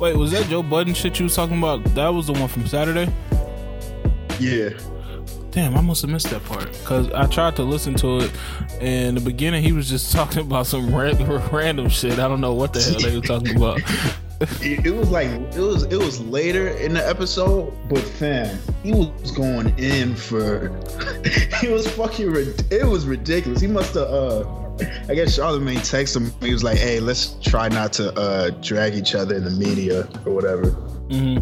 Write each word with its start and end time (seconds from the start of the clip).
Wait, 0.00 0.16
was 0.16 0.30
that 0.30 0.46
Joe 0.46 0.62
Budden 0.62 0.94
shit 0.94 1.18
you 1.18 1.24
was 1.24 1.34
talking 1.34 1.58
about? 1.58 1.82
That 1.94 2.08
was 2.08 2.28
the 2.28 2.32
one 2.32 2.46
from 2.46 2.66
Saturday. 2.68 3.12
Yeah. 4.38 4.70
Damn, 5.50 5.76
I 5.76 5.80
must 5.80 6.02
have 6.02 6.10
missed 6.10 6.30
that 6.30 6.44
part 6.44 6.70
because 6.70 7.10
I 7.10 7.26
tried 7.26 7.56
to 7.56 7.64
listen 7.64 7.94
to 7.96 8.18
it. 8.20 8.30
And 8.80 9.08
in 9.08 9.14
the 9.16 9.20
beginning, 9.20 9.64
he 9.64 9.72
was 9.72 9.88
just 9.88 10.12
talking 10.16 10.40
about 10.40 10.66
some 10.66 10.94
random, 10.94 11.42
random 11.52 11.88
shit. 11.88 12.18
I 12.20 12.28
don't 12.28 12.40
know 12.40 12.54
what 12.54 12.72
the 12.72 12.80
hell 12.80 13.00
they 13.00 13.16
were 13.16 13.22
talking 13.22 13.56
about. 13.56 13.80
it, 14.62 14.86
it 14.86 14.94
was 14.94 15.10
like 15.10 15.28
it 15.28 15.60
was 15.60 15.82
it 15.84 15.96
was 15.96 16.20
later 16.20 16.68
in 16.68 16.94
the 16.94 17.04
episode, 17.06 17.72
but 17.88 17.98
fam, 17.98 18.56
he 18.84 18.92
was 18.92 19.32
going 19.32 19.76
in 19.80 20.14
for 20.14 20.68
he 21.60 21.68
was 21.68 21.90
fucking 21.96 22.32
it 22.70 22.86
was 22.86 23.06
ridiculous. 23.06 23.60
He 23.60 23.66
must 23.66 23.94
have 23.94 24.06
uh 24.06 24.67
I 25.08 25.14
guess 25.14 25.38
Charlamagne 25.38 25.78
texted 25.78 26.16
him. 26.16 26.32
He 26.40 26.52
was 26.52 26.62
like, 26.64 26.78
"Hey, 26.78 27.00
let's 27.00 27.36
try 27.42 27.68
not 27.68 27.92
to 27.94 28.12
uh 28.18 28.50
drag 28.62 28.94
each 28.94 29.14
other 29.14 29.34
in 29.34 29.44
the 29.44 29.50
media 29.50 30.08
or 30.24 30.32
whatever." 30.32 30.70
hmm 31.10 31.38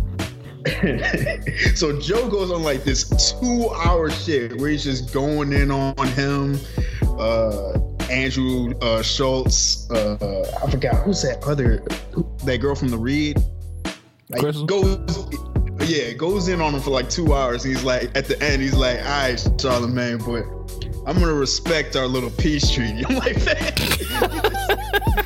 so 1.77 1.99
Joe 2.01 2.29
goes 2.29 2.51
on 2.51 2.65
like 2.65 2.83
this 2.83 3.09
two 3.39 3.71
hour 3.71 4.11
shit 4.11 4.59
where 4.59 4.71
he's 4.71 4.83
just 4.83 5.13
going 5.13 5.53
in 5.53 5.71
on 5.71 6.09
him. 6.09 6.59
Uh, 7.19 7.79
Andrew 8.11 8.75
uh, 8.81 9.03
Schulz. 9.03 9.89
Uh, 9.91 10.61
I 10.65 10.71
forgot 10.71 10.97
who's 11.05 11.23
that 11.23 11.43
other 11.45 11.85
that 12.45 12.59
girl 12.59 12.75
from 12.75 12.89
the 12.89 12.99
Read. 12.99 13.39
Like 14.29 14.43
Crissle? 14.43 14.67
goes, 14.67 15.89
yeah, 15.89 16.13
goes 16.13 16.49
in 16.49 16.61
on 16.61 16.75
him 16.75 16.81
for 16.81 16.91
like 16.91 17.09
two 17.09 17.33
hours. 17.33 17.63
He's 17.63 17.85
like, 17.85 18.17
at 18.17 18.27
the 18.27 18.41
end, 18.43 18.61
he's 18.61 18.75
like, 18.75 18.99
"All 18.99 19.05
right, 19.05 19.37
Charlamagne, 19.37 20.19
but 20.19 20.86
I'm 21.07 21.19
gonna 21.19 21.35
respect 21.35 21.97
our 21.97 22.07
little 22.07 22.31
peace 22.31 22.71
treaty." 22.71 23.05
I'm 23.09 23.17
like, 23.17 23.45
"Man, 23.45 23.73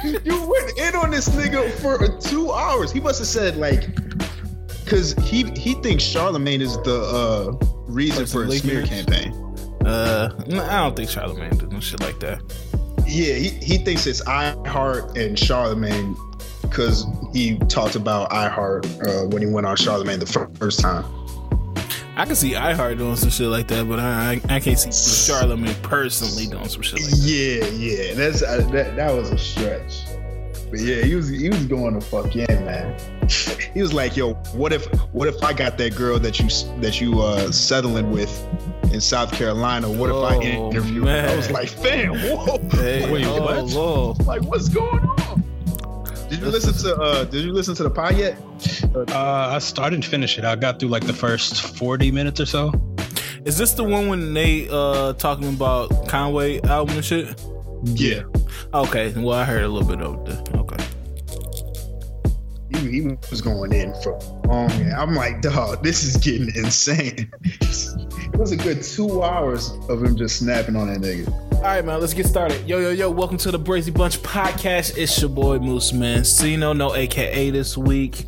you 0.24 0.46
went 0.46 0.78
in 0.78 0.94
on 0.94 1.10
this 1.10 1.28
nigga 1.30 1.70
for 1.80 2.06
two 2.20 2.52
hours." 2.52 2.92
He 2.92 3.00
must 3.00 3.18
have 3.18 3.28
said 3.28 3.56
like 3.56 3.88
because 4.84 5.14
he 5.22 5.44
he 5.52 5.74
thinks 5.74 6.04
Charlamagne 6.04 6.60
is 6.60 6.76
the 6.78 7.00
uh, 7.00 7.66
reason 7.86 8.24
Person 8.24 8.48
for 8.48 8.52
a 8.52 8.58
smear 8.58 8.86
campaign. 8.86 9.32
Uh, 9.84 10.28
no, 10.46 10.62
I 10.62 10.78
don't 10.80 10.96
think 10.96 11.08
Charlamagne 11.08 11.58
did 11.58 11.72
no 11.72 11.80
shit 11.80 12.00
like 12.00 12.20
that. 12.20 12.42
Yeah, 13.06 13.34
he, 13.34 13.48
he 13.48 13.78
thinks 13.78 14.06
it's 14.06 14.22
iHeart 14.24 15.16
and 15.16 15.36
Charlamagne 15.36 16.16
because 16.62 17.06
he 17.32 17.58
talked 17.58 17.96
about 17.96 18.30
iHeart 18.30 18.84
uh, 19.06 19.28
when 19.28 19.42
he 19.42 19.48
went 19.48 19.66
on 19.66 19.76
Charlamagne 19.76 20.20
the 20.20 20.48
first 20.58 20.80
time. 20.80 21.04
I 22.20 22.26
can 22.26 22.34
see 22.36 22.52
iHeart 22.52 22.98
doing 22.98 23.16
some 23.16 23.30
shit 23.30 23.46
like 23.46 23.66
that, 23.68 23.88
but 23.88 23.98
I 23.98 24.32
I 24.50 24.60
can't 24.60 24.78
see 24.78 24.90
Charlamagne 24.90 25.80
personally 25.82 26.46
doing 26.46 26.68
some 26.68 26.82
shit 26.82 27.00
like 27.00 27.10
that. 27.10 27.16
Yeah, 27.18 27.64
yeah, 27.68 28.12
that's 28.14 28.42
uh, 28.42 28.68
that 28.72 28.94
that 28.96 29.14
was 29.14 29.30
a 29.30 29.38
stretch. 29.38 30.04
But 30.70 30.80
yeah, 30.80 31.02
he 31.02 31.14
was 31.14 31.30
he 31.30 31.48
was 31.48 31.64
going 31.64 31.98
to 31.98 32.00
fuck 32.02 32.36
in, 32.36 32.44
man. 32.66 32.94
he 33.74 33.80
was 33.80 33.94
like, 33.94 34.18
"Yo, 34.18 34.34
what 34.52 34.74
if 34.74 34.84
what 35.14 35.28
if 35.28 35.42
I 35.42 35.54
got 35.54 35.78
that 35.78 35.96
girl 35.96 36.18
that 36.18 36.38
you 36.38 36.48
that 36.82 37.00
you 37.00 37.22
uh 37.22 37.50
settling 37.50 38.10
with 38.10 38.30
in 38.92 39.00
South 39.00 39.32
Carolina? 39.32 39.90
What 39.90 40.10
if 40.10 40.16
I 40.16 40.36
Oh, 40.36 40.70
interview 40.70 41.06
her?" 41.06 41.26
I 41.26 41.34
was 41.34 41.50
like, 41.50 41.70
"Fam, 41.70 42.12
whoa, 42.16 42.58
Hey, 42.72 43.10
wait, 43.12 43.24
oh, 43.24 43.40
what? 43.40 43.64
Lord. 43.72 44.26
Like, 44.26 44.42
what's 44.42 44.68
going 44.68 45.00
on?" 45.06 45.42
Did 46.40 46.46
you 46.46 46.52
listen 46.52 46.72
to 46.72 46.96
uh 46.96 47.24
Did 47.24 47.44
you 47.44 47.52
listen 47.52 47.74
to 47.74 47.82
the 47.82 47.90
pod 47.90 48.16
yet? 48.16 48.38
Uh, 48.94 49.50
I 49.54 49.58
started 49.58 50.02
to 50.02 50.08
finish 50.08 50.38
it. 50.38 50.44
I 50.44 50.56
got 50.56 50.80
through 50.80 50.88
like 50.88 51.06
the 51.06 51.12
first 51.12 51.76
40 51.76 52.10
minutes 52.10 52.40
or 52.40 52.46
so. 52.46 52.72
Is 53.44 53.58
this 53.58 53.72
the 53.74 53.84
one 53.84 54.08
when 54.08 54.32
they 54.32 54.66
uh 54.70 55.12
talking 55.14 55.48
about 55.48 56.08
Conway 56.08 56.60
album 56.62 56.96
and 56.96 57.04
shit? 57.04 57.38
Yeah, 57.84 58.22
Okay, 58.72 59.12
well 59.16 59.32
I 59.38 59.44
heard 59.44 59.64
a 59.64 59.68
little 59.68 59.88
bit 59.88 60.00
of 60.02 60.28
it. 60.28 60.54
Okay. 60.54 60.84
He, 62.90 63.02
he 63.02 63.16
was 63.30 63.40
going 63.40 63.72
in 63.72 63.94
for 64.02 64.18
long. 64.46 64.70
and 64.72 64.92
I'm 64.92 65.14
like, 65.14 65.40
dog, 65.42 65.82
this 65.82 66.04
is 66.04 66.16
getting 66.16 66.54
insane. 66.54 67.30
it 67.42 68.36
was 68.36 68.52
a 68.52 68.56
good 68.56 68.82
two 68.82 69.22
hours 69.22 69.70
of 69.88 70.02
him 70.02 70.16
just 70.16 70.38
snapping 70.38 70.76
on 70.76 70.92
that 70.92 71.00
nigga. 71.00 71.32
All 71.54 71.62
right, 71.62 71.84
man, 71.84 72.00
let's 72.00 72.14
get 72.14 72.26
started. 72.26 72.66
Yo, 72.66 72.78
yo, 72.78 72.90
yo, 72.90 73.10
welcome 73.10 73.36
to 73.38 73.50
the 73.50 73.58
Brazy 73.58 73.92
Bunch 73.92 74.18
podcast. 74.22 74.96
It's 74.96 75.20
your 75.20 75.30
boy 75.30 75.58
Moose 75.58 75.92
Man. 75.92 76.24
Cino, 76.24 76.72
no 76.72 76.88
no 76.88 76.94
AKA 76.94 77.50
this 77.50 77.76
week. 77.76 78.26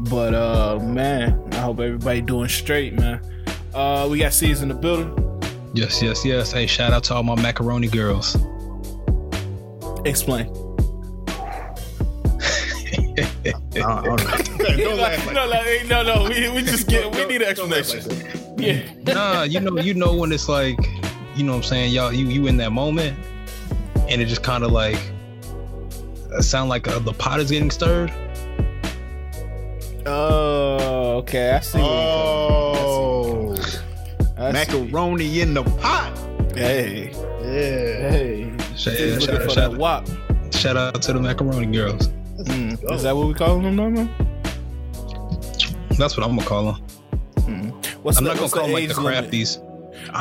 But 0.00 0.34
uh 0.34 0.78
man, 0.82 1.40
I 1.52 1.56
hope 1.56 1.80
everybody 1.80 2.20
doing 2.20 2.48
straight, 2.48 2.94
man. 2.94 3.20
Uh 3.72 4.08
we 4.10 4.18
got 4.18 4.32
C's 4.32 4.62
in 4.62 4.68
the 4.68 4.74
building. 4.74 5.18
Yes, 5.74 6.02
yes, 6.02 6.24
yes. 6.24 6.52
Hey, 6.52 6.66
shout 6.66 6.92
out 6.92 7.04
to 7.04 7.14
all 7.14 7.22
my 7.22 7.40
macaroni 7.40 7.88
girls. 7.88 8.36
Explain. 10.04 10.71
I 13.44 13.50
don't, 13.70 13.82
I 13.82 14.02
don't. 14.04 14.18
Don't 14.78 14.96
laugh 14.98 15.26
like 15.26 15.34
no, 15.34 15.46
like, 15.46 15.86
no, 15.88 16.02
no, 16.02 16.28
we, 16.28 16.48
we 16.50 16.62
just 16.62 16.86
get 16.88 17.14
we 17.14 17.24
need 17.26 17.42
an 17.42 17.48
explanation. 17.48 18.08
like 18.08 18.36
Yeah. 18.58 18.82
Nah, 19.12 19.42
you 19.42 19.58
know, 19.60 19.80
you 19.80 19.94
know 19.94 20.14
when 20.14 20.30
it's 20.30 20.48
like, 20.48 20.78
you 21.34 21.42
know 21.44 21.52
what 21.52 21.58
I'm 21.58 21.62
saying, 21.64 21.92
y'all, 21.92 22.12
you 22.12 22.26
you 22.26 22.46
in 22.46 22.56
that 22.58 22.70
moment, 22.70 23.18
and 24.08 24.20
it 24.22 24.26
just 24.26 24.42
kind 24.42 24.62
of 24.62 24.70
like 24.70 24.98
uh, 26.32 26.40
sound 26.40 26.68
like 26.68 26.86
uh, 26.86 26.98
the 27.00 27.12
pot 27.12 27.40
is 27.40 27.50
getting 27.50 27.70
stirred. 27.70 28.12
Oh, 30.06 31.16
okay. 31.18 31.52
I 31.52 31.60
see. 31.60 31.78
Oh. 31.80 33.54
I 34.36 34.52
see. 34.52 34.52
macaroni 34.52 35.40
in 35.40 35.54
the 35.54 35.62
pot. 35.62 36.16
Hey, 36.54 37.10
Yeah. 37.40 38.10
hey. 38.10 38.56
Shout, 38.76 38.94
He's 38.94 39.24
shout, 39.24 39.50
shout, 39.52 40.08
shout 40.54 40.76
out 40.76 41.02
to 41.02 41.12
the 41.12 41.20
macaroni 41.20 41.66
girls. 41.66 42.08
Mm. 42.82 42.94
Is 42.94 43.02
that 43.02 43.16
what 43.16 43.28
we 43.28 43.34
call 43.34 43.58
them 43.60 43.76
now, 43.76 43.88
man? 43.88 44.10
That's 45.98 46.16
what 46.16 46.26
I'm 46.26 46.36
gonna 46.36 46.44
call 46.48 46.72
them. 46.72 46.82
Mm. 47.36 47.86
What's 48.02 48.18
I'm 48.18 48.24
the, 48.24 48.30
not 48.30 48.34
gonna 48.34 48.42
what's 48.42 48.54
call 48.54 48.62
the 48.62 48.68
them 48.68 48.74
like 48.74 48.82
age 48.84 48.94
the 48.94 49.00
limit? 49.00 49.30
crafties. 49.30 49.58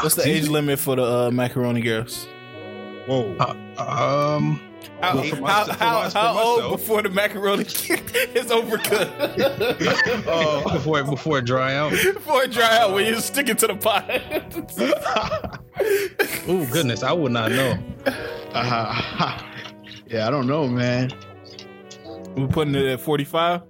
What's 0.04 0.16
the 0.16 0.28
age 0.28 0.48
limit 0.48 0.80
for 0.80 0.96
the 0.96 1.04
uh, 1.04 1.32
macaroni 1.32 1.82
girls? 1.82 2.28
Whoa. 3.08 3.36
Um, 3.40 4.62
How, 5.02 5.16
Well, 5.16 5.24
for 5.24 5.36
how, 5.38 5.42
myself- 5.42 5.80
how, 5.80 5.94
myself- 6.04 6.14
how 6.14 6.34
for 6.34 6.62
old 6.64 6.72
before 6.78 7.02
the 7.02 7.10
macaroni 7.10 7.64
is 7.64 8.46
overcooked? 8.52 10.26
Oh. 10.28 10.64
before 10.74 11.00
it 11.00 11.06
before 11.08 11.38
it 11.40 11.46
dry 11.46 11.74
out. 11.76 11.92
before 12.14 12.44
it 12.44 12.52
dry 12.52 12.78
out 12.78 12.94
when 12.94 13.06
you 13.08 13.20
stick 13.20 13.50
it 13.50 13.58
to 13.60 13.68
the 13.68 13.76
pot. 13.76 14.06
Oh 16.48 16.68
goodness, 16.72 17.02
I 17.02 17.12
would 17.12 17.32
not 17.32 17.52
know. 17.52 17.78
Uh, 18.54 19.42
yeah, 20.08 20.28
I 20.28 20.30
don't 20.30 20.46
know, 20.48 20.68
man. 20.68 21.12
We're 22.36 22.48
putting 22.48 22.76
it 22.76 22.86
at 22.86 23.02
45? 23.02 23.62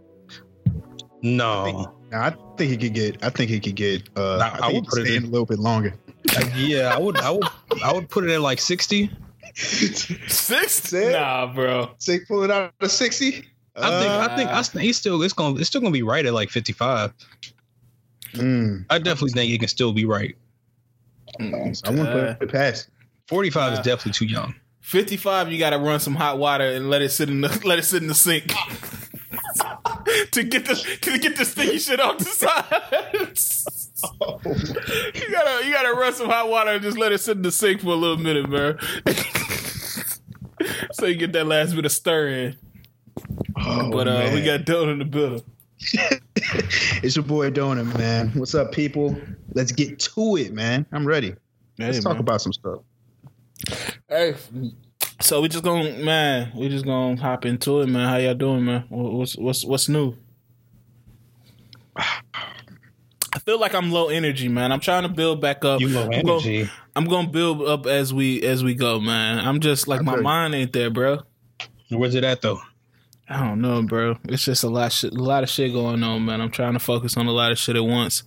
No. 1.24 1.94
Nah, 2.12 2.28
I 2.28 2.30
think 2.58 2.72
he 2.72 2.78
could 2.78 2.94
get. 2.94 3.24
I 3.24 3.30
think 3.30 3.50
he 3.50 3.60
could 3.60 3.76
get. 3.76 4.10
Uh, 4.16 4.38
Nah, 4.40 4.66
I, 4.66 4.70
I 4.70 4.74
would 4.74 4.86
put 4.86 5.00
it 5.00 5.08
in- 5.08 5.14
in 5.18 5.24
a 5.24 5.28
little 5.28 5.46
bit 5.46 5.60
longer. 5.60 5.94
Uh, 6.36 6.44
yeah, 6.56 6.94
I 6.94 7.00
would 7.00 7.18
I 7.18 7.32
would 7.32 7.48
I 7.84 7.92
would 7.94 8.10
put 8.10 8.24
it 8.26 8.32
at 8.32 8.42
like 8.42 8.60
60. 8.60 9.10
Six? 9.56 10.08
Six? 10.74 11.14
Nah, 11.14 11.54
bro. 11.54 11.92
Say 11.98 12.20
pull 12.28 12.44
it 12.44 12.52
out 12.52 12.74
of 12.80 12.92
sixty. 12.92 13.46
I 13.76 14.00
think 14.02 14.12
I 14.12 14.36
think 14.36 14.50
I, 14.50 14.62
st- 14.62 14.84
he's 14.84 14.98
still 14.98 15.22
it's 15.24 15.34
going 15.34 15.56
to 15.56 15.60
it's 15.62 15.70
still 15.70 15.82
going 15.82 15.92
to 15.94 15.98
be 15.98 16.04
right 16.04 16.26
at 16.26 16.34
like 16.34 16.50
55. 16.50 17.14
Mm, 18.34 18.86
I 18.90 18.98
definitely 18.98 19.32
think 19.32 19.52
it 19.52 19.60
can 19.60 19.68
still 19.68 19.92
be 19.94 20.06
right. 20.06 20.36
I 21.40 21.44
wouldn't 21.90 22.40
put 22.40 22.50
it 22.50 22.52
past. 22.52 22.90
45 23.28 23.74
is 23.74 23.80
Uh, 23.80 23.82
definitely 23.82 24.12
too 24.14 24.26
young. 24.26 24.54
55 24.82 25.52
you 25.52 25.60
gotta 25.60 25.78
run 25.78 26.00
some 26.00 26.16
hot 26.16 26.38
water 26.38 26.64
and 26.66 26.90
let 26.90 27.02
it 27.02 27.10
sit 27.10 27.30
in 27.30 27.42
the 27.42 27.62
let 27.66 27.80
it 27.80 27.84
sit 27.84 28.02
in 28.02 28.08
the 28.08 28.14
sink 28.16 28.48
to 30.32 30.44
get 30.44 30.66
this 30.66 30.84
to 31.00 31.18
get 31.20 31.38
the 31.38 31.46
sticky 31.46 31.78
shit 31.78 32.00
off 32.00 32.18
the 32.18 32.26
sides 32.26 33.68
you 34.24 35.32
gotta 35.32 35.66
you 35.66 35.72
gotta 35.72 35.94
run 35.94 36.14
some 36.14 36.28
hot 36.30 36.50
water 36.50 36.72
and 36.72 36.82
just 36.82 36.98
let 36.98 37.12
it 37.12 37.20
sit 37.20 37.38
in 37.38 37.44
the 37.44 37.52
sink 37.52 37.82
for 37.82 37.90
a 37.90 37.96
little 37.96 38.18
minute 38.18 38.50
man 38.50 38.78
so 40.94 41.06
you 41.06 41.16
get 41.16 41.32
that 41.34 41.46
last 41.46 41.76
bit 41.76 41.86
of 41.86 41.92
stir 41.92 42.28
in 42.28 42.58
Oh, 43.64 43.92
but 43.92 44.08
uh 44.08 44.14
man. 44.14 44.34
we 44.34 44.42
got 44.44 44.62
Dylan 44.62 44.92
in 44.94 45.00
the 45.00 45.06
building 45.06 45.44
it's 47.04 47.16
your 47.16 47.26
boy 47.26 47.50
Donut, 47.50 47.98
man. 47.98 48.30
What's 48.36 48.54
up, 48.54 48.72
people? 48.72 49.20
Let's 49.56 49.72
get 49.72 49.98
to 50.00 50.36
it, 50.38 50.54
man. 50.54 50.86
I'm 50.92 51.08
ready. 51.08 51.34
Let's 51.80 51.98
Hey, 51.98 52.02
talk 52.04 52.14
man. 52.14 52.22
about 52.22 52.40
some 52.42 52.54
stuff. 52.54 52.82
Hey 54.12 54.36
so 55.22 55.40
we 55.42 55.48
just 55.48 55.64
gonna 55.64 55.90
man 56.04 56.52
we 56.56 56.68
just 56.70 56.86
gonna 56.86 57.16
hop 57.20 57.46
into 57.46 57.80
it 57.82 57.88
man 57.88 58.10
how 58.10 58.18
y'all 58.18 58.34
doing 58.36 58.66
man 58.66 58.84
what's 58.90 59.38
what's 59.38 59.64
what's 59.66 59.88
new 59.90 60.16
I 63.34 63.40
feel 63.40 63.60
like 63.60 63.74
I'm 63.74 63.92
low 63.94 64.10
energy, 64.10 64.50
man. 64.50 64.74
I'm 64.74 64.82
trying 64.82 65.04
to 65.04 65.10
build 65.10 65.40
back 65.40 65.64
up. 65.64 65.80
You 65.80 65.88
low 65.88 66.04
I'm 66.04 66.10
gonna- 66.26 66.34
energy. 66.34 66.70
I'm 66.98 67.06
gonna 67.06 67.30
build 67.30 67.62
up 67.62 67.86
as 67.86 68.14
we 68.14 68.42
as 68.44 68.62
we 68.62 68.76
go, 68.76 69.00
man. 69.00 69.40
I'm 69.40 69.62
just 69.62 69.88
like 69.88 70.02
my 70.04 70.14
Okay. 70.14 70.22
mind 70.22 70.54
ain't 70.54 70.74
there, 70.74 70.90
bro. 70.90 71.20
Where's 71.90 72.14
it 72.16 72.26
at 72.26 72.42
though? 72.42 72.60
I 73.30 73.40
don't 73.48 73.62
know, 73.62 73.82
bro. 73.84 74.18
It's 74.26 74.44
just 74.44 74.66
a 74.66 74.70
lot, 74.70 74.92
shit, 74.92 75.14
a 75.14 75.24
lot 75.24 75.44
of 75.44 75.50
shit 75.50 75.72
going 75.72 76.04
on, 76.04 76.26
man. 76.26 76.42
I'm 76.42 76.52
trying 76.52 76.74
to 76.74 76.80
focus 76.80 77.16
on 77.16 77.28
a 77.28 77.32
lot 77.32 77.52
of 77.54 77.58
shit 77.58 77.78
at 77.78 77.86
once. 77.86 78.24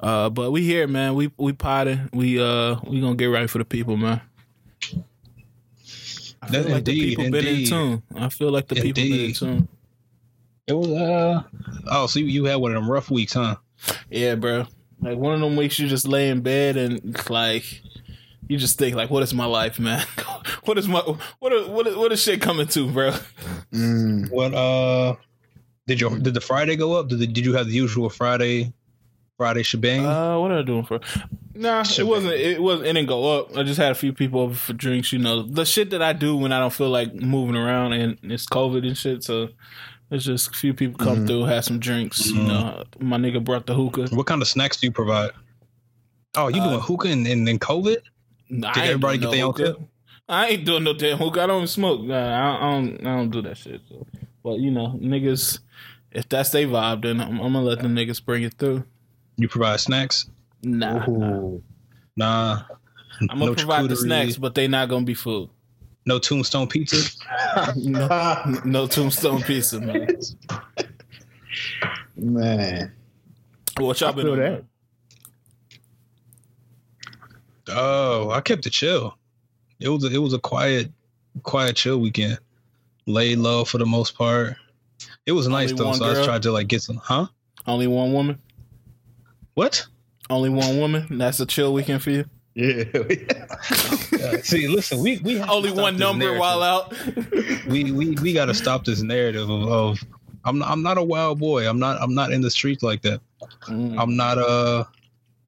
Uh, 0.00 0.30
but 0.30 0.50
we 0.50 0.62
here, 0.64 0.86
man. 0.88 1.14
We 1.14 1.30
we 1.36 1.52
potting. 1.52 2.08
We 2.14 2.40
uh 2.40 2.76
we 2.86 3.00
gonna 3.02 3.16
get 3.16 3.26
right 3.26 3.50
for 3.50 3.58
the 3.58 3.66
people, 3.66 3.98
man. 3.98 4.22
I 6.42 6.48
feel 6.48 6.62
That- 6.62 6.70
like 6.72 6.84
the 6.84 6.92
indeed, 6.92 7.08
people 7.16 7.30
been 7.30 7.46
in 7.46 7.64
tune. 7.66 8.02
I 8.16 8.28
feel 8.28 8.50
like 8.50 8.68
the 8.68 8.74
people 8.76 9.02
been 9.02 9.20
in 9.20 9.32
tune. 9.32 9.68
It 10.66 10.72
was 10.74 10.88
uh 10.88 11.42
oh, 11.90 12.06
so 12.06 12.18
you, 12.20 12.26
you 12.26 12.44
had 12.44 12.56
one 12.56 12.74
of 12.74 12.80
them 12.82 12.90
rough 12.90 13.10
weeks, 13.10 13.32
huh? 13.32 13.56
Yeah, 14.10 14.34
bro. 14.34 14.66
Like 15.00 15.16
one 15.18 15.34
of 15.34 15.40
them 15.40 15.56
weeks 15.56 15.78
you 15.78 15.88
just 15.88 16.06
lay 16.06 16.28
in 16.28 16.40
bed 16.42 16.76
and 16.76 17.30
like 17.30 17.82
you 18.48 18.58
just 18.58 18.78
think 18.78 18.94
like, 18.96 19.10
what 19.10 19.22
is 19.22 19.32
my 19.32 19.44
life, 19.46 19.78
man? 19.78 20.04
what 20.64 20.76
is 20.78 20.86
my 20.88 21.00
what 21.38 21.52
is, 21.52 21.68
what 21.68 21.86
is, 21.86 21.96
what 21.96 22.12
is 22.12 22.22
shit 22.22 22.40
coming 22.42 22.66
to, 22.68 22.90
bro? 22.90 23.12
Mm. 23.72 24.30
What 24.30 24.54
uh 24.54 25.16
did 25.86 26.00
your 26.00 26.18
did 26.18 26.34
the 26.34 26.40
Friday 26.40 26.76
go 26.76 26.94
up? 26.98 27.08
Did 27.08 27.20
the, 27.20 27.26
did 27.26 27.44
you 27.46 27.54
have 27.54 27.66
the 27.66 27.72
usual 27.72 28.10
Friday 28.10 28.72
Friday 29.38 29.62
shebang? 29.62 30.04
Uh, 30.04 30.36
what 30.40 30.50
am 30.50 30.58
I 30.58 30.62
doing 30.62 30.84
for? 30.84 30.98
Nah, 31.54 31.84
it 31.96 32.04
wasn't. 32.06 32.34
It 32.34 32.60
wasn't. 32.60 32.88
It 32.88 32.92
didn't 32.94 33.08
go 33.08 33.38
up. 33.38 33.56
I 33.56 33.62
just 33.62 33.78
had 33.78 33.92
a 33.92 33.94
few 33.94 34.12
people 34.12 34.40
over 34.40 34.54
for 34.54 34.72
drinks. 34.72 35.12
You 35.12 35.20
know, 35.20 35.42
the 35.42 35.64
shit 35.64 35.90
that 35.90 36.02
I 36.02 36.12
do 36.12 36.36
when 36.36 36.52
I 36.52 36.58
don't 36.58 36.72
feel 36.72 36.90
like 36.90 37.14
moving 37.14 37.54
around 37.56 37.92
and 37.92 38.18
it's 38.24 38.46
COVID 38.46 38.84
and 38.86 38.98
shit. 38.98 39.22
So 39.22 39.48
it's 40.10 40.24
just 40.24 40.48
a 40.50 40.52
few 40.54 40.74
people 40.74 40.98
come 41.04 41.18
Mhm. 41.18 41.26
through, 41.28 41.44
have 41.44 41.64
some 41.64 41.78
drinks. 41.78 42.26
You 42.26 42.34
Mhm. 42.40 42.46
know, 42.48 42.84
my 42.98 43.16
nigga 43.16 43.42
brought 43.42 43.66
the 43.66 43.74
hookah. 43.74 44.08
what 44.14 44.26
kind 44.26 44.42
of 44.42 44.48
snacks 44.48 44.78
do 44.78 44.88
you 44.88 44.92
provide? 44.92 45.30
Oh, 46.36 46.48
you 46.48 46.60
Uh, 46.60 46.68
doing 46.70 46.80
hookah 46.80 47.08
and, 47.08 47.26
and, 47.26 47.48
and 47.48 47.60
COVID? 47.60 47.98
Nah, 48.50 48.72
Did 48.72 48.82
I 48.82 48.86
everybody 48.86 49.18
doing 49.18 49.30
get 49.30 49.36
their 49.36 49.46
own 49.46 49.52
hookah. 49.54 49.88
I 50.28 50.46
ain't 50.48 50.64
doing 50.64 50.82
no 50.82 50.94
damn 50.94 51.16
hookah. 51.16 51.42
I 51.42 51.46
don't 51.46 51.58
even 51.58 51.66
smoke. 51.68 52.02
Nah, 52.02 52.16
I, 52.16 52.56
I 52.68 52.72
don't. 52.72 53.06
I 53.06 53.16
don't 53.16 53.30
do 53.30 53.42
that 53.42 53.56
shit. 53.56 53.82
So. 53.88 54.04
But 54.42 54.58
you 54.58 54.70
know, 54.72 54.98
niggas, 55.00 55.60
if 56.12 56.28
that's 56.28 56.50
they 56.50 56.66
vibe, 56.66 57.02
then 57.02 57.20
I'm, 57.20 57.40
I'm 57.40 57.52
gonna 57.52 57.62
let 57.62 57.80
the 57.80 57.88
niggas 57.88 58.24
bring 58.24 58.42
it 58.42 58.54
through. 58.54 58.82
You 59.38 59.48
provide 59.48 59.80
snacks? 59.80 60.28
Nah, 60.62 61.06
nah. 61.06 61.38
Ooh. 61.38 61.62
Nah. 62.16 62.62
I'm 63.30 63.38
gonna 63.38 63.46
no 63.46 63.54
provide 63.54 63.88
the 63.88 63.96
snacks, 63.96 64.36
but 64.36 64.54
they 64.54 64.68
not 64.68 64.88
gonna 64.88 65.04
be 65.06 65.14
food. 65.14 65.48
No 66.06 66.18
tombstone 66.18 66.66
pizza. 66.68 66.96
No, 67.76 68.60
no 68.64 68.86
tombstone 68.86 69.42
pizza, 69.42 69.80
man. 69.80 70.08
Man. 72.16 72.92
What 73.78 74.00
y'all 74.00 74.10
I 74.10 74.12
been 74.12 74.26
doing? 74.26 74.38
that. 74.40 74.50
man? 74.50 74.64
Oh, 77.70 78.30
I 78.30 78.40
kept 78.40 78.66
it 78.66 78.70
chill. 78.70 79.16
It 79.80 79.88
was 79.88 80.04
a, 80.04 80.08
it 80.08 80.18
was 80.18 80.32
a 80.34 80.38
quiet, 80.38 80.90
quiet 81.42 81.76
chill 81.76 81.98
weekend. 82.00 82.38
Laid 83.06 83.38
low 83.38 83.64
for 83.64 83.78
the 83.78 83.86
most 83.86 84.16
part. 84.16 84.56
It 85.26 85.32
was 85.32 85.46
nice 85.48 85.70
Only 85.70 85.82
though. 85.82 85.88
one 85.88 85.96
So 85.98 86.04
I 86.06 86.14
girl? 86.14 86.24
tried 86.24 86.42
to 86.42 86.52
like 86.52 86.68
get 86.68 86.82
some. 86.82 86.96
Huh? 86.96 87.26
Only 87.66 87.86
one 87.86 88.12
woman. 88.12 88.38
What? 89.58 89.84
Only 90.30 90.50
one 90.50 90.78
woman. 90.78 91.18
That's 91.18 91.40
a 91.40 91.46
chill 91.46 91.72
weekend 91.72 92.00
for 92.00 92.10
you. 92.12 92.26
Yeah. 92.54 92.84
Uh, 92.94 94.36
see, 94.42 94.68
listen, 94.68 95.00
we 95.02 95.18
we 95.18 95.36
have 95.38 95.50
Only 95.50 95.72
one 95.72 95.96
number 95.96 96.26
narrative. 96.26 96.40
while 96.40 96.62
out. 96.62 96.94
We 97.68 97.90
we 97.90 98.10
we 98.22 98.32
got 98.32 98.44
to 98.46 98.54
stop 98.54 98.84
this 98.84 99.02
narrative 99.02 99.50
of, 99.50 99.62
of 99.68 99.98
I'm 100.44 100.62
I'm 100.62 100.82
not 100.84 100.96
a 100.96 101.02
wild 101.02 101.40
boy. 101.40 101.68
I'm 101.68 101.80
not 101.80 102.00
I'm 102.00 102.14
not 102.14 102.30
in 102.32 102.40
the 102.40 102.52
streets 102.52 102.84
like 102.84 103.02
that. 103.02 103.20
Mm. 103.66 104.00
I'm 104.00 104.14
not 104.16 104.38
uh 104.38 104.84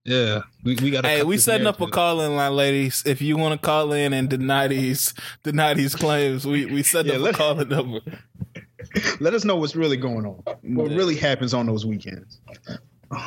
yeah. 0.05 0.41
We 0.65 0.75
we 0.83 0.91
got. 0.91 1.07
Hey, 1.07 1.23
we 1.23 1.39
setting 1.39 1.69
up 1.69 1.81
a 1.81 1.87
call 1.87 2.21
in 2.23 2.35
line, 2.35 2.57
ladies. 2.57 3.05
If 3.07 3.23
you 3.23 3.37
want 3.37 3.61
to 3.61 3.65
call 3.65 3.93
in 3.93 4.13
and 4.13 4.29
deny 4.29 4.67
these 4.67 5.15
deny 5.45 5.75
these 5.75 5.95
claims, 5.95 6.45
we 6.45 6.67
we 6.67 6.83
set 6.83 7.07
Yeah, 7.07 7.13
up 7.15 7.21
a 7.21 7.23
let- 7.23 7.35
call 7.37 7.61
in 7.61 7.69
number. 7.69 8.01
Let 9.21 9.35
us 9.35 9.45
know 9.45 9.55
what's 9.55 9.77
really 9.77 9.97
going 9.97 10.27
on. 10.27 10.43
What 10.63 10.91
Yeah. 10.91 10.97
really 10.97 11.15
happens 11.15 11.55
on 11.55 11.67
those 11.67 11.87
weekends. 11.87 12.41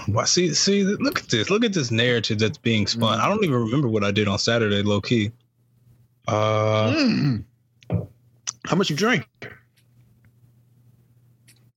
Well, 0.07 0.25
see, 0.25 0.53
see, 0.53 0.83
look 0.83 1.19
at 1.19 1.27
this. 1.30 1.50
Look 1.50 1.65
at 1.65 1.74
this 1.74 1.91
narrative 1.91 2.39
that's 2.39 2.57
being 2.57 2.88
spun. 2.88 3.19
I 3.19 3.27
don't 3.27 3.44
even 3.44 3.56
remember 3.57 3.88
what 3.89 4.03
I 4.03 4.12
did 4.12 4.27
on 4.30 4.39
Saturday, 4.39 4.81
low 4.81 5.01
key. 5.01 5.31
Uh, 6.27 6.91
Mm. 6.94 7.44
How 8.65 8.75
much 8.77 8.89
you 8.89 8.95
drink? 8.95 9.27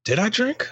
did 0.05 0.21
I 0.21 0.29
drink? 0.29 0.69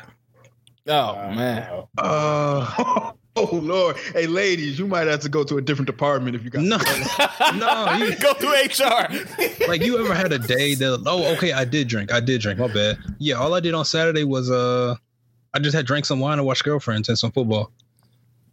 Oh 0.87 1.15
man, 1.33 1.85
Uh, 1.99 3.13
Oh 3.37 3.49
Lord. 3.57 3.97
Hey 4.13 4.29
ladies, 4.29 4.79
you 4.79 4.87
might 4.87 5.09
have 5.09 5.19
to 5.21 5.29
go 5.29 5.43
to 5.43 5.57
a 5.59 5.61
different 5.61 5.87
department 5.89 6.37
if 6.37 6.45
you 6.45 6.51
got 6.51 6.63
no, 6.63 6.77
no. 7.57 7.93
You, 7.95 8.15
go 8.17 8.33
through 8.35 8.53
HR. 8.53 9.67
like 9.67 9.83
you 9.83 9.99
ever 9.99 10.15
had 10.15 10.33
a 10.33 10.39
day 10.39 10.75
that? 10.77 11.03
Oh, 11.05 11.33
okay, 11.35 11.51
I 11.53 11.65
did 11.65 11.89
drink. 11.89 12.13
I 12.13 12.21
did 12.21 12.43
drink. 12.43 12.61
My 12.61 12.73
bad. 12.73 12.97
Yeah, 13.19 13.35
all 13.37 13.53
I 13.55 13.59
did 13.59 13.75
on 13.75 13.85
Saturday 13.85 14.23
was 14.23 14.53
uh, 14.53 14.95
I 15.55 15.61
just 15.61 15.75
had 15.75 15.87
drank 15.87 16.05
some 16.05 16.21
wine 16.21 16.39
and 16.39 16.47
watched 16.47 16.65
girlfriends 16.65 17.09
and 17.09 17.17
some 17.17 17.31
football. 17.31 17.71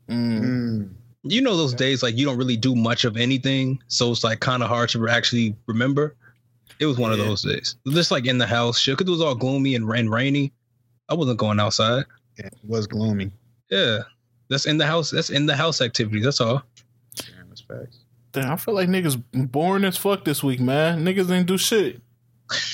Mm. 0.08 0.92
You 1.24 1.42
know 1.42 1.58
those 1.58 1.74
days 1.74 2.04
like 2.04 2.16
you 2.16 2.26
don't 2.26 2.38
really 2.38 2.58
do 2.58 2.76
much 2.76 3.06
of 3.06 3.18
anything, 3.18 3.82
so 3.88 4.12
it's 4.12 4.24
like 4.24 4.40
kind 4.40 4.64
of 4.64 4.70
hard 4.70 4.90
to 4.90 5.08
actually 5.10 5.56
remember. 5.68 6.16
It 6.80 6.86
was 6.86 6.98
one 6.98 7.12
of 7.12 7.20
those 7.20 7.44
days, 7.44 7.76
just 7.88 8.10
like 8.10 8.26
in 8.26 8.40
the 8.40 8.48
house, 8.48 8.80
shit. 8.80 8.98
Cause 8.98 9.08
it 9.08 9.12
was 9.12 9.22
all 9.22 9.36
gloomy 9.36 9.76
and, 9.76 9.88
and 9.92 10.10
rainy. 10.10 10.52
I 11.10 11.14
wasn't 11.14 11.38
going 11.38 11.60
outside. 11.60 12.06
Yeah, 12.40 12.48
it 12.48 12.58
was 12.64 12.88
gloomy. 12.88 13.32
Yeah, 13.70 14.00
that's 14.50 14.66
in 14.66 14.78
the 14.78 14.88
house. 14.88 15.12
That's 15.12 15.30
in 15.30 15.46
the 15.46 15.56
house 15.56 15.82
activities. 15.82 16.24
That's 16.24 16.42
all. 16.42 16.64
Damn, 17.16 17.50
that's 17.50 17.62
facts. 17.62 18.00
Damn, 18.32 18.52
I 18.52 18.56
feel 18.56 18.74
like 18.74 18.90
niggas 18.90 19.22
boring 19.32 19.84
as 19.84 19.98
fuck 19.98 20.26
this 20.26 20.44
week, 20.44 20.60
man. 20.60 21.06
Niggas 21.06 21.30
ain't 21.30 21.48
do 21.48 21.58
shit. 21.58 22.02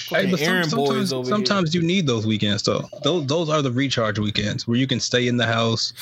Hey, 0.10 0.30
but 0.32 0.40
some- 0.40 0.64
sometimes, 0.70 1.10
sometimes 1.30 1.76
you 1.76 1.82
need 1.82 2.08
those 2.08 2.26
weekends 2.26 2.64
though. 2.64 2.90
Those 3.04 3.26
those 3.28 3.50
are 3.50 3.62
the 3.62 3.72
recharge 3.72 4.20
weekends 4.20 4.68
where 4.68 4.78
you 4.78 4.88
can 4.88 5.00
stay 5.00 5.28
in 5.28 5.38
the 5.38 5.46
house, 5.46 5.94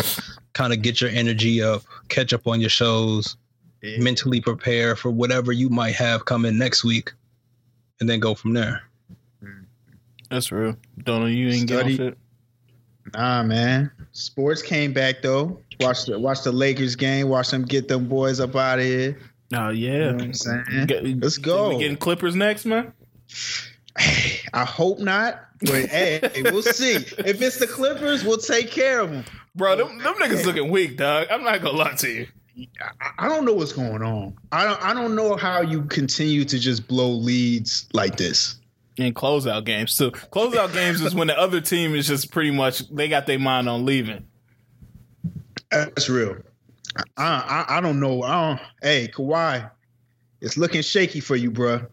kind 0.54 0.72
of 0.74 0.81
get 0.81 1.01
your 1.01 1.10
energy 1.10 1.62
up, 1.62 1.83
catch 2.10 2.33
up 2.33 2.48
on 2.48 2.62
your 2.62 2.69
shows, 2.69 3.36
Yeah. 3.81 4.00
mentally 4.00 4.42
prepare 4.42 4.95
for 4.95 5.10
whatever 5.12 5.51
you 5.51 5.69
might 5.69 5.95
have 5.95 6.25
coming 6.25 6.57
next 6.57 6.83
week, 6.83 7.13
and 8.00 8.10
then 8.10 8.19
go 8.19 8.33
from 8.36 8.54
there. 8.54 8.83
That's 10.30 10.51
real. 10.51 10.75
Don't 11.04 11.22
know 11.22 11.27
you 11.27 11.50
ain't 11.50 11.69
Study. 11.69 11.98
getting 11.98 11.98
shit. 12.13 12.18
Nah, 13.13 13.44
man. 13.44 13.92
Sports 14.12 14.62
came 14.62 14.92
back 14.94 15.22
though. 15.22 15.60
Watch 15.80 16.06
the 16.06 16.19
watch 16.19 16.42
the 16.44 16.51
Lakers 16.51 16.95
game. 16.95 17.30
Watch 17.30 17.50
them 17.51 17.63
get 17.63 17.88
them 17.88 18.07
boys 18.07 18.39
up 18.39 18.56
out 18.56 18.80
of 18.80 18.86
here. 18.86 19.19
Oh 19.54 19.69
You 19.69 19.92
yeah. 19.92 19.98
know 20.12 20.13
what 20.13 20.22
I'm 20.24 20.33
saying? 20.33 20.63
Get- 20.88 21.19
Let's 21.22 21.38
go. 21.38 21.69
We 21.75 21.80
getting 21.83 21.98
Clippers 21.98 22.36
next, 22.36 22.66
man. 22.66 22.92
I 24.53 24.65
hope 24.65 24.99
not. 24.99 25.41
But 25.61 25.85
hey, 25.85 26.19
we'll 26.43 26.61
see. 26.61 26.95
If 26.95 27.41
it's 27.41 27.59
the 27.59 27.67
Clippers, 27.67 28.23
we'll 28.23 28.37
take 28.37 28.71
care 28.71 28.99
of 28.99 29.11
them. 29.11 29.23
Bro, 29.55 29.77
them, 29.77 29.97
them 29.99 30.15
niggas 30.15 30.45
looking 30.45 30.69
weak, 30.69 30.97
dog. 30.97 31.27
I'm 31.31 31.43
not 31.43 31.61
gonna 31.61 31.77
lie 31.77 31.95
to 31.95 32.09
you. 32.09 32.27
I, 33.17 33.27
don't 33.27 33.43
know 33.43 33.53
what's 33.53 33.73
going 33.73 34.01
on. 34.01 34.37
I 34.51 34.63
don't. 34.63 34.81
I 34.81 34.93
don't 34.93 35.15
know 35.15 35.35
how 35.35 35.61
you 35.61 35.83
continue 35.83 36.45
to 36.45 36.59
just 36.59 36.87
blow 36.87 37.09
leads 37.09 37.87
like 37.93 38.17
this. 38.17 38.57
And 38.97 39.13
closeout 39.13 39.65
games 39.65 39.97
too. 39.97 40.11
Closeout 40.11 40.74
games 40.74 41.01
is 41.01 41.13
when 41.13 41.27
the 41.27 41.38
other 41.38 41.60
team 41.60 41.95
is 41.95 42.07
just 42.07 42.31
pretty 42.31 42.51
much 42.51 42.88
they 42.89 43.10
got 43.10 43.27
their 43.27 43.39
mind 43.39 43.67
on 43.67 43.86
leaving. 43.86 44.25
That's 45.69 46.10
real. 46.10 46.38
I 47.17 47.65
I, 47.67 47.77
I 47.77 47.81
don't 47.81 48.00
know. 48.00 48.24
I 48.24 48.50
don't. 48.50 48.62
Hey, 48.81 49.10
Kawhi, 49.13 49.69
it's 50.39 50.57
looking 50.57 50.81
shaky 50.81 51.19
for 51.19 51.36
you, 51.36 51.51
bro. 51.51 51.86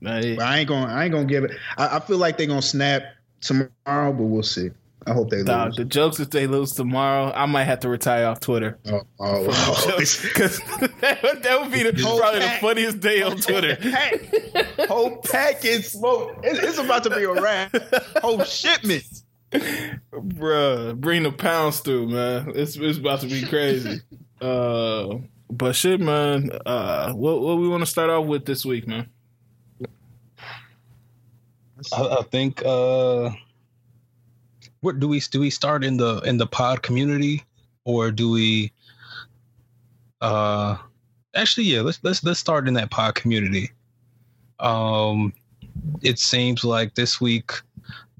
Hey, 0.00 0.36
But 0.36 0.44
I 0.46 0.58
ain't 0.58 0.68
gonna. 0.68 0.92
I 0.92 1.04
ain't 1.04 1.12
gonna 1.12 1.24
give 1.26 1.44
it. 1.44 1.52
I, 1.78 1.96
I 1.96 2.00
feel 2.00 2.18
like 2.18 2.36
they're 2.38 2.46
gonna 2.46 2.62
snap 2.62 3.02
tomorrow, 3.40 4.12
but 4.12 4.24
we'll 4.24 4.42
see. 4.42 4.70
I 5.08 5.12
hope 5.12 5.30
they 5.30 5.44
dog, 5.44 5.68
lose. 5.68 5.76
the 5.76 5.84
jokes 5.84 6.18
if 6.18 6.30
they 6.30 6.48
lose 6.48 6.72
tomorrow, 6.72 7.30
I 7.32 7.46
might 7.46 7.62
have 7.64 7.78
to 7.80 7.88
retire 7.88 8.26
off 8.26 8.40
Twitter. 8.40 8.76
Oh, 8.86 9.02
oh, 9.20 9.46
oh. 9.48 9.98
Because 9.98 10.58
that, 11.00 11.20
would- 11.22 11.42
that 11.44 11.60
would 11.60 11.70
be 11.72 11.84
the, 11.84 11.92
probably 11.92 12.40
the 12.40 12.48
funniest 12.60 12.98
day 13.00 13.22
on 13.22 13.36
Twitter. 13.36 13.78
Whole 14.88 15.18
packet 15.18 15.84
smoke. 15.84 16.38
It- 16.42 16.62
it's 16.64 16.78
about 16.78 17.04
to 17.04 17.10
be 17.10 17.22
a 17.22 17.32
wrap. 17.32 17.72
Whole 18.20 18.42
shipment. 18.42 19.04
Bruh, 19.52 20.96
bring 21.00 21.22
the 21.22 21.32
pounds 21.32 21.80
through, 21.80 22.08
man. 22.08 22.52
It's 22.54 22.76
it's 22.76 22.98
about 22.98 23.20
to 23.20 23.26
be 23.28 23.44
crazy. 23.46 24.00
uh, 24.40 25.18
but 25.50 25.76
shit, 25.76 26.00
man. 26.00 26.50
Uh, 26.66 27.12
what 27.12 27.40
what 27.40 27.58
we 27.58 27.68
want 27.68 27.82
to 27.82 27.86
start 27.86 28.10
off 28.10 28.26
with 28.26 28.44
this 28.44 28.64
week, 28.64 28.86
man? 28.88 29.08
I, 31.92 32.02
I 32.18 32.22
think. 32.30 32.62
uh 32.64 33.30
What 34.80 35.00
do 35.00 35.08
we 35.08 35.20
do? 35.20 35.40
We 35.40 35.50
start 35.50 35.84
in 35.84 35.96
the 35.96 36.20
in 36.20 36.38
the 36.38 36.46
pod 36.46 36.82
community, 36.82 37.44
or 37.84 38.10
do 38.10 38.30
we? 38.30 38.72
uh 40.20 40.76
Actually, 41.34 41.66
yeah. 41.66 41.82
Let's 41.82 42.00
let's 42.02 42.24
let's 42.24 42.40
start 42.40 42.66
in 42.68 42.74
that 42.74 42.90
pod 42.90 43.14
community. 43.14 43.70
Um, 44.58 45.34
it 46.00 46.18
seems 46.18 46.64
like 46.64 46.94
this 46.94 47.20
week, 47.20 47.52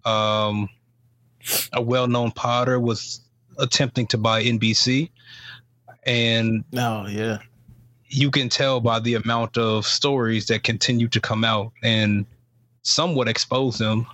um, 0.05 0.69
a 1.73 1.81
well-known 1.81 2.33
podder 2.33 2.79
was 2.81 3.21
attempting 3.59 4.07
to 4.09 4.19
buy 4.19 4.45
NBC, 4.45 5.09
and 6.05 6.63
Oh 6.77 7.07
yeah, 7.07 7.39
you 8.09 8.31
can 8.31 8.51
tell 8.51 8.81
by 8.81 9.01
the 9.01 9.15
amount 9.15 9.57
of 9.57 9.87
stories 9.87 10.47
that 10.49 10.63
continue 10.63 11.09
to 11.09 11.21
come 11.21 11.43
out 11.43 11.73
and 11.83 12.27
somewhat 12.87 13.29
expose 13.29 13.79
them. 13.79 14.07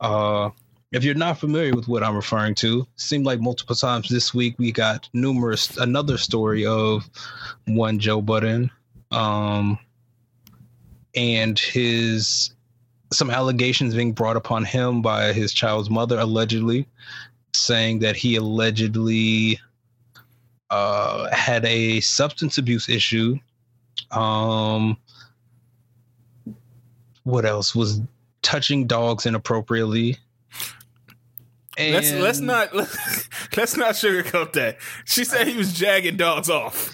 Uh, 0.00 0.50
if 0.92 1.04
you're 1.04 1.14
not 1.14 1.38
familiar 1.38 1.74
with 1.74 1.88
what 1.88 2.02
I'm 2.02 2.16
referring 2.16 2.54
to, 2.56 2.86
seemed 2.96 3.26
like 3.26 3.40
multiple 3.40 3.76
times 3.76 4.08
this 4.08 4.34
week 4.34 4.54
we 4.58 4.72
got 4.72 5.08
numerous 5.12 5.76
another 5.76 6.16
story 6.18 6.66
of 6.66 7.08
one 7.66 7.98
Joe 7.98 8.20
Budden, 8.22 8.70
um, 9.10 9.78
and 11.14 11.58
his 11.58 12.54
some 13.12 13.30
allegations 13.30 13.94
being 13.94 14.12
brought 14.12 14.36
upon 14.36 14.64
him 14.64 15.02
by 15.02 15.34
his 15.34 15.52
child's 15.52 15.90
mother, 15.90 16.18
allegedly, 16.18 16.88
saying 17.54 17.98
that 17.98 18.16
he 18.16 18.36
allegedly 18.36 19.60
uh, 20.70 21.30
had 21.30 21.64
a 21.66 22.00
substance 22.00 22.56
abuse 22.56 22.88
issue. 22.88 23.38
Um, 24.10 24.96
what 27.24 27.44
else 27.44 27.74
was 27.74 28.00
touching 28.42 28.86
dogs 28.86 29.26
inappropriately? 29.26 30.18
And 31.78 31.94
let's 31.94 32.12
let's 32.12 32.40
not 32.40 32.74
let's 33.56 33.76
not 33.76 33.94
sugarcoat 33.94 34.52
that. 34.52 34.78
She 35.04 35.24
said 35.24 35.48
he 35.48 35.56
was 35.56 35.72
jagging 35.72 36.16
dogs 36.16 36.50
off. 36.50 36.90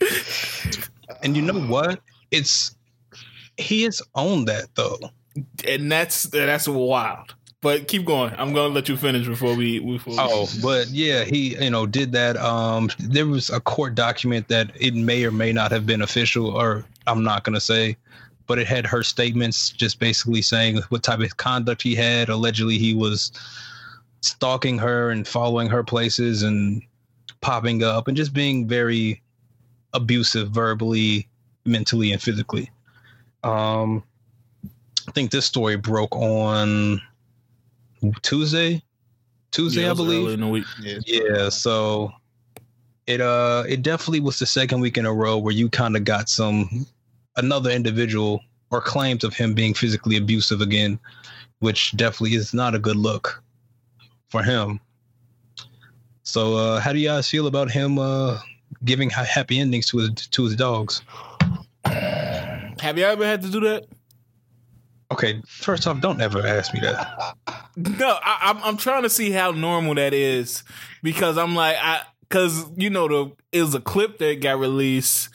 and 1.22 1.36
you 1.36 1.42
know 1.42 1.60
what? 1.60 2.00
It's 2.30 2.76
he 3.56 3.82
has 3.82 4.00
owned 4.14 4.48
that 4.48 4.74
though, 4.74 4.98
and 5.66 5.90
that's 5.90 6.24
that's 6.24 6.68
wild. 6.68 7.34
But 7.62 7.88
keep 7.88 8.06
going. 8.06 8.32
I'm 8.38 8.54
gonna 8.54 8.72
let 8.72 8.88
you 8.88 8.96
finish 8.96 9.26
before 9.26 9.54
we. 9.54 9.80
Before 9.80 10.14
oh, 10.18 10.48
but 10.62 10.88
yeah, 10.88 11.24
he 11.24 11.62
you 11.62 11.70
know 11.70 11.86
did 11.86 12.12
that. 12.12 12.38
Um, 12.38 12.88
there 12.98 13.26
was 13.26 13.50
a 13.50 13.60
court 13.60 13.94
document 13.94 14.48
that 14.48 14.70
it 14.80 14.94
may 14.94 15.24
or 15.24 15.30
may 15.30 15.52
not 15.52 15.70
have 15.70 15.84
been 15.84 16.00
official, 16.00 16.46
or 16.46 16.86
I'm 17.06 17.22
not 17.22 17.44
gonna 17.44 17.60
say, 17.60 17.98
but 18.50 18.58
it 18.58 18.66
had 18.66 18.84
her 18.84 19.04
statements 19.04 19.70
just 19.70 20.00
basically 20.00 20.42
saying 20.42 20.78
what 20.88 21.04
type 21.04 21.20
of 21.20 21.36
conduct 21.36 21.82
he 21.82 21.94
had. 21.94 22.28
Allegedly, 22.28 22.78
he 22.78 22.94
was 22.94 23.30
stalking 24.22 24.76
her 24.76 25.10
and 25.10 25.28
following 25.28 25.68
her 25.68 25.84
places 25.84 26.42
and 26.42 26.82
popping 27.42 27.84
up 27.84 28.08
and 28.08 28.16
just 28.16 28.34
being 28.34 28.66
very 28.66 29.22
abusive 29.92 30.50
verbally, 30.50 31.28
mentally, 31.64 32.10
and 32.10 32.20
physically. 32.20 32.68
Um, 33.44 34.02
I 35.06 35.12
think 35.12 35.30
this 35.30 35.46
story 35.46 35.76
broke 35.76 36.16
on 36.16 37.00
Tuesday. 38.22 38.82
Tuesday, 39.52 39.82
yeah, 39.82 39.92
I 39.92 39.94
believe. 39.94 40.28
In 40.28 40.40
the 40.40 40.48
week. 40.48 40.64
Yeah, 40.82 40.98
yeah, 41.06 41.48
so 41.50 42.10
it 43.06 43.20
uh 43.20 43.62
it 43.68 43.82
definitely 43.82 44.18
was 44.18 44.40
the 44.40 44.46
second 44.46 44.80
week 44.80 44.98
in 44.98 45.06
a 45.06 45.14
row 45.14 45.38
where 45.38 45.54
you 45.54 45.68
kind 45.68 45.96
of 45.96 46.02
got 46.02 46.28
some 46.28 46.84
another 47.36 47.70
individual 47.70 48.40
or 48.70 48.80
claims 48.80 49.24
of 49.24 49.34
him 49.34 49.54
being 49.54 49.74
physically 49.74 50.16
abusive 50.16 50.60
again, 50.60 50.98
which 51.58 51.96
definitely 51.96 52.36
is 52.36 52.54
not 52.54 52.74
a 52.74 52.78
good 52.78 52.96
look 52.96 53.42
for 54.28 54.42
him. 54.42 54.80
So 56.22 56.54
uh 56.54 56.80
how 56.80 56.92
do 56.92 56.98
you 56.98 57.08
guys 57.08 57.28
feel 57.28 57.46
about 57.46 57.70
him 57.70 57.98
uh 57.98 58.38
giving 58.84 59.10
happy 59.10 59.58
endings 59.58 59.86
to 59.86 59.98
his 59.98 60.10
to 60.10 60.44
his 60.44 60.56
dogs? 60.56 61.02
Have 61.84 62.96
you 62.96 63.04
ever 63.04 63.26
had 63.26 63.42
to 63.42 63.50
do 63.50 63.60
that? 63.60 63.86
Okay, 65.12 65.42
first 65.46 65.86
off, 65.88 66.00
don't 66.00 66.20
ever 66.20 66.46
ask 66.46 66.72
me 66.72 66.80
that. 66.80 67.36
No, 67.76 68.18
I, 68.22 68.50
am 68.50 68.56
I'm, 68.58 68.64
I'm 68.64 68.76
trying 68.76 69.04
to 69.04 69.08
see 69.08 69.30
how 69.30 69.52
normal 69.52 69.94
that 69.94 70.12
is 70.12 70.64
because 71.02 71.38
I'm 71.38 71.54
like 71.54 71.76
I 71.80 72.02
because 72.28 72.66
you 72.76 72.90
know 72.90 73.08
the 73.08 73.32
it 73.52 73.62
was 73.62 73.74
a 73.74 73.80
clip 73.80 74.18
that 74.18 74.40
got 74.42 74.58
released 74.58 75.30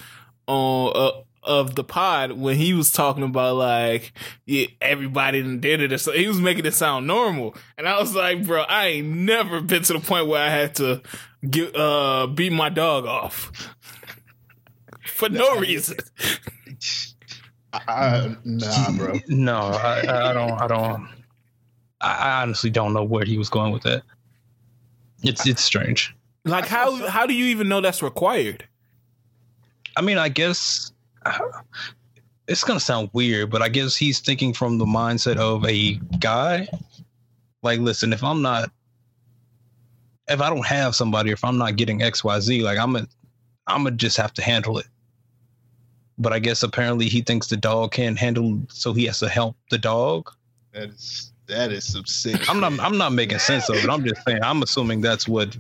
on 0.45 0.91
uh, 0.95 1.11
of 1.45 1.75
the 1.75 1.83
pod 1.83 2.33
when 2.33 2.57
he 2.57 2.73
was 2.73 2.91
talking 2.91 3.23
about 3.23 3.55
like 3.55 4.13
yeah, 4.45 4.67
everybody 4.81 5.41
did 5.57 5.81
it. 5.81 5.99
So 5.99 6.11
he 6.11 6.27
was 6.27 6.39
making 6.39 6.65
it 6.65 6.73
sound 6.73 7.07
normal, 7.07 7.55
and 7.77 7.87
I 7.87 7.99
was 7.99 8.15
like, 8.15 8.45
bro, 8.45 8.63
I 8.63 8.87
ain't 8.87 9.07
never 9.07 9.61
been 9.61 9.83
to 9.83 9.93
the 9.93 9.99
point 9.99 10.27
where 10.27 10.41
I 10.41 10.49
had 10.49 10.75
to 10.75 11.01
get 11.49 11.75
uh 11.75 12.27
beat 12.27 12.51
my 12.51 12.69
dog 12.69 13.05
off 13.05 13.51
for 15.05 15.29
no 15.29 15.57
reason. 15.59 15.97
I, 17.73 18.35
nah, 18.43 18.91
bro. 18.91 19.19
No, 19.27 19.57
I, 19.57 20.29
I 20.29 20.33
don't. 20.33 20.61
I 20.61 20.67
don't. 20.67 21.07
I 22.01 22.41
honestly 22.41 22.69
don't 22.69 22.93
know 22.93 23.03
where 23.03 23.25
he 23.25 23.37
was 23.37 23.49
going 23.49 23.71
with 23.71 23.83
that. 23.83 24.03
It's 25.23 25.47
it's 25.47 25.63
strange. 25.63 26.15
Like 26.43 26.67
how 26.67 27.07
how 27.07 27.25
do 27.25 27.33
you 27.33 27.45
even 27.45 27.67
know 27.67 27.81
that's 27.81 28.03
required? 28.03 28.67
I 29.97 30.01
mean, 30.01 30.17
I 30.17 30.29
guess 30.29 30.91
it's 32.47 32.63
gonna 32.63 32.79
sound 32.79 33.09
weird, 33.13 33.49
but 33.49 33.61
I 33.61 33.69
guess 33.69 33.95
he's 33.95 34.19
thinking 34.19 34.53
from 34.53 34.77
the 34.77 34.85
mindset 34.85 35.37
of 35.37 35.65
a 35.65 35.95
guy. 36.19 36.67
Like, 37.63 37.79
listen, 37.79 38.13
if 38.13 38.23
I'm 38.23 38.41
not, 38.41 38.69
if 40.27 40.41
I 40.41 40.49
don't 40.49 40.65
have 40.65 40.95
somebody, 40.95 41.31
if 41.31 41.43
I'm 41.43 41.57
not 41.57 41.75
getting 41.75 42.01
X 42.01 42.23
Y 42.23 42.39
Z, 42.39 42.63
like 42.63 42.77
I'm 42.77 42.95
a, 42.95 43.07
I'm 43.67 43.83
gonna 43.83 43.95
just 43.95 44.17
have 44.17 44.33
to 44.33 44.41
handle 44.41 44.77
it 44.77 44.87
but 46.17 46.33
I 46.33 46.39
guess 46.39 46.63
apparently 46.63 47.07
he 47.07 47.21
thinks 47.21 47.47
the 47.47 47.57
dog 47.57 47.91
can't 47.91 48.17
handle, 48.17 48.61
so 48.69 48.93
he 48.93 49.05
has 49.05 49.19
to 49.19 49.29
help 49.29 49.55
the 49.69 49.77
dog. 49.77 50.31
That 50.73 50.89
is 50.89 51.31
that 51.47 51.71
is 51.71 51.91
some 51.91 52.05
sick. 52.05 52.49
I'm 52.49 52.59
not 52.59 52.79
I'm 52.79 52.97
not 52.97 53.13
making 53.13 53.39
sense 53.39 53.69
of 53.69 53.75
it. 53.75 53.89
I'm 53.89 54.03
just 54.03 54.23
saying. 54.25 54.39
I'm 54.43 54.61
assuming 54.63 55.01
that's 55.01 55.27
what 55.27 55.57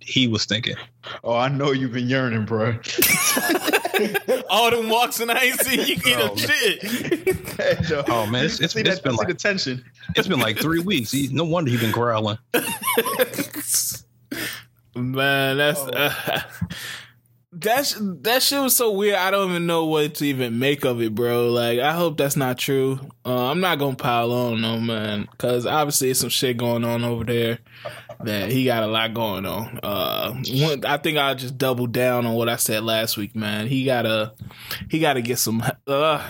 he 0.00 0.28
was 0.28 0.44
thinking. 0.46 0.76
Oh, 1.24 1.36
I 1.36 1.48
know 1.48 1.72
you've 1.72 1.92
been 1.92 2.08
yearning, 2.08 2.44
bro. 2.44 2.72
All 4.50 4.70
them 4.70 4.88
walks 4.88 5.20
and 5.20 5.30
I 5.30 5.44
ain't 5.44 5.60
seen 5.60 5.86
you 5.86 5.96
get 5.96 6.18
oh, 6.20 6.36
shit. 6.36 6.82
Hey, 6.82 7.76
oh 8.08 8.26
man, 8.26 8.44
it's, 8.44 8.60
it's, 8.60 8.76
it's 8.76 9.00
been 9.00 9.16
like 9.16 9.28
attention. 9.28 9.84
It's 10.14 10.28
been 10.28 10.40
like 10.40 10.58
three 10.58 10.80
weeks. 10.80 11.12
He, 11.12 11.28
no 11.28 11.44
wonder 11.44 11.70
he's 11.70 11.80
been 11.80 11.92
growling. 11.92 12.38
man, 14.94 15.56
that's. 15.56 15.80
Oh. 15.80 15.90
Uh, 15.94 16.40
that 17.52 17.94
that 18.22 18.42
shit 18.42 18.60
was 18.60 18.76
so 18.76 18.90
weird. 18.90 19.16
I 19.16 19.30
don't 19.30 19.48
even 19.50 19.66
know 19.66 19.86
what 19.86 20.16
to 20.16 20.26
even 20.26 20.58
make 20.58 20.84
of 20.84 21.00
it, 21.00 21.14
bro. 21.14 21.48
Like, 21.48 21.78
I 21.78 21.92
hope 21.92 22.18
that's 22.18 22.36
not 22.36 22.58
true. 22.58 23.00
Uh, 23.24 23.50
I'm 23.50 23.60
not 23.60 23.78
gonna 23.78 23.96
pile 23.96 24.30
on, 24.30 24.60
no 24.60 24.78
man, 24.78 25.26
because 25.30 25.64
obviously 25.64 26.08
there's 26.08 26.20
some 26.20 26.28
shit 26.28 26.58
going 26.58 26.84
on 26.84 27.02
over 27.02 27.24
there 27.24 27.60
that 28.24 28.50
he 28.50 28.64
got 28.64 28.82
a 28.82 28.86
lot 28.86 29.14
going 29.14 29.46
on. 29.46 29.80
Uh, 29.82 30.34
one, 30.50 30.84
I 30.84 30.96
think 30.96 31.18
I'll 31.18 31.34
just 31.34 31.58
double 31.58 31.86
down 31.86 32.26
on 32.26 32.34
what 32.34 32.48
I 32.48 32.56
said 32.56 32.84
last 32.84 33.16
week, 33.16 33.34
man. 33.34 33.66
He 33.66 33.84
gotta 33.84 34.32
he 34.90 34.98
gotta 34.98 35.22
get 35.22 35.38
some. 35.38 35.62
Uh, 35.86 36.22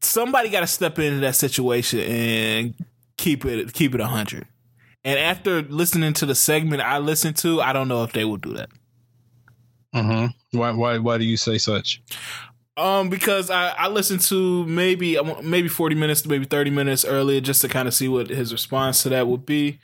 somebody 0.00 0.48
got 0.48 0.60
to 0.60 0.66
step 0.66 0.98
into 0.98 1.20
that 1.20 1.36
situation 1.36 2.00
and 2.00 2.74
keep 3.16 3.44
it 3.44 3.72
keep 3.72 3.94
it 3.94 4.00
hundred. 4.00 4.46
And 5.04 5.18
after 5.18 5.62
listening 5.62 6.12
to 6.14 6.26
the 6.26 6.34
segment 6.34 6.82
I 6.82 6.98
listened 6.98 7.36
to, 7.38 7.60
I 7.60 7.72
don't 7.72 7.88
know 7.88 8.04
if 8.04 8.12
they 8.12 8.24
will 8.24 8.36
do 8.36 8.54
that. 8.54 8.68
Mm-hmm. 9.94 10.58
Why? 10.58 10.70
Why? 10.72 10.98
Why 10.98 11.18
do 11.18 11.24
you 11.24 11.36
say 11.36 11.58
such? 11.58 12.02
Um, 12.78 13.08
because 13.08 13.50
I, 13.50 13.70
I 13.70 13.88
listened 13.88 14.20
to 14.22 14.64
maybe 14.64 15.18
maybe 15.42 15.66
forty 15.66 15.96
minutes, 15.96 16.22
to 16.22 16.28
maybe 16.28 16.44
thirty 16.44 16.70
minutes 16.70 17.04
earlier, 17.04 17.40
just 17.40 17.60
to 17.62 17.68
kind 17.68 17.88
of 17.88 17.94
see 17.94 18.06
what 18.06 18.28
his 18.28 18.52
response 18.52 19.02
to 19.02 19.08
that 19.08 19.26
would 19.26 19.44
be. 19.44 19.80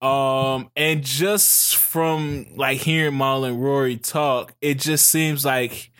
Um, 0.00 0.70
and 0.76 1.02
just 1.02 1.76
from 1.76 2.46
like 2.54 2.78
hearing 2.78 3.18
Mal 3.18 3.44
and 3.44 3.60
Rory 3.60 3.96
talk, 3.96 4.54
it 4.60 4.78
just 4.78 5.08
seems 5.08 5.44
like, 5.44 5.90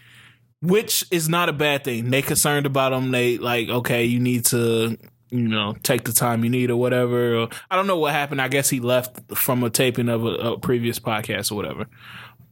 which 0.62 1.04
is 1.10 1.28
not 1.28 1.48
a 1.48 1.52
bad 1.52 1.84
thing. 1.84 2.10
They 2.10 2.22
concerned 2.22 2.64
about 2.64 2.92
him. 2.92 3.10
They 3.10 3.36
like, 3.36 3.68
okay, 3.68 4.04
you 4.04 4.20
need 4.20 4.46
to, 4.46 4.96
you 5.30 5.48
know, 5.48 5.74
take 5.82 6.04
the 6.04 6.12
time 6.12 6.44
you 6.44 6.50
need 6.50 6.70
or 6.70 6.76
whatever. 6.76 7.40
Or, 7.40 7.48
I 7.70 7.76
don't 7.76 7.86
know 7.86 7.98
what 7.98 8.12
happened. 8.14 8.40
I 8.40 8.48
guess 8.48 8.70
he 8.70 8.80
left 8.80 9.36
from 9.36 9.64
a 9.64 9.68
taping 9.68 10.08
of 10.08 10.24
a, 10.24 10.28
a 10.28 10.58
previous 10.58 10.98
podcast 10.98 11.52
or 11.52 11.56
whatever. 11.56 11.86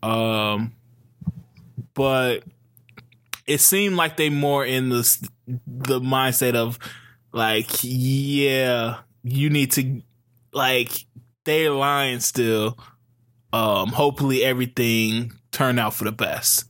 Um, 0.02 0.72
but 1.94 2.42
it 3.48 3.60
seemed 3.60 3.96
like 3.96 4.16
they 4.16 4.28
more 4.28 4.64
in 4.64 4.90
the 4.90 5.28
the 5.66 6.00
mindset 6.00 6.54
of 6.54 6.78
like, 7.32 7.66
yeah, 7.82 8.98
you 9.24 9.50
need 9.50 9.72
to 9.72 10.02
like 10.52 11.06
they're 11.44 11.72
lying 11.72 12.20
still. 12.20 12.78
Um, 13.52 13.88
hopefully 13.88 14.44
everything 14.44 15.32
turned 15.50 15.80
out 15.80 15.94
for 15.94 16.04
the 16.04 16.12
best. 16.12 16.66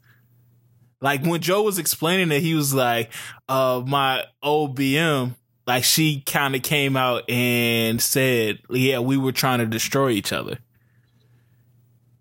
Like 1.01 1.25
when 1.25 1.41
Joe 1.41 1.63
was 1.63 1.79
explaining 1.79 2.31
it, 2.31 2.41
he 2.41 2.55
was 2.55 2.73
like, 2.73 3.13
uh, 3.49 3.83
my 3.85 4.25
OBM, 4.45 5.35
like 5.67 5.83
she 5.83 6.21
kind 6.21 6.55
of 6.55 6.63
came 6.63 6.97
out 6.97 7.29
and 7.29 8.01
said, 8.01 8.61
yeah, 8.71 9.01
we 9.01 9.17
were 9.17 9.33
trying 9.33 9.59
to 9.59 9.67
destroy 9.67 10.11
each 10.11 10.33
other 10.33 10.59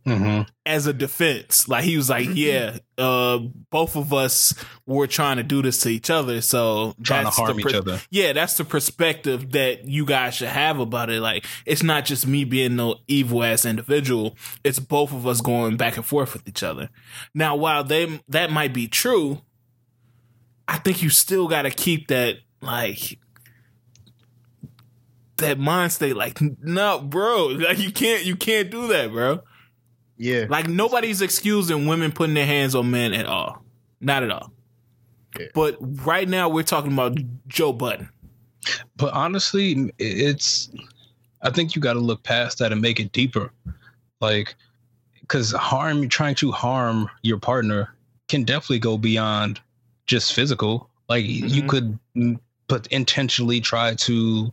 mm-hmm. 0.07 0.41
as 0.65 0.87
a 0.87 0.93
defense. 0.93 1.67
Like 1.67 1.83
he 1.83 1.97
was 1.97 2.09
like, 2.09 2.27
yeah, 2.31 2.77
uh, 2.97 3.39
both 3.69 3.95
of 3.95 4.13
us 4.13 4.53
were 4.85 5.07
trying 5.07 5.37
to 5.37 5.43
do 5.43 5.61
this 5.61 5.81
to 5.81 5.89
each 5.89 6.09
other. 6.09 6.41
So 6.41 6.95
trying 7.03 7.25
to 7.25 7.31
harm 7.31 7.59
each 7.59 7.73
other. 7.73 7.99
Yeah, 8.09 8.33
that's 8.33 8.57
the 8.57 8.63
perspective 8.63 9.51
that 9.51 9.85
you 9.85 10.05
guys 10.05 10.35
should 10.35 10.47
have 10.47 10.79
about 10.79 11.09
it. 11.09 11.21
Like 11.21 11.45
it's 11.65 11.83
not 11.83 12.05
just 12.05 12.25
me 12.25 12.45
being 12.45 12.75
no 12.75 12.95
evil 13.07 13.43
ass 13.43 13.65
individual. 13.65 14.35
It's 14.63 14.79
both 14.79 15.11
of 15.11 15.27
us 15.27 15.41
going 15.41 15.77
back 15.77 15.97
and 15.97 16.05
forth 16.05 16.33
with 16.33 16.47
each 16.47 16.63
other. 16.63 16.89
Now, 17.33 17.55
while 17.55 17.83
they 17.83 18.21
that 18.29 18.51
might 18.51 18.73
be 18.73 18.87
true, 18.87 19.41
I 20.67 20.77
think 20.77 21.03
you 21.03 21.09
still 21.09 21.47
got 21.47 21.63
to 21.63 21.71
keep 21.71 22.07
that 22.07 22.37
like 22.61 23.19
that 25.37 25.59
mind 25.59 25.91
state 25.91 26.15
like 26.15 26.39
no 26.41 26.99
bro 26.99 27.45
like 27.59 27.77
you 27.77 27.91
can't 27.91 28.25
you 28.25 28.35
can't 28.35 28.69
do 28.69 28.87
that 28.87 29.11
bro 29.11 29.39
yeah. 30.17 30.45
Like 30.49 30.67
nobody's 30.67 31.21
excusing 31.21 31.85
women 31.85 32.11
putting 32.11 32.33
their 32.33 32.45
hands 32.45 32.75
on 32.75 32.89
men 32.91 33.13
at 33.13 33.25
all. 33.25 33.63
Not 34.01 34.23
at 34.23 34.31
all. 34.31 34.51
But 35.53 35.77
right 36.05 36.27
now 36.27 36.49
we're 36.49 36.63
talking 36.63 36.91
about 36.91 37.19
Joe 37.47 37.71
Budden. 37.71 38.09
But 38.95 39.13
honestly, 39.13 39.93
it's 39.99 40.69
I 41.43 41.51
think 41.51 41.75
you 41.75 41.81
got 41.81 41.93
to 41.93 41.99
look 41.99 42.23
past 42.23 42.57
that 42.59 42.71
and 42.71 42.81
make 42.81 42.99
it 42.99 43.11
deeper. 43.11 43.51
Like 44.19 44.55
cuz 45.27 45.51
harm 45.51 46.07
trying 46.09 46.35
to 46.35 46.51
harm 46.51 47.09
your 47.21 47.37
partner 47.37 47.93
can 48.27 48.43
definitely 48.43 48.79
go 48.79 48.97
beyond 48.97 49.59
just 50.07 50.33
physical. 50.33 50.89
Like 51.07 51.25
mm-hmm. 51.25 51.47
you 51.47 51.63
could 51.63 51.99
but 52.67 52.87
intentionally 52.87 53.61
try 53.61 53.93
to 53.95 54.51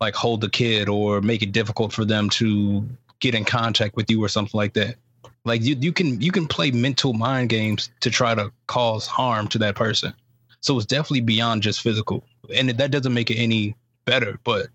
like 0.00 0.14
hold 0.14 0.40
the 0.40 0.48
kid 0.48 0.88
or 0.88 1.20
make 1.20 1.42
it 1.42 1.52
difficult 1.52 1.92
for 1.92 2.04
them 2.04 2.30
to 2.30 2.86
get 3.20 3.34
in 3.34 3.44
contact 3.44 3.96
with 3.96 4.10
you 4.10 4.22
or 4.22 4.28
something 4.28 4.56
like 4.56 4.74
that. 4.74 4.96
Like 5.44 5.62
you, 5.62 5.76
you 5.78 5.92
can 5.92 6.20
you 6.20 6.32
can 6.32 6.48
play 6.48 6.70
mental 6.72 7.12
mind 7.12 7.48
games 7.48 7.90
to 8.00 8.10
try 8.10 8.34
to 8.34 8.52
cause 8.66 9.06
harm 9.06 9.48
to 9.48 9.58
that 9.58 9.76
person. 9.76 10.12
So 10.60 10.76
it's 10.76 10.86
definitely 10.86 11.20
beyond 11.20 11.62
just 11.62 11.80
physical, 11.80 12.24
and 12.52 12.70
that 12.70 12.90
doesn't 12.90 13.14
make 13.14 13.30
it 13.30 13.36
any 13.36 13.76
better. 14.04 14.40
But 14.42 14.68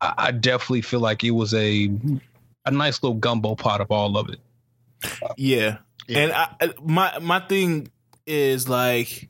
I, 0.00 0.14
I 0.16 0.30
definitely 0.30 0.82
feel 0.82 1.00
like 1.00 1.24
it 1.24 1.32
was 1.32 1.52
a 1.54 1.90
a 2.64 2.70
nice 2.70 3.02
little 3.02 3.18
gumbo 3.18 3.56
pot 3.56 3.80
of 3.80 3.90
all 3.90 4.16
of 4.16 4.28
it. 4.28 4.38
Yeah, 5.36 5.78
yeah. 6.06 6.18
and 6.18 6.32
I, 6.32 6.74
my 6.80 7.18
my 7.18 7.40
thing 7.40 7.90
is 8.24 8.68
like 8.68 9.28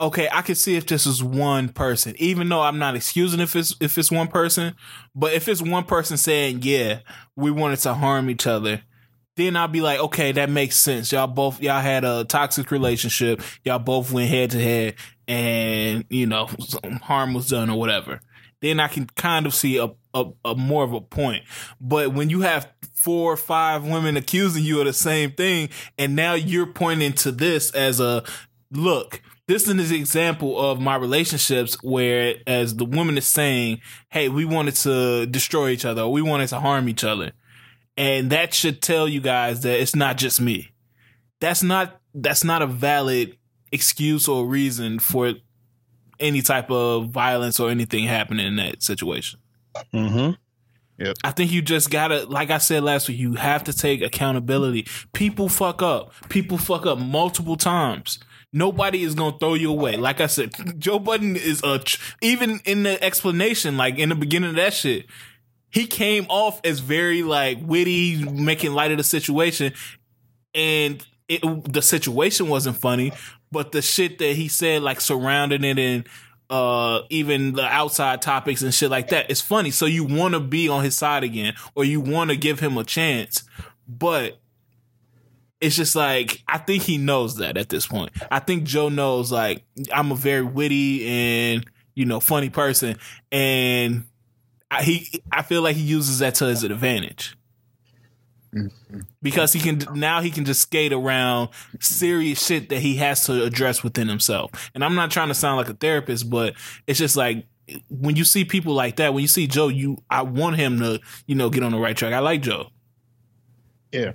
okay, 0.00 0.28
I 0.32 0.42
can 0.42 0.54
see 0.54 0.76
if 0.76 0.86
this 0.86 1.06
is 1.06 1.22
one 1.22 1.68
person, 1.70 2.14
even 2.18 2.48
though 2.48 2.62
I'm 2.62 2.78
not 2.78 2.96
excusing 2.96 3.40
if 3.40 3.56
it's 3.56 3.74
if 3.80 3.98
it's 3.98 4.10
one 4.10 4.28
person, 4.28 4.74
but 5.14 5.32
if 5.32 5.48
it's 5.48 5.62
one 5.62 5.84
person 5.84 6.16
saying, 6.16 6.60
"Yeah, 6.62 7.00
we 7.36 7.50
wanted 7.50 7.80
to 7.80 7.94
harm 7.94 8.30
each 8.30 8.46
other," 8.46 8.82
then 9.36 9.56
I'll 9.56 9.68
be 9.68 9.80
like, 9.80 9.98
"Okay, 10.00 10.32
that 10.32 10.50
makes 10.50 10.76
sense. 10.76 11.12
Y'all 11.12 11.26
both 11.26 11.60
y'all 11.60 11.80
had 11.80 12.04
a 12.04 12.24
toxic 12.24 12.70
relationship. 12.70 13.42
Y'all 13.64 13.78
both 13.78 14.12
went 14.12 14.30
head 14.30 14.50
to 14.52 14.62
head, 14.62 14.94
and 15.26 16.04
you 16.10 16.26
know, 16.26 16.48
harm 17.02 17.34
was 17.34 17.48
done 17.48 17.70
or 17.70 17.78
whatever." 17.78 18.20
Then 18.60 18.80
I 18.80 18.88
can 18.88 19.06
kind 19.06 19.46
of 19.46 19.54
see 19.54 19.76
a, 19.78 19.88
a, 20.14 20.24
a 20.44 20.54
more 20.56 20.82
of 20.82 20.92
a 20.92 21.00
point. 21.00 21.44
But 21.80 22.12
when 22.12 22.28
you 22.28 22.40
have 22.40 22.68
four 22.92 23.32
or 23.32 23.36
five 23.36 23.84
women 23.84 24.16
accusing 24.16 24.64
you 24.64 24.80
of 24.80 24.86
the 24.86 24.92
same 24.92 25.30
thing, 25.30 25.68
and 25.96 26.16
now 26.16 26.34
you're 26.34 26.66
pointing 26.66 27.12
to 27.14 27.30
this 27.30 27.70
as 27.70 28.00
a 28.00 28.24
look, 28.72 29.22
this 29.48 29.62
is 29.62 29.68
an 29.70 29.80
example 29.80 30.60
of 30.60 30.78
my 30.78 30.94
relationships 30.94 31.82
where 31.82 32.36
as 32.46 32.76
the 32.76 32.84
woman 32.84 33.16
is 33.18 33.26
saying, 33.26 33.80
Hey, 34.10 34.28
we 34.28 34.44
wanted 34.44 34.74
to 34.76 35.26
destroy 35.26 35.70
each 35.70 35.86
other, 35.86 36.02
or 36.02 36.12
we 36.12 36.22
wanted 36.22 36.48
to 36.50 36.60
harm 36.60 36.88
each 36.88 37.02
other. 37.02 37.32
And 37.96 38.30
that 38.30 38.54
should 38.54 38.80
tell 38.82 39.08
you 39.08 39.20
guys 39.20 39.62
that 39.62 39.80
it's 39.80 39.96
not 39.96 40.18
just 40.18 40.40
me. 40.40 40.70
That's 41.40 41.62
not 41.62 42.00
that's 42.14 42.44
not 42.44 42.62
a 42.62 42.66
valid 42.66 43.36
excuse 43.72 44.28
or 44.28 44.46
reason 44.46 44.98
for 44.98 45.32
any 46.20 46.42
type 46.42 46.70
of 46.70 47.08
violence 47.08 47.58
or 47.58 47.70
anything 47.70 48.04
happening 48.04 48.46
in 48.46 48.56
that 48.56 48.82
situation. 48.82 49.40
Mm-hmm. 49.94 50.32
Yep. 50.98 51.16
I 51.22 51.30
think 51.30 51.52
you 51.52 51.62
just 51.62 51.90
gotta, 51.90 52.26
like 52.26 52.50
I 52.50 52.58
said 52.58 52.82
last 52.82 53.08
week, 53.08 53.18
you 53.18 53.34
have 53.34 53.64
to 53.64 53.72
take 53.72 54.02
accountability. 54.02 54.86
People 55.12 55.48
fuck 55.48 55.80
up. 55.80 56.12
People 56.28 56.58
fuck 56.58 56.86
up 56.86 56.98
multiple 56.98 57.56
times. 57.56 58.18
Nobody 58.52 59.02
is 59.02 59.14
gonna 59.14 59.38
throw 59.38 59.54
you 59.54 59.70
away. 59.70 59.96
Like 59.96 60.20
I 60.20 60.26
said, 60.26 60.52
Joe 60.78 60.98
Budden 60.98 61.36
is 61.36 61.62
a 61.62 61.82
even 62.22 62.60
in 62.64 62.82
the 62.82 63.02
explanation, 63.02 63.76
like 63.76 63.98
in 63.98 64.08
the 64.08 64.14
beginning 64.14 64.50
of 64.50 64.56
that 64.56 64.72
shit, 64.72 65.06
he 65.70 65.86
came 65.86 66.26
off 66.28 66.60
as 66.64 66.80
very 66.80 67.22
like 67.22 67.58
witty, 67.60 68.24
making 68.24 68.72
light 68.72 68.90
of 68.90 68.96
the 68.96 69.04
situation, 69.04 69.74
and 70.54 71.04
it, 71.28 71.42
the 71.72 71.82
situation 71.82 72.48
wasn't 72.48 72.78
funny, 72.78 73.12
but 73.52 73.72
the 73.72 73.82
shit 73.82 74.18
that 74.18 74.34
he 74.34 74.48
said, 74.48 74.82
like 74.82 75.00
surrounding 75.00 75.64
it 75.64 75.78
and 75.78 76.08
uh 76.50 77.02
even 77.10 77.52
the 77.52 77.62
outside 77.62 78.22
topics 78.22 78.62
and 78.62 78.72
shit 78.72 78.90
like 78.90 79.08
that, 79.08 79.30
it's 79.30 79.42
funny. 79.42 79.70
So 79.70 79.84
you 79.84 80.04
want 80.04 80.32
to 80.32 80.40
be 80.40 80.70
on 80.70 80.82
his 80.82 80.96
side 80.96 81.22
again, 81.22 81.54
or 81.74 81.84
you 81.84 82.00
want 82.00 82.30
to 82.30 82.36
give 82.36 82.60
him 82.60 82.78
a 82.78 82.84
chance, 82.84 83.44
but 83.86 84.38
it's 85.60 85.76
just 85.76 85.96
like 85.96 86.42
I 86.46 86.58
think 86.58 86.82
he 86.82 86.98
knows 86.98 87.36
that 87.36 87.56
at 87.56 87.68
this 87.68 87.86
point. 87.86 88.12
I 88.30 88.38
think 88.38 88.64
Joe 88.64 88.88
knows 88.88 89.32
like 89.32 89.64
I'm 89.92 90.12
a 90.12 90.16
very 90.16 90.42
witty 90.42 91.06
and 91.06 91.66
you 91.94 92.04
know 92.04 92.20
funny 92.20 92.50
person, 92.50 92.96
and 93.32 94.04
I, 94.70 94.82
he 94.82 95.22
I 95.32 95.42
feel 95.42 95.62
like 95.62 95.76
he 95.76 95.82
uses 95.82 96.20
that 96.20 96.36
to 96.36 96.46
his 96.46 96.62
advantage 96.62 97.36
mm-hmm. 98.54 99.00
because 99.22 99.52
he 99.52 99.60
can 99.60 99.82
now 99.94 100.20
he 100.20 100.30
can 100.30 100.44
just 100.44 100.62
skate 100.62 100.92
around 100.92 101.50
serious 101.80 102.44
shit 102.44 102.68
that 102.68 102.80
he 102.80 102.96
has 102.96 103.26
to 103.26 103.42
address 103.42 103.82
within 103.82 104.08
himself. 104.08 104.70
And 104.74 104.84
I'm 104.84 104.94
not 104.94 105.10
trying 105.10 105.28
to 105.28 105.34
sound 105.34 105.56
like 105.56 105.68
a 105.68 105.74
therapist, 105.74 106.30
but 106.30 106.54
it's 106.86 106.98
just 106.98 107.16
like 107.16 107.46
when 107.90 108.16
you 108.16 108.24
see 108.24 108.44
people 108.44 108.74
like 108.74 108.96
that, 108.96 109.12
when 109.12 109.22
you 109.22 109.28
see 109.28 109.46
Joe, 109.46 109.68
you 109.68 109.98
I 110.10 110.22
want 110.22 110.56
him 110.56 110.78
to 110.80 111.00
you 111.26 111.34
know 111.34 111.50
get 111.50 111.62
on 111.62 111.72
the 111.72 111.78
right 111.78 111.96
track. 111.96 112.12
I 112.12 112.20
like 112.20 112.42
Joe. 112.42 112.70
Yeah. 113.92 114.12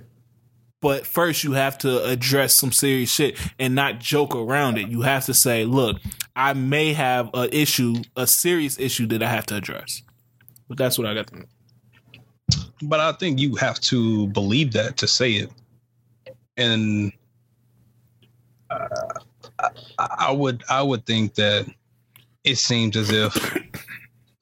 But 0.84 1.06
first, 1.06 1.44
you 1.44 1.52
have 1.52 1.78
to 1.78 2.04
address 2.04 2.54
some 2.54 2.70
serious 2.70 3.10
shit 3.10 3.38
and 3.58 3.74
not 3.74 4.00
joke 4.00 4.34
around 4.34 4.76
it. 4.76 4.88
You 4.88 5.00
have 5.00 5.24
to 5.24 5.32
say, 5.32 5.64
look, 5.64 5.96
I 6.36 6.52
may 6.52 6.92
have 6.92 7.30
an 7.32 7.48
issue, 7.52 8.02
a 8.18 8.26
serious 8.26 8.78
issue 8.78 9.06
that 9.06 9.22
I 9.22 9.30
have 9.30 9.46
to 9.46 9.56
address. 9.56 10.02
But 10.68 10.76
that's 10.76 10.98
what 10.98 11.06
I 11.06 11.14
got 11.14 11.30
But 12.82 13.00
I 13.00 13.12
think 13.12 13.40
you 13.40 13.54
have 13.54 13.80
to 13.80 14.26
believe 14.26 14.74
that 14.74 14.98
to 14.98 15.08
say 15.08 15.30
it. 15.30 15.50
And 16.58 17.14
uh, 18.68 18.86
I, 19.60 19.70
I 19.98 20.32
would 20.32 20.64
I 20.68 20.82
would 20.82 21.06
think 21.06 21.32
that 21.36 21.66
it 22.44 22.58
seems 22.58 22.94
as 22.98 23.10
if 23.10 23.58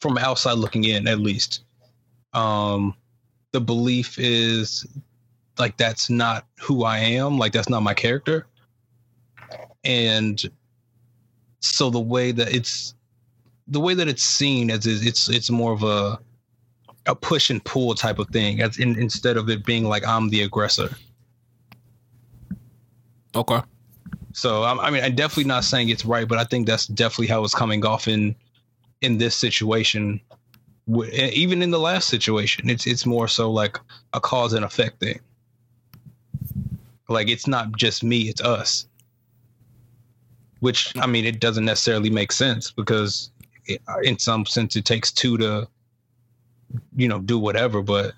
from 0.00 0.18
outside 0.18 0.54
looking 0.54 0.82
in 0.82 1.06
at 1.06 1.20
least 1.20 1.62
um 2.32 2.96
the 3.52 3.60
belief 3.60 4.18
is 4.18 4.84
like 5.58 5.76
that's 5.76 6.10
not 6.10 6.46
who 6.60 6.84
I 6.84 6.98
am, 6.98 7.38
like 7.38 7.52
that's 7.52 7.68
not 7.68 7.82
my 7.82 7.94
character. 7.94 8.46
And 9.84 10.42
so 11.60 11.90
the 11.90 12.00
way 12.00 12.32
that 12.32 12.54
it's 12.54 12.94
the 13.68 13.80
way 13.80 13.94
that 13.94 14.08
it's 14.08 14.22
seen 14.22 14.70
as 14.70 14.86
is 14.86 15.06
it's 15.06 15.28
it's 15.28 15.50
more 15.50 15.72
of 15.72 15.82
a 15.82 16.18
a 17.06 17.14
push 17.14 17.50
and 17.50 17.64
pull 17.64 17.94
type 17.94 18.18
of 18.18 18.28
thing 18.28 18.60
as 18.60 18.78
in, 18.78 18.98
instead 18.98 19.36
of 19.36 19.48
it 19.48 19.64
being 19.64 19.84
like 19.84 20.06
I'm 20.06 20.28
the 20.28 20.42
aggressor. 20.42 20.90
Okay. 23.34 23.60
So 24.34 24.64
I'm, 24.64 24.80
I 24.80 24.90
mean, 24.90 25.04
I'm 25.04 25.14
definitely 25.14 25.44
not 25.44 25.64
saying 25.64 25.88
it's 25.88 26.04
right, 26.04 26.26
but 26.26 26.38
I 26.38 26.44
think 26.44 26.66
that's 26.66 26.86
definitely 26.86 27.26
how 27.26 27.44
it's 27.44 27.54
coming 27.54 27.84
off 27.84 28.08
in 28.08 28.34
in 29.00 29.18
this 29.18 29.34
situation. 29.34 30.20
Even 30.88 31.62
in 31.62 31.70
the 31.70 31.78
last 31.78 32.08
situation, 32.08 32.70
it's 32.70 32.86
it's 32.86 33.06
more 33.06 33.28
so 33.28 33.50
like 33.50 33.78
a 34.12 34.20
cause 34.20 34.52
and 34.52 34.64
effect 34.64 35.00
thing. 35.00 35.20
Like 37.12 37.28
it's 37.28 37.46
not 37.46 37.76
just 37.76 38.02
me, 38.02 38.22
it's 38.22 38.40
us. 38.40 38.86
Which 40.60 40.96
I 40.96 41.06
mean, 41.06 41.24
it 41.24 41.40
doesn't 41.40 41.64
necessarily 41.64 42.10
make 42.10 42.32
sense 42.32 42.70
because 42.70 43.30
it, 43.66 43.82
in 44.02 44.18
some 44.18 44.46
sense 44.46 44.76
it 44.76 44.84
takes 44.84 45.12
two 45.12 45.36
to, 45.38 45.68
you 46.96 47.08
know, 47.08 47.18
do 47.18 47.38
whatever. 47.38 47.82
But 47.82 48.14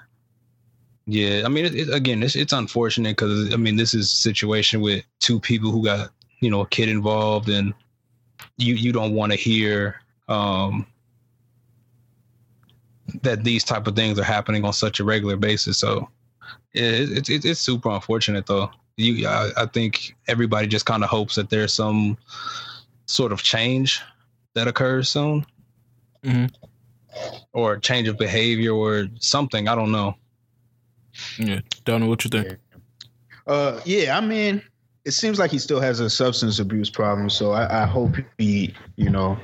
yeah, 1.06 1.42
I 1.44 1.48
mean, 1.48 1.64
it, 1.64 1.74
it, 1.74 1.92
again, 1.92 2.22
it's 2.22 2.36
it's 2.36 2.52
unfortunate 2.52 3.16
because 3.16 3.52
I 3.52 3.56
mean, 3.56 3.76
this 3.76 3.94
is 3.94 4.10
a 4.10 4.16
situation 4.16 4.80
with 4.80 5.04
two 5.20 5.40
people 5.40 5.70
who 5.70 5.84
got 5.84 6.10
you 6.40 6.50
know 6.50 6.60
a 6.60 6.68
kid 6.68 6.88
involved, 6.88 7.48
and 7.48 7.74
you 8.56 8.74
you 8.74 8.92
don't 8.92 9.14
want 9.14 9.32
to 9.32 9.38
hear 9.38 10.00
um, 10.28 10.86
that 13.22 13.44
these 13.44 13.64
type 13.64 13.86
of 13.86 13.96
things 13.96 14.18
are 14.18 14.24
happening 14.24 14.64
on 14.64 14.72
such 14.72 15.00
a 15.00 15.04
regular 15.04 15.36
basis. 15.36 15.78
So 15.78 16.08
it's 16.72 17.28
it, 17.28 17.44
it's 17.44 17.60
super 17.60 17.90
unfortunate 17.90 18.46
though 18.46 18.70
you 18.96 19.26
I, 19.26 19.50
I 19.56 19.66
think 19.66 20.14
everybody 20.28 20.66
just 20.66 20.86
kind 20.86 21.02
of 21.02 21.10
hopes 21.10 21.34
that 21.34 21.50
there's 21.50 21.72
some 21.72 22.16
sort 23.06 23.32
of 23.32 23.42
change 23.42 24.00
that 24.54 24.68
occurs 24.68 25.08
soon. 25.08 25.44
Mm-hmm. 26.24 26.46
or 27.52 27.76
change 27.76 28.08
of 28.08 28.16
behavior 28.16 28.72
or 28.72 29.08
something 29.20 29.68
i 29.68 29.74
don't 29.74 29.92
know. 29.92 30.16
Yeah 31.38 31.60
don't 31.84 32.00
know 32.00 32.06
what 32.08 32.24
you 32.24 32.30
think. 32.30 32.56
Uh 33.46 33.80
yeah 33.84 34.16
i 34.16 34.20
mean 34.22 34.62
it 35.04 35.10
seems 35.10 35.38
like 35.38 35.50
he 35.50 35.58
still 35.58 35.80
has 35.80 36.00
a 36.00 36.08
substance 36.08 36.58
abuse 36.60 36.88
problem 36.88 37.28
so 37.28 37.52
i, 37.52 37.82
I 37.82 37.84
hope 37.84 38.16
he 38.38 38.74
you 38.96 39.10
know 39.10 39.36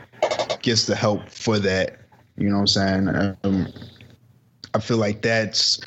gets 0.62 0.86
the 0.86 0.96
help 0.96 1.28
for 1.28 1.58
that 1.58 1.98
you 2.38 2.48
know 2.48 2.54
what 2.54 2.60
i'm 2.60 2.66
saying? 2.66 3.36
Um, 3.44 3.68
i 4.72 4.80
feel 4.80 4.96
like 4.96 5.20
that's 5.20 5.80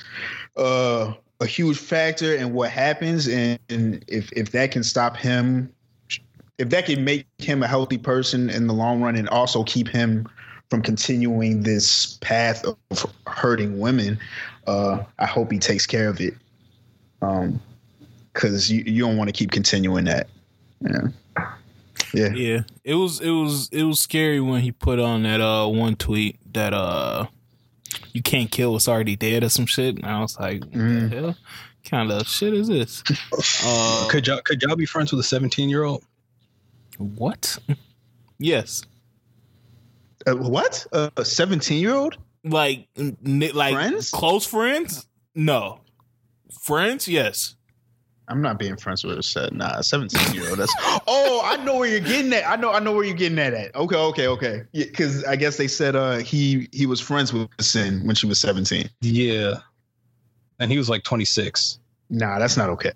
uh 0.57 1.13
a 1.39 1.45
huge 1.45 1.77
factor 1.77 2.35
in 2.35 2.53
what 2.53 2.69
happens, 2.69 3.27
and, 3.27 3.59
and 3.69 4.03
if 4.07 4.31
if 4.33 4.51
that 4.51 4.71
can 4.71 4.83
stop 4.83 5.17
him, 5.17 5.71
if 6.57 6.69
that 6.69 6.85
can 6.85 7.03
make 7.03 7.25
him 7.37 7.63
a 7.63 7.67
healthy 7.67 7.97
person 7.97 8.49
in 8.49 8.67
the 8.67 8.73
long 8.73 9.01
run, 9.01 9.15
and 9.15 9.27
also 9.29 9.63
keep 9.63 9.87
him 9.87 10.27
from 10.69 10.81
continuing 10.81 11.63
this 11.63 12.17
path 12.21 12.63
of 12.65 13.05
hurting 13.27 13.79
women, 13.79 14.17
uh, 14.67 15.03
I 15.19 15.25
hope 15.25 15.51
he 15.51 15.59
takes 15.59 15.85
care 15.85 16.09
of 16.09 16.19
it. 16.19 16.33
Um, 17.21 17.61
because 18.33 18.71
you, 18.71 18.83
you 18.85 19.03
don't 19.03 19.17
want 19.17 19.27
to 19.27 19.31
keep 19.31 19.51
continuing 19.51 20.05
that. 20.05 20.27
Yeah. 20.81 21.07
Yeah. 22.13 22.29
Yeah, 22.29 22.61
it 22.83 22.93
was 22.93 23.19
it 23.21 23.29
was 23.29 23.69
it 23.71 23.83
was 23.83 23.99
scary 23.99 24.39
when 24.39 24.61
he 24.61 24.71
put 24.71 24.99
on 24.99 25.23
that 25.23 25.41
uh 25.41 25.67
one 25.67 25.95
tweet 25.95 26.37
that 26.53 26.73
uh 26.73 27.25
you 28.13 28.21
can't 28.21 28.49
kill 28.51 28.73
what's 28.73 28.87
already 28.87 29.15
dead 29.15 29.43
or 29.43 29.49
some 29.49 29.65
shit. 29.65 29.95
And 29.95 30.05
I 30.05 30.19
was 30.21 30.39
like, 30.39 30.61
what 30.61 30.71
Mm. 30.73 31.09
the 31.09 31.15
hell 31.15 31.37
kind 31.85 32.11
of 32.11 32.27
shit 32.27 32.53
is 32.53 32.67
this? 32.67 33.03
Uh, 33.65 34.07
Could 34.09 34.27
y'all 34.27 34.41
could 34.41 34.61
y'all 34.61 34.75
be 34.75 34.85
friends 34.85 35.11
with 35.11 35.19
a 35.19 35.23
17 35.23 35.69
year 35.69 35.83
old? 35.83 36.03
what? 36.97 37.57
yes, 38.39 38.83
Uh, 40.27 40.35
what? 40.35 40.85
Uh, 40.93 41.09
a 41.17 41.25
17 41.25 41.79
year 41.81 41.93
old? 41.95 42.17
like 42.45 42.87
n- 42.97 43.17
like 43.53 43.73
Friends? 43.73 44.11
close 44.11 44.45
friends? 44.45 45.07
No, 45.35 45.79
friends? 46.61 47.07
Yes. 47.07 47.55
I'm 48.29 48.41
not 48.41 48.57
being 48.57 48.77
friends 48.77 49.03
with 49.03 49.17
a 49.19 49.23
set. 49.23 49.53
Nah, 49.53 49.81
17 49.81 50.33
year 50.33 50.49
old. 50.49 50.59
That's 50.59 50.73
oh, 51.07 51.41
I 51.43 51.57
know 51.65 51.75
where 51.77 51.89
you're 51.89 51.99
getting 51.99 52.29
that. 52.31 52.47
I 52.49 52.55
know, 52.55 52.71
I 52.71 52.79
know 52.79 52.93
where 52.93 53.03
you're 53.03 53.15
getting 53.15 53.35
that 53.35 53.53
At 53.53 53.75
okay, 53.75 53.95
okay, 53.97 54.27
okay. 54.27 54.63
Yeah, 54.71 54.85
because 54.85 55.23
I 55.25 55.35
guess 55.35 55.57
they 55.57 55.67
said 55.67 55.95
uh 55.95 56.17
he 56.17 56.69
he 56.71 56.85
was 56.85 57.01
friends 57.01 57.33
with 57.33 57.49
Cyn 57.57 58.05
when 58.05 58.15
she 58.15 58.25
was 58.25 58.39
17. 58.39 58.89
Yeah. 59.01 59.55
And 60.59 60.71
he 60.71 60.77
was 60.77 60.89
like 60.89 61.03
26. 61.03 61.79
Nah, 62.09 62.39
that's 62.39 62.55
not 62.55 62.69
okay. 62.69 62.91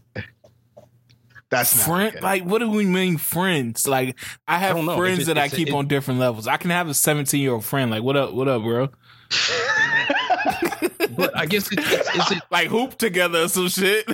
That's 1.49 1.75
not 1.75 1.85
Friend, 1.85 2.15
okay. 2.15 2.19
like, 2.21 2.43
what 2.43 2.59
do 2.59 2.69
we 2.69 2.85
mean 2.85 3.17
friends? 3.17 3.87
Like, 3.87 4.17
I 4.47 4.57
have 4.57 4.75
don't 4.75 4.85
know. 4.85 4.97
friends 4.97 5.19
It's- 5.19 5.27
that 5.27 5.37
I 5.37 5.47
keep 5.49 5.69
it- 5.69 5.73
on 5.73 5.87
different 5.87 6.19
levels. 6.19 6.45
I 6.47 6.57
can 6.57 6.69
have 6.71 6.87
a 6.89 6.93
17 6.93 7.41
year 7.41 7.53
old 7.53 7.65
friend. 7.65 7.89
Like, 7.91 8.03
what 8.03 8.15
up? 8.17 8.33
What 8.33 8.47
up, 8.47 8.61
bro? 8.63 8.89
But 11.17 11.35
I 11.35 11.45
guess 11.47 11.71
it, 11.71 11.79
it's, 11.81 12.15
is 12.15 12.37
it 12.37 12.43
Like 12.51 12.67
hoop 12.69 12.97
together 12.97 13.43
or 13.43 13.47
some 13.49 13.67
shit. 13.69 14.07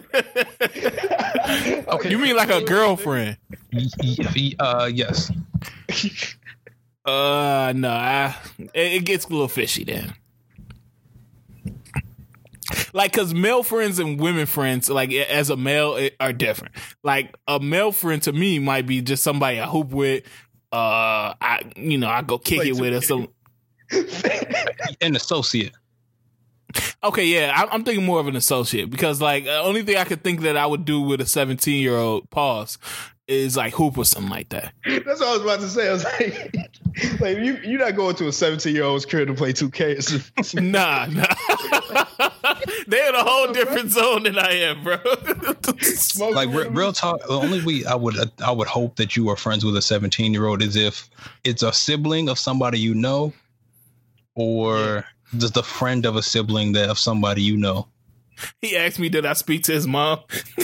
okay? 1.87 2.09
you 2.09 2.17
mean 2.17 2.35
like 2.35 2.49
a 2.49 2.61
girlfriend? 2.63 3.37
y- 3.71 3.85
y- 4.01 4.53
uh 4.59 4.89
yes. 4.93 5.31
Uh, 7.05 7.73
no, 7.75 7.89
I, 7.89 8.35
it, 8.73 8.93
it 8.93 9.05
gets 9.05 9.25
a 9.25 9.29
little 9.29 9.49
fishy 9.49 9.83
then. 9.83 10.13
Like, 12.93 13.11
cause 13.11 13.33
male 13.33 13.61
friends 13.63 13.99
and 13.99 14.19
women 14.19 14.45
friends, 14.45 14.89
like 14.89 15.11
as 15.11 15.49
a 15.49 15.57
male, 15.57 15.95
it, 15.95 16.15
are 16.19 16.31
different. 16.31 16.75
Like 17.03 17.35
a 17.47 17.59
male 17.59 17.91
friend 17.91 18.21
to 18.23 18.31
me 18.31 18.59
might 18.59 18.87
be 18.87 19.01
just 19.01 19.21
somebody 19.23 19.59
I 19.59 19.65
hoop 19.67 19.89
with. 19.89 20.23
Uh, 20.71 21.35
I 21.41 21.71
you 21.75 21.97
know 21.97 22.07
I 22.07 22.21
go 22.21 22.37
kick 22.37 22.59
Wait, 22.59 22.69
it 22.69 22.79
with 22.79 22.93
or 22.93 23.01
some. 23.01 23.27
An 25.01 25.15
associate. 25.15 25.73
Okay, 27.03 27.25
yeah, 27.25 27.53
I, 27.55 27.73
I'm 27.73 27.83
thinking 27.83 28.05
more 28.05 28.19
of 28.19 28.27
an 28.27 28.36
associate 28.36 28.89
because 28.89 29.21
like 29.21 29.43
the 29.45 29.59
only 29.59 29.83
thing 29.83 29.97
I 29.97 30.05
could 30.05 30.23
think 30.23 30.41
that 30.41 30.55
I 30.57 30.65
would 30.65 30.86
do 30.86 31.01
with 31.01 31.21
a 31.21 31.25
17 31.25 31.81
year 31.81 31.97
old 31.97 32.29
pause 32.29 32.77
is 33.27 33.55
like 33.55 33.73
hoop 33.73 33.97
or 33.97 34.05
something 34.05 34.29
like 34.29 34.49
that. 34.49 34.73
That's 34.86 35.19
what 35.19 35.23
I 35.23 35.33
was 35.33 35.41
about 35.41 35.59
to 35.62 35.69
say. 35.69 35.89
I 35.89 35.93
was 35.93 36.03
like, 36.03 36.55
like 37.21 37.38
you 37.38 37.57
you're 37.63 37.79
not 37.79 37.95
going 37.95 38.15
to 38.15 38.27
a 38.27 38.31
17 38.31 38.73
year 38.73 38.83
old's 38.83 39.05
crib 39.05 39.27
to 39.27 39.33
play 39.33 39.53
2K. 39.53 40.62
Nah, 40.62 41.05
nah. 41.07 41.25
They're 42.88 43.09
in 43.09 43.15
a 43.15 43.23
whole 43.23 43.51
different 43.53 43.91
zone 43.91 44.23
than 44.23 44.38
I 44.38 44.51
am, 44.51 44.83
bro. 44.83 44.97
Like 46.31 46.49
re- 46.49 46.67
real 46.69 46.91
talk. 46.93 47.21
The 47.21 47.33
only 47.33 47.63
way 47.63 47.86
I 47.86 47.95
would 47.95 48.15
I 48.43 48.51
would 48.51 48.67
hope 48.67 48.97
that 48.97 49.15
you 49.15 49.29
are 49.29 49.36
friends 49.36 49.63
with 49.65 49.75
a 49.77 49.81
17 49.81 50.33
year 50.33 50.45
old 50.45 50.62
is 50.62 50.75
if 50.75 51.09
it's 51.43 51.63
a 51.63 51.71
sibling 51.71 52.29
of 52.29 52.38
somebody 52.38 52.79
you 52.79 52.93
know, 52.93 53.33
or 54.36 55.05
just 55.37 55.57
a 55.57 55.63
friend 55.63 56.05
of 56.05 56.15
a 56.15 56.21
sibling 56.21 56.73
that 56.73 56.89
of 56.89 56.99
somebody 56.99 57.41
you 57.41 57.57
know. 57.57 57.87
he 58.61 58.77
asked 58.77 58.99
me, 58.99 59.09
did 59.09 59.25
I 59.25 59.33
speak 59.33 59.63
to 59.63 59.73
his 59.73 59.87
mom? 59.87 60.19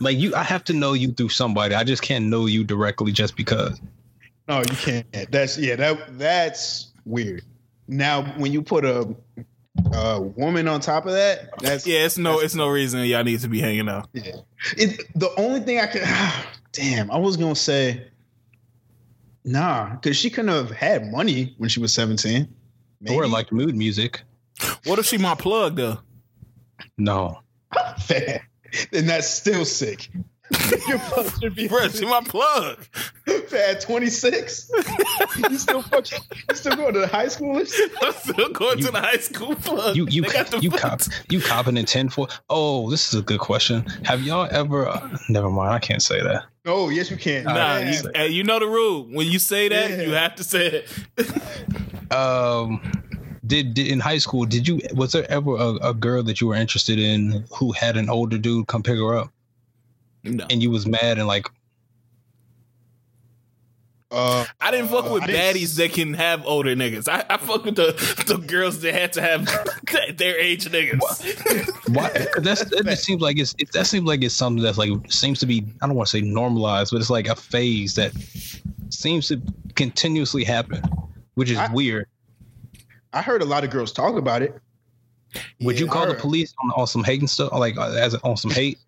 Like 0.00 0.18
you, 0.18 0.34
I 0.34 0.42
have 0.42 0.64
to 0.64 0.72
know 0.72 0.92
you 0.92 1.12
through 1.12 1.30
somebody. 1.30 1.74
I 1.74 1.84
just 1.84 2.02
can't 2.02 2.26
know 2.26 2.46
you 2.46 2.64
directly 2.64 3.12
just 3.12 3.36
because. 3.36 3.80
No, 4.48 4.58
you 4.58 4.76
can't. 4.76 5.06
That's 5.30 5.58
yeah. 5.58 5.76
That 5.76 6.18
that's 6.18 6.92
weird. 7.04 7.42
Now, 7.86 8.24
when 8.36 8.52
you 8.52 8.62
put 8.62 8.84
a 8.84 9.14
a 9.92 10.20
woman 10.20 10.68
on 10.68 10.80
top 10.80 11.06
of 11.06 11.12
that, 11.12 11.50
that's 11.60 11.86
yeah, 11.86 12.04
it's 12.04 12.18
no, 12.18 12.40
it's 12.40 12.54
no 12.54 12.68
reason 12.68 13.04
y'all 13.04 13.24
need 13.24 13.40
to 13.40 13.48
be 13.48 13.60
hanging 13.60 13.88
out. 13.88 14.08
yeah. 14.12 14.36
It, 14.76 15.00
the 15.14 15.30
only 15.38 15.60
thing 15.60 15.78
I 15.80 15.86
could, 15.86 16.02
ah, 16.04 16.52
damn, 16.72 17.10
I 17.10 17.18
was 17.18 17.36
gonna 17.36 17.54
say, 17.54 18.08
nah, 19.44 19.90
because 19.90 20.16
she 20.16 20.30
couldn't 20.30 20.52
have 20.52 20.70
had 20.70 21.10
money 21.10 21.54
when 21.58 21.68
she 21.68 21.80
was 21.80 21.94
seventeen. 21.94 22.54
Maybe. 23.00 23.16
Or 23.16 23.26
like 23.26 23.52
mood 23.52 23.74
music. 23.74 24.22
What 24.84 24.98
if 24.98 25.06
she 25.06 25.18
my 25.18 25.34
plug 25.34 25.76
though? 25.76 25.98
No. 26.96 27.40
Fair. 27.98 28.48
then 28.92 29.06
that's 29.06 29.28
still 29.28 29.64
sick. 29.64 30.08
Your 30.88 30.98
fuck 30.98 31.40
should 31.40 31.54
be 31.54 31.68
Bro, 31.68 31.88
she 31.88 32.04
my 32.04 32.20
plug. 32.22 32.78
at 33.26 33.80
26. 33.80 34.70
you 35.38 35.56
still 35.58 35.80
fucking, 35.82 36.18
you 36.50 36.54
still 36.54 36.76
going 36.76 36.92
to 36.94 37.00
the 37.00 37.06
high 37.06 37.28
school? 37.28 37.56
and? 37.58 37.68
I'm 38.02 38.12
still 38.12 38.50
going 38.50 38.78
to 38.80 38.90
the 38.90 39.00
high 39.00 39.16
school 39.16 39.54
plug. 39.56 39.96
You 39.96 40.06
you 40.10 40.22
They 40.22 40.28
got 40.28 40.48
the 40.48 40.58
you 40.60 40.70
cop 40.70 41.00
you 41.30 41.40
copping 41.40 41.76
in 41.78 41.86
ten 41.86 42.08
for? 42.10 42.28
Oh, 42.50 42.90
this 42.90 43.08
is 43.12 43.18
a 43.18 43.22
good 43.22 43.40
question. 43.40 43.86
Have 44.04 44.22
y'all 44.22 44.46
ever? 44.50 44.86
Uh, 44.86 45.16
never 45.30 45.48
mind. 45.50 45.70
I 45.72 45.78
can't 45.78 46.02
say 46.02 46.20
that. 46.22 46.44
Oh, 46.66 46.88
yes, 46.90 47.10
you 47.10 47.16
can. 47.16 47.44
Nah, 47.44 47.78
you, 47.78 48.00
hey, 48.14 48.28
you 48.28 48.42
know 48.44 48.58
the 48.58 48.66
rule. 48.66 49.04
When 49.10 49.26
you 49.26 49.38
say 49.38 49.68
that, 49.68 49.90
Yeah. 49.90 50.02
you 50.02 50.12
have 50.12 50.34
to 50.36 50.44
say 50.44 50.66
it. 50.66 50.88
Um, 52.10 52.80
did, 53.46 53.74
did 53.74 53.88
in 53.88 53.98
high 53.98 54.18
school? 54.18 54.44
Did 54.44 54.68
you? 54.68 54.80
Was 54.94 55.12
there 55.12 55.28
ever 55.30 55.56
a, 55.56 55.88
a 55.88 55.94
girl 55.94 56.22
that 56.24 56.40
you 56.40 56.48
were 56.48 56.54
interested 56.54 56.98
in 56.98 57.44
who 57.50 57.72
had 57.72 57.96
an 57.96 58.08
older 58.08 58.38
dude 58.38 58.66
come 58.68 58.82
pick 58.82 58.96
her 58.98 59.16
up, 59.16 59.32
No. 60.24 60.46
and 60.50 60.62
you 60.62 60.70
was 60.70 60.86
mad 60.86 61.18
and 61.18 61.26
like, 61.26 61.46
Uh, 64.10 64.44
I 64.60 64.70
didn't 64.70 64.88
fuck 64.88 65.10
with 65.10 65.24
didn't 65.26 65.40
baddies 65.40 65.64
s- 65.64 65.76
that 65.76 65.92
can 65.92 66.14
have 66.14 66.46
older 66.46 66.76
niggas. 66.76 67.08
I, 67.08 67.24
I 67.28 67.36
fuck 67.36 67.64
with 67.64 67.74
the, 67.74 67.92
the 68.28 68.36
girls 68.36 68.80
that 68.82 68.94
had 68.94 69.12
to 69.14 69.20
have 69.22 69.44
their 70.16 70.38
age 70.38 70.66
niggas. 70.66 71.00
Why? 71.94 72.10
That's 72.40 72.64
that 72.64 72.84
just 72.84 73.02
seems 73.04 73.20
like 73.20 73.38
it's 73.40 73.56
it, 73.58 73.72
that 73.72 73.86
seems 73.86 74.06
like 74.06 74.22
it's 74.22 74.34
something 74.34 74.62
that's 74.62 74.78
like 74.78 74.90
seems 75.10 75.40
to 75.40 75.46
be 75.46 75.64
I 75.82 75.86
don't 75.88 75.96
want 75.96 76.06
to 76.08 76.12
say 76.12 76.20
normalized, 76.20 76.92
but 76.92 77.00
it's 77.00 77.10
like 77.10 77.26
a 77.26 77.34
phase 77.34 77.96
that 77.96 78.12
seems 78.90 79.26
to 79.28 79.42
continuously 79.74 80.44
happen, 80.44 80.82
which 81.34 81.50
is 81.50 81.58
I- 81.58 81.72
weird. 81.72 82.06
I 83.12 83.20
heard 83.22 83.42
a 83.42 83.46
lot 83.46 83.64
of 83.64 83.70
girls 83.70 83.90
talk 83.92 84.14
about 84.16 84.42
it. 84.42 84.56
Would 85.60 85.80
you 85.80 85.88
call 85.88 86.06
the 86.06 86.14
police 86.14 86.54
on, 86.62 86.70
on 86.80 86.86
some 86.86 87.02
hate 87.02 87.18
and 87.20 87.28
stuff, 87.30 87.50
like 87.52 87.76
as 87.76 88.14
on 88.16 88.36
some 88.36 88.52
hate? 88.52 88.78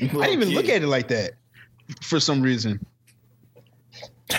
I 0.00 0.06
didn't 0.06 0.30
even 0.30 0.50
look 0.50 0.68
at 0.68 0.82
it 0.82 0.86
like 0.86 1.08
that 1.08 1.32
for 2.00 2.20
some 2.20 2.42
reason. 2.42 2.84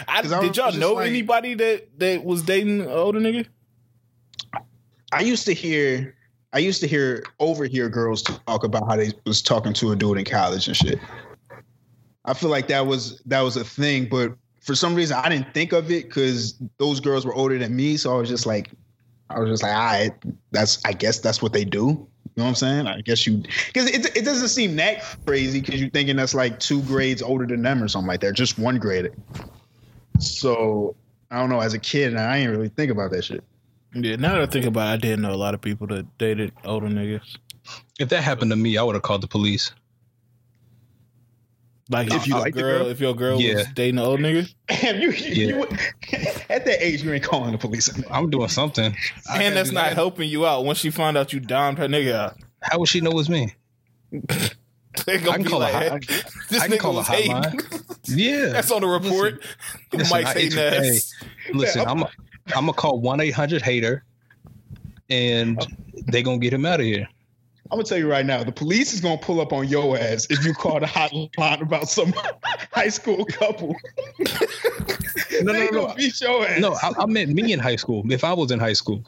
I, 0.07 0.19
I 0.19 0.21
did 0.21 0.57
y'all 0.57 0.71
know 0.73 0.93
like- 0.93 1.07
anybody 1.09 1.53
that, 1.55 1.99
that 1.99 2.23
was 2.23 2.41
dating 2.41 2.81
an 2.81 2.89
older 2.89 3.19
nigga? 3.19 3.45
I 5.11 5.21
used 5.21 5.45
to 5.45 5.53
hear, 5.53 6.15
I 6.53 6.59
used 6.59 6.81
to 6.81 6.87
hear, 6.87 7.23
overhear 7.39 7.87
girls 7.89 8.23
talk 8.23 8.63
about 8.63 8.87
how 8.87 8.95
they 8.95 9.11
was 9.25 9.41
talking 9.41 9.73
to 9.73 9.91
a 9.91 9.95
dude 9.95 10.17
in 10.17 10.25
college 10.25 10.67
and 10.67 10.75
shit. 10.75 10.99
I 12.25 12.33
feel 12.33 12.49
like 12.49 12.67
that 12.69 12.87
was 12.87 13.21
that 13.25 13.41
was 13.41 13.57
a 13.57 13.63
thing, 13.63 14.07
but 14.09 14.33
for 14.61 14.75
some 14.75 14.95
reason 14.95 15.17
I 15.17 15.27
didn't 15.29 15.53
think 15.53 15.73
of 15.73 15.91
it 15.91 16.05
because 16.05 16.55
those 16.77 16.99
girls 16.99 17.25
were 17.25 17.33
older 17.33 17.57
than 17.59 17.75
me. 17.75 17.97
So 17.97 18.15
I 18.15 18.17
was 18.17 18.29
just 18.29 18.45
like, 18.45 18.71
I 19.29 19.39
was 19.39 19.49
just 19.49 19.61
like, 19.63 19.73
all 19.73 19.85
right, 19.85 20.11
that's 20.51 20.83
I 20.85 20.93
guess 20.93 21.19
that's 21.19 21.41
what 21.41 21.53
they 21.53 21.65
do. 21.65 22.07
You 22.35 22.41
know 22.41 22.45
what 22.45 22.49
I'm 22.49 22.55
saying? 22.55 22.87
I 22.87 23.01
guess 23.01 23.27
you 23.27 23.43
because 23.67 23.87
it, 23.87 24.17
it 24.17 24.25
doesn't 24.25 24.47
seem 24.47 24.75
that 24.77 25.03
crazy 25.25 25.61
because 25.61 25.79
you're 25.79 25.91
thinking 25.91 26.15
that's 26.15 26.33
like 26.33 26.59
two 26.59 26.81
grades 26.83 27.21
older 27.21 27.45
than 27.45 27.61
them 27.61 27.83
or 27.83 27.87
something 27.87 28.07
like 28.07 28.21
that, 28.21 28.33
just 28.33 28.57
one 28.57 28.79
grade. 28.79 29.11
So 30.19 30.95
I 31.29 31.39
don't 31.39 31.49
know. 31.49 31.59
As 31.59 31.75
a 31.75 31.79
kid, 31.79 32.15
I 32.15 32.39
didn't 32.39 32.51
really 32.55 32.69
think 32.69 32.91
about 32.91 33.11
that 33.11 33.23
shit. 33.23 33.43
Yeah, 33.93 34.15
now 34.15 34.33
that 34.33 34.41
I 34.41 34.45
think 34.47 34.65
about 34.65 34.87
it, 34.87 34.93
I 34.93 34.97
didn't 34.97 35.21
know 35.21 35.33
a 35.33 35.35
lot 35.35 35.53
of 35.53 35.61
people 35.61 35.85
that 35.87 36.17
dated 36.17 36.51
older 36.65 36.87
niggas. 36.87 37.37
If 37.99 38.09
that 38.09 38.23
happened 38.23 38.49
to 38.49 38.57
me, 38.57 38.77
I 38.77 38.83
would 38.83 38.95
have 38.95 39.03
called 39.03 39.21
the 39.21 39.27
police. 39.27 39.71
Like 41.93 42.11
If 42.11 42.27
you 42.27 42.35
a 42.35 42.39
like 42.39 42.53
the 42.55 42.61
girl, 42.61 42.79
girl? 42.79 42.87
if 42.89 42.99
your 42.99 43.15
girl 43.15 43.39
Yeah. 43.39 43.55
was 43.55 43.67
dating 43.73 43.99
an 43.99 44.05
old 44.05 44.19
nigga, 44.19 44.53
Damn, 44.67 44.99
you, 44.99 45.11
you, 45.11 45.45
you 45.57 45.63
at 46.49 46.65
that 46.65 46.77
age, 46.85 47.03
you 47.03 47.13
ain't 47.13 47.23
calling 47.23 47.51
the 47.51 47.57
police. 47.57 47.89
I'm 48.09 48.29
doing 48.29 48.47
something. 48.49 48.95
I 49.29 49.43
and 49.43 49.55
that's 49.55 49.71
not 49.71 49.89
that. 49.89 49.95
helping 49.95 50.29
you 50.29 50.45
out. 50.45 50.65
Once 50.65 50.79
she 50.79 50.89
find 50.89 51.17
out 51.17 51.31
you 51.33 51.39
domed 51.39 51.77
her 51.77 51.87
nigga 51.87 52.13
out, 52.13 52.37
How 52.61 52.79
would 52.79 52.89
she 52.89 52.99
know 53.01 53.11
it's 53.19 53.29
me? 53.29 53.53
I 55.07 55.17
can 55.17 55.43
be 55.43 55.49
call 55.49 55.59
a 55.59 55.63
like, 55.63 55.73
hot, 55.73 56.05
hey, 56.09 56.21
this 56.49 56.61
I 56.61 56.67
can 56.67 56.77
nigga 56.77 56.79
call 56.79 56.91
a 56.93 56.95
was 56.97 57.07
hating. 57.07 57.31
hotline. 57.31 57.99
Yeah, 58.05 58.45
That's 58.47 58.71
on 58.71 58.81
the 58.81 58.87
report. 58.87 59.43
listen, 59.91 60.15
Mike's 60.15 60.29
I- 60.29 60.33
hating 60.39 60.57
it's- 60.59 61.13
ass. 61.21 61.25
Listen, 61.53 61.87
I'm 61.87 62.03
I'm 62.03 62.65
gonna 62.65 62.73
call 62.73 62.99
one 62.99 63.19
eight 63.19 63.31
hundred 63.33 63.61
hater, 63.63 64.03
and 65.09 65.57
oh. 65.61 65.65
they 66.07 66.21
gonna 66.23 66.37
get 66.37 66.53
him 66.53 66.65
out 66.65 66.79
of 66.79 66.85
here. 66.85 67.07
I'm 67.71 67.77
gonna 67.77 67.83
tell 67.83 67.97
you 67.97 68.09
right 68.09 68.25
now, 68.25 68.43
the 68.43 68.51
police 68.51 68.93
is 68.93 69.01
gonna 69.01 69.17
pull 69.17 69.41
up 69.41 69.51
on 69.53 69.67
your 69.67 69.97
ass 69.97 70.27
if 70.29 70.45
you 70.45 70.53
call 70.53 70.79
the 70.79 70.85
hotline 70.85 71.61
about 71.61 71.89
some 71.89 72.13
high 72.71 72.89
school 72.89 73.25
couple. 73.25 73.75
No, 75.41 75.51
they 75.51 75.65
no, 75.65 75.71
no. 75.71 75.71
gonna 75.71 75.95
beat 75.95 76.21
your 76.21 76.45
ass. 76.45 76.59
No, 76.59 76.75
I, 76.75 76.91
I 76.99 77.05
meant 77.05 77.31
me 77.31 77.51
in 77.53 77.59
high 77.59 77.77
school. 77.77 78.03
If 78.11 78.23
I 78.23 78.33
was 78.33 78.51
in 78.51 78.59
high 78.59 78.73
school, 78.73 79.03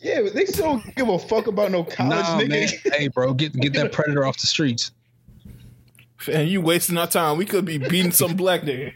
yeah, 0.00 0.22
but 0.22 0.32
they 0.32 0.46
still 0.46 0.64
don't 0.64 0.96
give 0.96 1.08
a 1.08 1.18
fuck 1.18 1.48
about 1.48 1.72
no 1.72 1.84
college 1.84 2.10
nah, 2.10 2.40
nigga. 2.40 2.48
man. 2.48 2.68
Hey, 2.94 3.08
bro, 3.08 3.34
get 3.34 3.52
get 3.54 3.74
that 3.74 3.92
predator 3.92 4.24
off 4.24 4.38
the 4.38 4.46
streets. 4.46 4.92
And 6.32 6.48
you 6.48 6.60
wasting 6.60 6.96
our 6.98 7.06
time. 7.06 7.36
We 7.36 7.44
could 7.44 7.64
be 7.64 7.78
beating 7.78 8.12
some 8.12 8.36
black 8.36 8.62
nigga. 8.62 8.92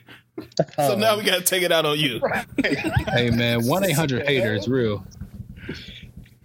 So 0.77 0.95
um, 0.95 1.01
now 1.01 1.17
we 1.17 1.25
gotta 1.25 1.43
take 1.43 1.63
it 1.63 1.73
out 1.73 1.85
on 1.85 1.99
you. 1.99 2.21
Hey 3.09 3.31
man, 3.31 3.67
one 3.67 3.85
eight 3.85 3.93
hundred 3.93 4.27
hater 4.27 4.55
is 4.55 4.69
real. 4.69 5.05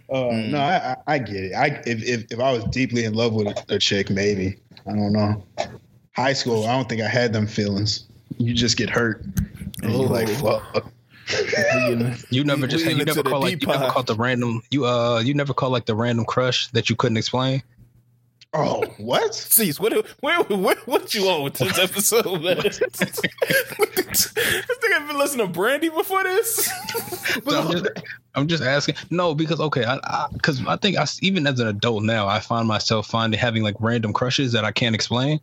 Uh, 0.10 0.32
No, 0.32 0.60
I, 0.60 0.92
I, 0.92 0.98
I 1.16 1.18
get 1.20 1.44
it. 1.44 1.54
I 1.54 1.68
if, 1.86 2.04
if 2.04 2.32
if 2.32 2.40
I 2.40 2.52
was 2.52 2.64
deeply 2.66 3.06
in 3.06 3.14
love 3.14 3.34
with 3.34 3.48
a, 3.48 3.76
a 3.76 3.80
chick, 3.80 4.10
maybe 4.10 4.58
I 4.88 4.94
don't 4.94 5.14
know. 5.14 5.44
High 6.16 6.34
school, 6.34 6.66
I 6.66 6.76
don't 6.76 6.88
think 6.90 7.02
I 7.02 7.08
had 7.08 7.34
them 7.34 7.46
feelings. 7.46 8.06
You 8.38 8.54
just 8.54 8.78
get 8.78 8.90
hurt, 8.90 9.24
and 9.84 9.92
you're 9.92 10.08
like, 10.08 10.30
fuck. 10.30 10.92
You 12.30 12.44
never 12.46 12.68
just 12.68 12.86
you 12.86 13.04
never 13.04 13.22
call 13.22 13.42
like 13.42 13.52
you 13.52 13.68
never 13.68 13.80
part. 13.80 13.94
caught 13.94 14.08
the 14.08 14.16
random 14.16 14.62
you 14.72 14.86
uh 14.86 15.20
you 15.20 15.34
never 15.34 15.54
call 15.54 15.70
like 15.70 15.86
the 15.86 15.96
random 15.96 16.26
crush 16.26 16.68
that 16.70 16.90
you 16.90 16.96
couldn't 16.96 17.18
explain. 17.18 17.62
Oh, 18.54 18.84
what? 18.98 19.36
Cease. 19.36 19.80
What, 19.80 19.94
what, 20.22 20.50
what, 20.50 20.88
what 20.88 21.14
you 21.14 21.28
on 21.30 21.44
with 21.44 21.56
this 21.56 21.78
episode, 21.80 22.42
man? 22.42 22.58
this 22.62 22.82
nigga 24.34 25.08
been 25.08 25.18
listening 25.18 25.48
to 25.48 25.54
Brandy 25.54 25.90
before 25.90 26.24
this? 26.24 26.66
So 26.66 27.42
I'm, 27.48 27.72
just, 27.72 27.88
I'm 28.36 28.48
just 28.48 28.64
asking. 28.64 28.96
No, 29.10 29.36
because 29.36 29.60
okay, 29.60 29.86
I 29.86 30.28
because 30.34 30.66
I, 30.66 30.76
think 30.78 30.98
I 30.98 31.04
s- 31.04 31.20
even 31.22 31.46
as 31.46 31.60
an 31.60 31.68
adult 31.68 32.04
now, 32.04 32.28
I 32.28 32.40
find 32.40 32.68
myself 32.68 33.08
finding 33.08 33.40
having 33.40 33.64
like 33.64 33.76
random 33.80 34.14
crushes 34.14 34.54
that 34.54 34.64
I 34.64 34.72
can't 34.72 34.96
explain, 34.96 35.40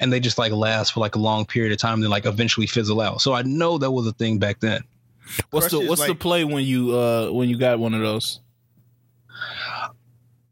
and 0.00 0.12
they 0.12 0.20
just 0.20 0.38
like 0.38 0.52
last 0.52 0.92
for 0.92 1.00
like 1.00 1.14
a 1.14 1.18
long 1.18 1.46
period 1.46 1.72
of 1.72 1.78
time, 1.78 1.94
and 1.94 2.02
then 2.02 2.10
like 2.10 2.26
eventually 2.26 2.66
fizzle 2.66 3.00
out. 3.00 3.20
So 3.22 3.32
I 3.32 3.42
know 3.42 3.78
that 3.78 3.90
was 3.90 4.06
a 4.06 4.12
thing 4.12 4.38
back 4.38 4.60
then. 4.60 4.82
What's 5.50 5.66
the 5.66 5.76
Crush 5.76 5.82
is 5.84 5.88
What's 5.88 6.06
the 6.06 6.14
play 6.14 6.44
when 6.44 6.64
you 6.64 6.96
uh 6.98 7.30
when 7.30 7.48
you 7.48 7.56
got 7.56 7.78
one 7.78 7.94
of 7.94 8.00
those? 8.00 8.40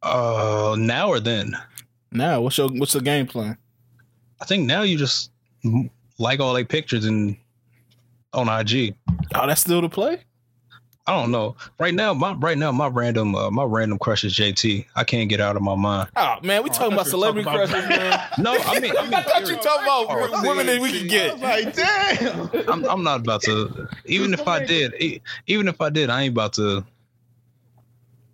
Uh, 0.03 0.77
now 0.79 1.09
or 1.09 1.21
then, 1.21 1.57
Now, 2.13 2.41
what's 2.41 2.57
your 2.59 2.69
What's 2.69 2.93
the 2.95 3.01
game 3.01 3.27
plan? 3.27 3.57
I 4.41 4.45
think 4.47 4.67
now 4.67 4.83
you 4.83 4.97
just 4.97 5.31
like 6.19 6.41
all 6.41 6.55
their 6.55 6.65
pictures 6.65 7.05
and 7.05 7.37
on 8.33 8.49
IG. 8.49 8.95
Oh, 9.35 9.47
that's 9.47 9.61
still 9.61 9.81
the 9.83 9.89
play. 9.89 10.23
I 11.07 11.21
don't 11.21 11.31
know. 11.33 11.57
Right 11.79 11.93
now, 11.93 12.15
my 12.15 12.33
right 12.35 12.57
now 12.57 12.71
my 12.73 12.87
random 12.87 13.35
uh, 13.35 13.51
my 13.51 13.65
random 13.65 13.99
crush 13.99 14.23
is 14.25 14.35
JT. 14.35 14.87
I 14.95 15.03
can't 15.05 15.29
get 15.29 15.41
out 15.41 15.57
of 15.57 15.63
my 15.63 15.75
mind. 15.75 16.09
Oh 16.17 16.37
man, 16.43 16.63
we 16.63 16.71
Oh, 16.71 16.73
talking 16.73 16.93
about 16.93 17.07
thought 17.09 17.13
you 17.13 17.19
were 17.19 17.43
celebrity 17.43 17.45
talking 17.45 17.67
crushes, 17.69 17.85
about- 17.87 17.99
man. 17.99 18.21
No, 18.39 18.57
I 18.57 18.81
mean, 18.81 18.93
I 18.97 19.03
mean, 19.05 19.15
I 19.15 19.23
thought 19.23 19.41
you 19.49 19.57
talking 19.57 19.83
about 19.83 20.07
Oh, 20.09 20.49
women 20.49 20.67
that 20.67 20.81
we 20.81 21.01
I 21.01 21.03
get. 21.09 21.41
like, 21.41 21.75
damn. 21.75 22.51
I'm, 22.71 22.85
I'm 22.89 23.03
not 23.03 23.21
about 23.21 23.43
to. 23.43 23.89
Even 24.07 24.33
if 24.33 24.47
I 24.47 24.65
did, 24.65 24.95
even 25.47 25.69
if 25.69 25.81
I 25.81 25.91
did, 25.91 26.09
I 26.11 26.23
ain't 26.23 26.33
about 26.33 26.53
to. 26.55 26.85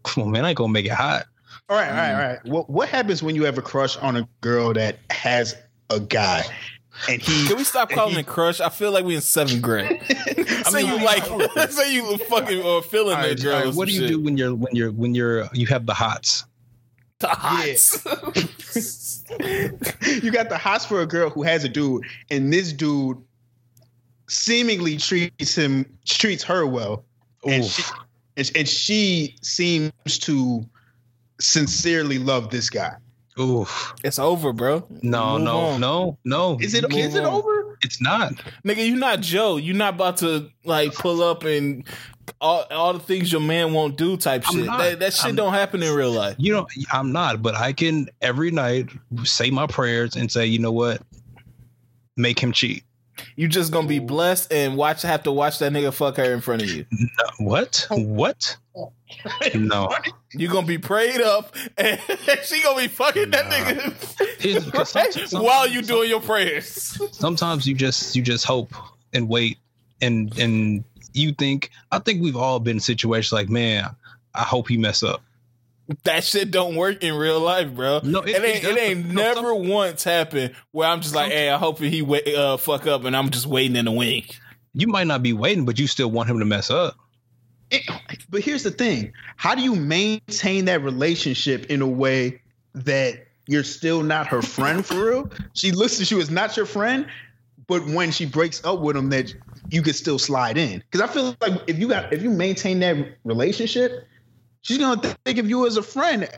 Come 0.05 0.25
on, 0.25 0.31
man, 0.31 0.45
I 0.45 0.51
ain't 0.51 0.59
gonna 0.59 0.73
make 0.73 0.87
it 0.87 0.93
hot. 0.93 1.27
All 1.69 1.77
right, 1.77 1.89
all 1.89 1.95
right, 1.97 2.13
all 2.13 2.29
right. 2.29 2.45
What 2.45 2.71
what 2.71 2.89
happens 2.89 3.23
when 3.23 3.35
you 3.35 3.45
have 3.45 3.59
a 3.59 3.63
crush 3.63 3.97
on 3.97 4.17
a 4.17 4.29
girl 4.41 4.73
that 4.75 4.99
has 5.11 5.57
a 5.91 5.99
guy, 5.99 6.45
and 7.11 7.21
he? 7.21 7.49
Can 7.49 7.57
we 7.57 7.65
stop 7.65 7.91
calling 7.91 8.17
it 8.17 8.27
crush? 8.27 8.61
I 8.61 8.69
feel 8.69 8.93
like 8.93 9.05
we 9.05 9.17
in 9.17 9.21
seventh 9.21 9.63
grade. 9.63 10.01
I 10.11 10.63
say 10.71 10.83
you 10.83 11.05
like, 11.05 11.25
say 11.71 11.93
you 11.93 12.17
fucking 12.19 12.65
uh, 12.65 12.83
feeling 12.83 13.17
All 13.17 13.23
that 13.23 13.43
girl. 13.43 13.55
all 13.55 13.65
right, 13.65 13.75
or 13.75 13.77
what 13.77 13.89
do 13.89 13.95
you 13.95 14.01
shit. 14.01 14.09
do 14.11 14.21
when 14.21 14.37
you're 14.37 14.55
when 14.55 14.77
you're 14.77 14.93
when 14.93 15.15
you're 15.15 15.49
you 15.55 15.67
have 15.67 15.87
the 15.87 15.95
hots? 15.95 16.45
The 17.19 17.29
hots. 17.29 18.05
you 20.23 20.31
got 20.31 20.49
the 20.49 20.59
hots 20.59 20.85
for 20.85 21.01
a 21.01 21.07
girl 21.07 21.31
who 21.31 21.43
has 21.43 21.65
a 21.65 21.69
dude, 21.69 22.05
and 22.31 22.53
this 22.53 22.73
dude 22.73 23.19
seemingly 24.29 24.99
treats 24.99 25.57
him 25.57 25.85
treats 26.05 26.45
her 26.45 26.65
well, 26.65 27.05
and 27.45 27.65
she, 27.65 27.83
and, 28.37 28.53
and 28.55 28.69
she 28.69 29.35
seems 29.43 29.93
to 30.21 30.65
sincerely 31.41 32.19
love 32.19 32.51
this 32.51 32.71
guy. 32.71 32.93
Oof. 33.39 33.95
it's 34.03 34.19
over, 34.19 34.53
bro. 34.55 34.87
No, 35.03 35.35
Move 35.35 35.43
no, 35.45 35.59
on. 35.59 35.81
no, 35.81 36.19
no. 36.25 36.59
Is 36.61 36.73
it 36.73 36.83
Move 36.89 36.93
is 36.99 37.15
it 37.15 37.25
on. 37.25 37.35
over? 37.35 37.77
It's 37.83 38.01
not. 38.01 38.33
Nigga, 38.65 38.89
you're 38.89 38.97
not 38.97 39.21
Joe. 39.21 39.59
You're 39.59 39.77
not 39.77 39.95
about 39.95 40.17
to 40.19 40.49
like 40.65 40.95
pull 40.95 41.23
up 41.23 41.45
and 41.45 41.87
all, 42.41 42.65
all 42.71 42.95
the 42.95 42.99
things 42.99 43.31
your 43.31 43.43
man 43.43 43.75
won't 43.75 43.99
do 43.99 44.17
type 44.17 44.45
I'm 44.49 44.55
shit. 44.57 44.65
not. 44.65 44.79
That, 44.79 44.99
that 45.01 45.13
shit 45.13 45.27
I'm- 45.27 45.37
don't 45.37 45.53
happen 45.53 45.83
in 45.83 45.93
real 45.95 46.11
life. 46.13 46.37
You 46.39 46.55
know, 46.55 46.67
I'm 46.91 47.13
not, 47.13 47.43
but 47.43 47.55
I 47.55 47.75
can 47.75 48.09
every 48.23 48.51
night 48.51 48.89
say 49.25 49.51
my 49.51 49.67
prayers 49.67 50.17
and 50.17 50.33
say, 50.33 50.47
you 50.47 50.59
know 50.59 50.73
what? 50.73 51.03
Make 52.17 52.39
him 52.41 52.53
cheat. 52.53 52.85
You 53.37 53.49
just 53.49 53.73
gonna 53.73 53.89
be 53.89 53.99
blessed 53.99 54.53
and 54.53 54.77
watch 54.77 55.03
have 55.03 55.23
to 55.25 55.33
watch 55.33 55.59
that 55.61 55.73
nigga 55.73 55.93
fuck 55.93 56.17
her 56.17 56.33
in 56.33 56.41
front 56.41 56.63
of 56.63 56.71
you. 56.71 56.85
No, 56.91 57.09
what? 57.47 57.87
What? 57.91 58.57
No. 59.55 59.89
You 60.33 60.49
gonna 60.49 60.67
be 60.67 60.79
prayed 60.79 61.21
up 61.21 61.55
and 61.79 61.99
she 62.45 62.63
gonna 62.63 62.83
be 62.83 62.89
fucking 62.89 63.31
that 63.31 63.53
Here's- 64.39 64.65
nigga 64.65 64.87
sometimes- 64.87 65.33
while 65.45 65.67
you 65.67 65.83
doing 65.83 66.11
your 66.11 66.21
prayers. 66.21 67.01
sometimes 67.13 67.67
you 67.67 67.75
just 67.75 68.15
you 68.15 68.23
just 68.23 68.45
hope 68.45 68.73
and 69.13 69.29
wait 69.29 69.59
and 70.03 70.37
and 70.39 70.85
you 71.15 71.33
think 71.33 71.71
I 71.93 71.99
think 72.01 72.23
we've 72.23 72.37
all 72.37 72.61
been 72.61 72.77
in 72.77 72.81
situations 72.81 73.33
like, 73.33 73.49
man, 73.49 73.87
I 74.35 74.43
hope 74.43 74.69
he 74.69 74.77
mess 74.77 75.03
up. 75.03 75.23
That 76.05 76.25
shit 76.25 76.51
don't 76.51 76.75
work 76.75 77.05
in 77.05 77.15
real 77.15 77.39
life, 77.41 77.73
bro. 77.73 78.01
No, 78.03 78.21
it, 78.23 78.43
ain't. 78.43 78.65
It 78.65 78.79
ain't 78.79 79.07
no, 79.07 79.23
never 79.23 79.49
some- 79.55 79.69
once 79.69 80.03
happened 80.05 80.55
where 80.73 80.89
I'm 80.89 81.01
just 81.01 81.15
like, 81.15 81.31
hey, 81.31 81.49
I 81.51 81.59
hope 81.59 81.79
he 81.79 82.03
wa- 82.03 82.19
uh, 82.37 82.57
fuck 82.57 82.87
up, 82.87 83.05
and 83.05 83.17
I'm 83.17 83.31
just 83.31 83.47
waiting 83.47 83.77
in 83.77 83.85
the 83.85 83.93
wing. 83.93 84.25
you 84.75 84.89
might 84.89 85.07
not 85.07 85.23
be 85.23 85.33
waiting, 85.33 85.65
but 85.65 85.79
you 85.79 85.87
still 85.87 86.11
want 86.11 86.29
him 86.29 86.39
to 86.41 86.45
mess 86.45 86.71
up. 86.71 86.97
It- 87.71 87.89
but 88.29 88.41
here's 88.43 88.63
the 88.65 88.71
thing: 88.73 89.13
how 89.37 89.55
do 89.55 89.63
you 89.63 89.75
maintain 89.77 90.65
that 90.65 90.83
relationship 90.83 91.67
in 91.67 91.83
a 91.83 91.87
way 91.87 92.41
that 92.75 93.25
you're 93.47 93.63
still 93.65 94.03
not 94.03 94.27
her 94.27 94.43
friend 94.43 94.85
for 94.85 95.07
real? 95.11 95.31
She 95.55 95.71
looks 95.71 96.01
at 96.01 96.11
you 96.11 96.21
as 96.21 96.31
not 96.31 96.57
your 96.57 96.67
friend, 96.67 97.07
but 97.69 97.87
when 97.87 98.11
she 98.11 98.27
breaks 98.27 98.65
up 98.65 98.81
with 98.81 98.97
him, 98.97 99.09
that 99.11 99.33
you 99.71 99.83
could 99.83 99.95
still 99.95 100.19
slide 100.19 100.59
in. 100.59 100.83
Because 100.91 101.01
I 101.09 101.13
feel 101.13 101.37
like 101.41 101.61
if 101.69 101.79
you 101.79 101.87
got 101.89 102.13
if 102.13 102.23
you 102.23 102.31
maintain 102.31 102.81
that 102.81 102.97
relationship, 103.25 104.07
she's 104.67 104.79
gonna 104.79 105.01
think 105.25 105.39
of 105.39 105.49
you 105.49 105.67
as 105.67 105.77
a 105.77 105.83
friend. 105.83 106.29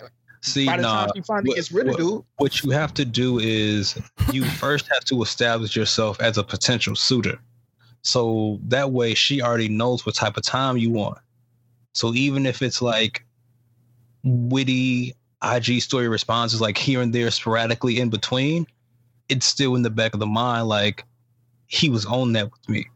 See, 0.42 0.66
By 0.66 0.76
the 0.76 0.82
nah, 0.82 1.06
time 1.06 1.10
she 1.16 1.22
finally 1.22 1.48
what- 1.48 1.56
gets 1.56 1.72
rid 1.72 1.86
of 1.88 1.92
what- 1.94 1.98
dude, 1.98 2.24
what 2.36 2.62
you 2.62 2.70
have 2.70 2.94
to 2.94 3.04
do 3.04 3.38
is 3.38 3.98
you 4.32 4.44
first 4.62 4.86
have 4.92 5.04
to 5.06 5.22
establish 5.22 5.74
yourself 5.74 6.20
as 6.20 6.38
a 6.38 6.44
potential 6.44 6.94
suitor. 6.94 7.40
So 8.02 8.60
that 8.68 8.92
way 8.92 9.14
she 9.14 9.42
already 9.42 9.68
knows 9.68 10.06
what 10.06 10.14
type 10.14 10.36
of 10.36 10.44
time 10.44 10.76
you 10.76 10.90
want. 10.90 11.18
So 11.94 12.14
even 12.14 12.46
if 12.46 12.62
it's 12.62 12.80
like 12.80 13.24
witty 14.24 15.14
IG 15.42 15.80
story 15.80 16.08
responses 16.08 16.60
like 16.60 16.76
here 16.78 17.00
and 17.00 17.12
there 17.12 17.30
sporadically 17.30 17.98
in 18.00 18.10
between, 18.10 18.66
it's 19.28 19.46
still 19.46 19.74
in 19.74 19.82
the 19.82 19.90
back 19.90 20.14
of 20.14 20.20
the 20.20 20.26
mind 20.26 20.68
like 20.68 21.04
he 21.66 21.88
was 21.90 22.04
on 22.06 22.32
that 22.34 22.50
with 22.50 22.68
me. 22.68 22.86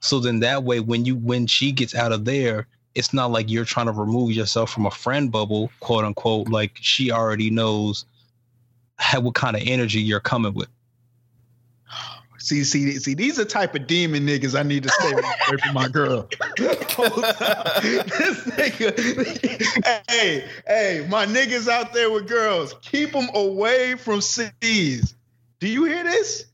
So 0.00 0.20
then 0.20 0.40
that 0.40 0.64
way 0.64 0.80
when 0.80 1.04
you 1.04 1.16
when 1.16 1.46
she 1.46 1.72
gets 1.72 1.94
out 1.94 2.12
of 2.12 2.24
there, 2.24 2.66
it's 2.96 3.12
not 3.12 3.30
like 3.30 3.50
you're 3.50 3.66
trying 3.66 3.86
to 3.86 3.92
remove 3.92 4.32
yourself 4.32 4.70
from 4.70 4.86
a 4.86 4.90
friend 4.90 5.30
bubble, 5.30 5.70
quote 5.80 6.04
unquote. 6.04 6.48
Like 6.48 6.72
she 6.80 7.12
already 7.12 7.50
knows 7.50 8.06
how, 8.96 9.20
what 9.20 9.34
kind 9.34 9.54
of 9.54 9.62
energy 9.66 10.00
you're 10.00 10.18
coming 10.18 10.54
with. 10.54 10.68
see, 12.38 12.64
see, 12.64 12.92
see, 12.92 13.12
these 13.12 13.38
are 13.38 13.44
type 13.44 13.74
of 13.74 13.86
demon 13.86 14.26
niggas 14.26 14.58
I 14.58 14.62
need 14.62 14.82
to 14.84 14.88
stay 14.88 15.12
away 15.12 15.58
from 15.62 15.74
my 15.74 15.88
girl. 15.88 16.26
this 16.56 16.78
nigga, 18.56 20.02
hey, 20.10 20.48
hey, 20.66 21.06
my 21.10 21.26
niggas 21.26 21.68
out 21.68 21.92
there 21.92 22.10
with 22.10 22.26
girls, 22.26 22.74
keep 22.80 23.12
them 23.12 23.28
away 23.34 23.94
from 23.96 24.22
C's. 24.22 25.14
Do 25.60 25.68
you 25.68 25.84
hear 25.84 26.02
this? 26.02 26.46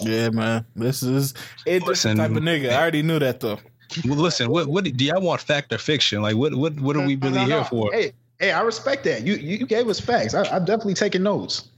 Yeah, 0.00 0.30
man. 0.30 0.64
This 0.74 1.02
is 1.02 1.34
it. 1.66 1.80
This 1.80 1.88
Listen, 1.88 2.16
type 2.16 2.30
of 2.30 2.38
nigga. 2.38 2.70
I 2.70 2.80
already 2.80 3.02
knew 3.02 3.18
that 3.18 3.40
though. 3.40 3.58
Well, 4.04 4.16
listen, 4.18 4.50
what 4.50 4.66
what 4.68 4.84
do 4.84 5.04
y'all 5.04 5.20
want 5.20 5.40
fact 5.40 5.72
or 5.72 5.78
fiction? 5.78 6.22
Like 6.22 6.36
what 6.36 6.54
what 6.54 6.78
what 6.80 6.96
are 6.96 7.06
we 7.06 7.16
No, 7.16 7.28
really 7.28 7.40
no, 7.40 7.46
here 7.46 7.56
no. 7.58 7.64
for? 7.64 7.92
Hey, 7.92 8.12
hey, 8.38 8.52
I 8.52 8.60
respect 8.62 9.04
that. 9.04 9.22
You 9.22 9.34
you, 9.34 9.58
you 9.58 9.66
gave 9.66 9.88
us 9.88 10.00
facts. 10.00 10.34
I, 10.34 10.42
I 10.56 10.58
definitely 10.58 10.94
taking 10.94 11.22
notes. 11.22 11.68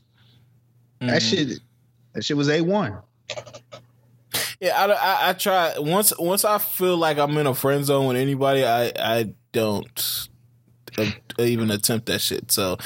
That 1.01 1.21
Mhm. 1.21 1.31
shit, 1.31 1.61
that 2.15 2.25
shit 2.25 2.37
was 2.37 2.49
a 2.49 2.61
one. 2.61 2.99
Yeah, 4.61 4.77
I, 4.77 4.87
I, 4.93 5.29
I 5.31 5.33
try 5.35 5.75
once 5.79 6.13
once 6.19 6.45
I 6.45 6.59
feel 6.59 6.97
like 6.97 7.19
I'm 7.19 7.37
in 7.37 7.47
a 7.47 7.55
friend 7.55 7.85
zone 7.85 8.07
with 8.07 8.17
anybody, 8.17 8.65
I 8.65 8.93
I 8.99 9.35
don't 9.53 10.29
uh, 10.99 11.05
even 11.43 11.71
attempt 11.71 12.07
that 12.07 12.21
shit. 12.21 12.51
So, 12.53 12.79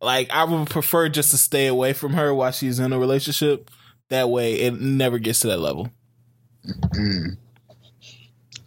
like, 0.00 0.30
I 0.30 0.44
would 0.44 0.68
prefer 0.70 1.08
just 1.08 1.30
to 1.32 1.38
stay 1.38 1.66
away 1.66 1.92
from 1.94 2.12
her 2.14 2.34
while 2.34 2.52
she's 2.52 2.78
in 2.78 2.92
a 2.92 2.98
relationship. 2.98 3.70
That 4.10 4.28
way, 4.28 4.54
it 4.60 4.80
never 4.80 5.18
gets 5.18 5.40
to 5.40 5.48
that 5.48 5.58
level. 5.60 5.90
Mm. 6.66 7.36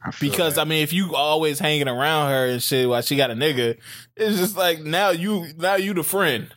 I 0.04 0.12
Because 0.20 0.56
that. 0.56 0.62
I 0.62 0.64
mean, 0.66 0.84
if 0.84 0.92
you 0.94 1.16
always 1.16 1.60
hanging 1.60 1.88
around 1.88 2.30
her 2.32 2.48
and 2.48 2.62
shit 2.62 2.90
while 2.90 3.02
she 3.02 3.16
got 3.16 3.32
a 3.32 3.36
nigga, 3.36 3.78
it's 4.16 4.38
just 4.38 4.58
like 4.58 4.82
now 4.82 5.10
you 5.12 5.48
now 5.58 5.76
you 5.76 5.94
the 5.94 6.04
friend. 6.04 6.54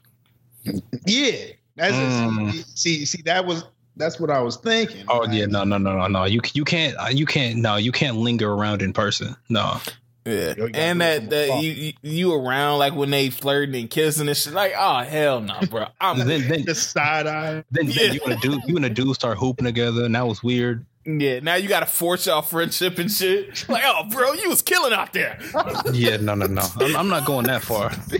yeah, 1.06 1.32
that's 1.76 1.94
Mm. 1.94 2.64
see 2.76 3.04
see 3.04 3.22
that 3.22 3.46
was 3.46 3.64
that's 3.96 4.18
what 4.20 4.30
I 4.30 4.40
was 4.40 4.56
thinking. 4.56 5.04
Oh 5.08 5.18
Like, 5.20 5.32
yeah, 5.32 5.46
no, 5.46 5.64
no, 5.64 5.78
no, 5.78 5.96
no, 5.96 6.06
no. 6.08 6.24
You 6.24 6.40
you 6.54 6.64
can't 6.64 6.96
uh, 6.98 7.08
you 7.10 7.26
can't 7.26 7.58
no, 7.58 7.76
you 7.76 7.92
can't 7.92 8.16
linger 8.16 8.50
around 8.52 8.82
in 8.82 8.92
person. 8.92 9.36
No, 9.48 9.80
Yeah, 10.24 10.32
Yo, 10.56 10.66
you 10.66 10.72
gotta 10.72 10.78
and 10.78 11.00
that 11.00 11.30
that 11.30 11.62
you, 11.62 11.70
you 11.70 11.92
you 12.02 12.34
around 12.34 12.78
like 12.78 12.94
when 12.94 13.10
they 13.10 13.30
flirting 13.30 13.76
and 13.76 13.88
kissing 13.90 14.26
and 14.28 14.36
shit. 14.36 14.52
Like, 14.54 14.72
oh 14.76 14.98
hell 15.04 15.40
no, 15.40 15.60
bro. 15.70 15.86
I'm 16.00 16.18
then 16.18 16.48
then 16.48 16.64
The 16.64 16.74
side 16.74 17.26
eye. 17.26 17.62
then, 17.70 17.86
Yeah. 17.86 17.94
then 18.08 18.14
you 18.14 18.20
and 18.24 18.32
a 18.32 18.36
dude 18.36 18.62
you 18.66 18.76
and 18.76 18.84
a 18.84 18.90
dude 18.90 19.14
start 19.14 19.38
hooping 19.38 19.66
together, 19.66 20.04
and 20.04 20.14
that 20.14 20.26
was 20.26 20.42
weird. 20.42 20.84
Yeah. 21.06 21.40
Now 21.40 21.54
you 21.54 21.68
got 21.68 21.80
to 21.80 21.86
force 21.86 22.26
y'all 22.26 22.42
friendship 22.42 22.98
and 22.98 23.10
shit. 23.10 23.64
Like, 23.76 23.82
oh, 23.86 24.04
bro, 24.10 24.32
you 24.32 24.48
was 24.48 24.62
killing 24.62 24.92
out 24.92 25.12
there. 25.12 25.38
Yeah, 25.92 26.16
no, 26.18 26.34
no, 26.34 26.46
no. 26.46 26.62
I'm, 26.80 26.96
I'm 26.96 27.08
not 27.08 27.24
going 27.24 27.46
that 27.46 27.62
far. 27.62 27.90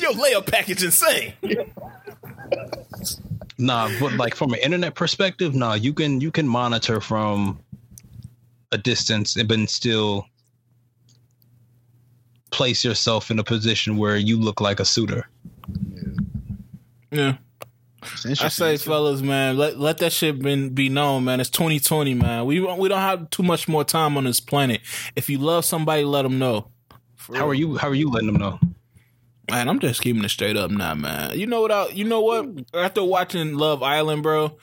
Your 0.00 0.12
layup 0.12 0.50
package 0.50 0.82
insane. 0.84 1.34
Nah, 3.58 3.90
but 4.00 4.14
like 4.14 4.34
from 4.34 4.52
an 4.52 4.60
internet 4.60 4.94
perspective, 4.94 5.54
nah, 5.54 5.74
you 5.74 5.92
can 5.92 6.20
you 6.20 6.30
can 6.30 6.46
monitor 6.46 7.00
from 7.00 7.58
a 8.72 8.78
distance 8.78 9.36
and 9.36 9.48
then 9.48 9.66
still 9.66 10.26
place 12.50 12.84
yourself 12.84 13.30
in 13.30 13.38
a 13.38 13.44
position 13.44 13.96
where 13.96 14.16
you 14.16 14.38
look 14.38 14.60
like 14.60 14.80
a 14.80 14.84
suitor. 14.84 15.28
Yeah. 17.10 17.34
It's 17.34 17.43
I 18.40 18.48
say, 18.48 18.76
fellas, 18.76 19.22
man, 19.22 19.56
let 19.56 19.78
let 19.78 19.98
that 19.98 20.12
shit 20.12 20.40
been, 20.40 20.70
be 20.70 20.88
known, 20.88 21.24
man. 21.24 21.40
It's 21.40 21.50
2020, 21.50 22.14
man. 22.14 22.46
We 22.46 22.60
we 22.60 22.88
don't 22.88 22.98
have 22.98 23.30
too 23.30 23.42
much 23.42 23.68
more 23.68 23.84
time 23.84 24.16
on 24.16 24.24
this 24.24 24.40
planet. 24.40 24.80
If 25.16 25.28
you 25.28 25.38
love 25.38 25.64
somebody, 25.64 26.04
let 26.04 26.22
them 26.22 26.38
know. 26.38 26.68
For 27.16 27.36
How 27.36 27.48
are 27.48 27.54
you? 27.54 27.76
How 27.76 27.88
are 27.88 27.94
you 27.94 28.10
letting 28.10 28.32
them 28.32 28.36
know? 28.36 28.58
Man, 29.50 29.68
I'm 29.68 29.78
just 29.78 30.00
keeping 30.00 30.24
it 30.24 30.30
straight 30.30 30.56
up 30.56 30.70
now, 30.70 30.94
man. 30.94 31.38
You 31.38 31.46
know 31.46 31.60
what? 31.60 31.70
I, 31.72 31.88
you 31.88 32.04
know 32.04 32.20
what? 32.20 32.46
After 32.72 33.04
watching 33.04 33.54
Love 33.54 33.82
Island, 33.82 34.22
bro, 34.22 34.56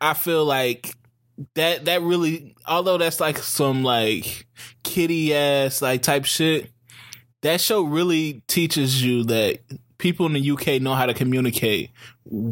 I 0.00 0.14
feel 0.14 0.44
like 0.44 0.94
that 1.54 1.86
that 1.86 2.02
really, 2.02 2.54
although 2.66 2.98
that's 2.98 3.20
like 3.20 3.38
some 3.38 3.82
like 3.82 4.46
kitty 4.82 5.34
ass 5.34 5.82
like 5.82 6.02
type 6.02 6.24
shit, 6.24 6.70
that 7.42 7.60
show 7.60 7.82
really 7.82 8.42
teaches 8.46 9.02
you 9.02 9.24
that 9.24 9.60
people 9.98 10.26
in 10.26 10.32
the 10.32 10.50
UK 10.50 10.80
know 10.80 10.94
how 10.94 11.06
to 11.06 11.14
communicate 11.14 11.90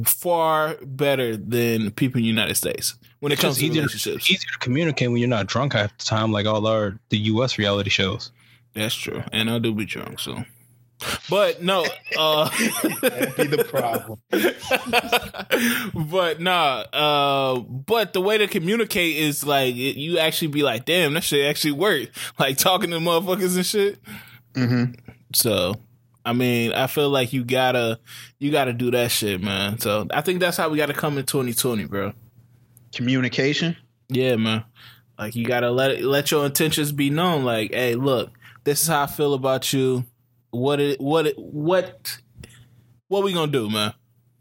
far 0.05 0.77
better 0.83 1.37
than 1.37 1.91
people 1.91 2.19
in 2.19 2.23
the 2.23 2.29
United 2.29 2.57
States 2.57 2.95
when 3.21 3.33
it 3.33 3.39
comes 3.39 3.59
to 3.59 3.67
easier, 3.67 3.83
relationships. 3.83 4.31
easier 4.31 4.51
to 4.53 4.59
communicate 4.59 5.11
when 5.11 5.19
you're 5.19 5.29
not 5.29 5.47
drunk 5.47 5.73
half 5.73 5.97
the 5.99 6.05
time, 6.05 6.33
like 6.33 6.47
all 6.47 6.67
our 6.67 6.99
the 7.09 7.19
U.S. 7.19 7.59
reality 7.59 7.91
shows. 7.91 8.31
That's 8.75 8.95
true, 8.95 9.23
and 9.33 9.51
I 9.51 9.59
do 9.59 9.73
be 9.75 9.85
drunk, 9.85 10.21
so. 10.21 10.45
But 11.29 11.63
no, 11.63 11.85
uh, 12.17 12.49
That'd 13.01 13.37
be 13.37 13.47
the 13.47 13.65
problem. 13.65 14.21
but 16.11 16.41
nah, 16.41 16.85
uh, 16.93 17.61
but 17.61 18.13
the 18.13 18.21
way 18.21 18.39
to 18.39 18.47
communicate 18.47 19.17
is 19.17 19.45
like 19.45 19.75
it, 19.75 19.97
you 19.97 20.19
actually 20.19 20.49
be 20.49 20.63
like, 20.63 20.85
damn, 20.85 21.15
that 21.15 21.25
shit 21.25 21.47
actually 21.47 21.73
worked. 21.73 22.17
Like 22.39 22.57
talking 22.57 22.91
to 22.91 22.99
motherfuckers 22.99 23.57
and 23.57 23.67
shit. 23.67 23.99
Mm-hmm. 24.55 24.95
So, 25.35 25.75
I 26.25 26.33
mean, 26.33 26.73
I 26.73 26.87
feel 26.87 27.11
like 27.11 27.33
you 27.33 27.45
gotta, 27.45 28.01
you 28.39 28.51
gotta 28.51 28.73
do 28.73 28.91
that 28.93 29.11
shit, 29.11 29.43
man. 29.43 29.79
So 29.79 30.07
I 30.11 30.23
think 30.23 30.41
that's 30.41 30.57
how 30.57 30.69
we 30.69 30.79
gotta 30.79 30.95
come 30.95 31.19
in 31.19 31.27
2020, 31.27 31.85
bro. 31.85 32.13
Communication. 32.95 33.77
Yeah, 34.09 34.37
man. 34.37 34.65
Like 35.19 35.37
you 35.37 35.45
gotta 35.45 35.71
let 35.71 35.91
it, 35.91 36.03
let 36.03 36.31
your 36.31 36.47
intentions 36.47 36.93
be 36.93 37.11
known. 37.11 37.45
Like, 37.45 37.73
hey, 37.73 37.95
look, 37.95 38.31
this 38.65 38.83
is 38.83 38.89
how 38.89 39.03
I 39.03 39.07
feel 39.07 39.35
about 39.35 39.73
you. 39.73 40.05
What 40.51 40.81
it, 40.81 41.01
what 41.01 41.27
it, 41.27 41.39
what, 41.39 42.19
what 43.09 43.23
we 43.23 43.33
gonna 43.33 43.53
do, 43.53 43.69
man? 43.69 43.93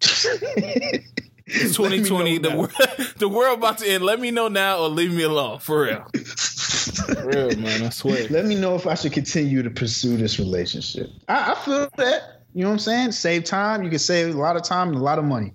It's 1.46 1.76
2020. 1.76 2.38
The 2.40 2.56
world, 2.56 2.72
the 3.18 3.28
world 3.30 3.58
about 3.58 3.80
to 3.80 3.88
end. 3.90 4.04
Let 4.04 4.20
me 4.20 4.32
know 4.32 4.48
now 4.48 4.80
or 4.80 4.88
leave 4.90 5.14
me 5.14 5.24
alone. 5.24 5.60
For 5.60 5.84
real. 5.84 6.06
For 6.16 7.28
real, 7.28 7.58
man. 7.58 7.84
I 7.84 7.90
swear. 7.90 8.28
Let 8.30 8.46
me 8.46 8.56
know 8.56 8.76
if 8.76 8.88
I 8.88 8.94
should 8.96 9.14
continue 9.14 9.64
to 9.64 9.70
pursue 9.70 10.16
this 10.18 10.40
relationship. 10.40 11.10
I, 11.28 11.52
I 11.52 11.56
feel 11.56 11.90
that. 11.98 12.42
You 12.54 12.62
know 12.64 12.70
what 12.70 12.74
I'm 12.74 12.80
saying? 12.80 13.12
Save 13.14 13.46
time. 13.46 13.84
You 13.84 13.90
can 13.90 14.00
save 14.00 14.36
a 14.36 14.38
lot 14.38 14.56
of 14.56 14.64
time 14.64 14.90
and 14.90 14.98
a 14.98 15.02
lot 15.02 15.18
of 15.20 15.26
money. 15.26 15.54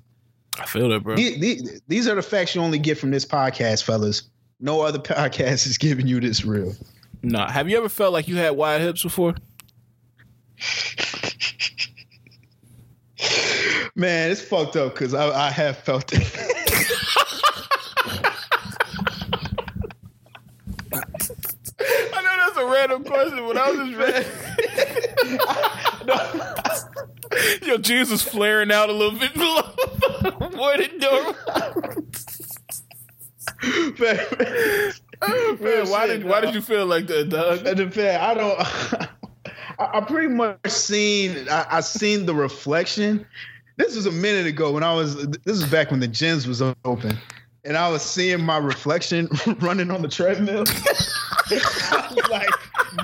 I 0.60 0.66
feel 0.66 0.88
that, 0.88 1.00
bro. 1.04 1.16
The- 1.16 1.38
the- 1.38 1.80
These 1.88 2.08
are 2.08 2.14
the 2.16 2.22
facts 2.22 2.54
you 2.54 2.60
only 2.60 2.78
get 2.78 2.98
from 2.98 3.10
this 3.10 3.24
podcast, 3.24 3.84
fellas. 3.84 4.22
No 4.60 4.80
other 4.80 4.98
podcast 4.98 5.66
is 5.66 5.78
giving 5.78 6.06
you 6.06 6.18
this 6.20 6.44
real. 6.44 6.74
Nah. 7.22 7.50
Have 7.50 7.68
you 7.68 7.76
ever 7.78 7.88
felt 7.88 8.12
like 8.12 8.26
you 8.28 8.36
had 8.36 8.50
wide 8.56 8.80
hips 8.80 9.02
before? 9.02 9.34
Man, 13.94 14.30
it's 14.30 14.40
fucked 14.40 14.76
up 14.76 14.94
because 14.94 15.14
I, 15.14 15.28
I 15.28 15.50
have 15.50 15.78
felt 15.78 16.12
it. 16.12 16.22
I 22.12 22.22
know 22.22 22.36
that's 22.46 22.56
a 22.56 22.66
random 22.66 23.04
question, 23.04 23.46
but 23.46 23.56
I 23.56 23.70
was 23.70 23.78
just 27.30 27.66
Your 27.66 27.78
jeans 27.78 28.10
was 28.10 28.22
flaring 28.22 28.70
out 28.72 28.88
a 28.88 28.92
little 28.92 29.18
bit 29.18 29.34
below. 29.34 29.62
what 30.56 30.80
it 30.80 31.00
do? 31.00 31.34
Man, 33.98 34.18
Man, 35.60 35.88
why 35.90 36.06
did 36.06 36.24
why 36.24 36.40
did 36.40 36.54
you 36.54 36.60
feel 36.60 36.86
like 36.86 37.06
that, 37.08 37.28
dog? 37.28 37.64
Depends. 37.64 37.98
I 37.98 38.34
don't. 38.34 38.60
I, 39.78 39.98
I 39.98 40.00
pretty 40.02 40.28
much 40.28 40.68
seen. 40.68 41.48
I, 41.48 41.66
I 41.70 41.80
seen 41.80 42.26
the 42.26 42.34
reflection. 42.34 43.26
This 43.78 43.94
was 43.96 44.06
a 44.06 44.12
minute 44.12 44.46
ago 44.46 44.72
when 44.72 44.82
I 44.82 44.92
was. 44.92 45.16
This 45.28 45.56
is 45.56 45.64
back 45.70 45.90
when 45.90 46.00
the 46.00 46.08
gyms 46.08 46.46
was 46.46 46.60
open, 46.84 47.16
and 47.64 47.76
I 47.76 47.88
was 47.88 48.02
seeing 48.02 48.42
my 48.44 48.58
reflection 48.58 49.28
running 49.60 49.90
on 49.90 50.02
the 50.02 50.08
treadmill. 50.08 50.64
I 51.50 52.12
was 52.14 52.28
like, 52.28 52.50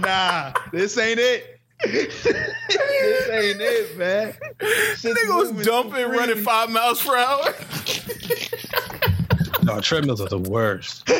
Nah, 0.00 0.52
this 0.72 0.98
ain't 0.98 1.18
it. 1.20 1.60
this 1.84 2.26
ain't 2.26 3.60
it, 3.60 3.96
man. 3.98 4.34
Shit's 4.96 5.04
Nigga 5.04 5.36
was 5.54 5.64
dumping, 5.64 6.08
running 6.10 6.42
five 6.42 6.70
miles 6.70 7.02
per 7.04 7.16
hour. 7.16 7.54
No, 9.62 9.80
treadmills 9.80 10.20
are 10.20 10.28
the 10.28 10.38
worst. 10.38 11.06
Bro, 11.06 11.16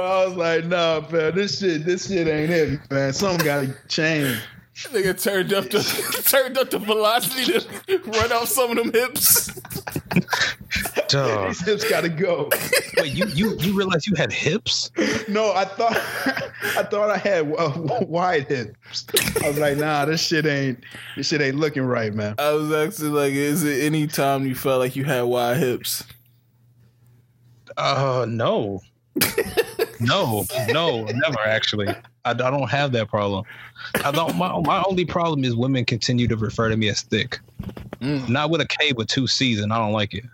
I 0.00 0.26
was 0.26 0.34
like, 0.36 0.66
nah, 0.66 1.00
man, 1.10 1.34
this 1.34 1.60
shit, 1.60 1.86
this 1.86 2.08
shit 2.08 2.28
ain't 2.28 2.50
it, 2.50 2.90
man. 2.90 3.14
Something 3.14 3.42
gotta 3.42 3.74
change. 3.88 4.38
Nigga 4.74 5.20
turned 5.20 5.52
up 5.52 5.70
the 5.70 5.80
turned 6.28 6.58
up 6.58 6.70
the 6.70 6.78
velocity 6.78 7.60
to 7.60 7.98
run 8.10 8.32
off 8.32 8.48
some 8.48 8.72
of 8.72 8.76
them 8.76 8.92
hips. 8.92 9.46
Duh. 11.08 11.46
These 11.46 11.64
hips 11.64 11.88
gotta 11.88 12.08
go. 12.08 12.50
Wait, 12.96 13.14
you 13.14 13.26
you 13.26 13.56
you 13.58 13.76
realize 13.76 14.06
you 14.06 14.14
had 14.16 14.32
hips? 14.32 14.90
No, 15.28 15.52
I 15.52 15.64
thought 15.64 15.96
I 16.76 16.82
thought 16.82 17.10
I 17.10 17.18
had 17.18 17.52
uh, 17.56 18.04
wide 18.06 18.48
hips. 18.48 19.06
I 19.42 19.48
was 19.48 19.58
like, 19.58 19.76
nah, 19.76 20.06
this 20.06 20.20
shit 20.20 20.44
ain't 20.44 20.82
this 21.16 21.28
shit 21.28 21.40
ain't 21.40 21.56
looking 21.56 21.84
right, 21.84 22.12
man. 22.12 22.34
I 22.38 22.50
was 22.50 22.72
actually 22.72 23.10
like, 23.10 23.32
is 23.32 23.62
it 23.62 23.84
any 23.84 24.08
time 24.08 24.44
you 24.44 24.56
felt 24.56 24.80
like 24.80 24.96
you 24.96 25.04
had 25.04 25.22
wide 25.22 25.58
hips? 25.58 26.04
Uh, 27.76 28.26
no, 28.28 28.80
no, 30.00 30.44
no, 30.68 31.04
never 31.04 31.40
actually. 31.40 31.88
I, 31.88 32.30
I 32.30 32.34
don't 32.34 32.70
have 32.70 32.92
that 32.92 33.08
problem. 33.08 33.44
I 34.04 34.10
don't. 34.10 34.36
My 34.36 34.58
my 34.60 34.82
only 34.86 35.04
problem 35.04 35.44
is 35.44 35.54
women 35.54 35.84
continue 35.84 36.28
to 36.28 36.36
refer 36.36 36.68
to 36.68 36.76
me 36.76 36.88
as 36.88 37.02
thick. 37.02 37.38
Mm. 38.00 38.28
Not 38.28 38.50
with 38.50 38.60
a 38.60 38.66
K, 38.66 38.92
with 38.92 39.08
two 39.08 39.26
C's, 39.26 39.60
and 39.60 39.72
I 39.72 39.78
don't 39.78 39.92
like 39.92 40.14
it. 40.14 40.24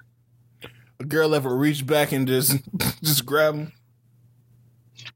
A 0.98 1.04
girl 1.04 1.34
ever 1.34 1.56
reach 1.56 1.86
back 1.86 2.12
and 2.12 2.26
just 2.26 2.58
just 3.02 3.24
grab 3.26 3.56
them? 3.56 3.72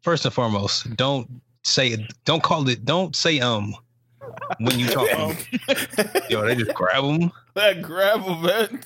First 0.02 0.24
and 0.24 0.34
foremost, 0.34 0.94
don't 0.96 1.28
say 1.62 1.88
it. 1.88 2.00
Don't 2.24 2.42
call 2.42 2.68
it. 2.68 2.84
Don't 2.84 3.14
say 3.14 3.40
um 3.40 3.74
when 4.58 4.78
you 4.78 4.88
talk. 4.88 5.12
Um, 5.12 5.36
Yo, 6.30 6.44
they 6.44 6.54
just 6.54 6.74
grab 6.74 7.04
them. 7.04 7.32
that 7.54 7.82
grab 7.82 8.20
him, 8.20 8.42
man. 8.42 8.80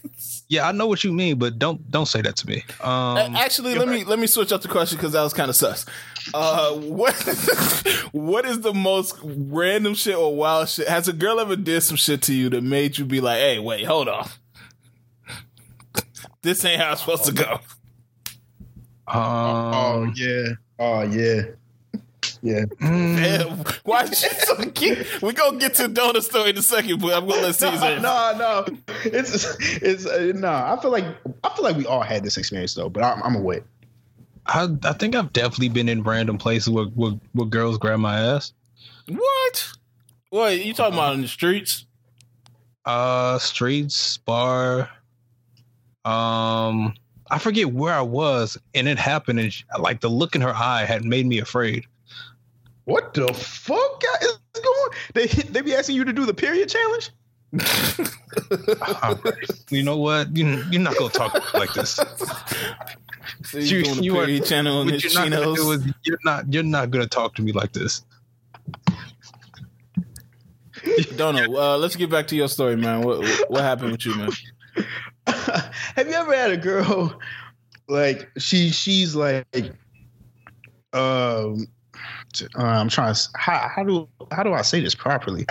Yeah, 0.49 0.69
I 0.69 0.73
know 0.73 0.87
what 0.87 1.05
you 1.05 1.13
mean, 1.13 1.39
but 1.39 1.59
don't 1.59 1.91
don't 1.91 2.07
say 2.07 2.23
that 2.23 2.37
to 2.37 2.47
me. 2.47 2.65
Um, 2.81 3.37
Actually, 3.37 3.75
let 3.75 3.89
me 3.89 4.05
let 4.05 4.19
me 4.19 4.27
switch 4.27 4.53
up 4.53 4.63
the 4.63 4.69
question 4.69 4.97
because 4.97 5.13
that 5.13 5.23
was 5.23 5.35
kind 5.35 5.51
of 5.51 5.57
sus. 5.57 5.87
Uh, 6.35 6.75
what 6.75 7.15
what 8.13 8.45
is 8.45 8.61
the 8.61 8.75
most 8.75 9.17
random 9.23 9.95
shit 9.95 10.17
or 10.17 10.35
wild 10.35 10.69
shit? 10.69 10.89
Has 10.89 11.09
a 11.09 11.13
girl 11.13 11.41
ever 11.41 11.57
did 11.57 11.83
some 11.83 11.97
shit 11.97 12.23
to 12.23 12.35
you 12.35 12.49
that 12.51 12.63
made 12.63 12.99
you 12.99 13.05
be 13.05 13.21
like, 13.21 13.39
"Hey, 13.39 13.59
wait, 13.59 13.85
hold 13.85 14.09
on, 14.09 14.29
this 16.43 16.65
ain't 16.65 16.81
how 16.81 16.93
it's 16.93 17.01
supposed 17.01 17.25
to 17.25 17.33
go." 17.33 17.61
Oh 19.07 20.03
um, 20.03 20.13
yeah. 20.17 20.49
Oh 20.79 21.03
yeah. 21.03 21.43
Yeah. 22.43 22.65
mm, 22.81 23.17
Damn, 23.17 23.59
why 23.85 24.05
you 24.05 24.15
so 24.15 24.57
cute? 24.71 25.23
We 25.23 25.33
gonna 25.33 25.59
get 25.59 25.75
to 25.75 25.89
Donut 25.89 26.23
story 26.23 26.51
in 26.51 26.59
a 26.59 26.63
second, 26.63 27.01
but 27.01 27.15
I'm 27.15 27.27
gonna 27.29 27.43
let 27.43 27.55
Caesar. 27.57 28.01
no, 28.01 28.35
no, 28.39 28.67
it's 29.05 29.57
it's 29.83 30.07
uh, 30.07 30.33
no. 30.35 30.49
I 30.49 30.79
feel 30.81 30.91
like 30.93 31.05
I 31.45 31.49
feel 31.55 31.65
like 31.65 31.77
we 31.77 31.87
all 31.87 32.03
had 32.03 32.23
this 32.23 32.37
experience 32.37 32.75
though, 32.75 32.89
but 32.89 33.03
I'm, 33.03 33.23
I'm 33.23 33.35
away. 33.37 33.63
I 34.47 34.69
I 34.85 34.93
think 34.93 35.15
I've 35.17 35.33
definitely 35.33 35.69
been 35.71 35.89
in 35.89 36.03
random 36.03 36.39
places 36.39 36.71
where 36.71 36.87
where, 36.87 37.13
where 37.33 37.47
girls 37.47 37.77
grab 37.79 37.99
my 37.99 38.19
ass. 38.21 38.53
What? 39.09 39.69
What 40.31 40.65
you 40.65 40.75
talking 40.75 40.95
about 40.95 41.15
in 41.15 41.23
the 41.23 41.29
streets? 41.29 41.87
Uh, 42.85 43.39
streets, 43.39 44.19
bar. 44.19 44.89
Um, 46.05 46.95
I 47.31 47.39
forget 47.39 47.73
where 47.73 47.93
I 47.93 48.01
was, 48.03 48.57
and 48.75 48.89
it 48.89 48.99
happened, 48.99 49.41
and 49.41 49.53
she, 49.53 49.65
like 49.79 50.01
the 50.01 50.09
look 50.09 50.35
in 50.35 50.41
her 50.41 50.55
eye 50.55 50.85
had 50.85 51.05
made 51.05 51.27
me 51.27 51.39
afraid. 51.39 51.85
What 52.89 53.13
the 53.13 53.29
fuck 53.35 54.03
is 54.23 54.39
going? 54.55 54.91
They 55.13 55.27
they 55.27 55.61
be 55.61 55.75
asking 55.75 55.97
you 55.97 56.05
to 56.07 56.13
do 56.15 56.25
the 56.25 56.33
period 56.33 56.71
challenge. 56.71 57.11
All 57.53 59.15
right. 59.17 59.35
You 59.71 59.83
know 59.83 59.99
what? 59.99 60.35
You, 60.35 60.65
you're 60.71 60.81
not 60.81 60.97
gonna 60.97 61.11
talk 61.11 61.53
like 61.53 61.75
this. 61.75 62.01
So 63.45 63.59
you, 63.59 63.85
doing 63.85 64.01
the 64.01 64.09
are- 64.09 64.25
period 64.25 64.47
channel 64.47 64.79
on 64.79 64.87
what 64.87 65.05
you're 65.05 65.13
not, 65.13 65.25
gonna 65.31 65.37
chinos. 65.37 65.59
do 65.59 65.71
is 65.73 65.95
you're 66.05 66.19
not 66.25 66.51
you're 66.51 66.63
not 66.63 66.91
gonna 66.91 67.07
talk 67.07 67.35
to 67.35 67.43
me 67.43 67.53
like 67.53 67.75
this. 67.75 68.07
Dono, 71.17 71.55
uh, 71.55 71.77
let's 71.77 71.95
get 71.95 72.09
back 72.09 72.27
to 72.29 72.37
your 72.37 72.49
story, 72.49 72.77
man. 72.77 73.03
What 73.03 73.23
what 73.51 73.61
happened 73.63 73.93
with 73.93 74.07
you, 74.07 74.15
man? 74.17 74.31
Have 75.27 76.09
you 76.09 76.15
ever 76.15 76.35
had 76.35 76.53
a 76.53 76.57
girl 76.57 77.21
like 77.87 78.31
she 78.39 78.71
she's 78.71 79.15
like 79.15 79.73
um 80.95 81.67
uh, 82.43 82.63
I'm 82.63 82.89
trying 82.89 83.15
to 83.15 83.29
how 83.37 83.69
how 83.75 83.83
do 83.85 84.09
how 84.33 84.43
do 84.43 84.53
I 84.53 84.63
say 84.63 84.81
this 84.81 84.95
properly? 84.95 85.47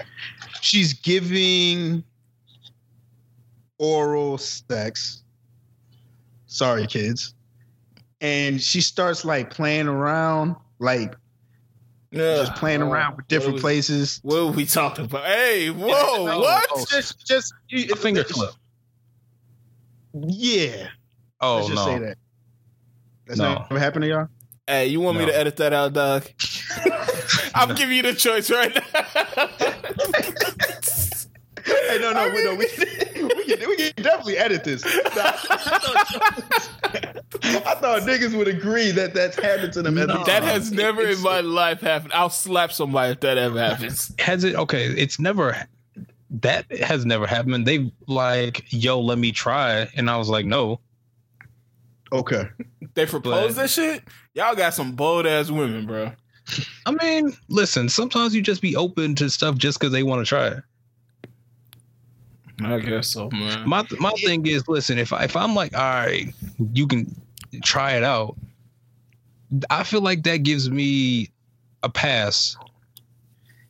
She's 0.62 0.94
giving 0.94 2.04
oral 3.78 4.38
sex. 4.38 5.24
Sorry, 6.48 6.88
kids. 6.88 7.34
And 8.22 8.62
she 8.62 8.82
starts 8.82 9.24
like 9.26 9.50
playing 9.52 9.88
around, 9.88 10.56
like 10.80 11.16
yeah. 12.12 12.38
just 12.38 12.56
playing 12.56 12.82
around 12.82 13.18
with 13.18 13.28
different 13.28 13.54
what 13.54 13.56
was- 13.56 13.62
places. 13.64 14.20
What 14.24 14.46
were 14.46 14.52
we 14.52 14.66
talking 14.66 15.06
about? 15.06 15.26
Hey, 15.26 15.70
whoa, 15.72 16.26
No, 16.26 16.40
what? 16.40 16.68
oh, 16.72 16.86
Just, 16.90 17.26
just 17.28 17.54
A 17.72 17.96
finger 17.96 18.24
clip. 18.24 18.52
Yeah. 20.14 20.88
Oh 21.42 21.58
Let's 21.58 21.68
just 21.68 21.76
no. 21.76 21.86
say 21.86 22.00
that. 22.00 22.18
That's 23.28 23.40
No. 23.40 23.54
not 23.54 23.70
what 23.72 23.80
happened 23.80 24.04
to 24.04 24.10
y'all. 24.10 24.28
Hey, 24.68 24.88
you 24.88 25.00
want 25.00 25.18
me 25.18 25.26
to 25.26 25.36
edit 25.36 25.56
that 25.58 25.72
out, 25.72 25.94
dog? 25.94 26.26
I'm 27.56 27.74
giving 27.76 27.96
you 27.96 28.02
the 28.04 28.14
choice 28.14 28.52
right 28.52 28.76
now. 28.76 28.82
Hey, 31.66 32.00
no, 32.00 32.12
no, 32.12 32.30
we, 32.30 32.44
no, 32.44 32.56
we, 32.56 32.66
we, 33.36 33.44
can, 33.46 33.70
we 33.70 33.76
can 33.78 34.04
definitely 34.04 34.38
edit 34.38 34.64
this. 34.64 34.84
Nah, 37.44 37.60
I 37.66 37.76
thought 37.76 38.02
niggas 38.02 38.36
would 38.36 38.48
agree 38.48 38.92
that 38.92 39.14
that's 39.14 39.36
happened 39.38 39.72
to 39.74 39.82
them. 39.82 39.98
at 39.98 40.08
No. 40.08 40.24
that 40.24 40.44
has 40.44 40.72
never 40.72 41.06
in 41.06 41.22
my 41.22 41.42
life 41.42 41.82
happened. 41.82 42.14
I'll 42.14 42.30
slap 42.30 42.72
somebody 42.72 43.12
if 43.12 43.20
that 43.20 43.38
ever 43.38 43.60
happens. 43.60 44.12
Has 44.20 44.44
it 44.44 44.56
okay, 44.56 44.86
it's 44.86 45.20
never 45.20 45.56
that 46.30 46.72
has 46.80 47.06
never 47.06 47.28
happened. 47.28 47.66
They 47.68 47.92
like, 48.08 48.66
yo, 48.70 49.00
let 49.00 49.18
me 49.18 49.32
try. 49.32 49.88
And 49.96 50.10
I 50.10 50.18
was 50.18 50.30
like, 50.30 50.46
no. 50.46 50.80
Okay. 52.12 52.50
They 52.94 53.06
propose 53.06 53.56
But- 53.56 53.62
that 53.64 53.70
shit. 53.70 54.04
Y'all 54.34 54.56
got 54.56 54.74
some 54.74 54.94
bold 54.94 55.26
ass 55.26 55.52
women, 55.52 55.86
bro. 55.86 56.12
I 56.86 56.92
mean, 56.92 57.36
listen, 57.50 57.90
sometimes 57.90 58.34
you 58.34 58.42
just 58.42 58.62
be 58.62 58.76
open 58.76 59.16
to 59.16 59.30
stuff 59.30 59.58
just 59.58 59.80
because 59.80 59.92
they 59.92 60.04
want 60.04 60.26
to 60.26 60.30
try 60.30 60.48
it. 60.48 60.64
I 62.64 62.80
guess 62.80 63.10
so, 63.10 63.30
man. 63.32 63.68
My 63.68 63.86
my 64.00 64.12
thing 64.24 64.46
is, 64.48 64.68
listen, 64.68 64.98
if 64.98 65.14
I, 65.14 65.26
if 65.26 65.36
I'm 65.36 65.54
like, 65.54 65.76
all 65.76 65.82
right, 65.82 66.34
you 66.74 66.88
can 66.88 67.14
try 67.64 67.92
it 67.98 68.04
out. 68.04 68.36
I 69.70 69.84
feel 69.84 70.02
like 70.02 70.24
that 70.24 70.38
gives 70.38 70.70
me 70.70 71.30
a 71.84 71.90
pass 71.90 72.58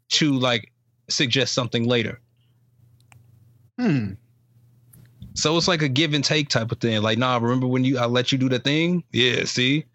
to 0.10 0.34
like 0.34 0.72
suggest 1.10 1.54
something 1.54 1.86
later. 1.86 2.20
Hmm. 3.80 4.14
So 5.38 5.56
it's 5.56 5.68
like 5.68 5.84
a 5.84 5.88
give 5.88 6.16
and 6.16 6.24
take 6.24 6.50
type 6.50 6.72
of 6.72 6.80
thing. 6.80 7.00
Like, 7.04 7.20
nah, 7.20 7.38
remember 7.38 7.68
when 7.68 7.84
you 7.84 8.00
I 8.00 8.08
let 8.08 8.32
you 8.32 8.40
do 8.40 8.50
the 8.50 8.58
thing? 8.58 9.04
Yeah, 9.12 9.44
see. 9.46 9.86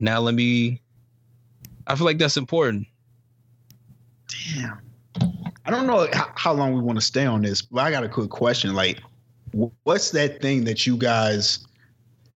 Now 0.00 0.18
let 0.18 0.34
me. 0.34 0.82
I 1.86 1.94
feel 1.94 2.04
like 2.04 2.18
that's 2.18 2.36
important. 2.36 2.88
Damn. 4.26 4.80
I 5.64 5.70
don't 5.70 5.86
know 5.86 6.08
how, 6.34 6.52
long 6.52 6.72
we 6.72 6.80
want 6.80 6.98
to 6.98 7.04
stay 7.04 7.26
on 7.26 7.42
this, 7.42 7.62
but 7.62 7.82
I 7.82 7.92
got 7.92 8.02
a 8.02 8.08
quick 8.08 8.30
question. 8.30 8.74
Like, 8.74 9.00
what's 9.84 10.10
that 10.10 10.42
thing 10.42 10.64
that 10.64 10.84
you 10.84 10.96
guys 10.96 11.64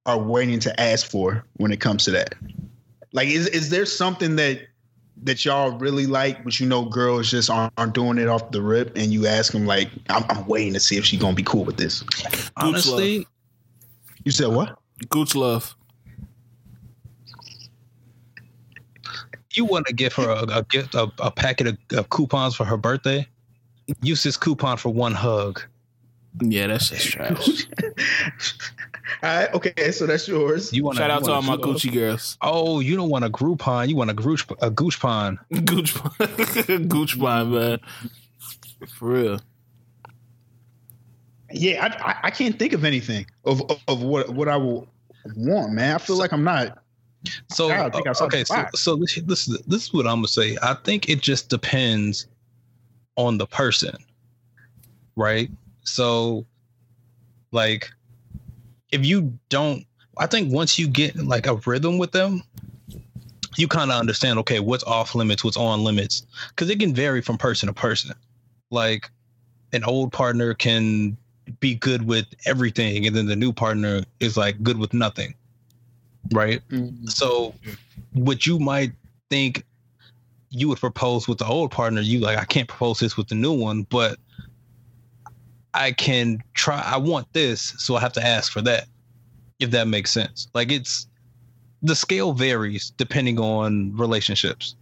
are 0.06 0.18
waiting 0.18 0.60
to 0.60 0.80
ask 0.80 1.10
for 1.10 1.44
when 1.54 1.72
it 1.72 1.80
comes 1.80 2.04
to 2.04 2.12
that? 2.12 2.36
Like, 3.12 3.26
is 3.26 3.48
is 3.48 3.70
there 3.70 3.86
something 3.86 4.36
that 4.36 4.60
that 5.22 5.44
y'all 5.44 5.78
really 5.78 6.06
like, 6.06 6.44
but 6.44 6.58
you 6.60 6.66
know, 6.66 6.84
girls 6.84 7.30
just 7.30 7.48
aren't, 7.48 7.72
aren't 7.78 7.94
doing 7.94 8.18
it 8.18 8.28
off 8.28 8.50
the 8.50 8.60
rip, 8.60 8.96
and 8.96 9.12
you 9.12 9.26
ask 9.26 9.52
them 9.52 9.66
like, 9.66 9.88
I'm, 10.08 10.24
I'm 10.28 10.46
waiting 10.46 10.74
to 10.74 10.80
see 10.80 10.96
if 10.96 11.04
she's 11.04 11.20
gonna 11.20 11.34
be 11.34 11.42
cool 11.42 11.64
with 11.64 11.76
this. 11.76 12.04
Honestly, 12.56 13.26
You 14.24 14.32
said 14.32 14.48
what? 14.48 14.78
Gooch 15.08 15.34
love. 15.34 15.74
you 19.56 19.64
want 19.64 19.86
to 19.86 19.92
give 19.92 20.12
her 20.14 20.28
a, 20.30 20.58
a 20.58 20.62
gift, 20.64 20.94
a, 20.94 21.10
a 21.20 21.30
packet 21.30 21.66
of, 21.68 21.78
of 21.96 22.10
coupons 22.10 22.54
for 22.54 22.64
her 22.64 22.76
birthday. 22.76 23.26
Use 24.02 24.22
this 24.22 24.36
coupon 24.36 24.76
for 24.76 24.90
one 24.90 25.12
hug. 25.12 25.62
Yeah, 26.40 26.66
that's 26.66 26.90
just 26.90 27.08
trash. 27.10 27.66
All 29.22 29.36
right, 29.38 29.54
okay, 29.54 29.92
so 29.92 30.06
that's 30.06 30.26
yours. 30.26 30.72
You 30.72 30.84
want 30.84 30.98
Shout 30.98 31.10
out 31.10 31.24
to 31.24 31.32
all 31.32 31.42
my 31.42 31.56
Gucci 31.56 31.92
girls. 31.92 32.38
Oh, 32.40 32.80
you 32.80 32.96
don't 32.96 33.10
want 33.10 33.24
a 33.24 33.30
Groupon. 33.30 33.88
You 33.88 33.96
want 33.96 34.10
a 34.10 34.14
Gooch 34.14 34.42
a 34.62 34.70
Goochpon. 34.70 35.38
Gooch, 35.64 35.94
Gooch 36.88 37.18
bond, 37.18 37.52
man. 37.52 37.80
For 38.98 39.08
real. 39.08 39.40
Yeah, 41.50 41.84
I, 41.84 42.10
I 42.10 42.16
I 42.24 42.30
can't 42.30 42.58
think 42.58 42.72
of 42.72 42.84
anything 42.84 43.26
of 43.44 43.62
of 43.88 44.02
what 44.02 44.30
what 44.30 44.48
I 44.48 44.56
will 44.56 44.88
want, 45.36 45.72
man. 45.72 45.94
I 45.94 45.98
feel 45.98 46.16
like 46.16 46.32
I'm 46.32 46.44
not. 46.44 46.78
So 47.50 47.70
I 47.70 47.88
think 47.90 48.06
uh, 48.06 48.10
outside 48.10 48.30
the 48.30 48.36
okay, 48.36 48.44
so 48.44 48.64
so 48.74 48.96
this, 48.96 49.14
this 49.14 49.46
this 49.66 49.82
is 49.84 49.92
what 49.92 50.06
I'm 50.06 50.16
gonna 50.16 50.28
say. 50.28 50.56
I 50.62 50.74
think 50.74 51.08
it 51.08 51.20
just 51.20 51.48
depends 51.48 52.26
on 53.16 53.38
the 53.38 53.46
person, 53.46 53.96
right? 55.16 55.50
So, 55.84 56.46
like, 57.52 57.90
if 58.94 59.04
you 59.04 59.36
don't, 59.48 59.84
I 60.18 60.26
think 60.26 60.52
once 60.52 60.78
you 60.78 60.86
get 60.86 61.16
like 61.16 61.48
a 61.48 61.56
rhythm 61.66 61.98
with 61.98 62.12
them, 62.12 62.44
you 63.56 63.66
kind 63.66 63.90
of 63.90 63.98
understand. 63.98 64.38
Okay, 64.40 64.60
what's 64.60 64.84
off 64.84 65.14
limits, 65.14 65.42
what's 65.42 65.56
on 65.56 65.82
limits, 65.82 66.24
because 66.50 66.70
it 66.70 66.78
can 66.78 66.94
vary 66.94 67.20
from 67.20 67.36
person 67.36 67.66
to 67.66 67.72
person. 67.72 68.12
Like, 68.70 69.10
an 69.72 69.82
old 69.84 70.12
partner 70.12 70.54
can 70.54 71.16
be 71.58 71.74
good 71.74 72.06
with 72.06 72.26
everything, 72.46 73.06
and 73.06 73.14
then 73.16 73.26
the 73.26 73.36
new 73.36 73.52
partner 73.52 74.02
is 74.20 74.36
like 74.36 74.62
good 74.62 74.78
with 74.78 74.94
nothing, 74.94 75.34
right? 76.32 76.60
Mm-hmm. 76.68 77.06
So, 77.06 77.52
what 78.12 78.46
you 78.46 78.60
might 78.60 78.92
think 79.28 79.64
you 80.50 80.68
would 80.68 80.78
propose 80.78 81.26
with 81.26 81.38
the 81.38 81.46
old 81.46 81.72
partner, 81.72 82.00
you 82.00 82.20
like, 82.20 82.38
I 82.38 82.44
can't 82.44 82.68
propose 82.68 83.00
this 83.00 83.16
with 83.16 83.26
the 83.26 83.34
new 83.34 83.52
one, 83.52 83.82
but 83.90 84.18
I 85.74 85.92
can 85.92 86.42
try. 86.54 86.80
I 86.80 86.96
want 86.96 87.32
this, 87.32 87.74
so 87.78 87.96
I 87.96 88.00
have 88.00 88.12
to 88.14 88.24
ask 88.24 88.52
for 88.52 88.62
that. 88.62 88.86
If 89.60 89.70
that 89.70 89.86
makes 89.86 90.10
sense, 90.10 90.48
like 90.54 90.72
it's 90.72 91.06
the 91.82 91.94
scale 91.94 92.32
varies 92.32 92.92
depending 92.96 93.38
on 93.38 93.96
relationships, 93.96 94.74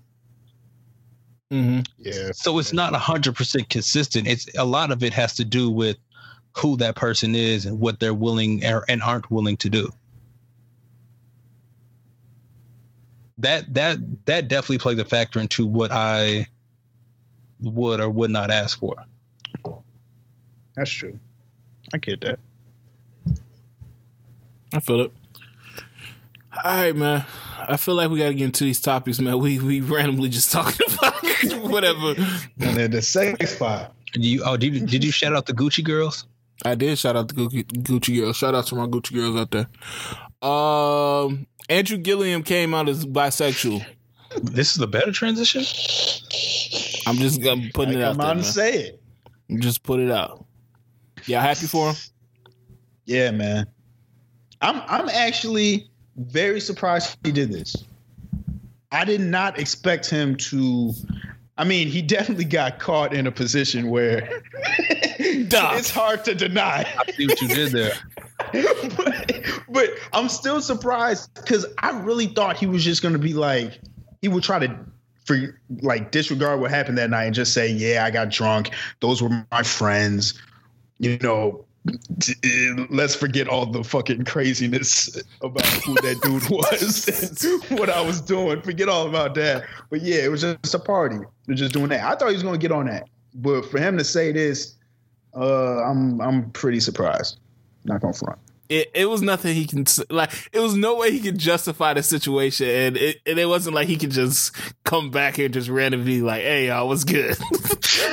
Mm-hmm. 1.52 1.80
Yeah, 1.98 2.30
so 2.32 2.58
it's 2.58 2.72
not 2.72 2.94
hundred 2.94 3.36
percent 3.36 3.68
consistent. 3.68 4.26
It's 4.26 4.48
a 4.56 4.64
lot 4.64 4.90
of 4.90 5.02
it 5.04 5.12
has 5.12 5.34
to 5.34 5.44
do 5.44 5.70
with 5.70 5.98
who 6.56 6.78
that 6.78 6.96
person 6.96 7.34
is 7.34 7.66
and 7.66 7.78
what 7.78 8.00
they're 8.00 8.14
willing 8.14 8.64
and 8.64 9.02
aren't 9.02 9.30
willing 9.30 9.58
to 9.58 9.68
do. 9.68 9.90
That 13.36 13.74
that 13.74 13.98
that 14.24 14.48
definitely 14.48 14.78
plays 14.78 14.98
a 14.98 15.04
factor 15.04 15.40
into 15.40 15.66
what 15.66 15.92
I 15.92 16.46
would 17.60 18.00
or 18.00 18.08
would 18.08 18.30
not 18.30 18.50
ask 18.50 18.78
for. 18.78 18.96
That's 20.74 20.90
true. 20.90 21.18
I 21.92 21.98
get 21.98 22.20
that. 22.22 22.38
I 24.74 24.80
feel 24.80 25.00
it. 25.02 25.12
All 26.64 26.76
right, 26.76 26.94
man. 26.96 27.24
I 27.58 27.76
feel 27.76 27.94
like 27.94 28.10
we 28.10 28.18
got 28.18 28.28
to 28.28 28.34
get 28.34 28.44
into 28.44 28.64
these 28.64 28.80
topics, 28.80 29.20
man. 29.20 29.38
We 29.38 29.58
we 29.58 29.80
randomly 29.80 30.28
just 30.28 30.50
talking 30.52 30.86
about 30.94 31.22
whatever. 31.70 32.14
And 32.60 32.76
then 32.76 32.90
the 32.90 33.02
sex 33.02 33.54
spot. 33.54 33.94
Did 34.12 34.24
you 34.24 34.42
oh 34.44 34.56
did 34.56 34.74
you, 34.74 34.86
did 34.86 35.04
you 35.04 35.10
shout 35.10 35.34
out 35.34 35.46
the 35.46 35.54
Gucci 35.54 35.82
girls? 35.84 36.26
I 36.64 36.74
did 36.74 36.98
shout 36.98 37.16
out 37.16 37.28
the 37.28 37.34
Gucci, 37.34 37.64
Gucci 37.64 38.20
girls. 38.20 38.36
Shout 38.36 38.54
out 38.54 38.66
to 38.66 38.74
my 38.76 38.86
Gucci 38.86 39.14
girls 39.14 39.36
out 39.36 39.50
there. 39.50 39.68
Um, 40.48 41.46
Andrew 41.68 41.96
Gillum 41.98 42.42
came 42.42 42.74
out 42.74 42.88
as 42.88 43.04
bisexual. 43.06 43.84
This 44.42 44.74
is 44.76 44.82
a 44.82 44.86
better 44.86 45.12
transition. 45.12 45.60
I'm 47.06 47.16
just 47.16 47.44
I'm 47.46 47.70
putting 47.74 47.98
it 47.98 48.02
out 48.02 48.12
Come 48.12 48.18
there, 48.18 48.26
on 48.28 48.36
man. 48.36 48.44
say 48.44 48.74
it. 48.84 49.02
Just 49.58 49.82
put 49.82 50.00
it 50.00 50.10
out. 50.10 50.44
Yeah, 51.26 51.40
happy 51.40 51.66
for 51.66 51.90
him. 51.90 51.96
Yeah, 53.04 53.30
man. 53.30 53.66
I'm 54.60 54.80
I'm 54.86 55.08
actually 55.08 55.90
very 56.16 56.60
surprised 56.60 57.16
he 57.24 57.32
did 57.32 57.52
this. 57.52 57.76
I 58.90 59.04
did 59.04 59.20
not 59.20 59.58
expect 59.58 60.08
him 60.08 60.36
to. 60.36 60.92
I 61.58 61.64
mean, 61.64 61.88
he 61.88 62.02
definitely 62.02 62.44
got 62.44 62.78
caught 62.78 63.12
in 63.12 63.26
a 63.26 63.32
position 63.32 63.90
where 63.90 64.42
it's 65.18 65.90
hard 65.90 66.24
to 66.24 66.34
deny. 66.34 66.86
I 66.98 67.12
see 67.12 67.26
what 67.26 67.40
you 67.40 67.48
did 67.48 67.72
there. 67.72 67.94
but, 68.96 69.40
but 69.68 69.90
I'm 70.12 70.28
still 70.28 70.60
surprised 70.60 71.32
because 71.34 71.66
I 71.78 71.98
really 72.00 72.26
thought 72.26 72.56
he 72.56 72.66
was 72.66 72.84
just 72.84 73.02
gonna 73.02 73.18
be 73.18 73.34
like 73.34 73.80
he 74.20 74.28
would 74.28 74.42
try 74.42 74.58
to 74.58 74.78
for 75.24 75.58
like 75.82 76.10
disregard 76.10 76.60
what 76.60 76.70
happened 76.70 76.98
that 76.98 77.10
night 77.10 77.24
and 77.24 77.34
just 77.34 77.52
say, 77.52 77.70
"Yeah, 77.70 78.04
I 78.04 78.10
got 78.10 78.30
drunk. 78.30 78.70
Those 79.00 79.22
were 79.22 79.46
my 79.50 79.62
friends." 79.62 80.40
You 81.02 81.18
know, 81.18 81.64
let's 82.90 83.16
forget 83.16 83.48
all 83.48 83.66
the 83.66 83.82
fucking 83.82 84.24
craziness 84.24 85.20
about 85.42 85.66
who 85.66 85.94
that 85.94 86.20
dude 86.22 86.48
was 86.50 87.42
and 87.48 87.78
what 87.80 87.90
I 87.90 88.00
was 88.00 88.20
doing. 88.20 88.62
Forget 88.62 88.88
all 88.88 89.08
about 89.08 89.34
that. 89.34 89.64
But 89.90 90.02
yeah, 90.02 90.24
it 90.24 90.30
was 90.30 90.42
just 90.42 90.74
a 90.74 90.78
party. 90.78 91.18
They're 91.46 91.56
just 91.56 91.72
doing 91.72 91.88
that. 91.88 92.04
I 92.04 92.14
thought 92.14 92.28
he 92.28 92.34
was 92.34 92.44
gonna 92.44 92.56
get 92.56 92.70
on 92.70 92.86
that, 92.86 93.08
but 93.34 93.62
for 93.62 93.80
him 93.80 93.98
to 93.98 94.04
say 94.04 94.30
this, 94.30 94.76
uh, 95.34 95.82
I'm 95.82 96.20
I'm 96.20 96.52
pretty 96.52 96.78
surprised. 96.78 97.40
Not 97.84 98.00
gonna 98.00 98.12
front. 98.12 98.38
It, 98.72 98.90
it 98.94 99.04
was 99.04 99.20
nothing 99.20 99.54
he 99.54 99.66
can 99.66 99.84
like. 100.08 100.30
It 100.50 100.58
was 100.58 100.74
no 100.74 100.96
way 100.96 101.10
he 101.10 101.20
could 101.20 101.36
justify 101.36 101.92
the 101.92 102.02
situation, 102.02 102.66
and 102.66 102.96
it 102.96 103.20
and 103.26 103.38
it 103.38 103.44
wasn't 103.44 103.74
like 103.74 103.86
he 103.86 103.98
could 103.98 104.12
just 104.12 104.56
come 104.82 105.10
back 105.10 105.36
here 105.36 105.44
and 105.44 105.52
just 105.52 105.68
randomly 105.68 106.22
like, 106.22 106.40
"Hey, 106.40 106.68
y'all, 106.68 106.88
was 106.88 107.04
good?" 107.04 107.38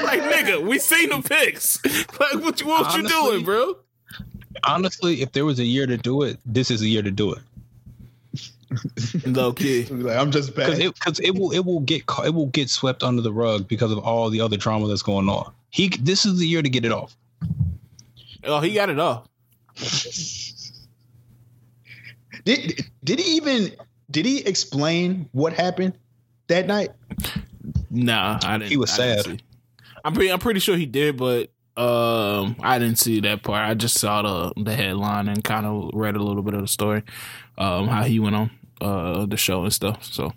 like, 0.03 0.19
nigga, 0.19 0.61
we 0.61 0.77
seen 0.77 1.11
the 1.11 1.21
pics. 1.21 1.79
Like, 2.19 2.43
what, 2.43 2.59
what 2.63 2.85
Honestly, 2.87 3.01
you 3.01 3.07
doing, 3.07 3.45
bro? 3.45 3.77
Honestly, 4.65 5.21
if 5.21 5.31
there 5.31 5.45
was 5.45 5.59
a 5.59 5.63
year 5.63 5.87
to 5.87 5.95
do 5.95 6.23
it, 6.23 6.37
this 6.45 6.69
is 6.69 6.81
the 6.81 6.89
year 6.89 7.01
to 7.01 7.11
do 7.11 7.33
it. 7.33 9.25
Low 9.25 9.53
key, 9.53 9.85
like, 9.85 10.17
I'm 10.17 10.31
just 10.31 10.53
because 10.53 10.77
it, 10.77 10.99
cause 10.99 11.21
it 11.21 11.35
will 11.35 11.51
it 11.53 11.59
will 11.59 11.79
get 11.79 12.03
it 12.25 12.33
will 12.33 12.47
get 12.47 12.69
swept 12.69 13.01
under 13.01 13.21
the 13.21 13.31
rug 13.31 13.69
because 13.69 13.93
of 13.93 13.99
all 13.99 14.29
the 14.29 14.41
other 14.41 14.57
drama 14.57 14.87
that's 14.89 15.03
going 15.03 15.29
on. 15.29 15.53
He 15.69 15.87
this 15.87 16.25
is 16.25 16.37
the 16.37 16.45
year 16.45 16.61
to 16.61 16.69
get 16.69 16.83
it 16.83 16.91
off. 16.91 17.15
Oh, 18.43 18.59
he 18.59 18.73
got 18.73 18.89
it 18.89 18.99
off. 18.99 19.25
Did 22.49 22.85
did 23.03 23.19
he 23.19 23.35
even 23.35 23.71
did 24.09 24.25
he 24.25 24.39
explain 24.39 25.29
what 25.33 25.53
happened 25.53 25.93
that 26.47 26.65
night? 26.65 26.89
Nah, 27.91 28.39
I 28.43 28.57
didn't. 28.57 28.71
He 28.71 28.77
was 28.77 28.91
sad. 28.91 29.43
I'm 30.03 30.13
pretty 30.13 30.31
I'm 30.31 30.39
pretty 30.39 30.59
sure 30.59 30.75
he 30.75 30.87
did, 30.87 31.15
but 31.15 31.51
um, 31.77 32.55
I 32.59 32.79
didn't 32.79 32.97
see 32.97 33.19
that 33.21 33.43
part. 33.43 33.69
I 33.69 33.75
just 33.75 33.99
saw 33.99 34.23
the 34.23 34.63
the 34.63 34.75
headline 34.75 35.27
and 35.27 35.43
kind 35.43 35.67
of 35.67 35.91
read 35.93 36.15
a 36.15 36.23
little 36.23 36.41
bit 36.41 36.55
of 36.55 36.61
the 36.61 36.67
story, 36.67 37.03
um, 37.59 37.87
how 37.87 38.03
he 38.03 38.19
went 38.19 38.35
on 38.35 38.51
uh 38.81 39.25
the 39.27 39.37
show 39.37 39.63
and 39.63 39.73
stuff. 39.73 40.03
So 40.03 40.33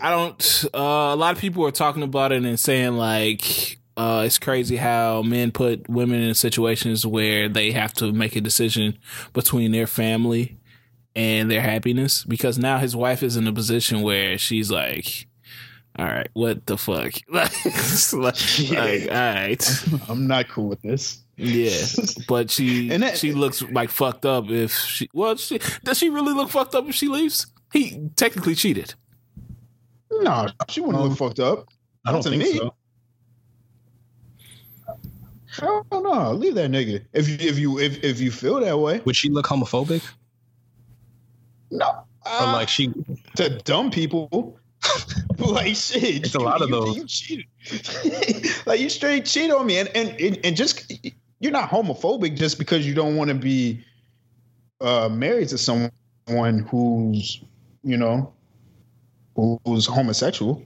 I 0.00 0.10
don't. 0.10 0.64
Uh, 0.72 1.12
a 1.12 1.16
lot 1.16 1.34
of 1.34 1.38
people 1.38 1.66
are 1.66 1.72
talking 1.72 2.02
about 2.02 2.32
it 2.32 2.42
and 2.42 2.58
saying 2.58 2.94
like 2.94 3.78
uh, 3.98 4.22
it's 4.24 4.38
crazy 4.38 4.76
how 4.76 5.20
men 5.20 5.52
put 5.52 5.90
women 5.90 6.22
in 6.22 6.34
situations 6.34 7.04
where 7.04 7.50
they 7.50 7.72
have 7.72 7.92
to 7.94 8.12
make 8.12 8.34
a 8.34 8.40
decision 8.40 8.96
between 9.34 9.72
their 9.72 9.86
family 9.86 10.58
and 11.14 11.50
their 11.50 11.60
happiness 11.60 12.24
because 12.24 12.58
now 12.58 12.78
his 12.78 12.96
wife 12.96 13.22
is 13.22 13.36
in 13.36 13.46
a 13.46 13.52
position 13.52 14.02
where 14.02 14.38
she's 14.38 14.70
like, 14.70 15.26
all 15.98 16.06
right, 16.06 16.28
what 16.32 16.66
the 16.66 16.78
fuck? 16.78 17.12
like, 17.28 17.52
like, 18.14 19.10
all 19.10 19.16
right. 19.16 19.84
I'm 20.08 20.26
not 20.26 20.48
cool 20.48 20.68
with 20.68 20.82
this. 20.82 21.18
Yeah, 21.36 21.84
but 22.28 22.50
she 22.50 22.90
and 22.92 23.02
that, 23.02 23.18
she 23.18 23.32
looks 23.32 23.62
like 23.62 23.90
fucked 23.90 24.26
up 24.26 24.50
if 24.50 24.72
she. 24.72 25.08
Well, 25.12 25.36
she 25.36 25.60
does 25.82 25.98
she 25.98 26.08
really 26.08 26.32
look 26.34 26.50
fucked 26.50 26.74
up 26.74 26.88
if 26.88 26.94
she 26.94 27.08
leaves? 27.08 27.46
He 27.72 28.08
technically 28.16 28.54
cheated. 28.54 28.94
No, 30.10 30.48
she 30.68 30.80
wouldn't 30.80 31.02
um, 31.02 31.08
look 31.08 31.18
fucked 31.18 31.40
up. 31.40 31.68
I 32.06 32.12
don't 32.12 32.22
think 32.22 32.36
me. 32.36 32.58
so. 32.58 32.74
I 35.58 35.82
don't 35.90 36.02
know. 36.02 36.32
Leave 36.32 36.54
that 36.54 36.70
nigga. 36.70 37.04
If 37.12 37.28
you 37.28 37.36
if 37.40 37.58
you 37.58 37.78
if, 37.78 38.02
if 38.04 38.20
you 38.20 38.30
feel 38.30 38.60
that 38.60 38.78
way. 38.78 39.00
Would 39.04 39.16
she 39.16 39.28
look 39.28 39.46
homophobic? 39.46 40.02
No. 41.72 42.04
Uh, 42.24 42.38
or 42.40 42.52
like 42.52 42.68
she 42.68 42.92
to 43.36 43.58
dumb 43.64 43.90
people. 43.90 44.58
like 45.38 45.74
shit. 45.74 46.26
It's 46.26 46.34
a 46.34 46.38
lot 46.38 46.60
of 46.60 46.70
those. 46.70 46.96
You 46.96 47.06
cheated. 47.06 47.46
like 48.66 48.78
you 48.78 48.88
straight 48.88 49.24
cheat 49.24 49.50
on 49.50 49.66
me. 49.66 49.78
And 49.78 49.88
and 49.88 50.38
and 50.44 50.56
just 50.56 50.92
you're 51.40 51.52
not 51.52 51.70
homophobic 51.70 52.36
just 52.36 52.58
because 52.58 52.86
you 52.86 52.94
don't 52.94 53.16
want 53.16 53.28
to 53.28 53.34
be 53.34 53.82
uh 54.80 55.08
married 55.08 55.48
to 55.48 55.58
someone 55.58 55.90
who's, 56.70 57.42
you 57.82 57.96
know, 57.96 58.32
who's 59.34 59.86
homosexual 59.86 60.62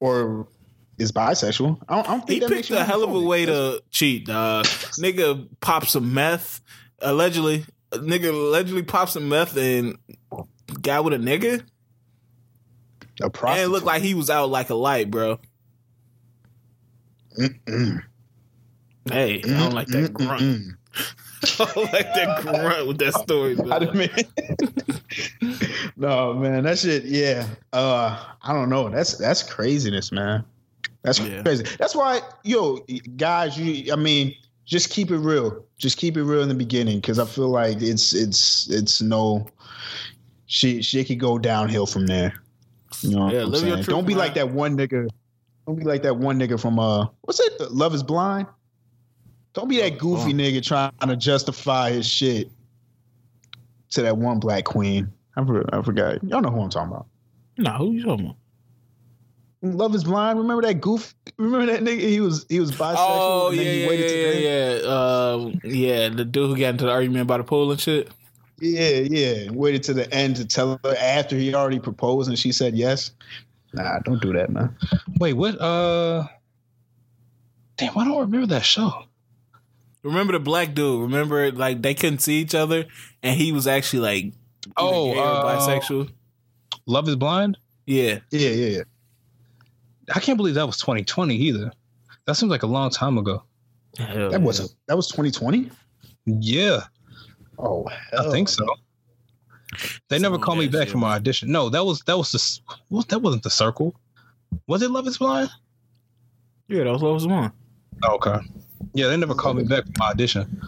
or 0.00 0.46
is 0.98 1.12
bisexual. 1.12 1.80
I 1.88 1.96
don't, 1.96 2.08
I 2.08 2.10
don't 2.12 2.26
think 2.26 2.42
he 2.42 2.48
picked 2.48 2.70
a 2.70 2.84
hell 2.84 3.04
of 3.04 3.14
a 3.14 3.20
way 3.20 3.46
to 3.46 3.82
cheat. 3.90 4.26
Dog. 4.26 4.66
nigga 4.66 5.48
popped 5.60 5.88
some 5.88 6.12
meth. 6.12 6.60
Allegedly, 7.00 7.64
nigga 7.92 8.30
allegedly 8.30 8.82
popped 8.82 9.12
some 9.12 9.28
meth 9.28 9.56
and 9.56 9.98
got 10.80 11.04
with 11.04 11.14
a 11.14 11.18
nigga. 11.18 11.62
A 13.20 13.30
prostitute. 13.30 13.64
And 13.64 13.70
it 13.70 13.72
looked 13.72 13.86
like 13.86 14.02
he 14.02 14.14
was 14.14 14.30
out 14.30 14.48
like 14.48 14.70
a 14.70 14.74
light, 14.74 15.10
bro. 15.10 15.40
Mm-mm. 17.38 18.02
Hey, 19.10 19.40
Mm-mm. 19.40 19.56
I 19.56 19.58
don't 19.58 19.74
like 19.74 19.86
that 19.88 20.12
grunt. 20.12 20.42
I 21.60 21.72
don't 21.74 21.92
like 21.92 22.14
that 22.14 22.42
grunt 22.42 22.88
with 22.88 22.98
that 22.98 23.14
story. 23.14 23.54
Bro. 23.54 23.70
I 23.70 23.92
mean, 23.92 24.10
no, 25.96 26.34
man, 26.34 26.64
that 26.64 26.78
shit. 26.78 27.04
Yeah, 27.04 27.46
uh, 27.72 28.24
I 28.42 28.52
don't 28.52 28.68
know. 28.68 28.88
That's 28.88 29.16
that's 29.16 29.42
craziness, 29.42 30.12
man. 30.12 30.44
That's 31.02 31.20
yeah. 31.20 31.42
crazy. 31.42 31.64
That's 31.78 31.94
why, 31.94 32.20
yo, 32.42 32.84
guys, 33.16 33.58
you. 33.58 33.92
I 33.92 33.96
mean, 33.96 34.34
just 34.64 34.90
keep 34.90 35.10
it 35.10 35.18
real. 35.18 35.64
Just 35.78 35.96
keep 35.96 36.16
it 36.16 36.24
real 36.24 36.42
in 36.42 36.48
the 36.48 36.54
beginning, 36.54 36.98
because 36.98 37.18
I 37.18 37.24
feel 37.24 37.48
like 37.48 37.80
it's 37.80 38.12
it's 38.12 38.68
it's 38.68 39.00
no. 39.00 39.46
She 40.46 40.82
she 40.82 41.04
could 41.04 41.20
go 41.20 41.38
downhill 41.38 41.86
from 41.86 42.06
there. 42.06 42.34
You 43.02 43.10
know, 43.10 43.30
yeah, 43.30 43.44
what 43.44 43.62
I'm 43.62 43.82
don't 43.82 44.06
be 44.06 44.14
like 44.14 44.34
that 44.34 44.50
one 44.50 44.76
nigga. 44.76 45.08
Don't 45.66 45.76
be 45.76 45.84
like 45.84 46.02
that 46.02 46.16
one 46.16 46.38
nigga 46.38 46.60
from 46.60 46.78
uh, 46.78 47.06
what's 47.22 47.38
it? 47.40 47.60
Love 47.70 47.94
is 47.94 48.02
blind. 48.02 48.46
Don't 49.52 49.68
be 49.68 49.80
that 49.80 49.98
goofy 49.98 50.32
nigga 50.32 50.62
trying 50.64 50.92
to 51.00 51.16
justify 51.16 51.90
his 51.90 52.06
shit 52.06 52.50
to 53.90 54.02
that 54.02 54.16
one 54.16 54.40
black 54.40 54.64
queen. 54.64 55.12
I, 55.36 55.42
I 55.72 55.82
forgot. 55.82 56.24
Y'all 56.24 56.40
know 56.40 56.50
who 56.50 56.60
I'm 56.60 56.70
talking 56.70 56.92
about. 56.92 57.06
No, 57.56 57.72
who 57.72 57.92
you 57.92 58.04
talking 58.04 58.26
about? 58.26 58.36
Love 59.60 59.94
is 59.94 60.04
Blind. 60.04 60.38
Remember 60.38 60.62
that 60.62 60.80
goof? 60.80 61.14
Remember 61.36 61.66
that 61.72 61.82
nigga? 61.82 62.00
He 62.00 62.20
was 62.20 62.46
he 62.48 62.60
was 62.60 62.70
bisexual. 62.70 62.96
Oh 62.98 63.50
yeah, 63.50 63.62
yeah, 63.62 63.90
yeah, 63.90 64.32
yeah. 64.32 64.88
Uh, 64.88 65.52
yeah, 65.64 66.08
the 66.08 66.24
dude 66.24 66.50
who 66.50 66.56
got 66.56 66.70
into 66.70 66.84
the 66.84 66.92
argument 66.92 67.22
about 67.22 67.38
the 67.38 67.44
pool 67.44 67.70
and 67.70 67.80
shit. 67.80 68.08
Yeah, 68.60 69.00
yeah. 69.00 69.50
Waited 69.50 69.82
to 69.84 69.94
the 69.94 70.12
end 70.12 70.36
to 70.36 70.44
tell 70.44 70.80
her 70.84 70.96
after 70.96 71.36
he 71.36 71.54
already 71.54 71.80
proposed 71.80 72.28
and 72.28 72.38
she 72.38 72.52
said 72.52 72.76
yes. 72.76 73.12
Nah, 73.72 73.98
don't 74.00 74.22
do 74.22 74.32
that, 74.32 74.50
man. 74.50 74.76
Wait, 75.18 75.34
what? 75.34 75.60
Uh, 75.60 76.26
damn, 77.76 77.96
I 77.98 78.04
don't 78.04 78.20
remember 78.20 78.46
that 78.48 78.64
show. 78.64 79.04
Remember 80.02 80.32
the 80.32 80.40
black 80.40 80.74
dude? 80.74 81.02
Remember 81.02 81.50
like 81.52 81.82
they 81.82 81.94
couldn't 81.94 82.20
see 82.20 82.38
each 82.40 82.54
other 82.54 82.86
and 83.22 83.36
he 83.36 83.52
was 83.52 83.66
actually 83.66 84.00
like, 84.00 84.32
oh, 84.76 85.18
uh, 85.18 85.58
bisexual. 85.58 86.10
Love 86.86 87.08
is 87.08 87.16
blind. 87.16 87.58
Yeah, 87.86 88.20
yeah, 88.30 88.50
yeah, 88.50 88.66
yeah. 88.66 88.82
I 90.14 90.20
can't 90.20 90.36
believe 90.36 90.54
that 90.54 90.66
was 90.66 90.78
2020 90.78 91.34
either. 91.34 91.72
That 92.26 92.34
seems 92.34 92.50
like 92.50 92.62
a 92.62 92.66
long 92.66 92.90
time 92.90 93.18
ago. 93.18 93.42
Hell 93.96 94.30
that 94.30 94.40
was 94.40 94.74
that 94.86 94.96
was 94.96 95.08
2020. 95.08 95.70
Yeah. 96.26 96.80
Oh, 97.58 97.88
I 98.16 98.30
think 98.30 98.48
so. 98.48 98.66
They 100.08 100.18
never 100.18 100.38
called 100.38 100.58
me 100.58 100.68
back 100.68 100.88
from 100.88 101.00
my 101.00 101.14
audition. 101.14 101.50
No, 101.50 101.68
that 101.68 101.84
was 101.84 102.00
that 102.02 102.16
was 102.16 102.32
the 102.32 102.76
well, 102.90 103.04
that 103.08 103.18
wasn't 103.18 103.42
the 103.42 103.50
circle. 103.50 103.94
Was 104.66 104.82
it 104.82 104.90
Love 104.90 105.06
Is 105.06 105.18
Blind? 105.18 105.50
Yeah, 106.68 106.84
that 106.84 106.92
was 106.92 107.02
Love 107.02 107.16
Is 107.16 107.26
Blind. 107.26 107.52
Oh, 108.04 108.14
okay. 108.16 108.38
Yeah, 108.94 109.08
they 109.08 109.16
never 109.16 109.34
called 109.34 109.56
me 109.56 109.64
back 109.64 109.84
from 109.84 109.94
my 109.98 110.10
audition. 110.10 110.60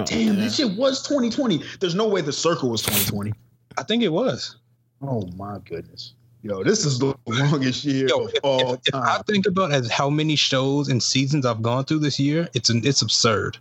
Oh, 0.00 0.04
Damn, 0.04 0.36
that 0.36 0.52
shit 0.52 0.76
was 0.76 1.02
2020. 1.02 1.62
There's 1.80 1.94
no 1.94 2.08
way 2.08 2.20
the 2.20 2.32
circle 2.32 2.70
was 2.70 2.82
2020. 2.82 3.32
I 3.78 3.82
think 3.84 4.02
it 4.02 4.08
was. 4.08 4.56
Oh 5.00 5.26
my 5.36 5.58
goodness. 5.64 6.14
Yo, 6.42 6.62
this 6.62 6.84
is 6.84 6.98
the 6.98 7.14
longest 7.26 7.84
year 7.84 8.06
Yo, 8.08 8.26
of 8.26 8.34
all 8.44 8.74
if, 8.74 8.84
time. 8.84 9.02
If 9.02 9.08
I 9.08 9.22
think 9.22 9.46
about 9.46 9.72
as 9.72 9.90
how 9.90 10.08
many 10.08 10.36
shows 10.36 10.88
and 10.88 11.02
seasons 11.02 11.44
I've 11.44 11.62
gone 11.62 11.84
through 11.84 11.98
this 11.98 12.20
year, 12.20 12.48
it's 12.54 12.70
an, 12.70 12.82
it's 12.84 13.02
absurd. 13.02 13.58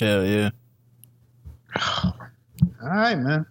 Hell 0.00 0.24
yeah. 0.24 0.50
all 2.02 2.14
right, 2.82 3.16
man. 3.16 3.46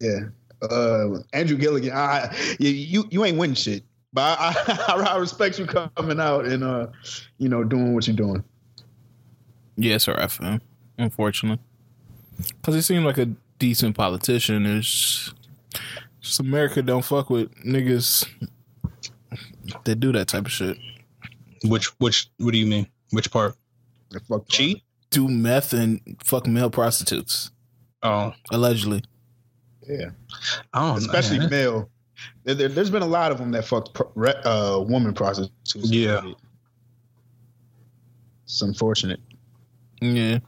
Yeah. 0.00 0.20
Uh, 0.60 1.18
Andrew 1.32 1.56
Gillum, 1.56 1.90
I, 1.92 2.36
you 2.60 3.04
you 3.10 3.24
ain't 3.24 3.38
winning 3.38 3.56
shit, 3.56 3.82
but 4.12 4.38
I, 4.38 4.54
I, 4.88 5.02
I 5.14 5.16
respect 5.16 5.58
you 5.58 5.66
coming 5.66 6.20
out 6.20 6.44
and 6.44 6.62
uh, 6.62 6.88
you 7.38 7.48
know, 7.48 7.64
doing 7.64 7.94
what 7.94 8.06
you're 8.06 8.14
doing. 8.14 8.44
Yes, 9.76 10.06
yeah, 10.06 10.26
sir. 10.28 10.60
Unfortunately, 10.98 11.58
because 12.38 12.74
he 12.74 12.82
seemed 12.82 13.04
like 13.04 13.18
a 13.18 13.30
decent 13.58 13.96
politician. 13.96 14.66
Is 14.66 15.32
just 16.22 16.40
America 16.40 16.80
don't 16.82 17.04
fuck 17.04 17.28
with 17.28 17.52
niggas 17.64 18.26
that 19.84 19.96
do 19.96 20.12
that 20.12 20.28
type 20.28 20.46
of 20.46 20.52
shit. 20.52 20.78
Which 21.64 21.88
which 22.00 22.30
what 22.38 22.52
do 22.52 22.58
you 22.58 22.66
mean? 22.66 22.86
Which 23.10 23.30
part? 23.30 23.56
Fuck 24.28 24.48
cheat? 24.48 24.82
do 25.12 25.28
meth 25.28 25.72
and 25.72 26.00
fuck 26.24 26.46
male 26.46 26.70
prostitutes. 26.70 27.50
Oh, 28.02 28.32
Allegedly. 28.50 29.04
Yeah, 29.88 30.10
I 30.72 30.88
don't 30.88 30.98
especially 30.98 31.38
know. 31.38 31.48
male. 31.48 31.90
There, 32.44 32.54
there, 32.54 32.68
has 32.68 32.90
been 32.90 33.02
a 33.02 33.06
lot 33.06 33.30
of 33.30 33.38
them 33.38 33.50
that 33.52 33.64
fucked 33.64 33.94
pro- 33.94 34.08
uh, 34.26 34.84
woman 34.88 35.12
prostitutes. 35.12 35.74
Yeah. 35.74 36.22
it's 38.44 38.62
unfortunate. 38.62 39.20
Yeah. 40.00 40.38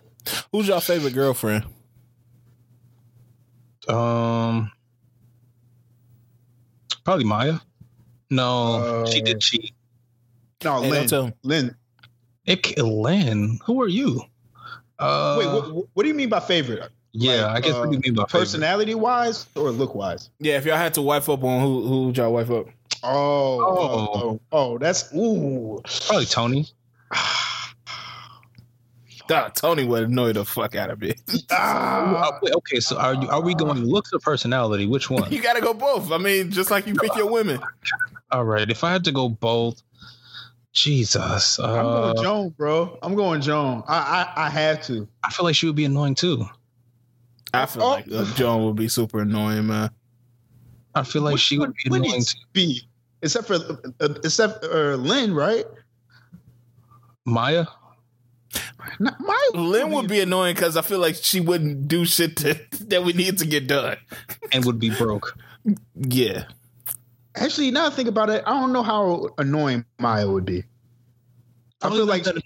Who's 0.51 0.68
your 0.68 0.81
favorite 0.81 1.14
girlfriend? 1.14 1.64
Um, 3.89 4.70
probably 7.05 7.24
Maya. 7.24 7.59
No, 8.30 9.05
she 9.07 9.20
Uh, 9.20 9.24
did 9.24 9.40
cheat. 9.40 9.74
No, 10.64 10.80
Hey, 10.82 10.82
don't 10.82 10.90
Lynn. 10.90 11.07
tell. 11.09 11.32
Lynn. 11.42 11.76
It, 12.46 12.62
ca- 12.62 12.82
Lynn, 12.82 13.59
who 13.64 13.80
are 13.82 13.88
you? 13.88 14.22
Uh, 14.98 15.36
Wait, 15.38 15.46
what, 15.46 15.88
what 15.92 16.02
do 16.02 16.09
you 16.09 16.14
mean 16.14 16.28
by 16.28 16.40
favorite? 16.40 16.90
yeah, 17.12 17.46
like, 17.46 17.57
I 17.57 17.61
guess 17.61 17.74
what 17.74 17.84
do 17.86 17.92
you 17.92 17.98
uh, 17.98 18.00
mean 18.05 18.14
by 18.14 18.22
favorite? 18.24 18.40
Personality 18.40 18.94
wise 18.94 19.46
or 19.55 19.70
look 19.70 19.94
wise? 19.94 20.30
Yeah, 20.40 20.57
if 20.57 20.64
y'all 20.64 20.76
had 20.76 20.94
to 20.94 21.02
wife 21.02 21.28
up 21.28 21.42
on 21.44 21.61
who 21.61 21.86
who 21.86 22.07
would 22.07 22.16
y'all 22.16 22.32
wife 22.32 22.50
up? 22.50 22.66
Oh, 23.02 23.61
Oh. 23.61 23.78
oh, 23.78 24.09
oh, 24.14 24.40
oh, 24.52 24.78
that's 24.78 25.12
ooh. 25.14 25.80
Probably 26.07 26.26
Toni. 26.26 26.66
Duh, 29.27 29.49
Toni 29.51 29.85
would 29.85 30.05
annoy 30.05 30.33
the 30.35 30.45
fuck 30.45 30.75
out 30.75 30.91
of 30.91 31.01
me. 31.01 31.14
Ah. 31.51 32.39
Uh, 32.43 32.57
okay, 32.59 32.81
so 32.81 32.99
are 32.99 33.14
you 33.14 33.29
are 33.31 33.41
we 33.41 33.55
going 33.55 33.85
looks 33.85 34.12
or 34.12 34.18
personality? 34.18 34.87
Which 34.87 35.09
one? 35.11 35.31
you 35.33 35.41
gotta 35.41 35.61
go 35.62 35.72
both. 35.72 36.12
I 36.12 36.18
mean, 36.18 36.51
just 36.51 36.70
like 36.70 36.87
you 36.87 36.95
pick 36.95 37.14
your 37.16 37.31
women. 37.31 37.59
All 38.31 38.45
right, 38.45 38.68
if 38.70 38.85
I 38.85 38.93
had 38.93 39.05
to 39.05 39.12
go 39.12 39.29
both, 39.31 39.83
Jesus, 40.72 41.59
I'm 41.59 41.87
uh, 41.87 42.12
going 42.12 42.22
Joan, 42.22 42.49
bro. 42.51 42.99
I'm 43.03 43.14
going 43.14 43.41
Joan. 43.41 43.83
I, 43.89 44.31
I 44.37 44.47
I 44.47 44.51
have 44.51 44.83
to. 44.87 45.09
I 45.25 45.31
feel 45.31 45.45
like 45.47 45.55
she 45.55 45.66
would 45.66 45.77
be 45.77 45.85
annoying 45.87 46.14
too. 46.16 46.45
I 47.55 47.66
feel 47.66 47.83
Oh. 47.85 47.89
like 47.91 48.07
uh, 48.12 48.25
Joan 48.35 48.64
would 48.66 48.77
be 48.77 48.89
super 48.89 49.20
annoying, 49.20 49.68
man. 49.68 49.91
I 50.95 51.03
feel 51.03 51.22
like 51.22 51.39
she 51.39 51.59
would 51.59 51.72
be 51.83 51.89
What 51.91 52.01
annoying 52.01 52.22
too. 52.25 52.39
be 52.53 52.83
except 53.22 53.47
for 53.47 53.55
uh, 53.55 54.09
except 54.22 54.64
uh, 54.64 54.97
Lynn, 54.97 55.33
right? 55.35 55.64
Maya, 57.25 57.66
Not 58.98 59.18
my 59.20 59.48
Lynn 59.55 59.90
would 59.92 60.09
be 60.09 60.20
annoying 60.20 60.55
because 60.55 60.76
I 60.76 60.82
feel 60.82 60.98
like 60.98 61.16
she 61.16 61.40
wouldn't 61.40 61.88
do 61.88 62.05
shit 62.05 62.36
to, 62.38 62.55
that 62.86 63.05
we 63.05 63.12
need 63.12 63.38
to 63.38 63.46
get 63.46 63.66
done. 63.66 63.96
and 64.52 64.64
would 64.64 64.78
be 64.78 64.90
broke. 64.90 65.36
Yeah. 65.94 66.44
Actually, 67.36 67.70
now 67.70 67.86
I 67.86 67.90
think 67.90 68.09
about 68.09 68.30
it, 68.30 68.44
I 68.46 68.61
don't 68.61 68.72
know 68.72 68.82
how 68.82 69.30
annoying 69.38 69.84
Maya 69.98 70.30
would 70.30 70.44
be. 70.44 70.64
I 71.82 71.90
feel 71.90 72.07
like, 72.07 72.22
that 72.24 72.40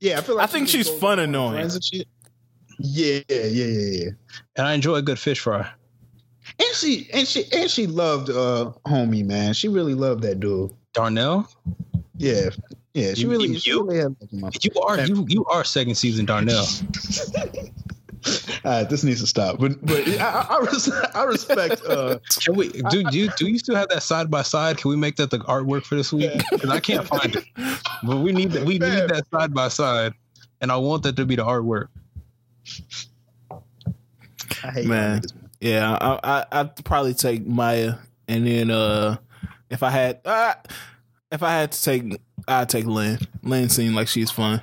yeah, 0.00 0.18
I 0.18 0.20
feel 0.22 0.36
like 0.36 0.44
I 0.48 0.52
think 0.52 0.68
she's 0.68 0.88
fun 0.88 1.18
with 1.18 1.28
annoying. 1.28 1.54
friends. 1.54 1.90
Yeah, 1.92 3.20
yeah, 3.28 3.44
yeah, 3.44 3.64
yeah. 4.04 4.10
and 4.56 4.66
I 4.66 4.72
enjoy 4.74 4.94
a 4.94 5.02
good 5.02 5.18
fish 5.18 5.40
fry. 5.40 5.68
And 6.58 6.74
she 6.74 7.08
and 7.12 7.26
she 7.26 7.44
and 7.52 7.70
she 7.70 7.86
loved 7.86 8.30
uh 8.30 8.72
homie 8.86 9.24
man. 9.24 9.52
She 9.52 9.68
really 9.68 9.94
loved 9.94 10.22
that 10.22 10.40
dude. 10.40 10.72
Darnell, 10.94 11.48
Yeah, 12.16 12.50
yeah. 12.98 13.14
She 13.14 13.22
You- 13.22 13.30
really, 13.30 13.48
you- 13.48 13.58
she 13.58 13.72
really 13.72 13.98
had. 13.98 14.16
You 14.32 14.80
are 14.82 15.00
you 15.00 15.24
you 15.28 15.44
are 15.46 15.64
second 15.64 15.94
season 15.96 16.24
Darnell. 16.26 16.64
right, 18.64 18.88
this 18.90 19.04
needs 19.04 19.20
to 19.20 19.26
stop. 19.26 19.58
But 19.58 19.84
but 19.84 20.06
I, 20.08 20.24
I, 20.24 20.56
I, 20.56 20.58
res- 20.60 20.90
I 21.14 21.22
respect. 21.24 21.82
Uh, 21.86 22.18
Can 22.44 22.56
we 22.56 22.68
do 22.90 23.02
do 23.04 23.18
you, 23.18 23.30
do 23.36 23.46
you 23.48 23.58
still 23.58 23.76
have 23.76 23.88
that 23.90 24.02
side 24.02 24.30
by 24.30 24.42
side? 24.42 24.76
Can 24.78 24.90
we 24.90 24.96
make 24.96 25.16
that 25.16 25.30
the 25.30 25.38
artwork 25.40 25.84
for 25.84 25.94
this 25.94 26.12
week? 26.12 26.32
Because 26.50 26.70
I 26.70 26.80
can't 26.80 27.06
find 27.06 27.36
it. 27.36 27.44
But 28.04 28.18
we 28.18 28.32
need 28.32 28.52
that 28.52 28.64
we 28.64 28.74
need 28.74 28.80
that 29.08 29.24
side 29.32 29.52
by 29.54 29.68
side, 29.68 30.14
and 30.60 30.70
I 30.70 30.76
want 30.76 31.02
that 31.04 31.16
to 31.16 31.24
be 31.26 31.34
the 31.36 31.44
artwork. 31.44 31.88
I 33.50 34.70
hate 34.72 34.86
Man. 34.86 35.20
niggas, 35.22 35.32
Yeah, 35.60 35.96
I, 36.00 36.20
I 36.22 36.60
I'd 36.60 36.84
probably 36.84 37.14
take 37.14 37.46
Maya, 37.46 37.94
and 38.28 38.46
then 38.46 38.70
uh, 38.70 39.16
if 39.70 39.82
I 39.82 39.90
had 39.90 40.20
uh, 40.24 40.54
if 41.32 41.42
I 41.42 41.50
had 41.52 41.72
to 41.72 41.82
take, 41.82 42.20
I'd 42.48 42.68
take 42.68 42.86
Lynn. 42.86 43.18
Lynn 43.42 43.68
seemed 43.68 43.94
like 43.94 44.08
she's 44.08 44.30
fun. 44.30 44.60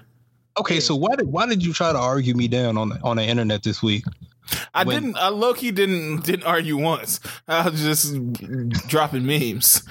Okay, 0.57 0.79
so 0.79 0.95
why 0.95 1.15
did 1.15 1.27
why 1.27 1.45
did 1.45 1.63
you 1.63 1.71
try 1.73 1.91
to 1.93 1.97
argue 1.99 2.33
me 2.33 2.47
down 2.47 2.77
on 2.77 2.89
the, 2.89 2.99
on 3.03 3.17
the 3.17 3.23
internet 3.23 3.63
this 3.63 3.81
week? 3.83 4.03
I 4.73 4.83
When- 4.83 5.01
didn't. 5.03 5.17
I 5.17 5.29
low 5.29 5.53
key 5.53 5.71
didn't 5.71 6.23
didn't 6.25 6.45
argue 6.45 6.77
once. 6.77 7.19
I 7.47 7.69
was 7.69 7.81
just 7.81 8.15
dropping 8.87 9.25
memes. 9.25 9.83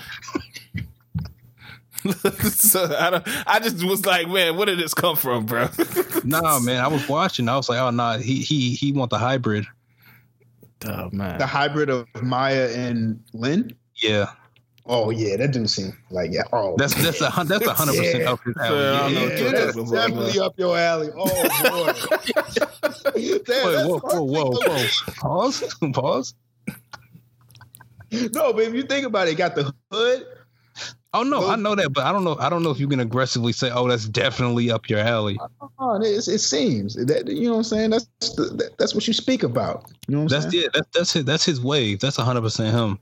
so 2.50 2.94
I 2.98 3.10
don't. 3.10 3.24
I 3.46 3.60
just 3.60 3.82
was 3.84 4.04
like, 4.04 4.28
man, 4.28 4.56
where 4.56 4.66
did 4.66 4.78
this 4.78 4.94
come 4.94 5.16
from, 5.16 5.46
bro? 5.46 5.68
Nah, 6.24 6.58
man, 6.60 6.80
I 6.82 6.88
was 6.88 7.06
watching. 7.08 7.48
I 7.50 7.56
was 7.56 7.68
like, 7.68 7.78
oh 7.78 7.90
nah, 7.90 8.16
he 8.18 8.40
he 8.40 8.70
he 8.74 8.92
want 8.92 9.10
the 9.10 9.18
hybrid. 9.18 9.66
oh 10.86 11.10
man. 11.12 11.38
The 11.38 11.46
hybrid 11.46 11.90
of 11.90 12.06
Maya 12.22 12.70
and 12.74 13.22
Lynn. 13.34 13.76
Yeah, 13.96 14.32
Oh 14.86 15.08
yeah, 15.10 15.36
that 15.38 15.50
didn't 15.52 15.68
seem 15.68 15.96
like 16.10 16.30
yeah. 16.30 16.42
Oh, 16.52 16.74
that's 16.76 16.94
that's 17.02 17.18
a 17.20 17.30
that's 17.46 17.66
a 17.66 17.72
hundred 17.72 17.96
percent 17.96 18.20
Yeah. 18.22 18.32
up 18.32 18.40
his 18.44 18.54
alley. 18.58 18.76
know 18.76 18.84
Yeah, 18.84 19.08
yeah, 19.08 19.20
you're 19.20 19.30
yeah. 19.46 19.50
that's 19.52 19.74
talking 19.76 19.80
about, 19.88 20.08
definitely 20.08 20.40
up 20.40 20.58
your 20.58 20.78
alley. 20.78 21.10
Oh 21.16 21.24
boy. 21.24 21.92
Damn, 23.14 23.14
Wait, 23.14 23.44
that's 23.46 23.88
whoa, 23.88 23.98
whoa, 23.98 24.22
whoa, 24.22 24.50
whoa! 24.50 24.86
Pause, 25.16 25.74
pause. 25.94 26.34
No, 28.12 28.52
but 28.52 28.62
if 28.62 28.74
you 28.74 28.82
think 28.82 29.06
about 29.06 29.26
it, 29.28 29.32
it 29.32 29.36
got 29.36 29.54
the 29.54 29.72
hood. 29.90 30.26
Oh 31.14 31.22
no, 31.22 31.40
Well- 31.40 31.50
I 31.50 31.56
know 31.56 31.74
that, 31.76 31.92
but 31.92 32.04
I 32.04 32.12
don't 32.12 32.24
know. 32.24 32.36
I 32.38 32.48
don't 32.50 32.62
know 32.62 32.70
if 32.70 32.78
you 32.78 32.88
can 32.88 33.00
aggressively 33.00 33.52
say, 33.52 33.70
"Oh, 33.70 33.88
that's 33.88 34.06
definitely 34.06 34.70
up 34.70 34.88
your 34.90 34.98
alley." 34.98 35.38
Oh, 35.78 35.94
it, 36.02 36.28
it 36.28 36.40
seems 36.40 36.94
that 36.96 37.26
you 37.28 37.44
know 37.46 37.52
what 37.52 37.56
I'm 37.58 37.64
saying. 37.64 37.90
That's 37.90 38.06
that, 38.36 38.72
that's 38.78 38.94
what 38.94 39.06
you 39.06 39.12
speak 39.14 39.42
about. 39.44 39.90
You 40.08 40.16
know 40.16 40.22
what 40.24 40.32
I'm 40.32 40.40
That's 40.40 40.52
saying? 40.52 40.64
yeah, 40.64 40.68
that's 40.74 40.88
that's 40.92 41.12
his 41.12 41.24
that's 41.24 41.44
his 41.44 41.60
wave. 41.60 42.00
That's 42.00 42.16
hundred 42.16 42.42
percent 42.42 42.74
him. 42.74 42.98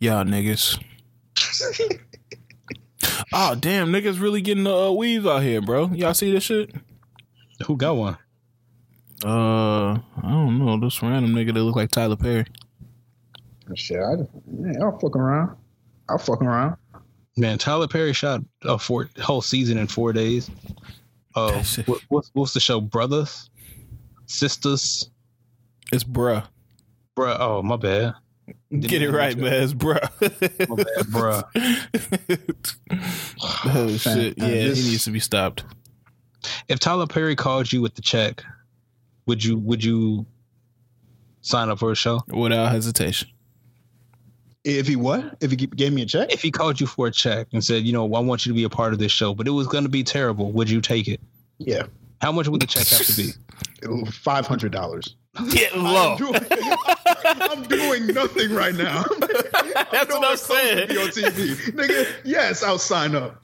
Y'all 0.00 0.24
niggas. 0.24 0.82
Oh 3.32 3.54
damn, 3.54 3.88
niggas 3.88 4.20
really 4.20 4.40
getting 4.40 4.64
the 4.64 4.74
uh, 4.74 4.90
weaves 4.90 5.26
out 5.26 5.42
here, 5.42 5.60
bro. 5.60 5.88
Y'all 5.92 6.14
see 6.14 6.30
this 6.32 6.44
shit? 6.44 6.70
Who 7.66 7.76
got 7.76 7.96
one? 7.96 8.18
Uh, 9.24 9.92
I 9.94 10.00
don't 10.22 10.58
know. 10.58 10.78
This 10.78 11.02
random 11.02 11.32
nigga 11.32 11.54
that 11.54 11.62
look 11.62 11.76
like 11.76 11.90
Tyler 11.90 12.16
Perry. 12.16 12.44
Shit, 13.74 13.98
I, 14.00 14.14
yeah, 14.60 14.82
I'll 14.82 14.98
fuck 14.98 15.16
around. 15.16 15.56
I'll 16.08 16.18
fuck 16.18 16.42
around. 16.42 16.76
Man, 17.36 17.56
Tyler 17.58 17.88
Perry 17.88 18.12
shot 18.12 18.42
a 18.64 18.78
four 18.78 19.08
whole 19.20 19.40
season 19.40 19.78
in 19.78 19.86
four 19.86 20.12
days. 20.12 20.50
Oh, 21.34 21.62
what, 21.86 22.00
what's 22.08 22.30
what's 22.34 22.52
the 22.52 22.60
show? 22.60 22.80
Brothers, 22.80 23.48
sisters, 24.26 25.10
It's 25.92 26.04
bruh. 26.04 26.44
bruh. 27.16 27.36
Oh, 27.40 27.62
my 27.62 27.76
bad. 27.76 28.14
Get 28.80 29.02
it 29.02 29.10
right, 29.10 29.36
man. 29.36 29.68
bro. 29.76 29.94
bruh. 29.98 30.68
My 30.68 30.76
bad, 30.76 31.06
bruh. 31.06 32.66
oh 33.66 33.96
shit! 33.96 34.34
Yeah, 34.38 34.46
this- 34.48 34.84
he 34.84 34.90
needs 34.90 35.04
to 35.04 35.10
be 35.10 35.20
stopped. 35.20 35.64
If 36.68 36.80
Tyler 36.80 37.06
Perry 37.06 37.36
called 37.36 37.72
you 37.72 37.80
with 37.80 37.94
the 37.94 38.02
check, 38.02 38.42
would 39.26 39.44
you 39.44 39.58
would 39.58 39.84
you 39.84 40.26
sign 41.42 41.68
up 41.70 41.78
for 41.78 41.92
a 41.92 41.94
show? 41.94 42.20
without 42.28 42.72
hesitation. 42.72 43.28
If 44.64 44.86
he 44.86 44.96
what? 44.96 45.36
If 45.40 45.50
he 45.50 45.56
gave 45.56 45.92
me 45.92 46.02
a 46.02 46.06
check? 46.06 46.32
If 46.32 46.40
he 46.42 46.50
called 46.50 46.80
you 46.80 46.86
for 46.86 47.08
a 47.08 47.10
check 47.10 47.48
and 47.52 47.64
said, 47.64 47.82
you 47.84 47.92
know, 47.92 48.04
I 48.14 48.20
want 48.20 48.46
you 48.46 48.52
to 48.52 48.56
be 48.56 48.62
a 48.64 48.68
part 48.68 48.92
of 48.92 48.98
this 49.00 49.10
show, 49.10 49.34
but 49.34 49.48
it 49.48 49.50
was 49.50 49.66
going 49.66 49.82
to 49.84 49.90
be 49.90 50.04
terrible, 50.04 50.52
would 50.52 50.70
you 50.70 50.80
take 50.80 51.08
it? 51.08 51.20
Yeah, 51.58 51.84
How 52.22 52.30
much 52.30 52.46
would 52.46 52.62
the 52.62 52.68
check 52.68 52.86
have 52.86 53.04
to 53.04 53.16
be? 53.16 53.32
five 54.12 54.46
hundred 54.46 54.70
dollars. 54.70 55.16
Get 55.50 55.76
low. 55.76 56.12
I'm 56.12 56.18
doing, 56.18 56.42
I'm 57.24 57.62
doing 57.64 58.06
nothing 58.08 58.54
right 58.54 58.74
now. 58.74 59.02
That's 59.90 60.12
what 60.12 60.24
I'm 60.24 60.36
saying. 60.36 60.90
On 60.90 61.08
TV, 61.08 61.56
nigga. 61.72 62.06
Yes, 62.24 62.62
I'll 62.62 62.78
sign 62.78 63.16
up. 63.16 63.42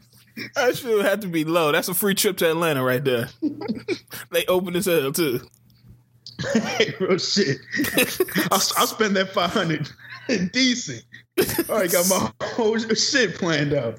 That 0.54 0.76
should 0.76 1.04
have 1.04 1.18
to 1.20 1.26
be 1.26 1.44
low. 1.44 1.72
That's 1.72 1.88
a 1.88 1.94
free 1.94 2.14
trip 2.14 2.36
to 2.36 2.50
Atlanta 2.50 2.84
right 2.84 3.02
there. 3.02 3.28
they 4.30 4.46
open 4.46 4.76
as 4.76 4.86
hell 4.86 5.10
too. 5.10 5.40
Hey, 6.52 6.94
real 7.00 7.18
shit. 7.18 7.58
I'll, 8.52 8.62
I'll 8.76 8.86
spend 8.86 9.16
that 9.16 9.30
five 9.30 9.50
hundred 9.50 9.90
decent. 10.52 11.02
All 11.68 11.78
right, 11.78 11.90
got 11.90 12.08
my 12.08 12.46
whole 12.50 12.78
shit 12.78 13.34
planned 13.34 13.74
out. 13.74 13.98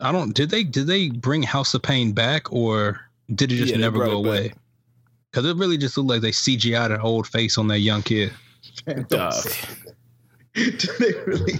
I 0.00 0.10
don't. 0.10 0.34
Did 0.34 0.50
they 0.50 0.64
did 0.64 0.88
they 0.88 1.10
bring 1.10 1.44
House 1.44 1.74
of 1.74 1.82
Payne 1.82 2.10
back 2.10 2.52
or 2.52 3.05
did 3.34 3.52
it 3.52 3.56
just 3.56 3.72
Yeah, 3.72 3.78
never 3.78 4.04
go 4.04 4.12
away? 4.12 4.52
Because 5.30 5.46
it 5.46 5.56
really 5.56 5.76
just 5.78 5.96
looked 5.98 6.08
like 6.08 6.22
they 6.22 6.30
CGI'd 6.30 6.90
an 6.92 7.00
old 7.00 7.26
face 7.26 7.58
on 7.58 7.68
that 7.68 7.80
young 7.80 8.02
kid. 8.02 8.32
Man, 8.86 9.06
don't 9.08 9.08
Dog. 9.08 9.32
say 9.34 9.76
they 10.54 11.12
really 11.26 11.54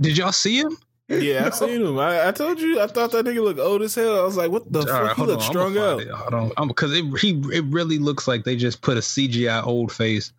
Did 0.00 0.16
y'all 0.16 0.32
see 0.32 0.58
him? 0.60 0.76
Yeah, 1.08 1.46
I 1.46 1.50
seen 1.56 1.82
him. 1.82 1.98
I, 1.98 2.28
I 2.28 2.32
told 2.32 2.60
you, 2.60 2.80
I 2.80 2.86
thought 2.86 3.12
that 3.12 3.24
nigga 3.24 3.42
looked 3.42 3.60
old 3.60 3.82
as 3.82 3.94
hell. 3.94 4.20
I 4.20 4.24
was 4.24 4.36
like, 4.36 4.50
what 4.50 4.70
the 4.72 4.80
All 4.80 4.86
fuck? 4.86 5.02
right, 5.02 5.16
he 5.16 5.22
hold 5.22 5.28
look 5.30 5.42
strung 5.42 5.74
gonna 5.74 5.86
out. 5.86 5.98
find 5.98 6.10
it. 6.10 6.14
Hold 6.14 6.34
on, 6.34 6.52
I'm 6.56 6.68
because 6.68 6.92
it 6.92 7.04
he 7.18 7.40
it 7.52 7.64
really 7.66 7.98
looks 7.98 8.26
like 8.28 8.44
they 8.44 8.56
just 8.56 8.82
put 8.82 8.96
a 8.96 9.00
CGI 9.00 9.64
old 9.66 9.92
face 9.92 10.32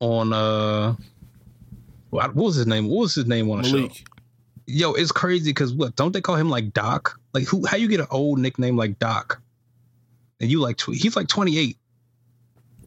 on 0.00 0.32
uh 0.32 0.94
what 2.10 2.34
what 2.34 2.44
was 2.46 2.54
his 2.56 2.66
name? 2.66 2.88
What 2.88 3.00
was 3.00 3.14
his 3.14 3.26
name 3.26 3.50
on 3.50 3.62
the 3.62 3.68
show? 3.68 3.88
Malik. 4.66 4.80
Yo, 4.80 4.92
it's 4.92 5.12
crazy 5.12 5.50
because 5.50 5.72
what? 5.72 5.96
Don't 5.96 6.12
they 6.12 6.20
call 6.20 6.36
him 6.36 6.50
like 6.50 6.72
Doc? 6.72 7.18
Like 7.32 7.44
who? 7.44 7.66
How 7.66 7.76
you 7.76 7.88
get 7.88 8.00
an 8.00 8.06
old 8.10 8.38
nickname 8.38 8.76
like 8.76 8.98
Doc? 8.98 9.40
And 10.40 10.50
you 10.50 10.60
like 10.60 10.76
tw- 10.76 10.94
he's 10.94 11.16
like 11.16 11.28
twenty 11.28 11.58
eight. 11.58 11.78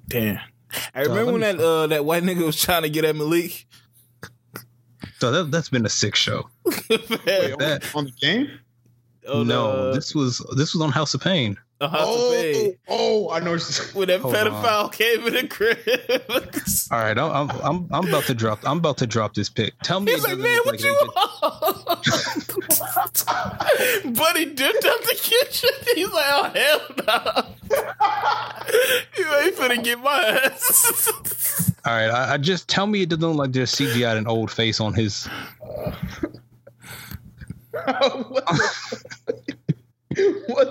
Damn. 0.08 0.40
I 0.94 1.04
So 1.04 1.10
remember 1.10 1.32
let 1.32 1.32
when 1.32 1.58
that 1.58 1.60
uh, 1.60 1.88
that 1.88 2.06
white 2.06 2.24
nigga 2.24 2.46
was 2.46 2.62
trying 2.62 2.84
to 2.84 2.90
get 2.90 3.06
at 3.06 3.16
Malik. 3.16 3.66
So 5.20 5.32
that 5.32 5.52
that's 5.52 5.70
been 5.70 5.86
a 5.86 5.90
sick 5.90 6.16
show. 6.16 6.50
Yeah. 6.90 7.56
That 7.58 7.92
on 7.96 8.06
the 8.06 8.12
game. 8.12 8.50
On, 9.30 9.48
no, 9.48 9.70
uh, 9.70 9.94
this 9.94 10.16
was 10.16 10.40
this 10.56 10.74
was 10.74 10.82
on 10.82 10.92
House 10.92 11.14
of 11.14 11.22
Payne. 11.22 11.58
Uh, 11.82 11.88
House 11.88 12.02
of 12.02 12.08
Oh, 12.10 12.32
Payne. 12.34 12.76
oh, 12.90 13.30
I 13.32 13.40
know. 13.40 13.52
what 13.52 13.92
When 13.94 14.10
that 14.10 14.20
Hold 14.20 14.36
pedophile 14.36 14.92
came 15.02 15.26
in 15.28 15.34
the 15.34 15.48
crib. 15.48 15.78
All 16.92 17.00
right, 17.00 17.18
I'm 17.18 17.32
I'm 17.32 17.50
I'm, 17.64 17.88
I'm 17.92 18.06
about 18.10 18.26
to 18.26 18.34
drop 18.34 18.60
I'm 18.68 18.80
about 18.80 18.98
to 18.98 19.08
drop 19.08 19.34
this 19.34 19.48
pic. 19.50 19.76
Tell 19.82 20.02
me, 20.02 20.12
He's 20.12 20.26
it 20.26 20.28
like, 20.28 20.38
doesn't 20.38 20.44
man, 20.44 20.60
what 20.66 20.78
they 20.78 20.84
you 20.88 21.00
did- 21.00 21.08
want? 21.08 21.30
Buddy 24.18 24.46
dipped 24.54 24.86
out 24.86 25.02
the 25.04 25.16
kitchen. 25.22 25.70
He's 25.96 26.12
like, 26.12 26.26
oh, 26.28 26.52
hell 26.54 26.82
no. 27.08 27.16
you 29.18 29.26
ain't 29.38 29.56
finna 29.56 29.82
get 29.84 30.00
my 30.02 30.22
ass. 30.22 31.72
All 31.86 31.94
right, 31.94 32.10
I, 32.10 32.34
I 32.34 32.38
just 32.38 32.68
tell 32.68 32.88
me 32.88 33.04
it 33.04 33.10
doesn't 33.10 33.26
look 33.26 33.38
like 33.38 33.54
there's 33.54 33.72
CGI 33.74 34.18
an 34.18 34.28
old 34.28 34.52
face 34.52 34.82
on 34.82 34.94
his. 34.94 35.30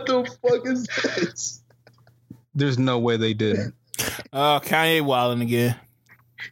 What, 0.09 0.25
the, 0.25 0.39
fuck 0.49 0.67
is 0.67 0.87
this? 1.27 1.63
There's 2.55 2.79
no 2.79 2.99
way 2.99 3.17
they 3.17 3.35
didn't. 3.35 3.75
Oh, 4.33 4.61
Kanye 4.63 5.03
wilding 5.03 5.43
again. 5.43 5.77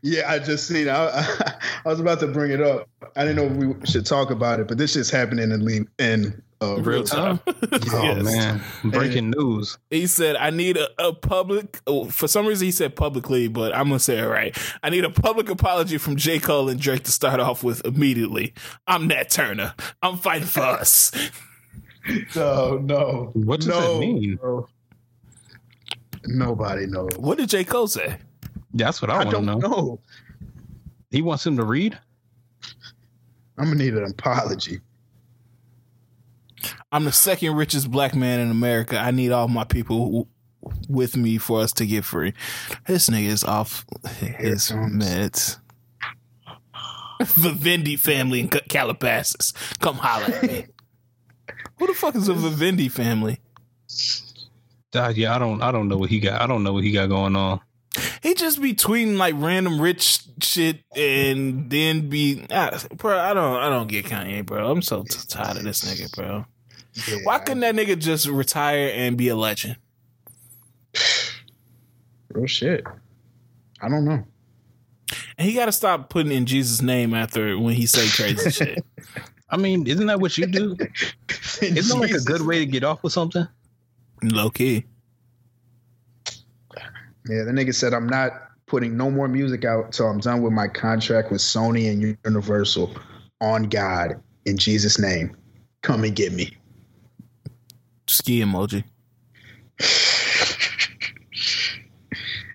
Yeah, 0.03 0.31
I 0.31 0.39
just 0.41 0.67
seen. 0.67 0.89
it. 0.89 0.91
I, 0.91 1.07
I, 1.09 1.53
I 1.85 1.89
was 1.89 2.01
about 2.01 2.21
to 2.21 2.27
bring 2.27 2.51
it 2.53 2.61
up. 2.61 2.89
I 3.15 3.25
didn't 3.25 3.37
know 3.61 3.67
we 3.67 3.87
should 3.87 4.05
talk 4.07 4.31
about 4.31 4.61
it, 4.61 4.69
but 4.69 4.79
this 4.79 4.93
shit's 4.95 5.11
happening 5.11 5.51
in 5.53 5.65
le- 5.65 5.87
in 6.05 6.43
uh, 6.61 6.77
Real 6.81 7.05
time. 7.05 7.39
Oh 7.73 8.03
Yes. 8.03 8.23
man, 8.25 8.63
breaking 8.85 9.31
news. 9.31 9.79
He 9.91 10.07
said, 10.07 10.37
I 10.37 10.51
need 10.51 10.77
a, 10.77 10.89
a 10.99 11.13
public, 11.13 11.81
oh, 11.87 12.07
for 12.07 12.27
some 12.29 12.47
reason 12.47 12.65
he 12.67 12.73
said 12.73 12.97
publicly, 12.97 13.47
but 13.49 13.75
I'm 13.75 13.89
going 13.89 13.99
to 13.99 14.05
say 14.05 14.19
it 14.19 14.25
right. 14.27 14.57
I 14.83 14.91
need 14.91 15.05
a 15.05 15.11
public 15.11 15.49
apology 15.51 15.99
from 15.99 16.17
J. 16.17 16.39
Cole 16.41 16.69
and 16.69 16.81
Drake 16.81 17.05
to 17.05 17.11
start 17.13 17.41
off 17.41 17.63
with 17.63 17.85
immediately. 17.85 18.55
I'm 18.87 19.07
Nat 19.07 19.29
Turner. 19.31 19.75
I'm 20.03 20.17
fighting 20.17 20.49
for 20.49 20.61
us. 20.63 21.13
No, 22.37 22.79
no. 22.79 23.31
What 23.35 23.61
does 23.61 23.69
no, 23.69 23.95
that 23.95 24.01
mean? 24.01 24.37
bro. 24.37 24.69
Nobody 26.27 26.87
knows. 26.87 27.11
What 27.19 27.39
did 27.39 27.49
J. 27.49 27.65
Cole 27.65 27.87
say? 27.89 28.19
That's 28.75 29.01
what 29.01 29.11
I, 29.11 29.15
I 29.15 29.17
want 29.19 29.31
to 29.31 29.35
don't 29.37 29.47
know. 29.47 29.59
know. 29.59 30.01
He 31.11 31.23
wants 31.23 31.47
him 31.47 31.57
to 31.57 31.65
read. 31.65 31.99
I'm 33.59 33.67
gonna 33.67 33.77
need 33.77 33.95
an 33.95 34.05
apology. 34.05 34.81
I'm 36.93 37.05
the 37.05 37.13
second 37.13 37.55
richest 37.55 37.91
black 37.91 38.15
man 38.15 38.41
in 38.41 38.51
America. 38.51 38.99
I 38.99 39.11
need 39.13 39.33
all 39.33 39.49
my 39.49 39.65
people 39.65 40.05
w- 40.05 40.27
with 40.89 41.17
me 41.17 41.39
for 41.39 41.61
us 41.61 41.73
to 41.75 41.87
get 41.87 42.05
free. 42.05 42.35
This 42.87 43.09
nigga 43.09 43.27
is 43.29 43.45
off 43.45 43.87
his 44.21 44.69
comes- 44.69 45.05
meds. 45.05 45.59
The 47.19 47.25
Vivendi 47.25 47.97
family 47.97 48.41
in 48.41 48.49
Ca- 48.49 48.61
Calabasas. 48.69 49.55
Come 49.81 49.97
holler 49.97 50.35
at 50.35 50.43
me. 50.43 50.67
Who 51.79 51.87
the 51.87 51.95
fuck 51.95 52.15
is 52.15 52.29
a 52.29 52.35
Vivendi 52.35 52.89
family? 52.89 53.39
Uh, 54.95 55.13
yeah, 55.15 55.35
I 55.35 55.39
don't 55.39 55.63
I 55.63 55.71
don't 55.73 55.89
know 55.89 55.97
what 55.99 56.11
he 56.11 56.21
got. 56.21 56.41
I 56.41 56.47
don't 56.47 56.63
know 56.63 56.73
what 56.73 56.85
he 56.85 56.93
got 56.93 57.09
going 57.09 57.37
on. 57.37 57.61
He 58.23 58.35
just 58.35 58.61
be 58.61 58.75
tweeting 58.75 59.17
like 59.17 59.35
random 59.37 59.81
rich 59.81 60.21
shit 60.41 60.81
and 60.95 61.71
then 61.71 62.09
be 62.09 62.45
ah, 62.51 62.79
bro. 62.97 63.19
I 63.19 63.35
don't 63.35 63.57
I 63.57 63.69
don't 63.69 63.89
get 63.89 64.07
Kanye, 64.07 64.45
bro. 64.45 64.71
I'm 64.71 64.83
so 64.83 65.03
t- 65.03 65.19
tired 65.29 65.59
of 65.59 65.65
this 65.65 65.83
nigga, 65.83 66.15
bro. 66.15 66.47
Yeah, 67.09 67.19
Why 67.25 67.39
couldn't 67.39 67.61
that 67.61 67.75
nigga 67.75 67.99
just 67.99 68.27
retire 68.27 68.91
and 68.95 69.17
be 69.19 69.29
a 69.29 69.37
legend? 69.37 69.77
real 72.31 72.47
shit? 72.47 72.85
I 73.81 73.89
don't 73.89 74.05
know. 74.05 74.25
And 75.39 75.47
he 75.49 75.55
got 75.55 75.67
to 75.67 75.73
stop 75.73 76.09
putting 76.09 76.33
in 76.33 76.47
Jesus' 76.47 76.81
name 76.83 77.15
after 77.15 77.59
when 77.59 77.75
he 77.75 77.87
say 77.87 78.09
crazy 78.09 78.51
shit. 78.65 78.85
I 79.49 79.57
mean, 79.57 79.87
isn't 79.87 80.07
that 80.07 80.21
what 80.21 80.37
you 80.37 80.47
do? 80.47 80.77
Isn't 81.63 81.89
that 81.89 82.01
like 82.01 82.11
a 82.11 82.21
good 82.21 82.43
way 82.43 82.59
to 82.59 82.67
get 82.67 82.83
off 82.83 83.03
with 83.03 83.13
something? 83.13 83.47
Low 84.23 84.51
key. 84.51 84.85
Yeah, 87.29 87.45
the 87.45 87.53
nigga 87.53 87.75
said 87.75 87.95
I'm 87.95 88.09
not 88.09 88.33
putting 88.67 88.97
no 88.97 89.11
more 89.11 89.29
music 89.29 89.65
out 89.65 89.93
till 89.93 90.07
I'm 90.07 90.19
done 90.19 90.43
with 90.43 90.53
my 90.53 90.69
contract 90.69 91.31
with 91.31 91.41
Sony 91.41 91.91
and 91.91 92.19
Universal. 92.25 92.97
On 93.41 93.65
God, 93.65 94.21
in 94.47 94.57
Jesus' 94.57 94.99
name, 94.99 95.37
come 95.83 96.05
and 96.05 96.15
get 96.15 96.33
me. 96.33 96.57
Ski 98.07 98.41
emoji. 98.41 98.85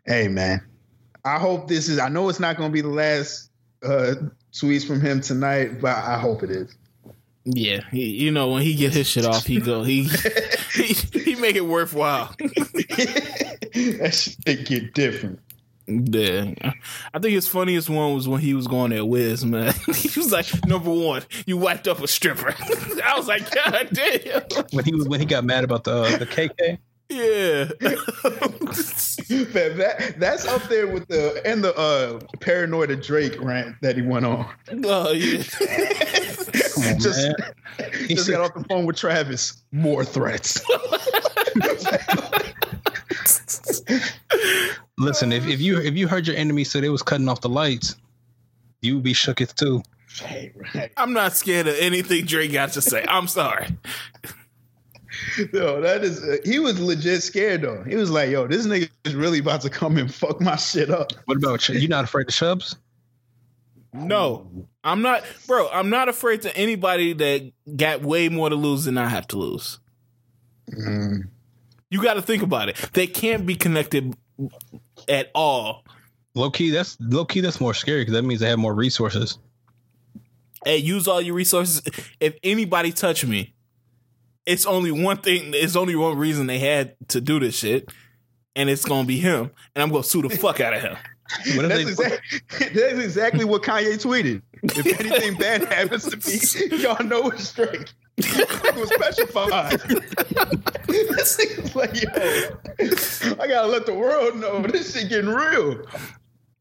Hey 0.03 0.27
man, 0.27 0.59
I 1.23 1.37
hope 1.37 1.67
this 1.67 1.87
is. 1.87 1.99
I 1.99 2.09
know 2.09 2.27
it's 2.27 2.39
not 2.39 2.57
going 2.57 2.71
to 2.71 2.73
be 2.73 2.81
the 2.81 2.89
last 2.89 3.51
uh, 3.83 4.15
tweets 4.51 4.85
from 4.85 4.99
him 4.99 5.21
tonight, 5.21 5.79
but 5.79 5.95
I 5.95 6.19
hope 6.19 6.41
it 6.41 6.49
is. 6.49 6.75
Yeah, 7.43 7.81
he, 7.91 8.05
you 8.09 8.31
know 8.31 8.49
when 8.49 8.61
he 8.61 8.75
get 8.75 8.93
his 8.93 9.07
shit 9.07 9.25
off, 9.25 9.45
he 9.45 9.59
go 9.59 9.83
he 9.83 10.03
he, 10.73 10.93
he 10.93 11.35
make 11.35 11.55
it 11.55 11.65
worthwhile. 11.65 12.35
that 12.39 14.11
shit 14.45 14.65
get 14.67 14.93
different. 14.93 15.39
Yeah, 15.87 16.53
I 17.13 17.19
think 17.19 17.33
his 17.33 17.47
funniest 17.47 17.89
one 17.89 18.13
was 18.13 18.27
when 18.27 18.39
he 18.39 18.53
was 18.53 18.67
going 18.67 18.93
at 18.93 19.07
Wiz, 19.07 19.43
man. 19.43 19.73
he 19.95 20.19
was 20.19 20.31
like, 20.31 20.45
"Number 20.67 20.91
one, 20.91 21.23
you 21.47 21.57
wiped 21.57 21.87
up 21.87 21.99
a 21.99 22.07
stripper." 22.07 22.53
I 23.03 23.17
was 23.17 23.27
like, 23.27 23.49
"God 23.53 23.89
damn." 23.91 24.43
When 24.71 24.85
he 24.85 24.93
was 24.93 25.07
when 25.07 25.19
he 25.19 25.25
got 25.25 25.43
mad 25.43 25.63
about 25.63 25.83
the 25.83 25.93
uh, 25.93 26.17
the 26.17 26.27
KK. 26.27 26.77
Yeah. 27.09 27.65
that, 29.51 29.73
that 29.77 30.15
that's 30.17 30.45
up 30.45 30.63
there 30.69 30.87
with 30.87 31.07
the 31.09 31.41
and 31.45 31.61
the 31.61 31.75
uh, 31.75 32.21
paranoid 32.39 32.89
of 32.91 33.01
Drake 33.01 33.35
rant 33.41 33.75
that 33.81 33.97
he 33.97 34.01
went 34.01 34.25
on. 34.25 34.47
oh 34.85 35.11
yeah. 35.11 35.43
On, 36.77 36.99
just 36.99 37.27
man. 37.27 37.35
He 38.07 38.15
just 38.15 38.25
said- 38.27 38.33
got 38.33 38.41
off 38.41 38.53
the 38.53 38.63
phone 38.69 38.85
with 38.85 38.97
Travis. 38.97 39.61
More 39.71 40.03
threats. 40.05 40.61
Listen, 44.97 45.31
if, 45.31 45.47
if 45.47 45.59
you 45.59 45.79
if 45.79 45.95
you 45.95 46.07
heard 46.07 46.27
your 46.27 46.35
enemy 46.35 46.63
say 46.63 46.79
they 46.79 46.89
was 46.89 47.01
cutting 47.01 47.27
off 47.27 47.41
the 47.41 47.49
lights, 47.49 47.95
you 48.81 48.95
would 48.95 49.03
be 49.03 49.13
shooketh 49.13 49.55
too. 49.55 49.81
Hey, 50.19 50.51
right. 50.75 50.91
I'm 50.97 51.13
not 51.13 51.33
scared 51.33 51.67
of 51.67 51.75
anything 51.79 52.25
Drake 52.25 52.51
got 52.51 52.73
to 52.73 52.81
say. 52.81 53.05
I'm 53.07 53.27
sorry. 53.27 53.67
Yo, 55.53 55.81
that 55.81 56.03
is. 56.03 56.23
Uh, 56.23 56.37
he 56.43 56.59
was 56.59 56.79
legit 56.79 57.23
scared 57.23 57.61
though. 57.61 57.83
He 57.83 57.95
was 57.95 58.09
like, 58.11 58.29
"Yo, 58.29 58.47
this 58.47 58.65
nigga 58.67 58.89
is 59.05 59.15
really 59.15 59.39
about 59.39 59.61
to 59.61 59.69
come 59.69 59.97
and 59.97 60.13
fuck 60.13 60.39
my 60.41 60.55
shit 60.55 60.89
up." 60.89 61.11
What 61.25 61.37
about 61.37 61.67
you? 61.67 61.79
You 61.79 61.87
not 61.87 62.03
afraid 62.03 62.27
of 62.27 62.33
Chubbs? 62.33 62.75
No, 63.93 64.67
I'm 64.83 65.01
not, 65.01 65.23
bro. 65.47 65.69
I'm 65.69 65.89
not 65.89 66.07
afraid 66.07 66.43
to 66.43 66.55
anybody 66.55 67.13
that 67.13 67.51
got 67.75 68.01
way 68.01 68.29
more 68.29 68.49
to 68.49 68.55
lose 68.55 68.85
than 68.85 68.97
I 68.97 69.09
have 69.09 69.27
to 69.29 69.37
lose. 69.37 69.79
Mm. 70.69 71.27
You 71.89 72.01
got 72.01 72.13
to 72.13 72.21
think 72.21 72.41
about 72.41 72.69
it. 72.69 72.77
They 72.93 73.07
can't 73.07 73.45
be 73.45 73.55
connected 73.55 74.15
at 75.09 75.29
all. 75.35 75.83
Low 76.33 76.49
key, 76.49 76.69
that's 76.69 76.97
low 77.01 77.25
key. 77.25 77.41
That's 77.41 77.59
more 77.59 77.73
scary 77.73 78.01
because 78.01 78.13
that 78.13 78.23
means 78.23 78.39
they 78.39 78.47
have 78.47 78.59
more 78.59 78.73
resources. 78.73 79.37
Hey, 80.63 80.77
use 80.77 81.07
all 81.07 81.19
your 81.19 81.35
resources. 81.35 81.81
If 82.21 82.37
anybody 82.43 82.93
touch 82.93 83.25
me, 83.25 83.53
it's 84.45 84.65
only 84.65 84.91
one 84.91 85.17
thing. 85.17 85.51
It's 85.53 85.75
only 85.75 85.95
one 85.95 86.17
reason 86.17 86.47
they 86.47 86.59
had 86.59 86.95
to 87.09 87.19
do 87.19 87.39
this 87.39 87.55
shit, 87.55 87.91
and 88.55 88.69
it's 88.69 88.85
gonna 88.85 89.05
be 89.07 89.19
him. 89.19 89.51
And 89.75 89.83
I'm 89.83 89.89
gonna 89.89 90.03
sue 90.03 90.21
the 90.21 90.29
fuck 90.29 90.61
out 90.61 90.73
of 90.73 90.81
him. 90.81 90.97
That's, 91.45 91.57
they- 91.57 91.81
exact, 91.81 92.43
that's 92.73 92.99
exactly 92.99 93.45
what 93.45 93.63
Kanye 93.63 93.93
tweeted. 94.01 94.41
If 94.63 94.99
anything 94.99 95.35
bad 95.35 95.63
happens 95.65 96.05
to 96.05 96.17
me, 96.69 96.77
y'all 96.77 97.03
know 97.03 97.29
it's 97.29 97.47
straight. 97.49 97.93
It 98.17 98.75
was 98.75 98.89
specified. 98.89 99.79
this 100.87 101.75
like, 101.75 102.01
yo, 102.03 102.09
I 103.39 103.47
gotta 103.47 103.67
let 103.67 103.85
the 103.85 103.93
world 103.93 104.37
know 104.37 104.61
this 104.61 104.93
shit 104.93 105.09
getting 105.09 105.29
real. 105.29 105.83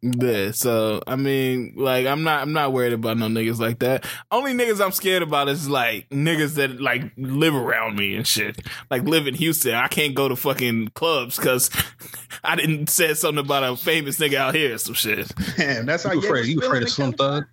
Yeah, 0.03 0.53
so 0.53 1.03
I 1.07 1.17
mean, 1.17 1.75
like, 1.77 2.07
I'm 2.07 2.23
not, 2.23 2.41
I'm 2.41 2.55
not 2.55 2.73
worried 2.73 2.95
about 2.95 3.19
no 3.19 3.27
niggas 3.27 3.59
like 3.61 3.81
that. 3.81 4.07
Only 4.31 4.55
niggas 4.55 4.83
I'm 4.83 4.93
scared 4.93 5.23
about 5.23 5.51
is 5.51 5.69
like 5.69 6.09
niggas 6.09 6.55
that 6.55 6.81
like 6.81 7.13
live 7.19 7.55
around 7.55 7.97
me 7.97 8.15
and 8.17 8.27
shit. 8.27 8.67
Like 8.91 9.03
live 9.03 9.27
in 9.27 9.35
Houston, 9.35 9.75
I 9.75 9.89
can't 9.89 10.15
go 10.15 10.27
to 10.27 10.37
fucking 10.37 10.89
clubs 10.95 11.37
because 11.37 11.69
I 12.45 12.57
didn't 12.57 12.89
say 12.89 13.13
something 13.13 13.45
about 13.45 13.63
a 13.63 13.77
famous 13.77 14.19
nigga 14.19 14.37
out 14.37 14.55
here 14.55 14.75
or 14.75 14.79
some 14.79 14.95
shit. 14.95 15.31
Man, 15.59 15.85
that's 15.85 16.05
how 16.05 16.13
you 16.13 16.21
afraid? 16.21 16.47
You 16.47 16.61
afraid 16.61 16.83
of 16.83 16.89
Slim 16.89 17.09
in 17.11 17.15
Thug? 17.17 17.45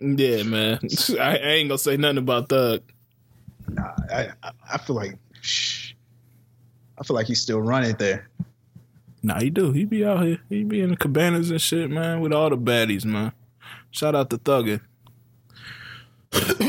Yeah, 0.00 0.42
man, 0.42 0.78
I, 1.18 1.36
I 1.38 1.52
ain't 1.52 1.70
gonna 1.70 1.78
say 1.78 1.96
nothing 1.96 2.18
about 2.18 2.50
Thug. 2.50 2.82
Nah, 3.70 3.94
I, 4.12 4.28
I- 4.42 4.50
I 4.74 4.78
feel 4.78 4.96
like, 4.96 5.16
shh, 5.40 5.92
I 6.98 7.04
feel 7.04 7.14
like 7.16 7.26
he's 7.26 7.40
still 7.40 7.60
running 7.62 7.94
there. 7.96 8.28
Nah, 9.22 9.40
he 9.40 9.50
do. 9.50 9.72
He 9.72 9.84
be 9.84 10.04
out 10.04 10.24
here. 10.24 10.38
He 10.48 10.64
be 10.64 10.80
in 10.80 10.90
the 10.90 10.96
cabanas 10.96 11.50
and 11.50 11.60
shit, 11.60 11.90
man, 11.90 12.20
with 12.20 12.32
all 12.32 12.50
the 12.50 12.56
baddies, 12.56 13.04
man. 13.04 13.32
Shout 13.90 14.14
out 14.14 14.30
to 14.30 14.38
Thuggin. 14.38 14.80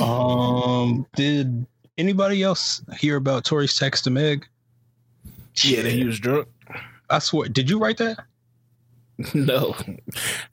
Um, 0.01 1.07
did 1.15 1.65
anybody 1.97 2.43
else 2.43 2.81
hear 2.97 3.15
about 3.15 3.45
Tory's 3.45 3.75
text 3.75 4.03
to 4.03 4.09
Meg? 4.09 4.47
Yeah, 5.63 5.83
that 5.83 5.91
he 5.91 6.03
was 6.03 6.19
drunk. 6.19 6.47
I 7.09 7.19
swear, 7.19 7.47
did 7.47 7.69
you 7.69 7.79
write 7.79 7.97
that? 7.97 8.19
No, 9.35 9.75
and 9.85 10.01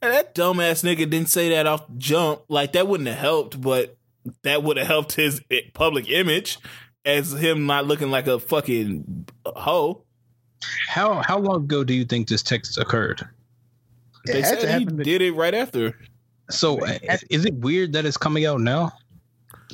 that 0.01 0.35
dumbass 0.35 0.83
nigga 0.83 1.09
didn't 1.09 1.29
say 1.29 1.49
that 1.49 1.65
off 1.65 1.87
the 1.87 1.95
jump. 1.97 2.41
Like 2.47 2.73
that 2.73 2.87
wouldn't 2.87 3.09
have 3.09 3.17
helped, 3.17 3.59
but 3.59 3.97
that 4.43 4.61
would 4.61 4.77
have 4.77 4.85
helped 4.85 5.13
his 5.13 5.41
public 5.73 6.07
image 6.09 6.59
as 7.03 7.31
him 7.31 7.65
not 7.65 7.87
looking 7.87 8.11
like 8.11 8.27
a 8.27 8.39
fucking 8.39 9.27
hoe. 9.47 10.03
How 10.87 11.21
how 11.21 11.39
long 11.39 11.63
ago 11.63 11.83
do 11.83 11.93
you 11.93 12.05
think 12.05 12.27
this 12.27 12.43
text 12.43 12.77
occurred? 12.77 13.21
It 14.25 14.33
They 14.33 14.43
said 14.43 14.79
he 14.79 14.85
to- 14.85 14.91
did 15.03 15.21
it 15.21 15.31
right 15.33 15.53
after. 15.53 15.97
So 16.49 16.77
Right. 16.79 17.01
uh, 17.09 17.17
is 17.29 17.45
it 17.45 17.55
weird 17.55 17.93
that 17.93 18.05
it's 18.05 18.17
coming 18.17 18.45
out 18.45 18.59
now? 18.61 18.91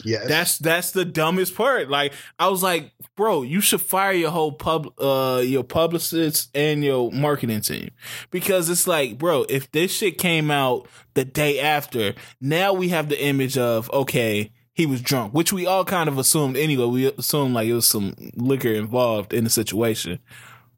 Yes. 0.06 0.28
That's 0.28 0.58
that's 0.60 0.92
the 0.92 1.04
dumbest 1.06 1.56
part. 1.56 1.90
Like 1.90 2.14
I 2.38 2.48
was 2.50 2.62
like, 2.62 2.92
bro, 3.16 3.42
you 3.42 3.62
should 3.62 3.82
fire 3.82 4.12
your 4.14 4.30
whole 4.30 4.52
pub, 4.52 4.94
uh, 5.00 5.42
your 5.44 5.64
publicists 5.64 6.50
and 6.54 6.84
your 6.84 7.12
marketing 7.12 7.62
team 7.62 7.90
because 8.30 8.70
it's 8.70 8.86
like, 8.88 9.18
bro, 9.18 9.46
if 9.50 9.72
this 9.72 9.92
shit 9.92 10.20
came 10.20 10.52
out 10.52 10.88
the 11.16 11.26
day 11.26 11.60
after, 11.60 12.14
now 12.40 12.74
we 12.74 12.90
have 12.90 13.10
the 13.10 13.22
image 13.22 13.58
of 13.58 13.90
okay, 13.92 14.52
he 14.76 14.86
was 14.86 15.02
drunk, 15.02 15.34
which 15.34 15.52
we 15.52 15.66
all 15.66 15.84
kind 15.84 16.08
of 16.08 16.20
assumed 16.20 16.58
anyway. 16.58 16.86
We 16.86 17.06
assumed 17.18 17.56
like 17.56 17.68
it 17.68 17.74
was 17.74 17.88
some 17.88 18.14
liquor 18.36 18.70
involved 18.74 19.34
in 19.34 19.46
the 19.46 19.50
situation, 19.50 20.20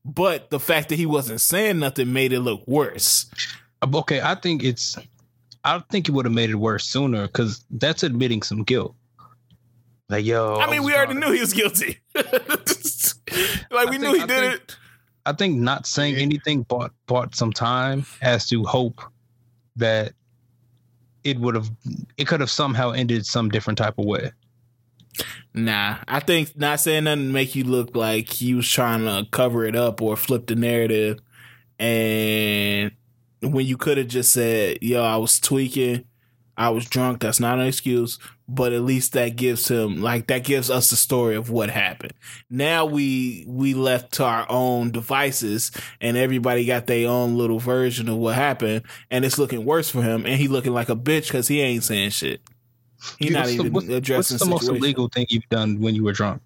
but 0.06 0.50
the 0.50 0.60
fact 0.60 0.90
that 0.90 0.96
he 0.96 1.06
wasn't 1.06 1.42
saying 1.42 1.80
nothing 1.80 2.12
made 2.14 2.34
it 2.34 2.40
look 2.42 2.68
worse. 2.68 3.30
Uh, 3.82 3.88
Okay, 3.94 4.22
I 4.22 4.36
think 4.36 4.64
it's. 4.64 4.98
I 5.64 5.80
think 5.92 6.08
it 6.08 6.12
would 6.14 6.26
have 6.26 6.34
made 6.34 6.50
it 6.50 6.56
worse 6.56 6.86
sooner 6.86 7.28
because 7.28 7.64
that's 7.70 8.04
admitting 8.04 8.42
some 8.42 8.64
guilt. 8.64 8.96
Like 10.10 10.26
yo, 10.26 10.56
I 10.56 10.70
mean, 10.72 10.82
was 10.82 10.88
we 10.92 10.96
already 10.96 11.14
drunk. 11.14 11.26
knew 11.28 11.34
he 11.34 11.40
was 11.42 11.54
guilty. 11.54 12.00
like 12.16 13.90
we 13.90 13.96
I 13.96 13.98
knew 13.98 14.14
he 14.16 14.22
I 14.22 14.26
did 14.26 14.30
think- 14.52 14.54
it. 14.56 14.78
I 15.26 15.34
think 15.34 15.58
not 15.60 15.86
saying 15.86 16.16
anything 16.16 16.64
bought 16.64 16.92
bought 17.06 17.36
some 17.36 17.54
time 17.54 18.06
as 18.22 18.48
to 18.50 18.64
hope 18.64 19.02
that 19.76 20.14
it 21.24 21.38
would 21.40 21.56
have 21.56 21.70
it 22.18 22.26
could 22.26 22.40
have 22.40 22.50
somehow 22.50 22.92
ended 22.92 23.26
some 23.26 23.50
different 23.50 23.78
type 23.78 23.98
of 24.00 24.06
way. 24.06 24.32
Nah, 25.66 25.98
I 26.08 26.22
think 26.22 26.58
not 26.58 26.80
saying 26.80 27.04
nothing 27.04 27.32
make 27.32 27.54
you 27.54 27.66
look 27.66 27.96
like 27.96 28.30
he 28.30 28.54
was 28.54 28.70
trying 28.70 29.02
to 29.02 29.30
cover 29.30 29.66
it 29.66 29.76
up 29.76 30.02
or 30.02 30.16
flip 30.16 30.48
the 30.48 30.56
narrative. 30.56 31.20
And 31.78 32.92
when 33.42 33.66
you 33.66 33.76
could 33.76 33.98
have 33.98 34.08
just 34.08 34.32
said, 34.32 34.78
"Yo, 34.82 35.02
I 35.02 35.18
was 35.18 35.40
tweaking, 35.40 36.06
I 36.56 36.70
was 36.70 36.86
drunk," 36.86 37.20
that's 37.20 37.40
not 37.40 37.60
an 37.60 37.68
excuse. 37.68 38.20
But 38.48 38.74
at 38.74 38.82
least 38.82 39.14
that 39.14 39.36
gives 39.36 39.68
him 39.68 40.02
like 40.02 40.28
that 40.28 40.44
gives 40.44 40.70
us 40.72 40.90
the 40.90 40.96
story 40.96 41.36
of 41.36 41.50
what 41.50 41.70
happened. 41.70 42.14
Now 42.50 42.86
we 42.86 43.44
we 43.48 43.74
left 43.74 44.14
to 44.14 44.24
our 44.24 44.46
own 44.50 44.92
devices, 44.92 45.72
and 46.00 46.16
everybody 46.16 46.66
got 46.66 46.88
their 46.88 47.10
own 47.10 47.38
little 47.38 47.60
version 47.60 48.08
of 48.08 48.18
what 48.18 48.36
happened, 48.36 48.84
and 49.12 49.26
it's 49.26 49.38
looking 49.38 49.66
worse 49.66 49.90
for 49.90 50.02
him. 50.02 50.26
And 50.26 50.40
he 50.40 50.48
looking 50.48 50.74
like 50.74 50.90
a 50.90 50.96
bitch 50.96 51.28
because 51.28 51.48
he 51.48 51.62
ain't 51.62 51.84
saying 51.84 52.12
shit. 52.12 52.42
He 53.18 53.26
Dude, 53.26 53.34
not 53.34 53.40
what's 53.42 53.50
the- 53.50 53.54
even 53.62 53.74
what's- 53.74 53.88
addressing 53.90 54.36
What's 54.36 54.44
the 54.44 54.50
most 54.50 54.68
illegal 54.70 55.08
thing 55.10 55.26
you've 55.30 55.48
done 55.50 55.80
when 55.80 55.96
you 55.96 56.04
were 56.04 56.12
drunk? 56.14 56.42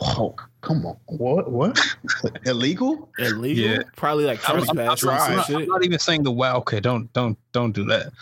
Oh, 0.00 0.34
come 0.62 0.86
on. 0.86 0.96
What? 1.06 1.50
What? 1.50 1.78
Illegal? 2.46 3.10
Illegal? 3.18 3.64
Yeah. 3.64 3.82
Probably 3.96 4.24
like 4.24 4.40
I'm, 4.48 4.56
I'm- 4.56 4.68
I'm 4.70 4.96
trespassing 4.96 5.36
not, 5.36 5.48
I'm 5.48 5.52
not- 5.54 5.62
I'm 5.62 5.68
not 5.68 5.84
even 5.84 5.98
saying 5.98 6.22
the 6.22 6.30
wow. 6.32 6.56
Okay, 6.58 6.80
don't 6.80 7.12
don't 7.12 7.36
don't 7.52 7.72
do 7.72 7.84
that. 7.86 8.12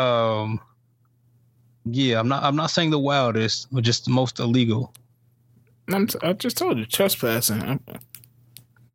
Um, 0.00 0.58
yeah, 1.84 2.18
I'm 2.18 2.28
not. 2.28 2.42
I'm 2.44 2.56
not 2.56 2.70
saying 2.70 2.90
the 2.90 2.98
wildest, 2.98 3.66
but 3.72 3.84
just 3.84 4.04
the 4.06 4.10
most 4.10 4.38
illegal. 4.40 4.94
I'm 5.92 6.06
t- 6.06 6.18
I 6.22 6.32
just 6.32 6.56
told 6.56 6.78
you 6.78 6.86
trespassing. 6.86 7.62
I'm, 7.62 7.80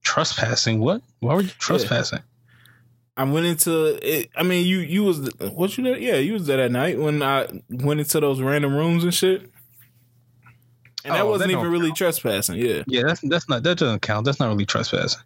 Trespassing? 0.04 0.80
What? 0.80 1.02
Why 1.20 1.36
were 1.36 1.42
you 1.42 1.50
trespassing? 1.50 2.20
I 3.18 3.24
went 3.24 3.48
into 3.48 3.98
it. 4.02 4.30
I 4.36 4.44
mean, 4.44 4.66
you 4.66 4.78
you 4.78 5.04
was 5.04 5.28
what 5.40 5.76
you 5.78 5.84
there? 5.84 5.98
Yeah, 5.98 6.16
you 6.18 6.34
was 6.34 6.46
there 6.46 6.58
that 6.58 6.72
night 6.72 7.00
when 7.00 7.24
I 7.24 7.48
went 7.70 8.00
into 8.00 8.20
those 8.20 8.40
random 8.42 8.76
rooms 8.76 9.04
and 9.04 9.14
shit. 9.14 9.42
And 11.04 11.16
that 11.16 11.22
Oh, 11.22 11.30
wasn't 11.30 11.48
that 11.48 11.54
even 11.54 11.64
don't 11.64 11.72
really 11.74 11.92
trespassing. 11.92 12.58
Yeah. 12.60 12.84
Yeah, 12.86 13.04
that's 13.08 13.22
that's 13.22 13.50
not 13.50 13.64
that 13.64 13.80
doesn't 13.80 14.02
count. 14.02 14.26
That's 14.26 14.40
not 14.40 14.50
really 14.50 14.66
trespassing. 14.68 15.22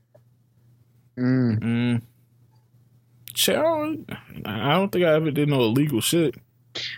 Mm. 1.18 1.60
Mm. 1.60 2.02
Shit, 3.34 3.58
I 3.58 3.62
don't, 3.62 4.06
I 4.46 4.74
don't 4.74 4.90
think 4.92 5.06
I 5.06 5.14
ever 5.14 5.32
did 5.32 5.50
no 5.50 5.60
illegal 5.62 6.00
shit. 6.02 6.36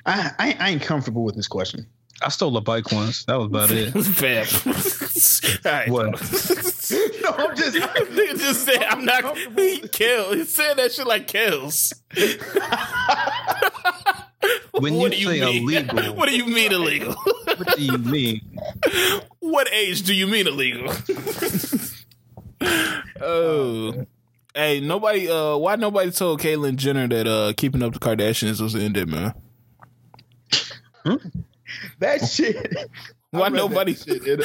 I, 0.05 0.31
I 0.37 0.57
I 0.59 0.69
ain't 0.69 0.81
comfortable 0.83 1.23
with 1.23 1.35
this 1.35 1.47
question. 1.47 1.87
I 2.21 2.29
stole 2.29 2.55
a 2.57 2.61
bike 2.61 2.91
once. 2.91 3.25
That 3.25 3.39
was 3.39 3.47
about 3.47 3.71
it. 3.71 3.91
Fab. 3.91 4.47
All 5.65 5.71
right. 5.71 5.89
What? 5.89 6.19
no, 7.21 7.29
I'm 7.29 7.55
just. 7.55 7.75
Nigga 7.77 8.37
just 8.39 8.65
said 8.65 8.83
I'm 8.83 9.05
not. 9.05 9.37
He 9.37 9.79
killed. 9.87 10.37
He 10.37 10.43
said 10.45 10.75
that 10.75 10.91
shit 10.91 11.07
like 11.07 11.27
kills. 11.27 11.93
When 14.71 14.95
what 14.95 15.17
you 15.17 15.27
do 15.27 15.33
say 15.33 15.41
mean? 15.41 15.63
illegal- 15.63 16.15
what 16.15 16.27
do 16.27 16.35
you 16.35 16.45
mean 16.47 16.71
illegal? 16.73 17.13
What 17.45 17.77
do 17.77 17.81
you 17.81 17.97
mean? 17.97 18.41
what 19.39 19.71
age 19.71 20.01
do 20.01 20.13
you 20.13 20.27
mean 20.27 20.47
illegal? 20.47 20.91
oh. 23.21 24.05
Hey, 24.53 24.81
nobody 24.81 25.29
uh 25.29 25.55
why 25.57 25.75
nobody 25.77 26.11
told 26.11 26.41
Caitlyn 26.41 26.75
Jenner 26.75 27.07
that 27.07 27.25
uh 27.27 27.53
keeping 27.55 27.81
up 27.83 27.93
the 27.93 27.99
Kardashians 27.99 28.59
was 28.59 28.75
ended, 28.75 29.07
man? 29.09 29.33
that 31.99 32.25
shit. 32.25 32.75
I 33.33 33.39
Why 33.39 33.49
nobody 33.49 33.95
shit, 33.95 34.27
and, 34.27 34.43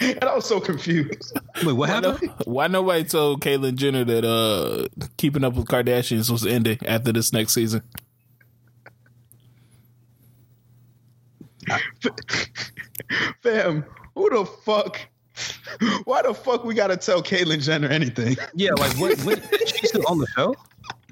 and 0.00 0.24
I 0.24 0.34
was 0.34 0.44
so 0.44 0.60
confused. 0.60 1.38
Wait, 1.64 1.72
what 1.72 1.76
why, 1.76 1.86
happened? 1.88 2.22
no- 2.22 2.34
why 2.44 2.66
nobody 2.66 3.04
told 3.04 3.40
Caitlyn 3.40 3.76
Jenner 3.76 4.04
that 4.04 4.24
uh 4.24 4.86
keeping 5.16 5.44
up 5.44 5.54
with 5.54 5.66
Kardashians 5.66 6.30
was 6.30 6.44
ending 6.46 6.78
after 6.86 7.10
this 7.10 7.32
next 7.32 7.54
season? 7.54 7.82
Fam, 13.42 13.84
who 14.14 14.30
the 14.30 14.44
fuck? 14.44 15.00
Why 16.04 16.22
the 16.22 16.34
fuck 16.34 16.64
we 16.64 16.74
gotta 16.74 16.96
tell 16.96 17.22
Caitlyn 17.22 17.62
Jenner 17.62 17.88
anything? 17.88 18.36
Yeah, 18.54 18.72
like 18.72 18.92
what? 18.98 19.18
what 19.20 19.40
she's 19.68 19.88
still 19.90 20.06
on 20.06 20.18
the 20.18 20.26
show? 20.36 20.54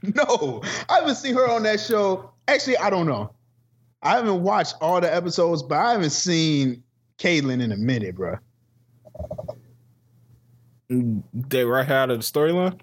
No, 0.02 0.62
I 0.88 0.96
haven't 1.00 1.14
seen 1.16 1.34
her 1.34 1.48
on 1.48 1.62
that 1.62 1.80
show. 1.80 2.30
Actually, 2.48 2.76
I 2.78 2.90
don't 2.90 3.06
know. 3.06 3.32
I 4.02 4.16
haven't 4.16 4.42
watched 4.42 4.74
all 4.80 5.00
the 5.00 5.12
episodes, 5.12 5.62
but 5.62 5.78
I 5.78 5.92
haven't 5.92 6.10
seen 6.10 6.82
Caitlyn 7.18 7.62
in 7.62 7.72
a 7.72 7.76
minute, 7.76 8.14
bro. 8.14 8.36
They 10.88 11.64
right 11.64 11.90
out 11.90 12.10
of 12.10 12.18
the 12.18 12.24
storyline? 12.24 12.80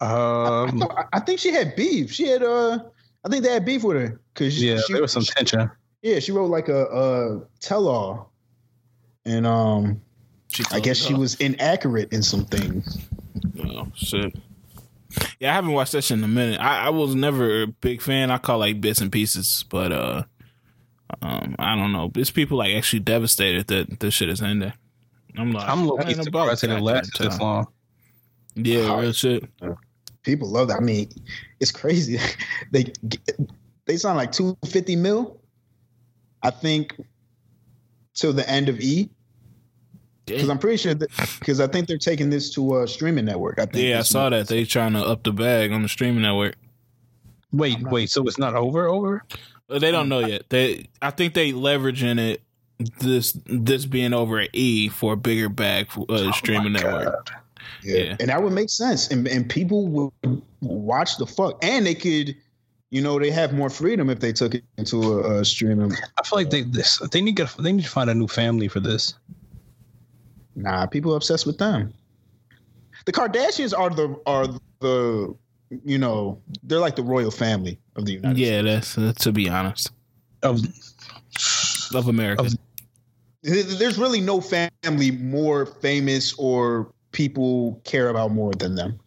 Um, 0.00 0.82
I, 0.82 1.04
I 1.14 1.20
think 1.20 1.40
she 1.40 1.52
had 1.52 1.76
beef. 1.76 2.12
She 2.12 2.28
had 2.28 2.42
uh, 2.42 2.78
I 3.24 3.28
think 3.28 3.44
they 3.44 3.52
had 3.52 3.64
beef 3.64 3.84
with 3.84 3.96
her 3.96 4.20
because 4.32 4.62
yeah, 4.62 4.78
she, 4.86 4.92
there 4.92 5.02
was 5.02 5.12
some 5.12 5.24
tension. 5.24 5.70
yeah, 6.02 6.18
she 6.18 6.32
wrote 6.32 6.50
like 6.50 6.68
a, 6.68 6.84
a 6.86 7.40
tell-all, 7.60 8.32
and 9.24 9.46
um, 9.46 10.00
I 10.70 10.80
guess 10.80 10.96
she 10.96 11.14
was 11.14 11.34
inaccurate 11.36 12.12
in 12.12 12.22
some 12.22 12.44
things. 12.44 12.98
Oh 13.64 13.88
shit. 13.94 14.36
Yeah, 15.38 15.52
I 15.52 15.54
haven't 15.54 15.72
watched 15.72 15.92
that 15.92 16.02
shit 16.02 16.18
in 16.18 16.24
a 16.24 16.28
minute. 16.28 16.60
I, 16.60 16.86
I 16.86 16.90
was 16.90 17.14
never 17.14 17.62
a 17.62 17.66
big 17.66 18.02
fan. 18.02 18.30
I 18.30 18.38
call 18.38 18.58
like 18.58 18.80
bits 18.80 19.00
and 19.00 19.12
pieces, 19.12 19.64
but 19.68 19.92
uh 19.92 20.24
um 21.22 21.56
I 21.58 21.76
don't 21.76 21.92
know. 21.92 22.10
There's 22.12 22.30
people 22.30 22.58
like 22.58 22.74
actually 22.74 23.00
devastated 23.00 23.66
that 23.68 24.00
this 24.00 24.14
shit 24.14 24.28
is 24.28 24.42
ending. 24.42 24.72
I'm 25.36 25.52
like 25.52 25.68
I'm 25.68 25.86
looking 25.86 26.08
ain't 26.08 26.28
about 26.28 26.58
surprised 26.58 26.64
it 26.64 26.66
goddamn 26.68 26.84
lasted 26.84 27.24
this 27.24 27.38
time. 27.38 27.46
long. 27.46 27.66
Yeah, 28.56 29.00
real 29.00 29.12
shit. 29.12 29.44
People 30.22 30.48
love 30.48 30.68
that. 30.68 30.76
I 30.76 30.80
mean, 30.80 31.10
it's 31.60 31.72
crazy. 31.72 32.18
they 32.70 32.92
they 33.86 33.96
sound 33.96 34.16
like 34.16 34.32
two 34.32 34.56
fifty 34.66 34.96
mil. 34.96 35.40
I 36.42 36.50
think 36.50 36.94
till 38.14 38.32
the 38.32 38.48
end 38.48 38.68
of 38.68 38.80
E. 38.80 39.10
Because 40.26 40.48
I'm 40.48 40.58
pretty 40.58 40.78
sure 40.78 40.94
because 40.94 41.60
I 41.60 41.66
think 41.66 41.86
they're 41.86 41.98
taking 41.98 42.30
this 42.30 42.50
to 42.54 42.80
a 42.80 42.88
streaming 42.88 43.26
network. 43.26 43.58
I 43.58 43.66
think. 43.66 43.86
Yeah, 43.86 43.98
I 43.98 44.02
saw 44.02 44.22
one- 44.22 44.32
that. 44.32 44.48
They 44.48 44.64
trying 44.64 44.94
to 44.94 45.02
up 45.02 45.22
the 45.22 45.32
bag 45.32 45.70
on 45.70 45.82
the 45.82 45.88
streaming 45.88 46.22
network. 46.22 46.56
Wait, 47.52 47.80
wait. 47.82 48.10
So 48.10 48.22
it's 48.24 48.38
not 48.38 48.54
over? 48.54 48.88
Over? 48.88 49.22
But 49.68 49.80
They 49.80 49.90
don't 49.90 50.08
know 50.08 50.20
yet. 50.20 50.50
They 50.50 50.88
I 51.00 51.10
think 51.10 51.34
they 51.34 51.52
leveraging 51.52 52.18
it 52.20 52.42
this 53.00 53.32
this 53.46 53.86
being 53.86 54.12
over 54.12 54.40
at 54.40 54.50
E 54.52 54.88
for 54.88 55.14
a 55.14 55.16
bigger 55.16 55.48
bag 55.48 55.90
for 55.90 56.04
uh, 56.08 56.32
streaming 56.32 56.72
network. 56.72 57.28
Yeah. 57.82 57.96
Yeah. 57.96 58.16
and 58.20 58.28
that 58.28 58.42
would 58.42 58.52
make 58.52 58.70
sense, 58.70 59.10
and 59.10 59.26
and 59.28 59.48
people 59.48 59.88
would 59.88 60.42
watch 60.60 61.16
the 61.18 61.26
fuck, 61.26 61.62
and 61.62 61.86
they 61.86 61.94
could, 61.94 62.34
you 62.90 63.00
know, 63.02 63.18
they 63.18 63.30
have 63.30 63.52
more 63.52 63.70
freedom 63.70 64.10
if 64.10 64.20
they 64.20 64.32
took 64.32 64.54
it 64.54 64.64
into 64.78 65.02
a, 65.02 65.40
a 65.40 65.44
streaming. 65.44 65.92
I 66.18 66.22
feel 66.24 66.38
like 66.38 66.50
they 66.50 66.62
this 66.62 66.98
they 67.12 67.20
need 67.20 67.36
to 67.38 67.48
they 67.58 67.72
need 67.72 67.84
to 67.84 67.90
find 67.90 68.10
a 68.10 68.14
new 68.14 68.28
family 68.28 68.68
for 68.68 68.80
this. 68.80 69.14
Nah, 70.56 70.86
people 70.86 71.12
are 71.12 71.16
obsessed 71.16 71.46
with 71.46 71.58
them. 71.58 71.92
The 73.06 73.12
Kardashians 73.12 73.76
are 73.76 73.90
the 73.90 74.18
are 74.26 74.46
the 74.80 75.34
you 75.84 75.98
know 75.98 76.40
they're 76.62 76.78
like 76.78 76.96
the 76.96 77.02
royal 77.02 77.30
family 77.30 77.78
of 77.96 78.04
the 78.06 78.12
United 78.14 78.38
Yeah, 78.38 78.62
that's 78.62 78.96
uh, 78.98 79.12
to 79.18 79.32
be 79.32 79.48
honest. 79.48 79.90
Of 80.42 80.60
of 81.94 82.08
America. 82.08 82.42
Of- 82.44 82.56
There's 83.42 83.98
really 83.98 84.20
no 84.20 84.40
family 84.40 85.10
more 85.10 85.66
famous 85.66 86.32
or 86.38 86.92
people 87.12 87.80
care 87.84 88.08
about 88.08 88.32
more 88.32 88.52
than 88.52 88.74
them. 88.74 88.98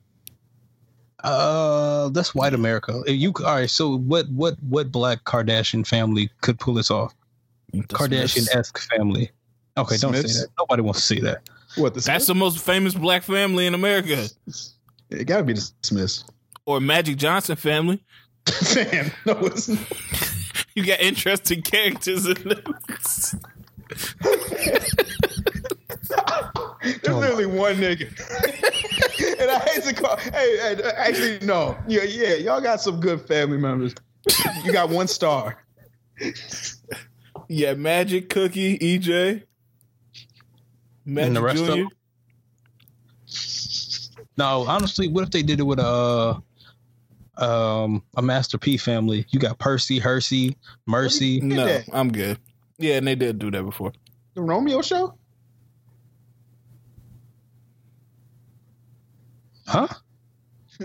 uh, 1.24 2.10
that's 2.10 2.34
white 2.36 2.54
America. 2.54 3.02
You 3.08 3.34
all 3.46 3.56
right? 3.56 3.70
So 3.70 3.98
what? 3.98 4.30
What? 4.30 4.56
What 4.70 4.92
black 4.92 5.24
Kardashian 5.26 5.86
family 5.86 6.30
could 6.42 6.60
pull 6.60 6.74
this 6.76 6.92
off? 6.92 7.14
Kardashian 7.74 8.48
esque 8.56 8.80
family. 8.80 9.32
Okay, 9.78 9.98
don't 9.98 10.14
Smiths? 10.14 10.34
say 10.36 10.42
that. 10.42 10.50
Nobody 10.58 10.82
wants 10.82 11.00
to 11.02 11.06
see 11.06 11.20
that. 11.22 11.42
What 11.76 11.94
the 11.94 12.00
That's 12.02 12.26
the 12.28 12.36
most 12.36 12.60
famous 12.64 12.94
black 12.96 13.24
family 13.24 13.68
in 13.68 13.74
America. 13.74 14.28
it 15.10 15.26
gotta 15.26 15.44
be 15.44 15.54
the 15.54 15.70
Smiths. 15.84 16.24
Or 16.66 16.80
Magic 16.80 17.18
Johnson 17.18 17.56
family. 17.56 18.04
Fam, 18.74 19.12
no, 19.26 19.34
it's 19.46 19.70
You 20.76 20.86
got 20.86 21.00
interesting 21.02 21.62
characters 21.62 22.26
in 22.26 22.36
this. 22.44 23.36
There's 27.04 27.18
literally 27.18 27.46
one 27.46 27.76
nigga. 27.76 28.08
and 29.42 29.52
I 29.52 29.60
hate 29.60 29.84
to 29.84 29.94
call. 29.94 30.18
Hey, 30.18 30.58
hey, 30.58 30.82
uh, 30.82 30.92
actually, 30.96 31.40
no. 31.46 31.78
Yeah, 31.88 32.04
yeah. 32.04 32.36
Y'all 32.36 32.62
got 32.62 32.82
some 32.82 33.00
good 33.00 33.22
family 33.22 33.58
members. 33.58 33.94
You 34.64 34.72
got 34.72 34.90
one 34.90 35.08
star. 35.08 35.64
Yeah, 37.50 37.76
Magic 37.76 38.30
Cookie, 38.30 38.78
EJ. 38.78 39.44
Magic 41.06 41.28
And 41.28 41.36
the 41.36 41.42
rest 41.42 41.62
of 41.62 41.68
them? 41.68 41.88
No, 44.38 44.66
honestly, 44.68 45.08
what 45.08 45.24
if 45.24 45.32
they 45.32 45.44
did 45.44 45.62
it 45.62 45.64
with 45.64 45.80
a 45.80 46.42
um 47.40 48.04
a 48.16 48.22
Master 48.22 48.58
P 48.58 48.78
family? 48.78 49.26
You 49.30 49.40
got 49.40 49.60
Percy, 49.60 50.00
Hersey, 50.00 50.56
Mercy. 50.86 51.40
No, 51.42 51.66
that? 51.66 51.86
I'm 51.94 52.12
good. 52.12 52.38
Yeah, 52.78 52.96
and 52.96 53.08
they 53.08 53.16
did 53.16 53.40
do 53.40 53.52
that 53.52 53.64
before. 53.64 53.94
The 54.36 54.42
Romeo 54.42 54.82
show? 54.82 55.18
Huh? 59.66 59.88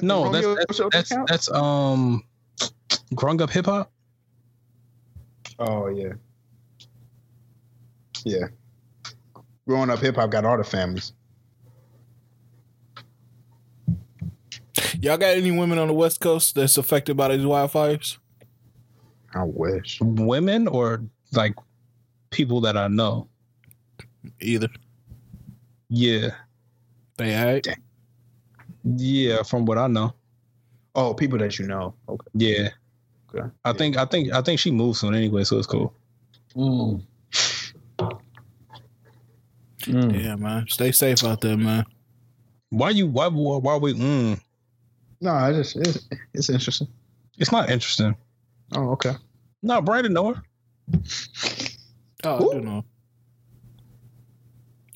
No, 0.00 0.24
Romeo 0.24 0.54
that's 0.54 0.76
show 0.76 0.88
that's 0.90 1.12
that's 1.26 1.50
um 1.50 2.24
growing 3.14 3.40
up 3.42 3.50
hip 3.50 3.66
hop. 3.66 3.92
Oh 5.58 5.88
yeah. 5.88 6.12
Yeah. 8.24 8.46
Growing 9.66 9.90
up 9.90 10.00
hip 10.00 10.16
hop 10.16 10.30
got 10.30 10.44
all 10.44 10.56
the 10.56 10.64
families. 10.64 11.12
Y'all 15.02 15.16
got 15.16 15.36
any 15.36 15.50
women 15.50 15.80
on 15.80 15.88
the 15.88 15.92
West 15.92 16.20
Coast 16.20 16.54
that's 16.54 16.78
affected 16.78 17.16
by 17.16 17.36
these 17.36 17.44
wildfires? 17.44 18.18
I 19.34 19.42
wish. 19.42 19.98
Women 20.00 20.68
or 20.68 21.02
like 21.32 21.56
people 22.30 22.60
that 22.60 22.76
I 22.76 22.86
know. 22.86 23.26
Either. 24.40 24.68
Yeah. 25.88 26.30
They 27.16 27.36
all 27.36 27.46
right? 27.46 27.66
Yeah, 28.84 29.42
from 29.42 29.64
what 29.64 29.76
I 29.76 29.88
know. 29.88 30.14
Oh, 30.94 31.14
people 31.14 31.38
that 31.38 31.58
you 31.58 31.66
know. 31.66 31.94
Okay. 32.08 32.28
Yeah. 32.34 32.68
Okay. 33.34 33.48
I 33.64 33.72
think 33.72 33.96
I 33.96 34.04
think 34.04 34.32
I 34.32 34.40
think 34.40 34.60
she 34.60 34.70
moves 34.70 35.00
soon 35.00 35.16
anyway, 35.16 35.42
so 35.42 35.58
it's 35.58 35.66
cool. 35.66 35.92
Mm. 36.54 37.02
Mm. 39.80 40.22
Yeah, 40.22 40.36
man. 40.36 40.66
Stay 40.68 40.92
safe 40.92 41.24
out 41.24 41.40
there, 41.40 41.56
man. 41.56 41.86
Why 42.70 42.90
you 42.90 43.08
why 43.08 43.26
why, 43.26 43.56
why 43.56 43.76
we 43.78 43.94
mm, 43.94 44.40
No, 45.22 45.30
I 45.30 45.52
just 45.52 45.76
it's, 45.76 46.08
it's 46.34 46.50
interesting. 46.50 46.88
it's 47.38 47.52
not 47.52 47.70
interesting. 47.70 48.16
Oh, 48.74 48.90
okay. 48.90 49.12
No, 49.62 49.80
Brandon 49.80 50.12
know 50.12 50.34
her. 50.34 50.42
Oh, 52.24 52.36
Who? 52.38 52.50
I 52.50 52.54
do 52.54 52.60
know. 52.60 52.84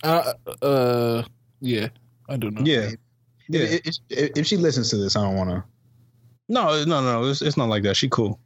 Uh, 0.03 0.33
uh, 0.62 1.22
yeah, 1.61 1.89
I 2.29 2.37
do 2.37 2.51
know. 2.51 2.62
Yeah. 2.64 2.91
Yeah. 3.49 3.61
If, 3.61 3.99
if, 4.11 4.31
if 4.37 4.47
she 4.47 4.57
listens 4.57 4.91
to 4.91 4.97
this, 4.97 5.14
I 5.14 5.22
don't 5.22 5.37
want 5.37 5.51
to. 5.51 5.64
No, 6.49 6.85
no, 6.85 7.01
no. 7.01 7.24
It's, 7.31 7.41
it's 7.41 7.57
not 7.57 7.68
like 7.68 7.85
that. 7.85 7.97
She 7.97 8.09
cool. 8.09 8.41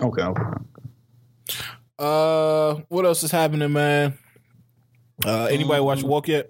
Okay. 0.00 0.22
okay. 0.22 0.42
Uh, 1.98 2.76
what 2.88 3.04
else 3.04 3.22
is 3.22 3.30
happening, 3.30 3.72
man? 3.72 4.16
Uh, 5.26 5.44
anybody 5.44 5.82
watch 5.82 6.02
Um, 6.02 6.08
Walk 6.08 6.28
yet? 6.28 6.48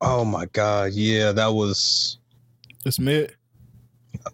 Oh 0.00 0.24
my 0.24 0.46
god, 0.46 0.92
yeah, 0.94 1.30
that 1.30 1.48
was 1.52 2.18
It's 2.84 2.98
mid. 2.98 3.36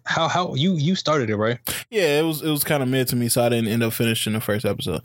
How 0.04 0.28
how 0.28 0.54
you 0.54 0.74
you 0.74 0.94
started 0.94 1.30
it 1.30 1.36
right? 1.36 1.58
Yeah, 1.90 2.20
it 2.20 2.22
was 2.22 2.42
it 2.42 2.50
was 2.50 2.64
kind 2.64 2.82
of 2.82 2.88
mid 2.88 3.08
to 3.08 3.16
me, 3.16 3.28
so 3.28 3.42
I 3.44 3.48
didn't 3.48 3.68
end 3.68 3.82
up 3.82 3.92
finishing 3.92 4.32
the 4.32 4.40
first 4.40 4.64
episode. 4.64 5.02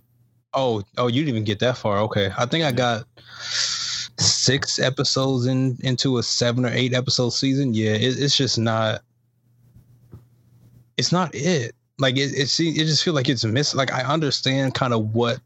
Oh 0.54 0.84
oh, 0.98 1.08
you 1.08 1.22
didn't 1.22 1.30
even 1.30 1.44
get 1.44 1.60
that 1.60 1.78
far. 1.78 2.00
Okay, 2.00 2.32
I 2.38 2.46
think 2.46 2.64
I 2.64 2.72
got 2.72 3.06
six 4.20 4.80
episodes 4.80 5.48
in 5.48 5.78
into 5.82 6.18
a 6.18 6.24
seven 6.24 6.66
or 6.66 6.70
eight 6.70 6.94
episode 6.94 7.30
season. 7.30 7.74
Yeah, 7.74 7.92
it, 7.92 8.20
it's 8.20 8.38
just 8.38 8.58
not. 8.58 9.02
It's 10.98 11.12
not 11.12 11.34
it. 11.34 11.74
Like 11.98 12.18
it, 12.18 12.34
it. 12.34 12.60
It 12.60 12.86
just 12.86 13.04
feel 13.04 13.14
like 13.14 13.30
it's 13.30 13.44
miss. 13.44 13.74
Like 13.74 13.92
I 13.92 14.04
understand 14.04 14.76
kind 14.76 14.94
of 14.94 15.14
what 15.14 15.40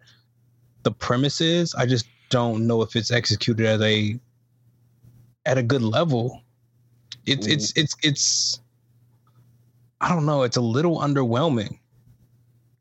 the 0.83 0.91
premise 0.91 1.41
is. 1.41 1.73
I 1.75 1.85
just 1.85 2.05
don't 2.29 2.67
know 2.67 2.81
if 2.81 2.95
it's 2.95 3.11
executed 3.11 3.65
at 3.65 3.81
a 3.81 4.19
at 5.45 5.57
a 5.57 5.63
good 5.63 5.81
level. 5.81 6.41
It's 7.25 7.47
it's 7.47 7.73
it's 7.75 7.95
it's. 8.03 8.61
I 9.99 10.09
don't 10.09 10.25
know. 10.25 10.43
It's 10.43 10.57
a 10.57 10.61
little 10.61 10.99
underwhelming. 10.99 11.79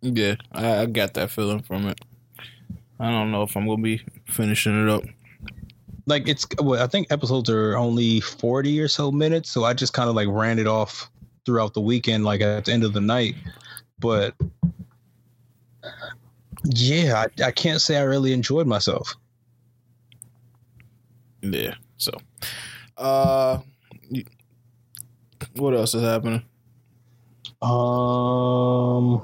Yeah, 0.03 0.37
I, 0.53 0.83
I 0.83 0.87
got 0.87 1.15
that 1.15 1.31
feeling 1.31 1.63
from 1.63 1.87
it. 1.87 2.01
I 3.01 3.11
don't 3.11 3.31
know 3.31 3.43
if 3.43 3.57
I'm 3.57 3.67
gonna 3.67 3.83
be 3.83 4.03
finishing 4.27 4.83
it 4.83 4.89
up. 4.89 5.03
like 6.07 6.29
it's 6.29 6.47
well, 6.63 6.83
I 6.83 6.87
think 6.87 7.09
episodes 7.11 7.51
are 7.51 7.77
only 7.77 8.21
40 8.21 8.81
or 8.81 8.89
so 8.89 9.11
minutes, 9.11 9.51
so 9.51 9.65
I 9.65 9.75
just 9.75 9.93
kind 9.93 10.09
of 10.09 10.15
like 10.15 10.29
ran 10.31 10.59
it 10.59 10.67
off 10.67 11.11
throughout 11.45 11.75
the 11.75 11.81
weekend, 11.81 12.25
like 12.25 12.41
at 12.41 12.67
the 12.67 12.73
end 12.73 12.85
of 12.85 12.93
the 12.93 13.01
night. 13.01 13.35
But 13.99 14.35
yeah, 16.65 17.25
I, 17.39 17.45
I 17.45 17.51
can't 17.51 17.81
say 17.81 17.97
I 17.97 18.03
really 18.03 18.33
enjoyed 18.33 18.67
myself. 18.67 19.15
Yeah. 21.43 21.75
So, 21.97 22.13
uh, 22.97 23.59
what 25.55 25.75
else 25.75 25.95
is 25.95 26.03
happening? 26.03 26.43
Um, 27.67 29.23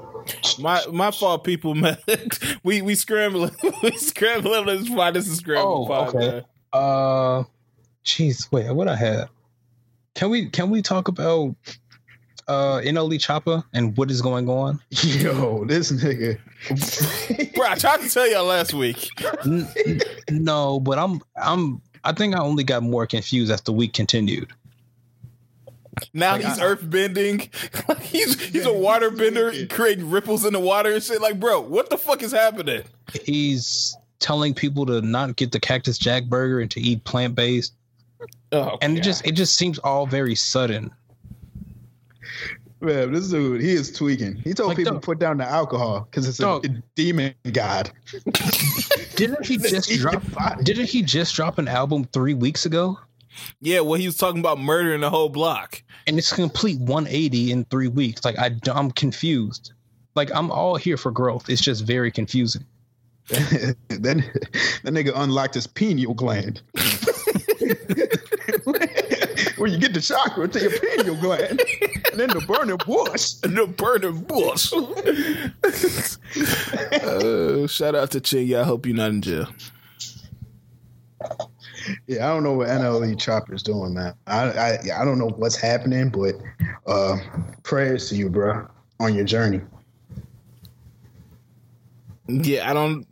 My 0.59 0.81
my 0.91 1.11
fault, 1.11 1.43
people. 1.43 1.75
Man, 1.75 1.97
we 2.63 2.81
we 2.81 2.95
scrambling, 2.95 3.51
we 3.83 3.91
scrambling. 3.97 4.65
Let's 4.65 4.87
find 4.87 5.15
this 5.15 5.27
is 5.27 5.37
scrambling. 5.37 5.87
Oh, 5.89 6.07
okay. 6.15 6.41
uh, 6.73 7.43
jeez, 8.05 8.51
wait, 8.51 8.71
what 8.71 8.87
I 8.87 8.95
had? 8.95 9.29
Can 10.15 10.29
we 10.29 10.49
can 10.49 10.69
we 10.69 10.81
talk 10.81 11.07
about 11.07 11.55
uh 12.47 12.79
NLE 12.83 13.19
Chopper 13.19 13.63
and 13.73 13.95
what 13.97 14.11
is 14.11 14.21
going 14.21 14.49
on? 14.49 14.79
Yo, 14.91 15.65
this 15.65 15.91
nigga. 15.91 16.37
Bro, 17.55 17.65
I 17.67 17.75
tried 17.75 18.01
to 18.01 18.09
tell 18.09 18.29
y'all 18.29 18.45
last 18.45 18.73
week. 18.73 19.09
N- 19.45 19.67
n- 19.87 20.01
no, 20.29 20.79
but 20.79 20.99
I'm 20.99 21.21
I'm 21.41 21.81
I 22.03 22.11
think 22.11 22.35
I 22.35 22.39
only 22.39 22.63
got 22.63 22.83
more 22.83 23.07
confused 23.07 23.51
as 23.51 23.61
the 23.61 23.71
week 23.73 23.93
continued. 23.93 24.51
Now 26.13 26.33
Like, 26.33 26.45
he's 26.45 26.59
I- 26.59 26.63
earth 26.65 26.89
bending. 26.89 27.49
he's 28.01 28.39
he's 28.41 28.65
a 28.65 28.73
water 28.73 29.11
bender, 29.11 29.51
creating 29.67 30.09
ripples 30.09 30.45
in 30.45 30.53
the 30.53 30.59
water 30.59 30.91
and 30.93 31.03
shit. 31.03 31.21
Like, 31.21 31.39
bro, 31.39 31.61
what 31.61 31.89
the 31.89 31.97
fuck 31.97 32.23
is 32.23 32.31
happening? 32.31 32.83
He's 33.23 33.95
telling 34.19 34.53
people 34.53 34.85
to 34.87 35.01
not 35.01 35.35
get 35.35 35.51
the 35.51 35.59
Cactus 35.59 35.97
Jack 35.97 36.25
burger 36.25 36.59
and 36.61 36.71
to 36.71 36.79
eat 36.81 37.03
plant 37.03 37.35
based, 37.35 37.73
Oh, 38.51 38.77
and 38.81 38.97
it 38.97 39.01
just 39.01 39.25
it 39.27 39.33
just 39.33 39.55
seems 39.55 39.77
all 39.79 40.07
very 40.07 40.33
sudden. 40.35 40.91
Man, 42.81 43.13
this 43.13 43.29
dude, 43.29 43.61
he 43.61 43.71
is 43.71 43.91
tweaking. 43.93 44.35
He 44.35 44.53
told 44.53 44.69
Like, 44.69 44.77
people 44.77 44.93
dog- 44.93 45.01
to 45.01 45.05
put 45.05 45.19
down 45.19 45.37
the 45.37 45.45
alcohol 45.45 46.01
because 46.09 46.27
it's 46.27 46.39
a, 46.39 46.43
Dog. 46.43 46.65
a 46.65 46.69
demon 46.95 47.33
god. 47.53 47.91
Didn't 49.15 49.45
he 49.45 49.57
just 49.69 49.89
drop? 49.99 50.21
body. 50.33 50.63
Didn't 50.63 50.87
he 50.89 51.01
just 51.01 51.33
drop 51.33 51.59
an 51.59 51.69
album 51.69 52.03
three 52.11 52.33
weeks 52.33 52.65
ago? 52.65 52.99
Yeah. 53.61 53.79
Well, 53.81 53.99
he 53.99 54.05
was 54.05 54.17
talking 54.17 54.39
about 54.39 54.59
murdering 54.59 55.01
the 55.01 55.09
whole 55.09 55.29
block. 55.29 55.83
And 56.05 56.17
it's 56.17 56.31
a 56.31 56.35
complete 56.35 56.79
180 56.79 57.51
in 57.51 57.65
three 57.65 57.87
weeks. 57.87 58.25
Like 58.25 58.37
I, 58.37 58.51
I'm 58.71 58.91
confused. 58.91 59.73
Like 60.15 60.29
I'm 60.33 60.51
all 60.51 60.75
here 60.75 60.97
for 60.97 61.11
growth. 61.11 61.49
It's 61.49 61.61
just 61.61 61.85
very 61.85 62.11
confusing. 62.11 62.65
then 63.27 64.23
that 64.83 64.93
nigga 64.93 65.13
unlocked 65.15 65.53
his 65.55 65.65
pineal 65.65 66.13
gland. 66.13 66.61
Where 69.57 69.69
you 69.69 69.77
get 69.77 69.93
the 69.93 70.01
chakra 70.01 70.47
to 70.49 70.59
your 70.59 70.77
pineal 70.77 71.15
gland, 71.15 71.61
and 72.11 72.19
then 72.19 72.29
the 72.29 72.41
burning 72.45 72.75
bush. 72.85 73.35
and 73.43 73.55
The 73.57 73.67
burning 73.67 74.23
bush. 74.23 74.73
uh, 76.93 77.67
shout 77.67 77.95
out 77.95 78.11
to 78.11 78.19
Chig. 78.19 78.59
I 78.59 78.63
hope 78.65 78.85
you're 78.85 78.95
not 78.95 79.11
in 79.11 79.21
jail. 79.21 79.47
Yeah, 82.07 82.29
I 82.29 82.33
don't 82.33 82.43
know 82.43 82.53
what 82.53 82.67
NLE 82.67 83.19
Chopper's 83.19 83.63
doing, 83.63 83.93
man. 83.93 84.13
I 84.27 84.49
I, 84.51 85.01
I 85.01 85.05
don't 85.05 85.19
know 85.19 85.29
what's 85.29 85.55
happening, 85.55 86.09
but 86.09 86.35
uh, 86.87 87.17
prayers 87.63 88.09
to 88.09 88.15
you, 88.15 88.29
bro, 88.29 88.67
on 88.99 89.15
your 89.15 89.25
journey. 89.25 89.61
Yeah, 92.27 92.69
I 92.69 92.73
don't 92.73 93.05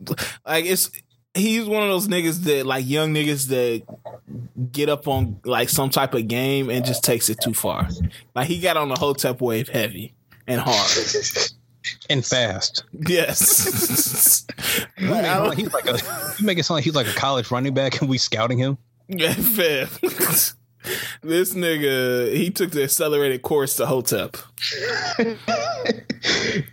like 0.46 0.64
it's 0.64 0.90
he's 1.34 1.64
one 1.66 1.82
of 1.82 1.88
those 1.88 2.08
niggas 2.08 2.44
that 2.44 2.66
like 2.66 2.86
young 2.86 3.14
niggas 3.14 3.48
that 3.48 3.82
get 4.72 4.88
up 4.88 5.08
on 5.08 5.40
like 5.44 5.68
some 5.68 5.90
type 5.90 6.14
of 6.14 6.28
game 6.28 6.70
and 6.70 6.84
just 6.84 7.04
takes 7.04 7.28
it 7.28 7.38
too 7.42 7.54
far. 7.54 7.88
Like 8.34 8.48
he 8.48 8.60
got 8.60 8.76
on 8.76 8.88
the 8.88 8.96
Hotep 8.96 9.40
wave 9.40 9.68
heavy 9.68 10.14
and 10.46 10.60
hard. 10.60 10.90
and 12.10 12.24
fast. 12.24 12.84
Yes. 13.06 14.46
You 14.98 15.08
make, 15.08 15.22
like 15.24 15.58
he's 15.58 15.72
like 15.72 15.86
a, 15.86 15.98
you 16.38 16.46
make 16.46 16.58
it 16.58 16.62
sound 16.64 16.76
like 16.76 16.84
he's 16.84 16.94
like 16.94 17.08
a 17.08 17.12
college 17.14 17.50
running 17.50 17.74
back 17.74 18.00
and 18.00 18.08
we 18.08 18.18
scouting 18.18 18.56
him. 18.58 18.78
Yeah, 19.08 19.32
fair. 19.34 19.86
this 21.22 21.54
nigga, 21.54 22.32
he 22.34 22.50
took 22.50 22.70
the 22.70 22.84
accelerated 22.84 23.42
course 23.42 23.74
to 23.76 23.86
Hotep. 23.86 24.36
yeah, 25.18 25.36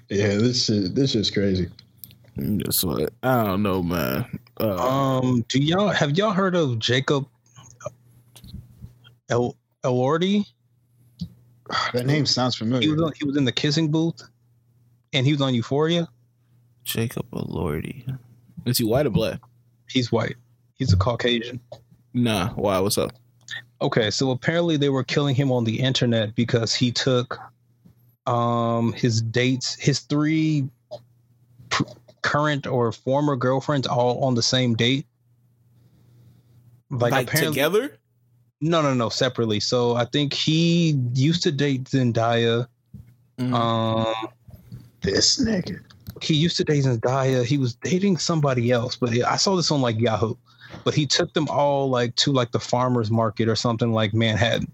this 0.09 0.65
shit, 0.65 0.93
this 0.95 1.11
shit's 1.11 1.31
crazy. 1.31 1.67
That's 2.35 2.83
what 2.83 3.11
I 3.23 3.43
don't 3.43 3.63
know, 3.63 3.81
man. 3.83 4.39
Uh, 4.59 4.75
Um, 4.75 5.43
do 5.49 5.59
y'all 5.61 5.89
have 5.89 6.17
y'all 6.17 6.31
heard 6.31 6.55
of 6.55 6.79
Jacob 6.79 7.27
El 9.29 9.55
Elordi? 9.83 10.45
That 11.93 12.05
name 12.05 12.25
sounds 12.25 12.55
He 12.55 12.59
familiar. 12.59 12.95
was 12.95 13.13
he 13.17 13.25
was 13.25 13.37
in 13.37 13.45
the 13.45 13.51
kissing 13.51 13.89
booth, 13.91 14.21
and 15.13 15.25
he 15.25 15.31
was 15.33 15.41
on 15.41 15.53
Euphoria. 15.53 16.07
Jacob 16.83 17.29
Elordi. 17.31 18.17
Is 18.65 18.77
he 18.77 18.83
white 18.83 19.05
or 19.05 19.11
black? 19.11 19.39
He's 19.89 20.11
white. 20.11 20.35
He's 20.75 20.93
a 20.93 20.97
Caucasian. 20.97 21.59
Nah. 22.13 22.49
Why? 22.49 22.79
What's 22.79 22.97
up? 22.97 23.11
Okay, 23.81 24.11
so 24.11 24.31
apparently 24.31 24.77
they 24.77 24.89
were 24.89 25.03
killing 25.03 25.35
him 25.35 25.51
on 25.51 25.63
the 25.63 25.79
internet 25.79 26.35
because 26.35 26.73
he 26.73 26.91
took 26.91 27.39
um 28.27 28.93
his 28.93 29.21
dates, 29.21 29.75
his 29.75 29.99
three 29.99 30.67
pr- 31.69 31.83
current 32.21 32.67
or 32.67 32.91
former 32.91 33.35
girlfriends 33.35 33.87
all 33.87 34.23
on 34.23 34.35
the 34.35 34.43
same 34.43 34.75
date. 34.75 35.05
Like, 36.91 37.31
together? 37.31 37.97
No, 38.61 38.81
no, 38.81 38.93
no, 38.93 39.09
separately. 39.09 39.59
So 39.59 39.95
I 39.95 40.05
think 40.05 40.33
he 40.33 40.99
used 41.13 41.43
to 41.43 41.51
date 41.51 41.85
Zendaya. 41.85 42.67
Mm. 43.37 43.53
Um, 43.53 44.29
This 45.01 45.41
nigga. 45.43 45.79
he 46.21 46.35
used 46.35 46.57
to 46.57 46.63
date 46.63 46.83
Zendaya. 46.83 47.45
He 47.45 47.57
was 47.57 47.75
dating 47.75 48.17
somebody 48.17 48.71
else, 48.71 48.95
but 48.95 49.09
I 49.23 49.37
saw 49.37 49.55
this 49.55 49.71
on 49.71 49.81
like 49.81 49.99
Yahoo. 49.99 50.35
But 50.83 50.93
he 50.93 51.05
took 51.07 51.33
them 51.33 51.47
all 51.49 51.89
like 51.89 52.15
to 52.17 52.31
like 52.31 52.51
the 52.51 52.59
farmers 52.59 53.09
market 53.09 53.47
or 53.49 53.55
something 53.55 53.91
like 53.91 54.13
Manhattan. 54.13 54.71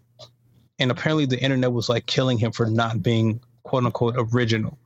And 0.80 0.92
apparently 0.92 1.26
the 1.26 1.40
internet 1.40 1.72
was 1.72 1.88
like 1.88 2.06
killing 2.06 2.38
him 2.38 2.52
for 2.52 2.66
not 2.66 3.02
being 3.02 3.40
quote 3.64 3.86
unquote 3.86 4.16
original. 4.18 4.78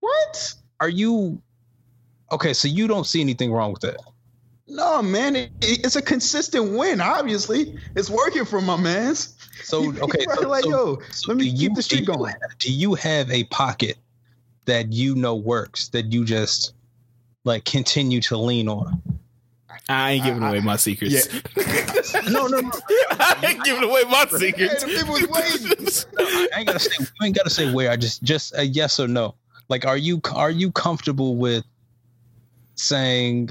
What? 0.00 0.54
Are 0.80 0.88
you 0.88 1.40
okay? 2.32 2.52
So 2.52 2.66
you 2.68 2.88
don't 2.88 3.04
see 3.06 3.20
anything 3.20 3.52
wrong 3.52 3.72
with 3.72 3.82
that? 3.82 3.96
No, 4.66 5.02
man, 5.02 5.36
it, 5.36 5.50
it's 5.60 5.96
a 5.96 6.02
consistent 6.02 6.72
win. 6.72 7.00
Obviously, 7.00 7.76
it's 7.94 8.08
working 8.10 8.44
for 8.44 8.60
my 8.60 8.76
man's. 8.76 9.36
So 9.62 9.92
okay, 10.02 10.24
so, 10.34 10.48
like 10.48 10.64
so- 10.64 10.70
yo, 10.70 10.98
so 11.12 11.28
let 11.28 11.36
me 11.36 11.50
keep 11.50 11.60
you- 11.60 11.74
the 11.74 11.82
streak 11.82 12.06
do 12.06 12.14
going. 12.14 12.34
Do 12.58 12.72
you 12.72 12.94
have 12.94 13.30
a 13.30 13.44
pocket 13.44 13.98
that 14.66 14.92
you 14.92 15.14
know 15.14 15.34
works 15.34 15.88
that 15.88 16.12
you 16.12 16.24
just 16.24 16.74
like 17.44 17.64
continue 17.64 18.20
to 18.22 18.36
lean 18.36 18.68
on? 18.68 19.00
I 19.88 20.12
ain't 20.12 20.24
giving 20.24 20.42
I- 20.42 20.50
away 20.50 20.60
my 20.60 20.76
secrets. 20.76 21.28
No, 22.30 22.46
no, 22.46 22.60
no. 22.60 22.70
I 23.10 23.44
ain't 23.48 23.64
giving 23.64 23.82
away 23.82 24.02
my 24.08 24.26
secrets. 24.26 24.84
Hey, 24.84 24.96
people 24.96 25.14
was 25.14 25.26
waiting. 25.28 25.86
I 26.54 26.58
ain't 26.58 26.66
gotta 26.66 26.78
say. 26.78 26.90
You 27.20 27.26
ain't 27.26 27.36
gotta 27.36 27.50
say 27.50 27.72
where. 27.72 27.90
I 27.90 27.96
just 27.96 28.22
just 28.22 28.56
a 28.56 28.64
yes 28.64 29.00
or 29.00 29.08
no. 29.08 29.34
Like, 29.68 29.84
are 29.86 29.96
you 29.96 30.20
are 30.34 30.50
you 30.50 30.70
comfortable 30.72 31.36
with 31.36 31.64
saying 32.76 33.50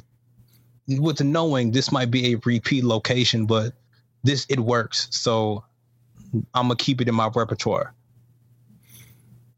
with 0.88 1.22
knowing 1.22 1.72
this 1.72 1.92
might 1.92 2.12
be 2.12 2.34
a 2.34 2.38
repeat 2.46 2.84
location, 2.84 3.46
but 3.46 3.74
this 4.24 4.46
it 4.50 4.60
works, 4.60 5.08
so 5.12 5.64
I'm 6.54 6.66
gonna 6.68 6.76
keep 6.76 7.02
it 7.02 7.08
in 7.10 7.16
my 7.16 7.30
repertoire. 7.34 7.94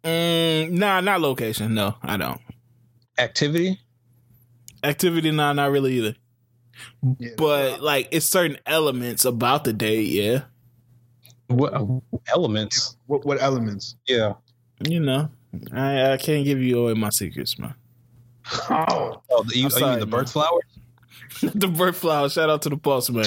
Mm, 0.03 0.71
nah, 0.71 1.01
not 1.01 1.21
location. 1.21 1.73
No, 1.73 1.95
I 2.01 2.17
don't. 2.17 2.41
Activity. 3.17 3.79
Activity, 4.83 5.31
nah, 5.31 5.53
not 5.53 5.71
really 5.71 5.93
either. 5.97 6.15
Yeah. 7.19 7.29
But 7.37 7.81
like, 7.81 8.09
it's 8.11 8.25
certain 8.25 8.57
elements 8.65 9.23
about 9.25 9.63
the 9.63 9.71
date. 9.73 10.07
Yeah, 10.09 10.43
What 11.47 11.73
elements? 12.27 12.97
what, 13.05 13.25
what 13.25 13.41
elements? 13.41 13.95
Yeah. 14.07 14.33
you 14.87 14.99
know, 14.99 15.29
I 15.71 16.13
I 16.13 16.17
can't 16.17 16.43
give 16.45 16.59
you 16.59 16.79
away 16.79 16.93
my 16.95 17.09
secrets, 17.09 17.57
man. 17.59 17.75
Oh, 18.69 19.21
Oh, 19.29 19.43
the, 19.43 19.57
you, 19.57 19.67
I'm 19.67 19.83
are 19.83 19.93
you 19.93 19.99
the 19.99 20.05
man. 20.05 20.09
bird 20.09 20.29
flower? 20.29 20.59
the 21.41 21.67
bird 21.67 21.95
flower. 21.95 22.27
Shout 22.29 22.49
out 22.49 22.61
to 22.63 22.69
the 22.69 22.75
boss 22.75 23.09
man. 23.09 23.25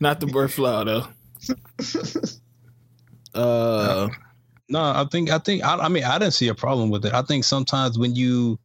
Not 0.00 0.20
the 0.20 0.26
bird 0.26 0.52
flower 0.52 0.84
though. 0.84 1.06
Uh, 3.34 4.08
No, 4.68 4.82
I 4.82 5.06
think 5.10 5.30
I 5.30 5.38
think 5.38 5.64
I, 5.64 5.76
I 5.76 5.88
mean 5.88 6.04
I 6.04 6.18
didn't 6.18 6.34
see 6.34 6.48
a 6.48 6.54
problem 6.54 6.90
with 6.90 7.06
it. 7.06 7.14
I 7.14 7.22
think 7.22 7.44
sometimes 7.44 7.98
when 7.98 8.14
you 8.14 8.58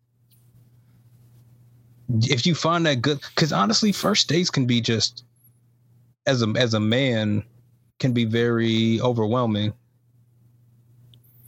if 2.24 2.46
you 2.46 2.56
find 2.56 2.86
that 2.86 3.02
good 3.02 3.20
because 3.36 3.54
honestly, 3.54 3.92
first 3.92 4.28
dates 4.28 4.50
can 4.50 4.66
be 4.66 4.82
just 4.82 5.24
as 6.26 6.42
a 6.42 6.48
as 6.58 6.74
a 6.74 6.80
man 6.80 7.44
can 8.00 8.14
be 8.14 8.26
very 8.26 9.00
overwhelming. 9.02 9.74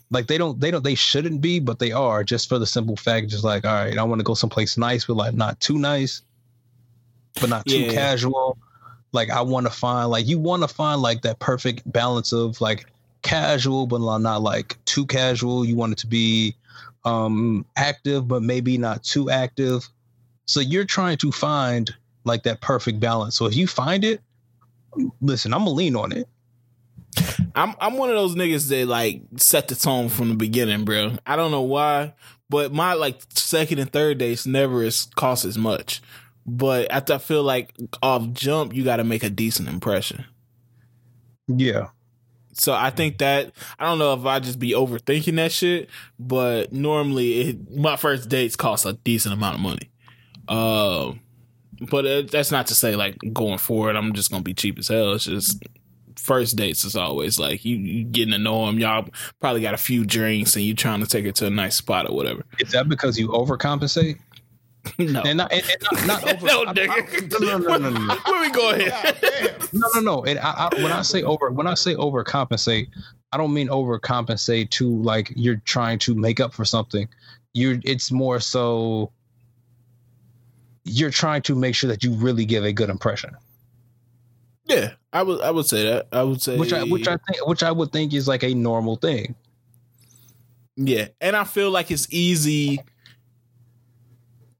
Like 0.09 0.27
they 0.27 0.37
don't 0.37 0.59
they 0.59 0.71
don't 0.71 0.83
they 0.83 0.95
shouldn't 0.95 1.41
be, 1.41 1.59
but 1.59 1.79
they 1.79 1.91
are 1.91 2.23
just 2.23 2.47
for 2.47 2.57
the 2.57 2.65
simple 2.65 2.95
fact, 2.95 3.27
just 3.27 3.43
like 3.43 3.65
all 3.65 3.73
right, 3.73 3.97
I 3.97 4.03
want 4.03 4.19
to 4.19 4.23
go 4.23 4.35
someplace 4.35 4.77
nice, 4.77 5.05
but 5.05 5.15
like 5.15 5.33
not 5.33 5.59
too 5.59 5.77
nice, 5.77 6.21
but 7.39 7.49
not 7.49 7.65
too 7.65 7.83
Yeah. 7.83 7.91
casual. 7.91 8.57
Like 9.11 9.29
I 9.29 9.41
want 9.41 9.65
to 9.65 9.71
find 9.71 10.09
like 10.09 10.27
you 10.27 10.39
want 10.39 10.61
to 10.61 10.67
find 10.69 11.01
like 11.01 11.23
that 11.23 11.39
perfect 11.39 11.91
balance 11.91 12.31
of 12.31 12.61
like 12.61 12.85
casual, 13.25 13.87
but 13.87 13.99
not 14.19 14.41
like 14.43 14.77
too 14.85 15.05
casual. 15.07 15.65
You 15.65 15.75
want 15.75 15.93
it 15.93 15.97
to 15.99 16.07
be 16.07 16.55
um 17.03 17.65
active, 17.75 18.27
but 18.27 18.43
maybe 18.43 18.77
not 18.77 19.03
too 19.03 19.29
active. 19.29 19.89
So 20.45 20.59
you're 20.59 20.85
trying 20.85 21.17
to 21.17 21.31
find 21.31 21.93
like 22.23 22.43
that 22.43 22.61
perfect 22.61 22.99
balance. 22.99 23.35
So 23.35 23.47
if 23.47 23.55
you 23.55 23.67
find 23.67 24.05
it, 24.05 24.21
listen, 25.21 25.53
I'm 25.53 25.61
gonna 25.61 25.71
lean 25.71 25.95
on 25.95 26.11
it. 26.11 26.27
I'm 27.55 27.75
I'm 27.79 27.97
one 27.97 28.09
of 28.09 28.15
those 28.15 28.35
niggas 28.35 28.69
that 28.69 28.87
like 28.87 29.21
set 29.37 29.67
the 29.67 29.75
tone 29.75 30.09
from 30.09 30.29
the 30.29 30.35
beginning, 30.35 30.85
bro. 30.85 31.13
I 31.25 31.35
don't 31.35 31.51
know 31.51 31.61
why, 31.61 32.13
but 32.49 32.71
my 32.71 32.93
like 32.93 33.21
second 33.29 33.79
and 33.79 33.91
third 33.91 34.19
dates 34.19 34.45
never 34.45 34.83
is 34.83 35.07
cost 35.15 35.45
as 35.45 35.57
much. 35.57 36.01
But 36.45 36.93
I, 36.93 37.15
I 37.15 37.17
feel 37.17 37.41
like 37.41 37.73
off 38.03 38.29
jump, 38.33 38.75
you 38.75 38.83
got 38.83 38.97
to 38.97 39.03
make 39.03 39.23
a 39.23 39.31
decent 39.31 39.67
impression. 39.67 40.25
Yeah. 41.47 41.87
So 42.57 42.73
I 42.73 42.89
think 42.89 43.17
that 43.19 43.51
I 43.77 43.85
don't 43.85 43.99
know 43.99 44.13
if 44.13 44.25
I 44.25 44.39
just 44.39 44.59
be 44.59 44.71
overthinking 44.71 45.35
that 45.35 45.51
shit, 45.51 45.89
but 46.17 46.71
normally 46.71 47.41
it, 47.41 47.75
my 47.75 47.97
first 47.97 48.29
dates 48.29 48.55
cost 48.55 48.85
a 48.85 48.93
decent 48.93 49.33
amount 49.33 49.55
of 49.55 49.61
money. 49.61 49.91
Um, 50.47 51.19
but 51.89 52.05
it, 52.05 52.31
that's 52.31 52.51
not 52.51 52.67
to 52.67 52.75
say 52.75 52.95
like 52.95 53.17
going 53.33 53.57
forward 53.57 53.95
I'm 53.95 54.13
just 54.13 54.31
gonna 54.31 54.43
be 54.43 54.53
cheap 54.53 54.79
as 54.79 54.87
hell. 54.87 55.13
It's 55.13 55.25
just 55.25 55.63
first 56.17 56.55
dates 56.55 56.85
is 56.85 56.95
always 56.95 57.37
like 57.37 57.65
you, 57.65 57.75
you 57.75 58.03
getting 58.03 58.31
to 58.31 58.39
know 58.39 58.65
them. 58.65 58.79
Y'all 58.79 59.07
probably 59.39 59.61
got 59.61 59.73
a 59.73 59.77
few 59.77 60.05
drinks 60.05 60.55
and 60.55 60.63
you 60.63 60.73
trying 60.73 61.01
to 61.01 61.07
take 61.07 61.25
it 61.25 61.35
to 61.35 61.47
a 61.47 61.49
nice 61.49 61.75
spot 61.75 62.09
or 62.09 62.15
whatever. 62.15 62.43
Is 62.59 62.71
that 62.71 62.89
because 62.89 63.19
you 63.19 63.27
overcompensate? 63.29 64.17
no, 64.99 65.21
And 65.21 65.37
not, 65.37 65.51
and, 65.51 65.63
and 65.63 66.07
not, 66.07 66.23
not 66.25 66.33
over. 66.35 66.45
no, 66.45 66.63
I- 66.63 66.69
I- 66.69 66.73
nigga. 66.73 67.39
no, 67.41 67.57
no, 67.57 67.77
no, 67.77 67.89
no, 67.89 68.05
no. 68.05 68.15
Where 68.25 68.41
we 68.41 68.49
go 68.51 68.75
here? 68.75 68.89
God 68.89 69.17
damn. 69.21 69.55
No, 69.73 69.87
no, 69.95 69.99
no. 70.01 70.23
And 70.25 70.39
I, 70.39 70.69
I, 70.71 70.81
when 70.83 70.91
I 70.91 71.01
say 71.01 71.23
over, 71.23 71.49
when 71.51 71.67
I 71.67 71.73
say 71.73 71.95
overcompensate, 71.95 72.87
I 73.31 73.37
don't 73.37 73.53
mean 73.53 73.67
overcompensate 73.67 74.69
to 74.71 74.89
like 75.01 75.31
you're 75.35 75.61
trying 75.65 75.99
to 75.99 76.15
make 76.15 76.39
up 76.39 76.53
for 76.53 76.65
something. 76.65 77.07
You're. 77.53 77.79
It's 77.83 78.11
more 78.11 78.39
so 78.39 79.11
you're 80.83 81.09
trying 81.09 81.41
to 81.43 81.55
make 81.55 81.73
sure 81.75 81.89
that 81.89 82.03
you 82.03 82.13
really 82.13 82.45
give 82.45 82.63
a 82.63 82.71
good 82.71 82.89
impression, 82.91 83.35
yeah, 84.67 84.93
I 85.11 85.23
would 85.23 85.41
I 85.41 85.49
would 85.51 85.65
say 85.65 85.83
that. 85.83 86.07
I 86.11 86.21
would 86.23 86.41
say 86.41 86.57
which 86.57 86.73
I, 86.73 86.83
which 86.83 87.07
I 87.07 87.17
think, 87.17 87.47
which 87.47 87.63
I 87.63 87.71
would 87.71 87.91
think 87.91 88.13
is 88.13 88.27
like 88.27 88.43
a 88.43 88.53
normal 88.53 88.95
thing. 88.95 89.35
Yeah, 90.75 91.07
and 91.21 91.35
I 91.35 91.43
feel 91.43 91.71
like 91.71 91.89
it's 91.91 92.07
easy. 92.11 92.81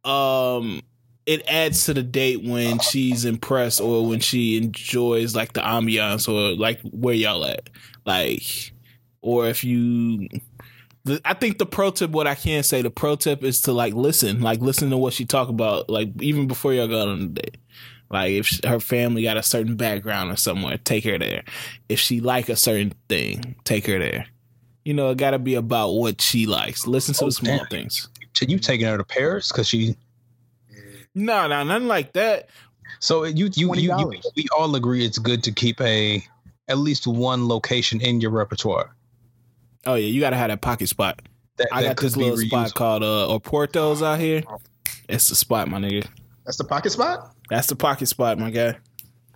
Um, 0.06 0.82
it 1.26 1.44
adds 1.48 1.86
to 1.86 1.94
the 1.94 2.04
date 2.04 2.44
when 2.44 2.80
she's 2.80 3.26
impressed 3.26 3.82
or 3.82 4.06
when 4.08 4.20
she 4.20 4.58
enjoys 4.58 5.36
like 5.36 5.54
the 5.54 5.62
ambiance 5.62 6.28
or 6.30 6.56
like 6.56 6.80
where 6.82 7.16
y'all 7.16 7.46
at, 7.46 7.70
like, 8.06 8.44
or 9.22 9.48
if 9.48 9.64
you. 9.64 10.30
The, 11.06 11.22
I 11.24 11.34
think 11.36 11.58
the 11.60 11.66
pro 11.68 11.92
tip, 11.92 12.10
what 12.12 12.26
I 12.28 12.34
can 12.36 12.64
say, 12.64 12.82
the 12.82 12.90
pro 12.90 13.16
tip 13.16 13.44
is 13.44 13.62
to 13.64 13.72
like 13.74 13.94
listen, 13.94 14.42
like 14.42 14.60
listen 14.62 14.90
to 14.90 14.98
what 14.98 15.14
she 15.14 15.26
talk 15.26 15.50
about, 15.50 15.90
like 15.90 16.10
even 16.22 16.48
before 16.48 16.74
y'all 16.74 16.88
go 16.88 17.10
on 17.10 17.20
the 17.34 17.42
date. 17.42 17.58
Like 18.10 18.32
if 18.34 18.46
she, 18.48 18.60
her 18.68 18.80
family 18.80 19.24
got 19.24 19.38
a 19.38 19.44
certain 19.44 19.76
background 19.76 20.32
or 20.32 20.36
somewhere, 20.36 20.78
take 20.78 21.04
her 21.06 21.18
there. 21.18 21.44
If 21.90 22.00
she 22.00 22.22
like 22.22 22.50
a 22.50 22.56
certain 22.56 22.94
thing, 23.10 23.56
take 23.64 23.86
her 23.88 23.98
there. 24.00 24.28
You 24.84 24.94
know, 24.94 25.10
it 25.10 25.18
got 25.18 25.32
to 25.32 25.40
be 25.40 25.56
about 25.56 25.92
what 25.94 26.22
she 26.22 26.46
likes. 26.46 26.86
Listen 26.86 27.16
to 27.16 27.24
Oh, 27.24 27.28
the 27.28 27.32
small 27.32 27.58
damn. 27.58 27.68
things. 27.68 28.08
So 28.36 28.46
you 28.48 28.60
taking 28.60 28.86
her 28.88 28.98
to 28.98 29.04
Paris 29.04 29.52
because 29.52 29.68
she 29.68 29.96
No, 31.14 31.48
no, 31.48 31.64
nothing 31.64 31.88
like 31.88 32.14
that. 32.14 32.50
So 33.00 33.24
you 33.24 33.50
you, 33.56 33.74
you, 33.76 33.98
you 33.98 34.22
we 34.36 34.46
all 34.58 34.76
agree 34.76 35.06
it's 35.06 35.18
good 35.18 35.44
to 35.44 35.52
keep 35.52 35.80
a 35.82 36.24
at 36.68 36.78
least 36.78 37.08
one 37.08 37.48
location 37.48 38.02
in 38.02 38.20
your 38.22 38.32
repertoire. 38.32 38.96
Oh 39.86 39.96
yeah, 39.96 40.08
you 40.08 40.20
gotta 40.20 40.36
have 40.36 40.50
that 40.50 40.62
pocket 40.62 40.88
spot. 40.90 41.22
That, 41.58 41.68
I 41.72 41.84
that 41.84 41.88
got 41.96 41.98
this 42.04 42.16
be 42.16 42.24
little 42.24 42.38
spot 42.38 42.74
called 42.74 43.04
uh 43.04 43.28
Oporto's 43.30 44.02
out 44.02 44.20
here. 44.20 44.44
It's 45.08 45.30
the 45.30 45.36
spot, 45.36 45.68
my 45.70 45.78
nigga. 45.80 46.08
That's 46.46 46.58
the 46.58 46.64
pocket 46.64 46.92
spot. 46.92 47.34
That's 47.50 47.68
the 47.68 47.76
pocket 47.76 48.08
spot, 48.08 48.38
my 48.40 48.50
guy. 48.50 48.78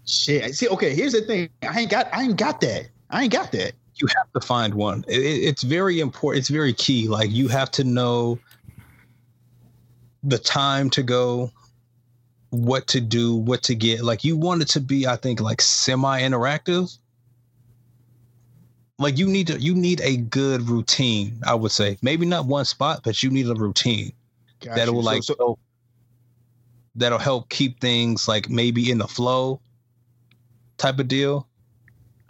Shit. 0.05 0.55
See, 0.55 0.67
okay. 0.67 0.93
Here's 0.95 1.13
the 1.13 1.21
thing. 1.21 1.49
I 1.67 1.81
ain't 1.81 1.91
got. 1.91 2.07
I 2.13 2.23
ain't 2.23 2.37
got 2.37 2.59
that. 2.61 2.89
I 3.11 3.23
ain't 3.23 3.31
got 3.31 3.51
that. 3.51 3.73
you 3.95 4.07
have 4.17 4.31
to 4.33 4.41
find 4.45 4.73
one. 4.73 5.05
It, 5.07 5.19
it- 5.19 5.43
it's 5.49 5.63
very 5.63 5.99
important. 5.99 6.39
It's 6.41 6.49
very 6.49 6.73
key. 6.73 7.07
Like 7.07 7.29
you 7.31 7.47
have 7.47 7.69
to 7.71 7.83
know 7.83 8.39
the 10.23 10.37
time 10.37 10.89
to 10.91 11.03
go, 11.03 11.51
what 12.51 12.87
to 12.87 12.99
do, 13.01 13.35
what 13.35 13.63
to 13.63 13.75
get. 13.75 14.03
Like 14.03 14.23
you 14.23 14.35
want 14.35 14.61
it 14.61 14.67
to 14.69 14.79
be, 14.79 15.07
I 15.07 15.15
think, 15.15 15.39
like 15.39 15.61
semi-interactive. 15.61 16.97
Like 18.97 19.17
you 19.17 19.27
need 19.27 19.47
to, 19.47 19.59
you 19.59 19.73
need 19.75 20.01
a 20.01 20.17
good 20.17 20.67
routine. 20.67 21.39
I 21.45 21.55
would 21.55 21.71
say 21.71 21.97
maybe 22.01 22.25
not 22.25 22.45
one 22.45 22.65
spot, 22.65 23.01
but 23.03 23.23
you 23.23 23.29
need 23.29 23.47
a 23.47 23.53
routine 23.55 24.11
Got 24.61 24.75
that'll 24.75 24.95
you. 24.95 25.01
So- 25.01 25.05
like 25.05 25.23
so- 25.23 25.35
help- 25.37 25.59
that'll 26.95 27.19
help 27.19 27.49
keep 27.49 27.79
things 27.79 28.27
like 28.27 28.49
maybe 28.49 28.91
in 28.91 28.97
the 28.97 29.07
flow 29.07 29.61
type 30.77 30.99
of 30.99 31.07
deal. 31.07 31.47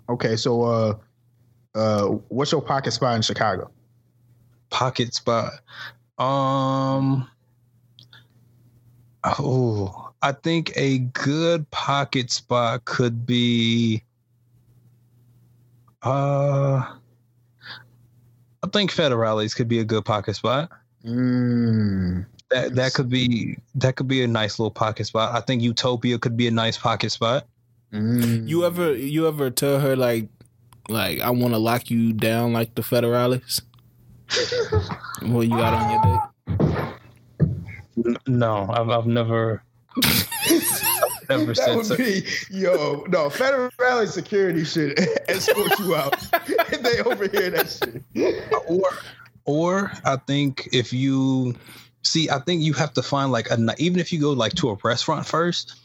okay. 0.09 0.35
So, 0.35 0.61
uh, 0.63 0.95
uh, 1.75 2.05
what's 2.29 2.51
your 2.51 2.61
pocket 2.61 2.91
spot 2.91 3.15
in 3.15 3.21
Chicago? 3.23 3.71
pocket 4.69 5.15
spot. 5.15 5.53
Um 6.19 7.27
oh, 9.23 10.11
I 10.21 10.31
think 10.33 10.71
a 10.75 10.99
good 10.99 11.69
pocket 11.71 12.31
spot 12.31 12.85
could 12.85 13.25
be 13.25 14.03
uh 16.03 16.95
I 18.61 18.67
think 18.73 18.91
Federales 18.91 19.55
could 19.55 19.67
be 19.67 19.79
a 19.79 19.85
good 19.85 20.03
pocket 20.05 20.35
spot. 20.35 20.69
Mm, 21.05 22.25
That 22.51 22.75
that 22.75 22.93
could 22.93 23.09
be 23.09 23.57
that 23.75 23.95
could 23.95 24.07
be 24.07 24.23
a 24.23 24.27
nice 24.27 24.59
little 24.59 24.71
pocket 24.71 25.05
spot. 25.05 25.33
I 25.35 25.41
think 25.41 25.61
Utopia 25.61 26.19
could 26.19 26.35
be 26.35 26.47
a 26.47 26.51
nice 26.51 26.77
pocket 26.77 27.11
spot. 27.11 27.47
mm. 27.93 28.47
You 28.47 28.65
ever 28.65 28.93
you 28.95 29.27
ever 29.27 29.49
tell 29.49 29.79
her 29.79 29.95
like 29.95 30.27
like 30.89 31.19
I 31.19 31.29
want 31.29 31.53
to 31.53 31.57
lock 31.57 31.89
you 31.89 32.11
down 32.13 32.51
like 32.53 32.75
the 32.75 32.81
Federales? 32.81 33.61
what 35.21 35.41
you 35.41 35.49
got 35.57 35.73
on 35.73 35.89
your 35.89 36.01
dick? 36.03 36.28
N- 38.05 38.17
No, 38.27 38.67
I've 38.71 38.89
I've 38.89 39.07
never 39.07 39.63
never 41.29 41.53
that 41.53 41.55
said 41.55 41.75
would 41.75 41.85
so. 41.85 41.97
be 41.97 42.23
yo 42.49 43.05
no 43.09 43.29
federal 43.29 43.69
rally 43.79 44.07
security 44.07 44.63
should 44.63 44.97
escort 45.29 45.77
you 45.79 45.95
out 45.95 46.15
if 46.47 46.81
they 46.83 47.01
overhear 47.03 47.49
that 47.51 47.69
shit. 47.69 48.43
or 48.67 48.89
or 49.45 49.91
I 50.05 50.17
think 50.17 50.69
if 50.71 50.93
you 50.93 51.55
see, 52.03 52.29
I 52.29 52.39
think 52.39 52.61
you 52.61 52.73
have 52.73 52.93
to 52.93 53.01
find 53.01 53.31
like 53.31 53.49
a 53.49 53.57
even 53.77 53.99
if 53.99 54.13
you 54.13 54.19
go 54.19 54.31
like 54.31 54.53
to 54.55 54.69
a 54.69 54.77
restaurant 54.83 55.25
first, 55.25 55.75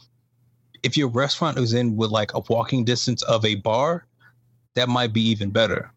if 0.83 0.95
your 0.97 1.07
restaurant 1.07 1.57
is 1.57 1.73
in 1.73 1.95
with 1.95 2.11
like 2.11 2.33
a 2.33 2.41
walking 2.49 2.85
distance 2.85 3.21
of 3.23 3.43
a 3.45 3.55
bar, 3.55 4.05
that 4.75 4.87
might 4.89 5.13
be 5.13 5.21
even 5.29 5.49
better. 5.49 5.91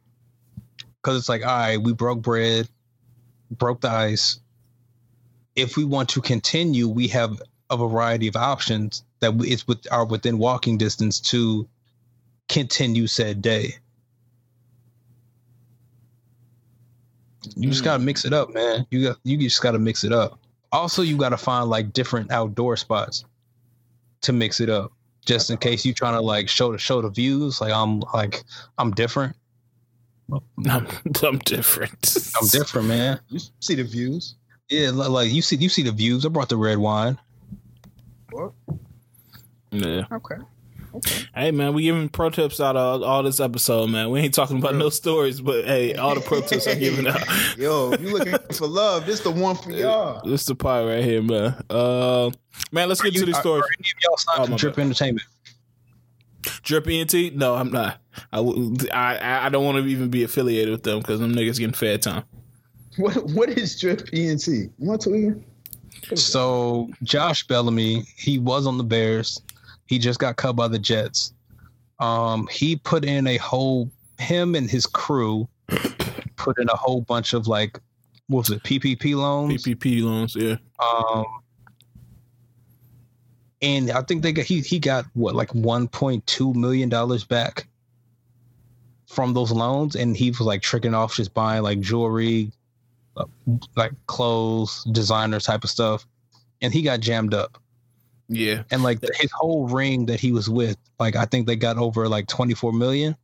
Cause 1.02 1.16
it's 1.18 1.28
like, 1.28 1.42
all 1.46 1.56
right, 1.56 1.76
we 1.80 1.92
broke 1.92 2.20
bread, 2.22 2.68
broke 3.50 3.80
the 3.80 3.90
ice. 3.90 4.40
If 5.58 5.76
we 5.76 5.84
want 5.84 6.08
to 6.10 6.20
continue, 6.20 6.88
we 6.88 7.08
have 7.08 7.42
a 7.70 7.76
variety 7.76 8.28
of 8.28 8.36
options 8.36 9.04
that 9.20 9.34
it's 9.40 9.66
with 9.66 9.90
are 9.90 10.04
within 10.04 10.38
walking 10.38 10.78
distance 10.78 11.20
to 11.20 11.68
continue 12.48 13.06
said 13.06 13.42
day. 13.42 13.74
You 17.56 17.70
just 17.70 17.84
gotta 17.84 18.02
mix 18.02 18.24
it 18.24 18.32
up, 18.32 18.52
man. 18.52 18.86
You 18.90 19.08
got 19.08 19.18
you 19.24 19.38
just 19.38 19.62
gotta 19.62 19.78
mix 19.78 20.04
it 20.04 20.12
up. 20.12 20.38
Also, 20.70 21.02
you 21.02 21.16
gotta 21.16 21.36
find 21.36 21.68
like 21.68 21.92
different 21.92 22.30
outdoor 22.30 22.76
spots 22.76 23.24
to 24.22 24.32
mix 24.32 24.60
it 24.60 24.68
up, 24.68 24.92
just 25.24 25.50
in 25.50 25.56
case 25.56 25.84
you 25.84 25.92
trying 25.92 26.14
to 26.14 26.20
like 26.20 26.48
show 26.48 26.72
the 26.72 26.78
show 26.78 27.02
the 27.02 27.10
views. 27.10 27.60
Like 27.60 27.72
I'm 27.72 28.00
like 28.14 28.44
I'm 28.76 28.92
different. 28.92 29.36
I'm, 30.32 30.40
I'm 31.22 31.38
different. 31.38 32.16
I'm 32.40 32.48
different, 32.48 32.88
man. 32.88 33.20
You 33.28 33.40
see 33.60 33.74
the 33.74 33.84
views. 33.84 34.34
Yeah, 34.68 34.90
like 34.90 35.30
you 35.32 35.40
see 35.42 35.56
you 35.56 35.68
see 35.68 35.82
the 35.82 35.92
views. 35.92 36.26
I 36.26 36.28
brought 36.28 36.48
the 36.50 36.56
red 36.56 36.78
wine. 36.78 37.18
What? 38.30 38.52
Yeah. 39.70 40.04
Okay. 40.12 40.36
Okay. 40.94 41.24
Hey 41.34 41.50
man, 41.52 41.74
we 41.74 41.82
giving 41.82 42.08
pro 42.08 42.30
tips 42.30 42.60
out 42.60 42.76
all, 42.76 43.04
all 43.04 43.22
this 43.22 43.40
episode, 43.40 43.88
man. 43.90 44.10
We 44.10 44.20
ain't 44.20 44.34
talking 44.34 44.58
about 44.58 44.74
no 44.74 44.88
stories, 44.90 45.40
but 45.40 45.64
hey, 45.64 45.94
all 45.94 46.14
the 46.14 46.20
pro 46.20 46.40
tips 46.40 46.66
are 46.66 46.74
giving 46.78 47.06
out. 47.06 47.20
Yo, 47.56 47.92
you 47.96 48.12
looking 48.16 48.36
for 48.54 48.66
love? 48.66 49.06
This 49.06 49.20
the 49.20 49.30
one 49.30 49.56
for 49.56 49.70
y'all. 49.70 50.20
This 50.28 50.44
the 50.46 50.54
part 50.54 50.86
right 50.86 51.04
here, 51.04 51.22
man. 51.22 51.54
Uh, 51.70 52.30
man, 52.72 52.88
let's 52.88 53.00
get 53.00 53.14
to 53.14 53.24
the 53.26 53.32
Are- 53.32 53.40
stories. 53.40 53.62
are 53.64 53.68
any 53.78 53.90
of 53.96 54.02
y'all 54.02 54.16
signed 54.16 54.40
Oh, 54.40 54.44
to 54.46 54.50
my 54.52 54.56
Drip 54.56 54.76
bad. 54.76 54.82
Entertainment? 54.86 55.26
Drip 56.62 56.86
ENT? 56.88 57.34
No, 57.36 57.54
I'm 57.54 57.70
not. 57.70 58.00
I 58.32 58.40
I, 58.92 59.46
I 59.46 59.48
don't 59.50 59.64
want 59.64 59.78
to 59.78 59.84
even 59.86 60.08
be 60.08 60.24
affiliated 60.24 60.70
with 60.70 60.82
them 60.82 60.98
because 60.98 61.20
them 61.20 61.34
niggas 61.34 61.58
getting 61.58 61.72
fed 61.74 62.02
time. 62.02 62.24
What 62.98 63.24
what 63.26 63.50
is 63.50 63.78
drip 63.78 64.08
ENT? 64.12 64.46
You 64.46 64.70
want 64.78 65.00
to 65.02 65.14
again? 65.14 65.44
So 66.14 66.90
Josh 67.02 67.46
Bellamy, 67.46 68.04
he 68.16 68.38
was 68.38 68.66
on 68.66 68.78
the 68.78 68.84
Bears. 68.84 69.40
He 69.86 69.98
just 69.98 70.18
got 70.18 70.36
cut 70.36 70.54
by 70.54 70.68
the 70.68 70.78
Jets. 70.78 71.32
Um, 71.98 72.46
he 72.50 72.76
put 72.76 73.04
in 73.04 73.26
a 73.26 73.36
whole 73.38 73.90
him 74.18 74.54
and 74.54 74.68
his 74.68 74.86
crew 74.86 75.48
put 76.36 76.58
in 76.58 76.68
a 76.68 76.76
whole 76.76 77.02
bunch 77.02 77.32
of 77.32 77.46
like 77.46 77.80
what 78.28 78.48
was 78.48 78.50
it 78.50 78.62
PPP 78.62 79.16
loans. 79.16 79.64
PPP 79.64 80.02
loans, 80.02 80.36
yeah. 80.36 80.56
Um, 80.78 81.24
and 83.60 83.90
I 83.90 84.02
think 84.02 84.22
they 84.22 84.32
got 84.32 84.44
he 84.44 84.60
he 84.60 84.78
got 84.78 85.06
what 85.14 85.34
like 85.34 85.54
one 85.54 85.88
point 85.88 86.26
two 86.26 86.52
million 86.54 86.88
dollars 86.88 87.24
back 87.24 87.66
from 89.06 89.34
those 89.34 89.50
loans, 89.50 89.96
and 89.96 90.16
he 90.16 90.30
was 90.30 90.40
like 90.40 90.62
tricking 90.62 90.94
off 90.94 91.16
just 91.16 91.34
buying 91.34 91.62
like 91.62 91.80
jewelry, 91.80 92.52
like 93.76 93.92
clothes, 94.06 94.84
designer 94.92 95.40
type 95.40 95.64
of 95.64 95.70
stuff, 95.70 96.06
and 96.60 96.72
he 96.72 96.82
got 96.82 97.00
jammed 97.00 97.34
up. 97.34 97.58
Yeah. 98.28 98.62
And 98.70 98.82
like 98.82 99.00
his 99.14 99.30
whole 99.32 99.68
ring 99.68 100.06
that 100.06 100.20
he 100.20 100.32
was 100.32 100.50
with, 100.50 100.76
like 100.98 101.16
I 101.16 101.24
think 101.24 101.46
they 101.46 101.56
got 101.56 101.78
over 101.78 102.08
like 102.08 102.26
twenty 102.26 102.54
four 102.54 102.72
million, 102.72 103.16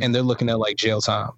and 0.00 0.14
they're 0.14 0.22
looking 0.22 0.48
at 0.48 0.58
like 0.58 0.76
jail 0.76 1.00
time. 1.00 1.32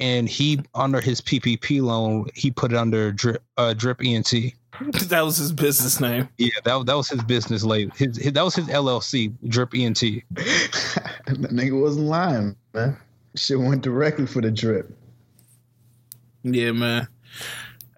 And 0.00 0.28
he 0.28 0.60
under 0.74 1.00
his 1.00 1.20
PPP 1.20 1.80
loan, 1.80 2.26
he 2.34 2.50
put 2.50 2.72
it 2.72 2.76
under 2.76 3.12
drip 3.12 3.42
uh, 3.56 3.74
drip 3.74 4.00
ENT. 4.04 4.32
that 5.08 5.20
was 5.24 5.36
his 5.36 5.52
business 5.52 6.00
name. 6.00 6.28
Yeah, 6.36 6.48
that, 6.64 6.86
that 6.86 6.96
was 6.96 7.08
his 7.08 7.22
business 7.22 7.62
label. 7.62 7.94
His, 7.94 8.16
his 8.16 8.32
that 8.32 8.42
was 8.44 8.56
his 8.56 8.66
LLC, 8.66 9.32
Drip 9.48 9.72
ENT. 9.74 10.00
that 10.30 11.50
nigga 11.52 11.80
wasn't 11.80 12.06
lying, 12.06 12.56
man. 12.72 12.96
Shit 13.36 13.58
went 13.58 13.82
directly 13.82 14.26
for 14.26 14.40
the 14.40 14.50
drip. 14.50 14.96
Yeah, 16.42 16.72
man. 16.72 17.08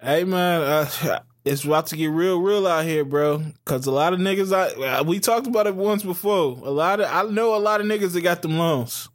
Hey, 0.01 0.25
man, 0.25 0.63
uh, 0.63 1.21
it's 1.45 1.65
about 1.65 1.87
to 1.89 1.97
get 1.97 2.09
real, 2.09 2.41
real 2.41 2.67
out 2.67 2.85
here, 2.85 3.05
bro. 3.05 3.45
Cause 3.65 3.87
a 3.87 3.91
lot 3.91 4.13
of 4.13 4.19
niggas, 4.19 4.53
I 4.53 5.03
we 5.03 5.21
talked 5.21 5.47
about 5.47 5.67
it 5.67 5.75
once 5.75 6.03
before. 6.03 6.59
A 6.65 6.71
lot 6.71 7.01
of 7.01 7.09
I 7.11 7.31
know 7.31 7.55
a 7.55 7.59
lot 7.59 7.81
of 7.81 7.87
niggas 7.87 8.13
that 8.13 8.21
got 8.23 8.43
them 8.43 8.59
loans. 8.59 9.09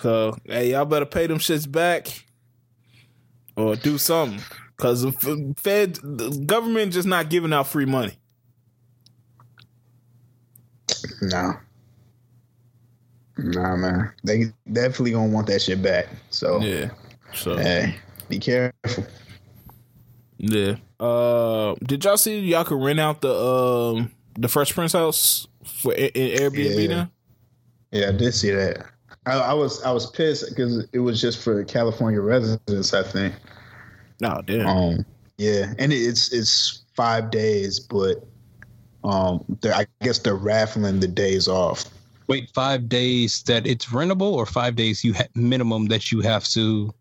So 0.00 0.36
hey, 0.44 0.72
y'all 0.72 0.84
better 0.84 1.06
pay 1.06 1.26
them 1.26 1.38
shits 1.38 1.70
back, 1.70 2.24
or 3.56 3.76
do 3.76 3.96
something. 3.96 4.40
Cause 4.76 5.02
the 5.02 5.54
Fed, 5.56 5.94
the 6.02 6.42
government 6.46 6.92
just 6.92 7.06
not 7.06 7.30
giving 7.30 7.52
out 7.52 7.68
free 7.68 7.86
money. 7.86 8.18
No. 11.22 11.54
Nah, 13.36 13.76
man. 13.76 14.12
They 14.24 14.52
definitely 14.70 15.12
gonna 15.12 15.32
want 15.32 15.46
that 15.46 15.62
shit 15.62 15.80
back. 15.80 16.08
So 16.30 16.60
Yeah. 16.60 16.90
So 17.34 17.56
hey, 17.56 17.96
be 18.28 18.38
careful. 18.38 19.04
yeah. 20.38 20.76
Uh, 21.00 21.74
did 21.84 22.04
y'all 22.04 22.16
see 22.16 22.40
y'all 22.40 22.64
could 22.64 22.82
rent 22.82 23.00
out 23.00 23.20
the 23.20 23.34
um 23.34 24.10
the 24.38 24.48
Fresh 24.48 24.74
Prince 24.74 24.92
house 24.92 25.46
for 25.64 25.92
in 25.94 26.10
Airbnb 26.12 26.82
Yeah. 26.82 26.86
now? 26.88 27.10
Yeah, 27.92 28.08
I 28.08 28.12
did 28.12 28.32
see 28.34 28.50
that. 28.50 28.86
I, 29.26 29.32
I 29.38 29.52
was 29.54 29.82
I 29.84 29.90
was 29.92 30.10
pissed 30.10 30.48
because 30.48 30.86
it 30.92 30.98
was 30.98 31.20
just 31.20 31.42
for 31.42 31.64
California 31.64 32.20
residents, 32.20 32.92
I 32.92 33.02
think. 33.02 33.34
No, 34.20 34.40
damn. 34.44 34.66
Um, 34.66 35.06
yeah, 35.38 35.72
and 35.78 35.92
it's 35.92 36.32
it's 36.32 36.82
five 36.94 37.30
days, 37.30 37.80
but 37.80 38.24
um, 39.02 39.44
I 39.64 39.86
guess 40.02 40.18
they're 40.18 40.34
raffling 40.34 41.00
the 41.00 41.08
days 41.08 41.48
off. 41.48 41.84
Wait, 42.26 42.50
five 42.54 42.88
days 42.88 43.42
that 43.42 43.66
it's 43.66 43.86
rentable, 43.86 44.32
or 44.32 44.46
five 44.46 44.76
days 44.76 45.04
you 45.04 45.12
ha- 45.14 45.26
minimum 45.34 45.86
that 45.86 46.10
you 46.10 46.20
have 46.22 46.44
to. 46.48 46.92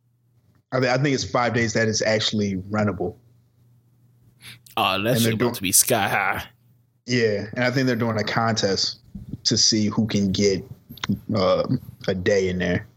I, 0.74 0.80
thi- 0.82 0.90
I 0.90 0.98
think 0.98 1.14
it's 1.16 1.24
five 1.30 1.54
days 1.54 1.74
that 1.74 1.88
is 1.88 2.02
actually 2.02 2.56
rentable. 2.70 3.16
Oh, 4.76 5.02
that 5.04 5.16
And 5.18 5.26
they're 5.26 5.34
about 5.34 5.40
doing- 5.40 5.54
to 5.54 5.62
be 5.62 5.72
sky 5.72 6.08
high. 6.10 6.44
Yeah, 7.06 7.46
and 7.56 7.64
I 7.66 7.72
think 7.72 7.86
they're 7.88 7.96
doing 7.96 8.18
a 8.18 8.24
contest 8.24 9.00
to 9.44 9.58
see 9.58 9.88
who 9.88 10.08
can 10.08 10.32
get 10.32 10.64
uh, 11.36 11.64
a 12.08 12.16
day 12.16 12.48
in 12.50 12.58
there. 12.60 12.88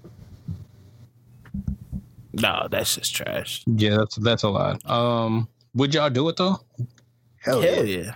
No, 2.33 2.69
that's 2.71 2.95
just 2.97 3.15
trash. 3.15 3.63
Yeah, 3.67 3.97
that's 3.99 4.17
that's 4.17 4.43
a 4.43 4.49
lot. 4.49 4.89
Um, 4.89 5.49
would 5.75 5.95
y'all 5.95 6.11
do 6.11 6.29
it 6.29 6.37
though? 6.37 6.61
Hell, 7.39 7.63
Hell 7.63 7.85
yeah. 7.87 8.03
yeah. 8.03 8.15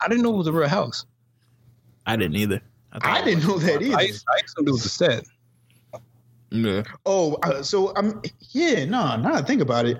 I 0.00 0.08
didn't 0.08 0.22
know 0.22 0.34
it 0.34 0.38
was 0.38 0.46
a 0.46 0.52
real 0.52 0.68
house. 0.68 1.06
I 2.06 2.16
didn't 2.16 2.36
either. 2.36 2.60
thought 2.92 3.04
I 3.04 3.24
didn't 3.24 3.46
know 3.46 3.58
that 3.58 3.80
either. 3.82 3.96
I, 3.96 4.02
I 4.02 4.40
assumed 4.44 4.68
it 4.68 4.72
was 4.72 4.84
a 4.84 4.88
set. 4.90 5.24
Yeah. 6.52 6.82
Oh, 7.06 7.38
uh, 7.42 7.62
so 7.62 7.94
I'm 7.96 8.20
yeah, 8.50 8.84
no, 8.84 9.16
now 9.16 9.34
I 9.34 9.42
think 9.42 9.62
about 9.62 9.86
it, 9.86 9.98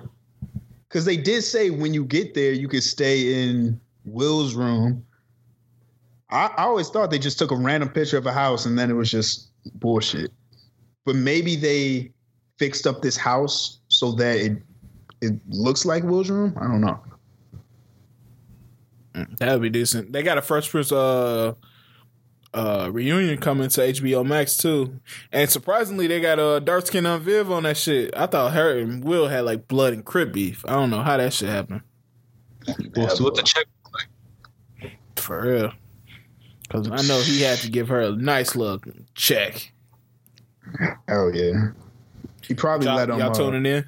because 0.87 1.03
they 1.03 1.17
did 1.17 1.41
say 1.41 1.71
when 1.71 1.95
you 1.95 2.05
get 2.05 2.35
there 2.35 2.51
you 2.51 2.67
could 2.67 2.83
stay 2.83 3.43
in 3.43 3.79
Will's 4.05 4.53
room. 4.53 5.03
I, 6.29 6.51
I 6.57 6.63
always 6.63 6.89
thought 6.89 7.09
they 7.09 7.19
just 7.19 7.39
took 7.39 7.49
a 7.51 7.55
random 7.55 7.89
picture 7.89 8.17
of 8.17 8.27
a 8.27 8.31
house 8.33 8.67
and 8.67 8.77
then 8.77 8.91
it 8.91 8.93
was 8.93 9.09
just 9.09 9.49
bullshit. 9.75 10.31
But 11.05 11.15
maybe 11.15 11.55
they 11.55 12.11
fixed 12.59 12.85
up 12.85 13.01
this 13.01 13.17
house 13.17 13.79
so 13.87 14.11
that 14.13 14.37
it 14.37 14.61
it 15.21 15.33
looks 15.49 15.85
like 15.85 16.03
Will's 16.03 16.29
room. 16.29 16.55
I 16.61 16.67
don't 16.67 16.81
know. 16.81 16.99
That 19.39 19.53
would 19.53 19.61
be 19.61 19.69
decent. 19.69 20.11
They 20.11 20.21
got 20.21 20.37
a 20.37 20.41
Fresh 20.41 20.69
Prince 20.69 20.91
uh 20.91 21.53
uh 22.53 22.89
reunion 22.91 23.37
coming 23.39 23.67
to 23.69 23.81
HBO 23.81 24.25
Max 24.25 24.55
too. 24.57 24.99
And 25.31 25.49
surprisingly 25.49 26.07
they 26.07 26.19
got 26.19 26.39
a 26.39 26.45
uh, 26.45 26.59
dark 26.59 26.85
skin 26.87 27.05
Aunt 27.05 27.23
Viv 27.23 27.51
on 27.51 27.63
that 27.63 27.77
shit. 27.77 28.13
I 28.15 28.25
thought 28.27 28.53
her 28.53 28.77
and 28.77 29.03
Will 29.03 29.27
had 29.27 29.41
like 29.41 29.67
blood 29.67 29.93
and 29.93 30.05
crip 30.05 30.31
beef. 30.33 30.63
I 30.67 30.73
don't 30.73 30.89
know 30.89 31.01
how 31.01 31.17
that 31.17 31.33
shit 31.33 31.49
happened. 31.49 31.81
We'll 32.95 33.09
see 33.09 33.23
what 33.23 33.35
the 33.35 33.41
check. 33.43 33.65
like? 34.81 34.91
For 35.15 35.41
real. 35.41 35.73
Cause 36.69 36.89
I 36.89 37.01
know 37.07 37.21
he 37.21 37.41
had 37.41 37.59
to 37.59 37.69
give 37.69 37.89
her 37.89 38.01
a 38.01 38.11
nice 38.11 38.55
look 38.55 38.87
check. 39.15 39.73
Oh 41.09 41.29
yeah. 41.33 41.69
He 42.47 42.53
probably 42.53 42.87
Y'all, 42.87 42.95
let 42.97 43.09
him. 43.09 43.19
y'all 43.19 43.31
uh, 43.31 43.33
tuning 43.33 43.65
in? 43.65 43.87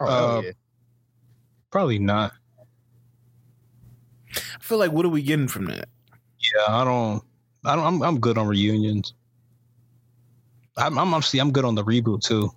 oh, 0.00 0.06
Uh, 0.38 0.40
yeah. 0.42 0.50
Probably 1.70 1.98
not. 1.98 2.32
I 4.36 4.40
feel 4.60 4.78
like 4.78 4.92
what 4.92 5.04
are 5.04 5.10
we 5.10 5.22
getting 5.22 5.48
from 5.48 5.66
that? 5.66 5.88
Yeah, 6.54 6.64
I 6.68 6.84
don't. 6.84 7.22
I 7.64 7.76
don't. 7.76 7.84
I'm, 7.84 8.02
I'm 8.02 8.20
good 8.20 8.38
on 8.38 8.46
reunions. 8.48 9.14
I'm, 10.76 10.98
I'm 10.98 11.12
honestly 11.14 11.38
I'm 11.38 11.52
good 11.52 11.64
on 11.64 11.74
the 11.74 11.84
reboot 11.84 12.22
too. 12.22 12.50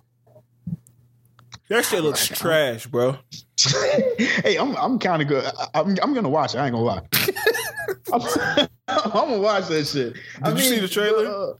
That 1.68 1.84
shit 1.84 2.02
looks 2.02 2.28
trash, 2.28 2.86
bro. 2.86 3.16
hey, 4.18 4.56
I'm 4.56 4.76
I'm 4.76 4.98
kind 4.98 5.20
of 5.22 5.28
good. 5.28 5.44
I, 5.44 5.80
I'm 5.80 5.96
I'm 6.02 6.14
gonna 6.14 6.28
watch 6.28 6.54
it. 6.54 6.58
I 6.58 6.66
ain't 6.66 6.72
gonna 6.74 6.84
lie. 6.84 7.02
I'm, 8.12 8.20
I'm 8.88 9.10
gonna 9.10 9.38
watch 9.40 9.66
that 9.68 9.86
shit. 9.86 10.14
Did 10.44 10.56
you 10.58 10.64
see 10.64 10.78
the 10.80 10.88
trailer? 10.88 11.26
uh, 11.26 11.54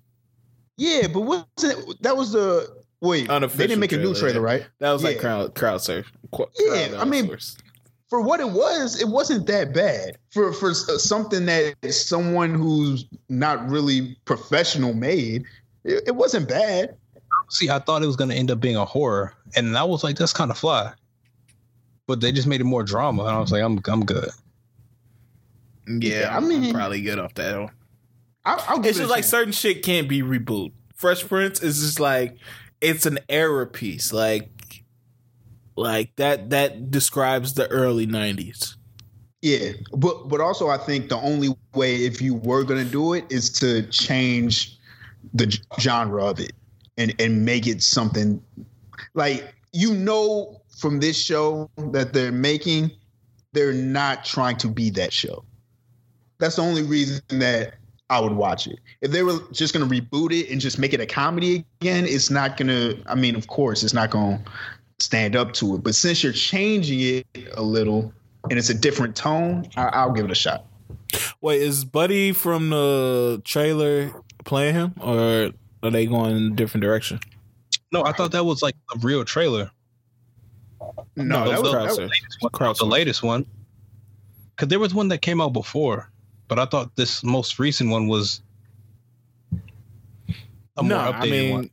yeah, 0.77 1.09
but 1.09 1.20
what's 1.20 1.64
it? 1.64 1.77
That 2.02 2.16
was 2.16 2.32
the 2.32 2.82
wait. 3.01 3.28
Unofficial 3.31 3.59
they 3.59 3.66
didn't 3.66 3.81
make 3.81 3.93
a 3.93 3.97
new 3.97 4.14
trailer, 4.14 4.20
trailer, 4.32 4.40
right? 4.40 4.66
That 4.78 4.93
was 4.93 5.02
like 5.02 5.18
crowd 5.18 5.55
crowd 5.55 5.82
surf. 5.82 6.10
Qu- 6.32 6.47
Yeah, 6.59 6.89
crowd 6.89 7.01
I 7.01 7.05
mean. 7.05 7.36
For 8.09 8.20
what 8.20 8.39
it 8.41 8.51
was, 8.51 9.01
it 9.01 9.09
wasn't 9.09 9.47
that 9.49 9.74
bad. 9.74 10.16
For 10.31 10.53
for 10.53 10.70
uh, 10.70 10.74
something 10.99 11.47
that 11.47 11.74
someone 11.93 12.55
who's 12.55 13.05
not 13.28 13.69
really 13.69 14.16
professional 14.27 14.95
made, 14.95 15.45
it, 15.85 16.05
it 16.09 16.15
wasn't 16.15 16.49
bad. 16.49 16.97
See, 17.51 17.69
I 17.69 17.78
thought 17.81 18.03
it 18.03 18.07
was 18.07 18.16
gonna 18.16 18.35
end 18.35 18.51
up 18.51 18.61
being 18.61 18.77
a 18.77 18.85
horror, 18.85 19.35
and 19.57 19.77
I 19.77 19.83
was 19.85 20.05
like, 20.05 20.16
that's 20.16 20.33
kind 20.33 20.51
of 20.53 20.59
fly. 20.59 20.93
But 22.07 22.20
they 22.20 22.31
just 22.31 22.47
made 22.47 22.61
it 22.61 22.65
more 22.65 22.85
drama, 22.85 23.23
and 23.24 23.33
I 23.33 23.41
was 23.41 23.51
like, 23.51 23.62
I'm 23.62 23.81
I'm 23.89 24.05
good. 24.05 24.28
yeah, 25.89 26.20
yeah, 26.20 26.28
I 26.35 26.37
I 26.37 26.41
mean- 26.41 26.61
mean, 26.62 26.74
probably 26.74 27.01
good 27.03 27.19
off 27.19 27.35
that. 27.35 27.70
I, 28.45 28.65
I'll 28.69 28.77
give 28.78 28.91
It's 28.91 28.99
it 28.99 29.03
just 29.03 29.11
like 29.11 29.19
chance. 29.23 29.28
certain 29.31 29.53
shit 29.53 29.83
can't 29.83 30.09
be 30.09 30.23
reboot. 30.23 30.73
Fresh 30.95 31.27
Prince 31.27 31.61
is 31.62 31.81
just 31.81 31.99
like 31.99 32.37
it's 32.81 33.05
an 33.07 33.19
era 33.28 33.66
piece. 33.66 34.12
Like 34.12 34.49
like 35.77 36.15
that 36.16 36.51
that 36.51 36.90
describes 36.90 37.55
the 37.55 37.69
early 37.69 38.07
nineties. 38.07 38.77
Yeah, 39.43 39.73
but 39.93 40.28
but 40.28 40.40
also 40.40 40.69
I 40.69 40.78
think 40.78 41.09
the 41.09 41.19
only 41.19 41.55
way 41.74 41.97
if 41.97 42.20
you 42.20 42.35
were 42.35 42.65
gonna 42.65 42.85
do 42.85 43.12
it 43.12 43.24
is 43.31 43.51
to 43.61 43.82
change 43.89 44.78
the 45.35 45.57
genre 45.78 46.24
of 46.24 46.40
it 46.40 46.53
and 46.97 47.15
and 47.20 47.44
make 47.44 47.66
it 47.66 47.82
something 47.82 48.43
like 49.15 49.55
you 49.73 49.94
know 49.94 50.61
from 50.77 51.01
this 51.01 51.16
show 51.16 51.70
that 51.93 52.12
they're 52.12 52.32
making, 52.32 52.90
they're 53.53 53.73
not 53.73 54.24
trying 54.24 54.57
to 54.59 54.69
be 54.69 54.90
that 54.90 55.12
show. 55.12 55.44
That's 56.39 56.57
the 56.57 56.62
only 56.62 56.82
reason 56.82 57.23
that 57.28 57.74
I 58.09 58.20
would 58.20 58.32
watch 58.32 58.66
it. 58.66 58.78
If 59.01 59.11
they 59.11 59.23
were 59.23 59.39
just 59.53 59.73
gonna 59.73 59.86
reboot 59.86 60.32
it 60.32 60.51
and 60.51 60.61
just 60.61 60.78
make 60.78 60.93
it 60.93 61.01
a 61.01 61.07
comedy 61.07 61.65
again, 61.81 62.05
it's 62.07 62.31
not 62.31 62.57
gonna. 62.57 62.94
I 63.07 63.15
mean, 63.15 63.35
of 63.35 63.48
course, 63.48 63.82
it's 63.82 63.94
not 63.94 64.11
gonna 64.11 64.43
stand 64.98 65.36
up 65.36 65.52
to 65.55 65.74
it. 65.77 65.78
But 65.85 65.94
since 65.94 66.23
you're 66.23 66.32
changing 66.32 67.01
it 67.01 67.27
a 67.55 67.62
little 67.62 68.12
and 68.51 68.59
it's 68.59 68.70
a 68.70 68.74
different 68.74 69.16
tone, 69.16 69.68
I, 69.77 69.86
I'll 69.86 70.12
give 70.12 70.24
it 70.24 70.31
a 70.31 70.35
shot. 70.36 70.66
Wait, 71.40 71.62
is 71.62 71.85
Buddy 71.85 72.32
from 72.32 72.70
the 72.70 73.40
trailer 73.44 74.12
playing 74.44 74.74
him 74.74 74.94
or 75.01 75.51
are 75.82 75.90
they 75.90 76.06
going 76.06 76.36
in 76.36 76.52
a 76.52 76.55
different 76.56 76.82
direction? 76.82 77.20
No, 77.93 78.05
I 78.05 78.12
thought 78.12 78.32
that 78.32 78.44
was 78.44 78.62
like 78.62 78.74
a 78.94 78.98
real 78.98 79.24
trailer. 79.24 79.70
No, 81.16 81.44
No, 81.44 81.51
that 81.51 81.62
was, 81.62 81.73
that 81.73 81.82
was 81.85 81.97
surf. 81.97 82.10
latest 82.10 82.36
one, 82.40 82.51
Crowd 82.52 82.70
the 82.77 82.81
surf. 82.81 82.89
latest 82.89 83.23
one. 83.23 83.47
Because 84.55 84.68
there 84.68 84.78
was 84.78 84.94
one 84.94 85.09
that 85.09 85.18
came 85.23 85.40
out 85.40 85.52
before, 85.52 86.10
but 86.48 86.59
I 86.59 86.64
thought 86.66 86.97
this 86.97 87.23
most 87.23 87.59
recent 87.59 87.90
one 87.90 88.09
was 88.09 88.40
a 90.78 90.82
no, 90.82 90.97
more 90.97 91.12
updated 91.12 91.20
I 91.23 91.27
mean 91.31 91.52
one. 91.52 91.70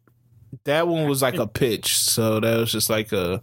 That 0.65 0.87
one 0.87 1.07
was 1.07 1.21
like 1.21 1.37
a 1.37 1.47
pitch, 1.47 1.97
so 1.97 2.39
that 2.39 2.57
was 2.57 2.71
just 2.71 2.89
like 2.89 3.11
a 3.11 3.41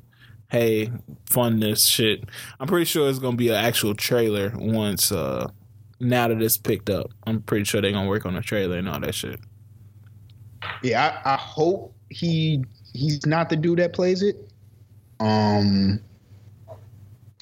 hey, 0.51 0.91
fun 1.27 1.61
this 1.61 1.87
shit. 1.87 2.25
I'm 2.59 2.67
pretty 2.67 2.85
sure 2.87 3.09
it's 3.09 3.19
gonna 3.19 3.37
be 3.37 3.49
an 3.49 3.55
actual 3.55 3.95
trailer 3.95 4.53
once 4.57 5.13
uh 5.13 5.49
now 6.01 6.29
that 6.29 6.41
it's 6.43 6.57
picked 6.57 6.91
up. 6.91 7.11
I'm 7.27 7.43
pretty 7.43 7.65
sure 7.65 7.81
they're 7.81 7.93
gonna 7.93 8.09
work 8.09 8.27
on 8.27 8.37
a 8.37 8.43
trailer 8.43 8.79
and 8.79 8.89
all 8.89 9.01
that 9.01 9.15
shit. 9.15 9.41
yeah. 10.83 11.21
I, 11.25 11.35
I 11.35 11.37
hope 11.37 11.95
he 12.09 12.65
he's 12.93 13.25
not 13.27 13.49
the 13.51 13.57
dude 13.57 13.79
that 13.79 13.93
plays 13.93 14.23
it. 14.23 14.37
Um. 15.21 16.01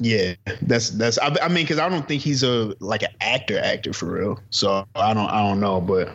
Yeah, 0.01 0.35
that's 0.63 0.91
that's. 0.91 1.19
I, 1.19 1.35
I 1.43 1.49
mean, 1.49 1.65
because 1.65 1.79
I 1.79 1.89
don't 1.89 2.07
think 2.07 2.23
he's 2.23 2.43
a 2.43 2.75
like 2.81 3.03
an 3.03 3.11
actor 3.21 3.59
actor 3.59 3.93
for 3.93 4.07
real. 4.07 4.41
So 4.51 4.87
I 4.95 5.13
don't 5.13 5.29
I 5.29 5.43
don't 5.43 5.59
know, 5.59 5.81
but 5.81 6.09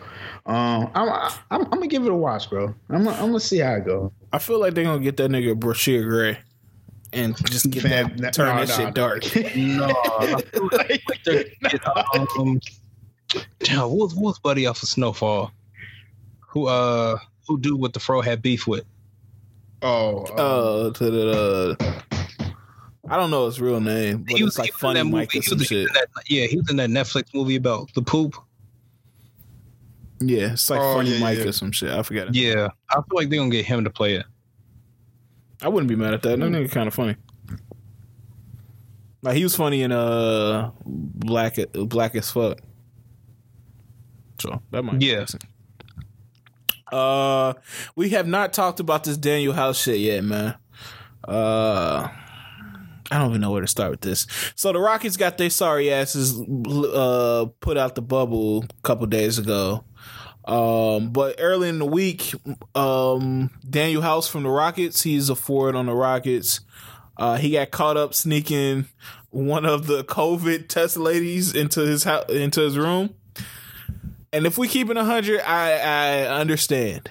um, 0.45 0.89
I'm 0.95 1.09
I'm, 1.51 1.61
I'm 1.63 1.69
gonna 1.69 1.87
give 1.87 2.05
it 2.05 2.11
a 2.11 2.15
watch, 2.15 2.49
bro. 2.49 2.73
I'm 2.89 3.03
gonna, 3.03 3.11
I'm 3.17 3.27
gonna 3.27 3.39
see 3.39 3.59
how 3.59 3.73
it 3.75 3.85
goes. 3.85 4.11
I 4.31 4.39
feel 4.39 4.59
like 4.59 4.73
they're 4.73 4.85
gonna 4.85 5.03
get 5.03 5.17
that 5.17 5.31
nigga 5.31 5.57
Brashear 5.59 6.03
Gray 6.03 6.37
and 7.13 7.35
just 7.49 7.69
get 7.69 7.83
Fam, 7.83 8.17
that 8.17 8.33
turn 8.33 8.47
nah, 8.47 8.65
that 8.65 8.69
nah, 8.69 8.75
shit 8.75 8.85
nah. 8.85 8.91
dark. 8.91 9.23
No, 9.55 9.85
I 9.85 10.31
like 10.31 11.21
they're 11.23 11.45
gonna 11.61 11.69
get, 11.69 11.87
um, 12.39 12.59
damn, 13.59 13.81
what 13.81 13.91
was, 13.91 14.15
what 14.15 14.23
was 14.23 14.39
Buddy 14.39 14.65
off 14.65 14.81
of 14.81 14.89
Snowfall? 14.89 15.51
Who 16.47 16.67
uh 16.67 17.17
who 17.47 17.59
dude 17.59 17.79
with 17.79 17.93
the 17.93 17.99
fro 17.99 18.21
had 18.21 18.41
beef 18.41 18.67
with? 18.67 18.85
Oh, 19.81 20.25
um, 20.27 20.33
Uh 20.37 20.91
to 20.91 21.11
the 21.11 22.03
I 23.09 23.17
don't 23.17 23.31
know 23.31 23.45
his 23.47 23.59
real 23.59 23.81
name, 23.81 24.23
but 24.23 24.37
He 24.37 24.43
it's 24.43 24.57
like 24.57 24.67
he 24.67 24.71
funny 24.79 24.99
that 25.01 25.05
Mike 25.05 25.35
or 25.35 25.41
some 25.41 25.57
was- 25.57 25.67
shit. 25.67 25.89
that- 25.93 26.07
yeah, 26.29 26.45
he 26.45 26.57
was 26.57 26.69
in 26.69 26.77
that 26.77 26.89
Netflix 26.89 27.33
movie 27.33 27.55
about 27.57 27.93
the 27.95 28.01
poop. 28.01 28.35
Yeah, 30.21 30.53
it's 30.53 30.69
like 30.69 30.79
Oh, 30.79 30.95
funny 30.95 31.11
yeah, 31.15 31.19
Mike 31.19 31.39
yeah. 31.39 31.45
or 31.45 31.51
some 31.51 31.71
shit. 31.73 31.89
I 31.91 32.01
forgot 32.03 32.29
it. 32.29 32.35
Yeah, 32.35 32.69
I 32.89 32.95
feel 32.95 33.03
like 33.11 33.29
they're 33.29 33.39
gonna 33.39 33.51
get 33.51 33.65
him 33.65 33.83
to 33.83 33.89
play 33.89 34.15
it. 34.15 34.25
I 35.61 35.67
wouldn't 35.67 35.89
be 35.89 35.95
mad 35.97 36.13
at 36.13 36.21
that. 36.21 36.39
That 36.39 36.45
nigga 36.49 36.71
kind 36.71 36.87
of 36.87 36.93
funny. 36.93 37.15
Like 39.21 39.35
he 39.35 39.43
was 39.43 39.55
funny 39.55 39.81
in 39.81 39.91
uh 39.91 40.71
black 40.85 41.57
black 41.73 42.15
as 42.15 42.31
fuck. 42.31 42.59
So 44.39 44.61
that 44.71 44.83
might 44.83 44.99
be 44.99 45.07
Yeah. 45.07 45.21
decent. 45.21 45.43
Uh, 46.91 47.53
we 47.95 48.09
have 48.09 48.27
not 48.27 48.53
talked 48.53 48.79
about 48.79 49.03
this 49.03 49.17
Danuel 49.17 49.53
House 49.55 49.81
shit 49.81 49.99
yet, 49.99 50.23
man. 50.23 50.55
Uh, 51.27 52.07
I 53.11 53.17
don't 53.17 53.29
even 53.29 53.41
know 53.41 53.51
where 53.51 53.61
to 53.61 53.67
start 53.67 53.91
with 53.91 54.01
this. 54.01 54.27
So 54.55 54.71
the 54.71 54.79
Rockets 54.79 55.17
got 55.17 55.37
their 55.37 55.49
sorry 55.49 55.91
asses 55.91 56.39
uh 56.39 57.45
put 57.59 57.77
out 57.77 57.95
the 57.95 58.01
bubble 58.01 58.63
a 58.63 58.81
couple 58.81 59.05
days 59.07 59.37
ago. 59.37 59.83
Um, 60.45 61.11
but 61.11 61.35
early 61.39 61.69
in 61.69 61.79
the 61.79 61.85
week, 61.85 62.33
um, 62.75 63.49
Danuel 63.65 64.01
House 64.01 64.27
from 64.27 64.43
the 64.43 64.49
Rockets, 64.49 65.03
he's 65.03 65.29
a 65.29 65.35
forward 65.35 65.75
on 65.75 65.85
the 65.85 65.93
Rockets. 65.93 66.59
Uh, 67.15 67.37
he 67.37 67.51
got 67.51 67.71
caught 67.71 67.95
up 67.95 68.13
sneaking 68.13 68.87
one 69.29 69.65
of 69.65 69.87
the 69.87 70.03
COVID 70.03 70.67
test 70.67 70.97
ladies 70.97 71.55
into 71.55 71.81
his 71.81 72.03
house, 72.03 72.29
into 72.29 72.61
his 72.61 72.77
room. 72.77 73.15
And 74.31 74.45
if 74.45 74.57
we 74.57 74.67
keep 74.67 74.89
it 74.89 74.97
hundred, 74.97 75.41
I 75.41 75.77
I 75.77 76.39
understand. 76.39 77.09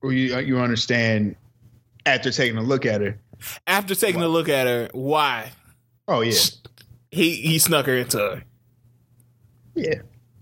Or 0.00 0.12
you 0.12 0.38
you 0.38 0.58
understand 0.58 1.36
after 2.06 2.30
taking 2.30 2.56
a 2.56 2.62
look 2.62 2.86
at 2.86 3.00
her. 3.00 3.18
After 3.66 3.94
taking 3.94 4.22
a 4.22 4.28
look 4.28 4.48
at 4.48 4.66
her, 4.66 4.88
why? 4.92 5.52
Oh 6.08 6.20
yeah, 6.20 6.32
He 7.10 7.34
he 7.36 7.58
snuck 7.58 7.86
her 7.86 7.96
into 7.96 8.18
her. 8.18 8.42
yeah. 9.74 9.94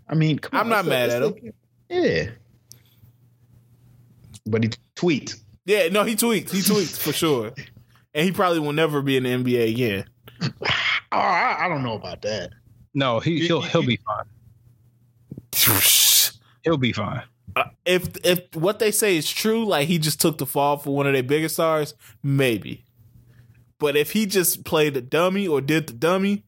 I 0.09 0.15
mean, 0.15 0.39
come 0.39 0.59
I'm 0.59 0.67
on, 0.67 0.71
not 0.71 0.87
mad 0.87 1.11
at 1.11 1.23
him. 1.23 1.33
like- 1.33 1.55
yeah, 1.89 2.31
but 4.47 4.63
he 4.65 4.71
tweets. 4.97 5.41
Yeah, 5.67 5.89
no, 5.89 6.05
he 6.05 6.17
tweets. 6.17 6.51
He 6.51 6.59
tweets 6.61 6.99
for 6.99 7.13
sure. 7.13 7.53
And 8.13 8.25
he 8.25 8.33
probably 8.33 8.59
will 8.59 8.73
never 8.73 9.03
be 9.03 9.17
in 9.17 9.23
the 9.23 9.29
NBA 9.31 9.71
again. 9.71 10.05
Oh, 11.13 11.17
I, 11.19 11.65
I 11.65 11.69
don't 11.69 11.83
know 11.83 11.95
about 11.95 12.23
that. 12.23 12.51
No, 12.95 13.19
he 13.21 13.45
he'll 13.47 13.61
he'll 13.63 13.85
be 13.85 13.99
fine. 14.07 14.25
He'll 16.65 16.77
be 16.77 16.93
fine. 16.93 17.23
Uh, 17.57 17.65
if 17.85 18.09
if 18.25 18.55
what 18.55 18.79
they 18.79 18.91
say 18.93 19.17
is 19.17 19.29
true, 19.29 19.65
like 19.65 19.89
he 19.89 19.99
just 19.99 20.21
took 20.21 20.39
the 20.39 20.47
fall 20.47 20.77
for 20.77 20.95
one 20.95 21.07
of 21.09 21.13
their 21.15 21.23
biggest 21.25 21.55
stars, 21.55 21.95
maybe. 22.23 22.85
But 23.81 23.97
if 23.97 24.13
he 24.13 24.27
just 24.27 24.65
played 24.65 24.95
the 24.95 25.01
dummy 25.03 25.49
or 25.49 25.61
did 25.61 25.89
the 25.89 25.93
dummy 25.95 26.45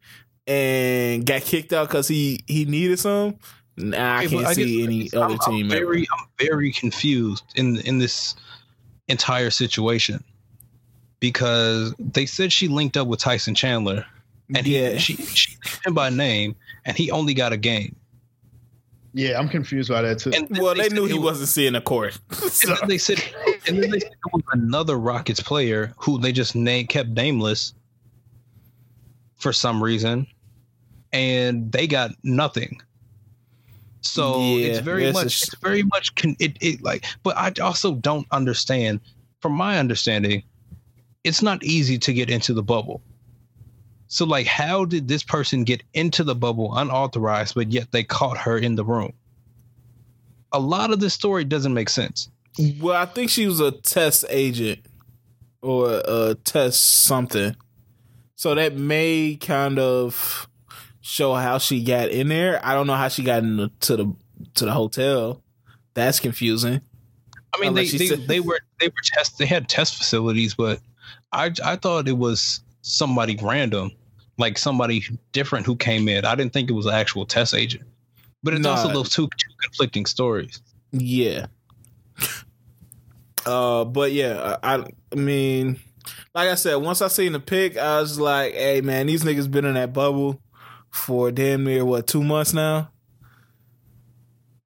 and 0.47 1.27
got 1.27 1.43
kicked 1.43 1.73
out 1.73 1.89
because 1.89 2.07
he 2.07 2.45
he 2.47 2.65
needed 2.67 2.99
some, 3.01 3.39
nah, 3.77 4.19
I 4.19 4.27
can't 4.27 4.47
see 4.55 4.77
guess- 4.79 4.87
any 4.87 5.11
I'm- 5.13 5.23
other 5.23 5.39
I'm 5.47 5.53
team. 5.53 5.73
ever. 5.73 5.85
very, 5.87 6.07
I'm 6.17 6.27
very 6.39 6.73
confused 6.73 7.45
in 7.57 7.79
in 7.79 7.99
this 7.99 8.37
entire 9.09 9.51
situation 9.51 10.23
because 11.21 11.95
they 11.99 12.27
said 12.27 12.53
she 12.53 12.69
linked 12.69 12.97
up 12.97 13.07
with 13.09 13.21
Tyson 13.21 13.55
Chandler, 13.55 14.05
and 14.55 14.67
he, 14.67 14.79
yeah, 14.79 14.99
she 14.99 15.17
she 15.17 15.57
him 15.85 15.95
by 15.95 16.11
name, 16.11 16.55
and 16.85 16.97
he 16.97 17.11
only 17.11 17.35
got 17.35 17.53
a 17.53 17.57
game. 17.57 17.97
Yeah, 19.15 19.39
I'm 19.39 19.49
confused 19.49 19.91
by 19.91 20.01
that 20.03 20.19
too. 20.21 20.31
And 20.35 20.49
well, 20.59 20.75
they 20.75 20.85
said 20.85 20.93
knew 20.93 21.05
he 21.05 21.15
was- 21.15 21.23
wasn't 21.33 21.49
seeing 21.51 21.73
the 21.75 21.81
court. 21.81 22.19
So- 22.33 22.71
And 22.71 22.79
then 22.81 22.89
they 22.89 22.99
said, 22.99 23.23
and 23.67 23.83
then 23.83 23.91
they 23.91 23.99
said 24.01 24.11
there 24.11 24.33
was 24.33 24.43
another 24.53 24.99
Rockets 24.99 25.41
player 25.41 25.93
who 25.99 26.19
they 26.19 26.33
just 26.33 26.55
name 26.55 26.87
kept 26.87 27.11
nameless 27.11 27.75
for 29.37 29.53
some 29.53 29.83
reason, 29.83 30.27
and 31.13 31.71
they 31.73 31.87
got 31.87 32.13
nothing. 32.23 32.81
So 34.01 34.39
Yeah, 34.41 34.67
it's 34.67 34.79
very 34.81 35.05
this 35.05 35.15
much, 35.15 35.27
is- 35.27 35.43
it's 35.43 35.57
very 35.61 35.83
much 35.83 36.15
con- 36.15 36.37
it, 36.39 36.57
it 36.61 36.83
like. 36.83 37.05
But 37.23 37.37
I 37.37 37.53
also 37.63 37.95
don't 37.95 38.27
understand. 38.31 39.01
From 39.41 39.53
my 39.53 39.79
understanding, 39.79 40.45
it's 41.25 41.43
not 41.43 41.63
easy 41.65 41.99
to 41.99 42.13
get 42.13 42.31
into 42.31 42.55
the 42.55 42.63
bubble. 42.63 43.03
So 44.13 44.27
like, 44.27 44.47
how 44.47 44.85
did 44.85 45.09
this 45.09 45.23
person 45.23 45.65
get 45.65 45.83
into 45.95 46.23
the 46.23 46.35
bubble 46.35 46.77
unauthorized, 46.77 47.55
but 47.55 47.73
yet 47.73 47.93
they 47.93 48.05
caught 48.05 48.37
her 48.37 48.59
in 48.59 48.75
the 48.75 48.85
room? 48.85 49.15
A 50.53 50.61
lot 50.61 50.93
of 50.93 51.01
this 51.01 51.15
story 51.15 51.45
doesn't 51.45 51.73
make 51.73 51.89
sense. 51.89 52.29
Well, 52.79 52.95
I 52.95 53.07
think 53.07 53.31
she 53.31 53.47
was 53.47 53.59
a 53.61 53.71
test 53.71 54.27
agent 54.29 54.81
or 55.63 56.03
a 56.05 56.35
test 56.45 57.05
something. 57.07 57.57
So 58.35 58.55
that 58.55 58.77
may 58.77 59.39
kind 59.41 59.79
of 59.79 60.47
show 61.01 61.33
how 61.33 61.57
she 61.57 61.83
got 61.83 62.11
in 62.11 62.29
there. 62.29 62.61
I 62.63 62.75
don't 62.75 62.87
know 62.87 62.97
how 62.97 63.09
she 63.09 63.23
got 63.23 63.43
into 63.43 63.71
to 63.81 63.97
the 63.97 64.15
to 64.57 64.67
the 64.67 64.73
hotel. 64.73 65.43
That's 65.95 66.21
confusing. 66.21 66.83
I 67.55 67.61
mean, 67.61 67.73
they 67.73 67.87
Unless 67.87 68.11
they, 68.11 68.17
they 68.17 68.41
were 68.41 68.61
they 68.79 68.89
were 68.89 69.03
test 69.03 69.39
they 69.39 69.47
had 69.47 69.71
test 69.71 69.97
facilities, 69.97 70.53
but 70.53 70.81
I 71.33 71.51
I 71.65 71.77
thought 71.77 72.09
it 72.09 72.19
was 72.19 72.61
somebody 72.83 73.39
random, 73.41 73.93
like 74.43 74.59
somebody 74.59 75.05
different 75.31 75.65
who 75.65 75.77
came 75.77 76.09
in. 76.09 76.27
I 76.27 76.35
didn't 76.35 76.53
think 76.53 76.69
it 76.69 76.75
was 76.75 76.85
an 76.85 76.95
actual 76.95 77.25
test 77.25 77.55
agent. 77.55 77.85
But 78.43 78.55
it's 78.55 78.67
also 78.67 78.93
those 78.93 79.09
two, 79.09 79.29
two 79.29 79.55
conflicting 79.63 80.05
stories. 80.05 80.61
Yeah. 80.91 81.47
Uh, 83.47 83.85
but 83.85 84.13
yeah, 84.13 84.57
I, 84.63 84.85
I 85.13 85.15
mean, 85.15 85.79
like 86.35 86.49
I 86.49 86.57
said, 86.57 86.77
once 86.77 87.01
I 87.01 87.09
seen 87.09 87.33
the 87.33 87.41
pic, 87.41 87.77
I 87.77 88.01
was 88.01 88.19
like, 88.19 88.55
"Hey, 88.55 88.81
man, 88.81 89.07
these 89.07 89.25
niggas 89.25 89.51
been 89.51 89.65
in 89.65 89.75
that 89.75 89.93
bubble 89.93 90.41
for 90.91 91.31
damn 91.31 91.65
near 91.65 91.85
what 91.85 92.07
two 92.07 92.23
months 92.23 92.53
now." 92.53 92.91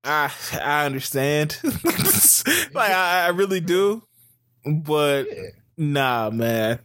I 0.05 0.31
I 0.62 0.86
understand, 0.86 1.59
like 1.65 2.90
I, 2.90 3.27
I 3.27 3.28
really 3.28 3.61
do, 3.61 4.03
but 4.65 5.27
nah, 5.77 6.31
man, 6.31 6.78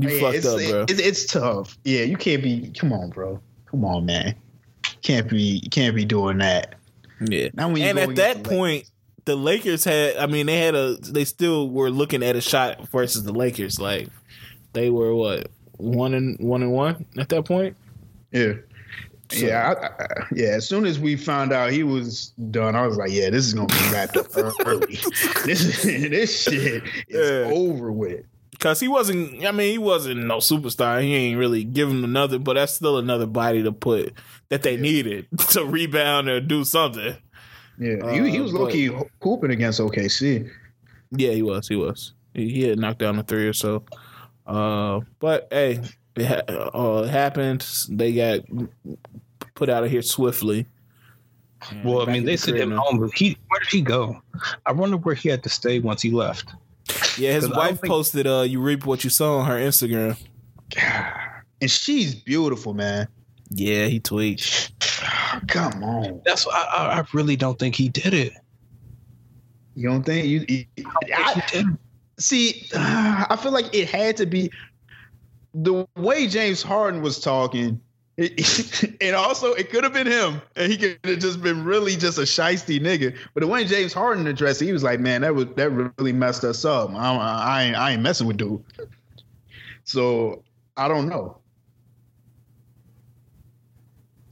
you 0.00 0.08
oh, 0.08 0.12
Yeah, 0.12 0.20
fucked 0.20 0.36
it's, 0.36 0.46
up, 0.46 0.58
bro. 0.58 0.82
It's, 0.88 1.00
it's 1.00 1.26
tough. 1.26 1.78
Yeah, 1.84 2.02
you 2.02 2.16
can't 2.16 2.42
be. 2.42 2.70
Come 2.78 2.92
on, 2.92 3.10
bro. 3.10 3.40
Come 3.66 3.84
on, 3.84 4.06
man. 4.06 4.34
Can't 5.02 5.28
be. 5.28 5.60
Can't 5.70 5.94
be 5.94 6.04
doing 6.04 6.38
that. 6.38 6.74
yeah, 7.20 7.48
Now 7.54 7.68
when 7.70 7.82
and 7.82 7.98
at 7.98 8.16
that 8.16 8.44
the 8.44 8.48
point, 8.48 8.90
the 9.24 9.36
Lakers 9.36 9.84
had. 9.84 10.16
I 10.16 10.26
mean, 10.26 10.46
they 10.46 10.58
had 10.58 10.74
a. 10.74 10.96
They 10.96 11.24
still 11.24 11.68
were 11.70 11.90
looking 11.90 12.22
at 12.22 12.36
a 12.36 12.40
shot 12.40 12.88
versus 12.88 13.24
the 13.24 13.32
Lakers. 13.32 13.80
Like 13.80 14.08
they 14.72 14.90
were 14.90 15.14
what 15.14 15.48
one 15.76 16.14
and 16.14 16.38
one 16.40 16.62
and 16.62 16.72
one 16.72 17.04
at 17.18 17.28
that 17.30 17.44
point. 17.44 17.76
Yeah. 18.32 18.54
So- 19.30 19.46
Yeah, 19.46 19.74
I, 19.78 20.02
I, 20.02 20.06
yeah. 20.34 20.48
As 20.48 20.66
soon 20.66 20.86
as 20.86 20.98
we 20.98 21.14
found 21.14 21.52
out 21.52 21.70
he 21.70 21.82
was 21.82 22.32
done, 22.50 22.74
I 22.74 22.86
was 22.86 22.96
like, 22.96 23.10
"Yeah, 23.12 23.28
this 23.30 23.44
is 23.46 23.52
gonna 23.54 23.66
be 23.66 23.92
wrapped 23.92 24.16
up 24.16 24.26
early. 24.64 24.98
this 25.44 25.82
this 25.84 26.42
shit 26.44 26.82
is 26.82 26.96
Yeah. 27.08 27.50
over 27.52 27.92
with." 27.92 28.24
Because 28.58 28.80
he 28.80 28.88
wasn't. 28.88 29.44
I 29.46 29.52
mean, 29.52 29.70
he 29.70 29.78
wasn't 29.78 30.24
no 30.26 30.38
superstar. 30.38 31.00
He 31.00 31.14
ain't 31.14 31.38
really 31.38 31.62
give 31.62 31.88
giving 31.90 32.02
another. 32.02 32.38
But 32.40 32.54
that's 32.54 32.74
still 32.74 32.98
another 32.98 33.26
body 33.26 33.62
to 33.62 33.70
put 33.72 34.12
that 34.48 34.62
they 34.62 34.76
needed 34.76 35.26
to 35.50 35.64
rebound 35.64 36.28
or 36.28 36.40
do 36.40 36.64
something. 36.64 37.16
Yeah, 37.78 38.10
he, 38.12 38.30
he 38.30 38.38
Uh, 38.38 38.42
was 38.42 38.52
but- 38.52 38.60
low 38.62 38.66
key 38.68 38.90
hooping 39.22 39.52
against 39.52 39.80
OKC. 39.80 40.50
Yeah, 41.12 41.30
he 41.30 41.42
was. 41.42 41.68
He 41.68 41.76
was. 41.76 42.12
He, 42.34 42.48
he 42.50 42.62
had 42.68 42.78
knocked 42.78 42.98
down 42.98 43.18
a 43.18 43.22
three 43.22 43.46
or 43.46 43.52
so. 43.52 43.84
Uh, 44.46 45.00
but 45.20 45.46
hey, 45.52 45.80
it, 46.16 46.26
ha- 46.26 46.42
uh, 46.74 47.02
it 47.04 47.10
happened. 47.10 47.64
They 47.88 48.12
got 48.12 48.40
put 49.54 49.68
out 49.68 49.84
of 49.84 49.90
here 49.90 50.02
swiftly. 50.02 50.66
Well, 51.84 52.08
I 52.08 52.12
mean, 52.12 52.24
they 52.24 52.32
the 52.32 52.38
sent 52.38 52.56
him 52.58 52.72
home. 52.72 52.98
But 52.98 53.12
he 53.14 53.36
where 53.48 53.60
did 53.60 53.68
he 53.68 53.80
go? 53.82 54.20
I 54.66 54.72
wonder 54.72 54.96
where 54.96 55.14
he 55.14 55.28
had 55.28 55.42
to 55.44 55.48
stay 55.48 55.78
once 55.78 56.02
he 56.02 56.10
left. 56.10 56.52
Yeah, 57.18 57.32
his 57.32 57.48
wife 57.50 57.80
think- 57.80 57.90
posted 57.90 58.26
uh 58.26 58.42
you 58.42 58.60
reap 58.60 58.86
what 58.86 59.04
you 59.04 59.10
sow 59.10 59.38
on 59.38 59.46
her 59.46 59.56
Instagram. 59.56 60.16
And 61.60 61.68
she's 61.68 62.14
beautiful, 62.14 62.72
man. 62.72 63.08
Yeah, 63.50 63.86
he 63.86 63.98
tweaked. 63.98 64.70
Come 65.48 65.82
on, 65.82 66.20
That's 66.24 66.46
why 66.46 66.52
I, 66.72 66.76
I, 66.86 66.98
I 67.00 67.04
really 67.12 67.34
don't 67.34 67.58
think 67.58 67.74
he 67.74 67.88
did 67.88 68.14
it. 68.14 68.32
you 69.74 69.88
don't 69.88 70.04
think 70.04 70.26
you? 70.28 70.44
you- 70.48 70.64
I, 70.86 71.22
I, 71.24 71.32
he 71.34 71.40
did. 71.62 71.66
see, 72.20 72.66
I 72.76 73.36
feel 73.42 73.50
like 73.50 73.74
it 73.74 73.88
had 73.88 74.16
to 74.18 74.26
be 74.26 74.52
the 75.54 75.84
way 75.96 76.28
James 76.28 76.62
Harden 76.62 77.02
was 77.02 77.18
talking. 77.20 77.80
And 79.00 79.14
also, 79.14 79.52
it 79.52 79.70
could 79.70 79.84
have 79.84 79.92
been 79.92 80.08
him, 80.08 80.42
and 80.56 80.72
he 80.72 80.76
could 80.76 80.98
have 81.04 81.20
just 81.20 81.40
been 81.40 81.62
really 81.62 81.94
just 81.94 82.18
a 82.18 82.22
shisty 82.22 82.80
nigga. 82.80 83.16
But 83.32 83.42
the 83.42 83.46
way 83.46 83.64
James 83.64 83.92
Harden 83.92 84.26
addressed 84.26 84.60
he 84.60 84.72
was 84.72 84.82
like, 84.82 84.98
"Man, 84.98 85.20
that 85.20 85.34
was 85.34 85.46
that 85.54 85.70
really 85.70 86.12
messed 86.12 86.42
us 86.42 86.64
up. 86.64 86.90
I, 86.90 87.16
I, 87.16 87.62
ain't, 87.62 87.76
I 87.76 87.92
ain't 87.92 88.02
messing 88.02 88.26
with 88.26 88.36
dude." 88.36 88.62
So 89.84 90.42
I 90.76 90.88
don't 90.88 91.08
know. 91.08 91.38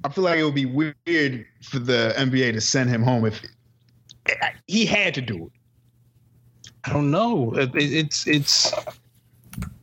I 0.03 0.09
feel 0.09 0.25
like 0.25 0.41
it 0.41 0.45
would 0.45 0.55
be 0.55 0.67
weird 0.67 1.47
for 1.63 1.79
the 1.79 2.13
NBA 2.17 2.55
to 2.55 2.61
send 2.61 2.91
him 2.91 3.03
home 3.03 3.25
if 3.25 3.41
he 4.67 4.85
had 4.85 5.15
to 5.15 5.21
do 5.21 5.47
it. 5.47 5.53
I 6.85 6.93
don't 6.93 7.13
know. 7.13 7.53
It, 7.55 7.73
it, 7.77 7.93
it's 7.93 8.27
it's. 8.27 8.73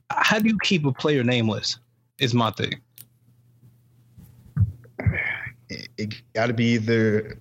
How 0.10 0.40
do 0.40 0.50
you 0.50 0.58
keep 0.62 0.86
a 0.86 0.92
player 0.92 1.24
nameless? 1.24 1.80
Is 2.20 2.34
my 2.34 2.52
thing. 2.52 2.82
It, 5.74 5.90
it 5.98 6.34
got 6.34 6.48
to 6.48 6.54
be 6.54 6.74
either. 6.74 7.38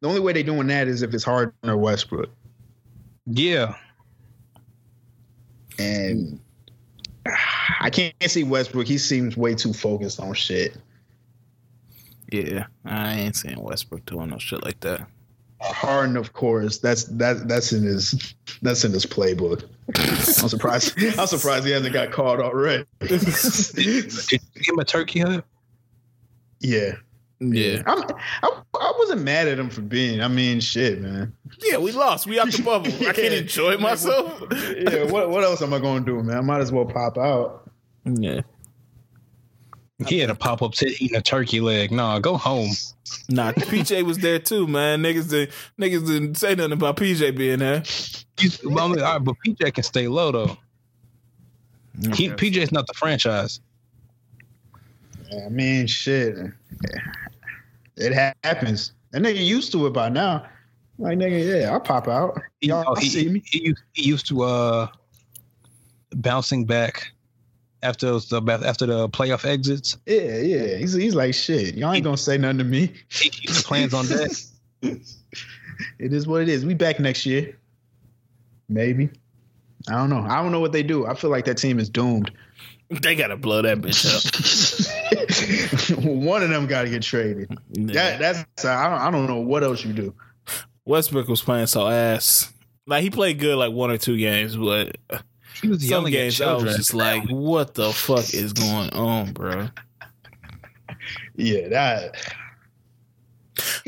The 0.00 0.08
only 0.08 0.20
way 0.20 0.32
they're 0.32 0.42
doing 0.42 0.66
that 0.68 0.88
is 0.88 1.02
if 1.02 1.14
it's 1.14 1.24
Harden 1.24 1.54
or 1.64 1.76
Westbrook, 1.76 2.30
Yeah, 3.26 3.74
and 5.78 6.38
I 7.80 7.90
can't 7.90 8.14
see 8.26 8.44
Westbrook. 8.44 8.86
He 8.86 8.98
seems 8.98 9.36
way 9.36 9.54
too 9.54 9.72
focused 9.72 10.20
on 10.20 10.34
shit. 10.34 10.76
Yeah, 12.30 12.66
I 12.84 13.14
ain't 13.14 13.36
saying 13.36 13.60
Westbrook 13.60 14.04
doing 14.04 14.30
no 14.30 14.38
shit 14.38 14.64
like 14.64 14.80
that. 14.80 15.06
Harden, 15.60 16.16
of 16.16 16.32
course, 16.32 16.78
that's 16.78 17.04
that 17.04 17.48
that's 17.48 17.72
in 17.72 17.82
his 17.82 18.34
that's 18.62 18.84
in 18.84 18.92
his 18.92 19.06
playbook. 19.06 19.64
I'm 19.96 20.48
surprised. 20.48 21.02
I'm 21.18 21.26
surprised 21.26 21.64
he 21.64 21.70
hasn't 21.72 21.94
got 21.94 22.10
called 22.10 22.40
already. 22.40 22.84
did, 23.00 23.08
did 23.74 24.32
you 24.32 24.38
give 24.54 24.68
him 24.68 24.78
a 24.78 24.84
turkey 24.84 25.20
hut? 25.20 25.44
yeah, 26.60 26.96
Yeah, 27.38 27.82
I'm, 27.86 28.02
I, 28.42 28.62
I 28.74 28.92
wasn't 28.98 29.22
mad 29.22 29.46
at 29.46 29.58
him 29.58 29.68
for 29.68 29.82
being. 29.82 30.22
I 30.22 30.28
mean, 30.28 30.60
shit, 30.60 31.02
man. 31.02 31.34
yeah, 31.60 31.76
we 31.76 31.92
lost. 31.92 32.26
We 32.26 32.40
out 32.40 32.50
the 32.50 32.62
bubble. 32.64 32.90
I 33.06 33.12
can't 33.12 33.34
enjoy 33.34 33.76
myself. 33.76 34.42
Yeah, 34.52 35.04
what 35.04 35.28
what 35.30 35.44
else 35.44 35.60
am 35.60 35.74
I 35.74 35.78
going 35.78 36.04
to 36.04 36.12
do, 36.12 36.22
man? 36.22 36.38
I 36.38 36.40
might 36.40 36.60
as 36.60 36.72
well 36.72 36.86
pop 36.86 37.18
out. 37.18 37.70
yeah. 38.04 38.40
He 40.06 40.18
had 40.18 40.28
a 40.28 40.34
pop 40.34 40.60
up 40.60 40.72
to 40.74 40.86
eating 41.02 41.16
a 41.16 41.22
turkey 41.22 41.60
leg. 41.60 41.90
Nah, 41.90 42.18
go 42.18 42.36
home. 42.36 42.68
Nah, 43.30 43.52
PJ 43.52 44.04
was 44.04 44.18
there 44.18 44.38
too, 44.38 44.66
man. 44.66 45.02
Niggas 45.02 45.30
did 45.30 45.52
niggas 45.80 46.06
didn't 46.06 46.34
say 46.34 46.54
nothing 46.54 46.72
about 46.72 46.96
PJ 46.98 47.34
being 47.36 47.60
there. 47.60 47.82
You, 48.38 48.50
I 48.78 48.88
mean, 48.88 49.00
all 49.00 49.12
right, 49.14 49.18
but 49.18 49.36
PJ 49.46 49.72
can 49.72 49.84
stay 49.84 50.06
low 50.08 50.32
though. 50.32 50.56
He 52.14 52.28
PJ's 52.28 52.72
not 52.72 52.86
the 52.86 52.92
franchise. 52.92 53.60
I 55.46 55.48
mean, 55.48 55.86
shit. 55.86 56.36
It 57.96 58.12
happens. 58.12 58.92
That 59.12 59.22
nigga 59.22 59.44
used 59.44 59.72
to 59.72 59.86
it 59.86 59.90
by 59.90 60.08
now. 60.08 60.46
Like 60.98 61.18
nigga, 61.18 61.60
yeah, 61.62 61.72
I'll 61.72 61.80
pop 61.80 62.08
out. 62.08 62.40
He, 62.60 62.68
Y'all 62.68 62.84
oh, 62.86 62.94
he, 62.94 63.08
see 63.08 63.28
me. 63.28 63.42
he, 63.44 63.66
used, 63.66 63.82
he 63.92 64.02
used 64.02 64.26
to 64.28 64.42
uh 64.42 64.86
bouncing 66.14 66.64
back 66.64 67.12
after 67.82 68.12
the 68.12 68.60
after 68.64 68.86
the 68.86 69.08
playoff 69.08 69.44
exits. 69.44 69.98
Yeah, 70.06 70.38
yeah. 70.38 70.76
He's 70.76 70.94
he's 70.94 71.14
like 71.14 71.34
shit. 71.34 71.74
Y'all 71.74 71.92
ain't 71.92 72.04
gonna 72.04 72.16
say 72.16 72.38
nothing 72.38 72.58
to 72.58 72.64
me. 72.64 72.92
He 73.08 73.28
keeps 73.28 73.58
the 73.58 73.64
plans 73.64 73.92
on 73.92 74.06
deck. 74.06 74.30
it 74.82 76.12
is 76.12 76.26
what 76.26 76.42
it 76.42 76.48
is. 76.48 76.64
We 76.64 76.74
back 76.74 76.98
next 76.98 77.26
year. 77.26 77.58
Maybe. 78.68 79.10
I 79.88 79.92
don't 79.92 80.10
know. 80.10 80.26
I 80.28 80.42
don't 80.42 80.50
know 80.50 80.60
what 80.60 80.72
they 80.72 80.82
do. 80.82 81.06
I 81.06 81.14
feel 81.14 81.30
like 81.30 81.44
that 81.44 81.58
team 81.58 81.78
is 81.78 81.88
doomed. 81.88 82.30
They 82.88 83.14
gotta 83.14 83.36
blow 83.36 83.62
that 83.62 83.78
bitch 83.78 84.86
up. 84.86 84.92
One 85.98 86.42
of 86.42 86.50
them 86.50 86.66
got 86.66 86.82
to 86.82 86.90
get 86.90 87.02
traded. 87.02 87.56
That 87.70 88.18
that's 88.18 88.64
I 88.64 88.88
don't, 88.90 89.00
I 89.00 89.10
don't 89.10 89.26
know 89.26 89.40
what 89.40 89.62
else 89.62 89.84
you 89.84 89.92
do. 89.92 90.14
Westbrook 90.84 91.28
was 91.28 91.42
playing 91.42 91.66
so 91.66 91.88
ass. 91.88 92.52
Like 92.86 93.02
he 93.02 93.10
played 93.10 93.38
good 93.38 93.56
like 93.56 93.72
one 93.72 93.90
or 93.90 93.98
two 93.98 94.16
games, 94.16 94.56
but 94.56 94.96
He 95.60 95.68
was 95.68 95.80
some 95.80 95.90
yelling 95.90 96.14
at 96.14 96.16
games 96.16 96.40
I 96.40 96.54
was 96.54 96.76
just 96.76 96.94
like, 96.94 97.28
"What 97.28 97.74
the 97.74 97.92
fuck 97.92 98.32
is 98.32 98.52
going 98.52 98.90
on, 98.90 99.32
bro?" 99.32 99.68
Yeah, 101.34 101.68
that. 101.68 102.16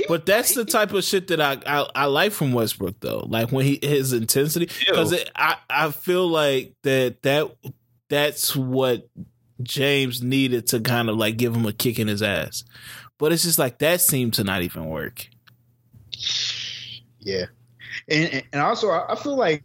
But 0.09 0.25
that's 0.27 0.55
the 0.55 0.65
type 0.65 0.93
of 0.93 1.05
shit 1.05 1.29
that 1.29 1.41
I, 1.41 1.59
I 1.67 1.87
I 1.95 2.05
like 2.07 2.33
from 2.33 2.53
Westbrook 2.53 3.01
though. 3.01 3.27
Like 3.29 3.53
when 3.53 3.67
he 3.67 3.79
his 3.83 4.13
intensity 4.13 4.69
because 4.87 5.15
I 5.37 5.57
I 5.69 5.91
feel 5.91 6.27
like 6.27 6.75
that 6.83 7.23
that 7.23 7.55
that's 8.09 8.57
what 8.57 9.09
James 9.63 10.23
needed 10.23 10.67
to 10.69 10.81
kind 10.81 11.09
of 11.09 11.17
like 11.17 11.37
give 11.37 11.55
him 11.55 11.67
a 11.67 11.73
kick 11.73 11.99
in 11.99 12.09
his 12.09 12.23
ass. 12.23 12.65
But 13.19 13.33
it's 13.33 13.43
just 13.43 13.59
like 13.59 13.79
that 13.79 14.01
seemed 14.01 14.35
to 14.35 14.45
not 14.45 14.63
even 14.63 14.87
work. 14.87 15.29
Yeah, 17.21 17.47
and 18.09 18.45
and 18.53 18.63
also 18.63 18.91
I 18.91 19.17
feel 19.17 19.37
like 19.37 19.63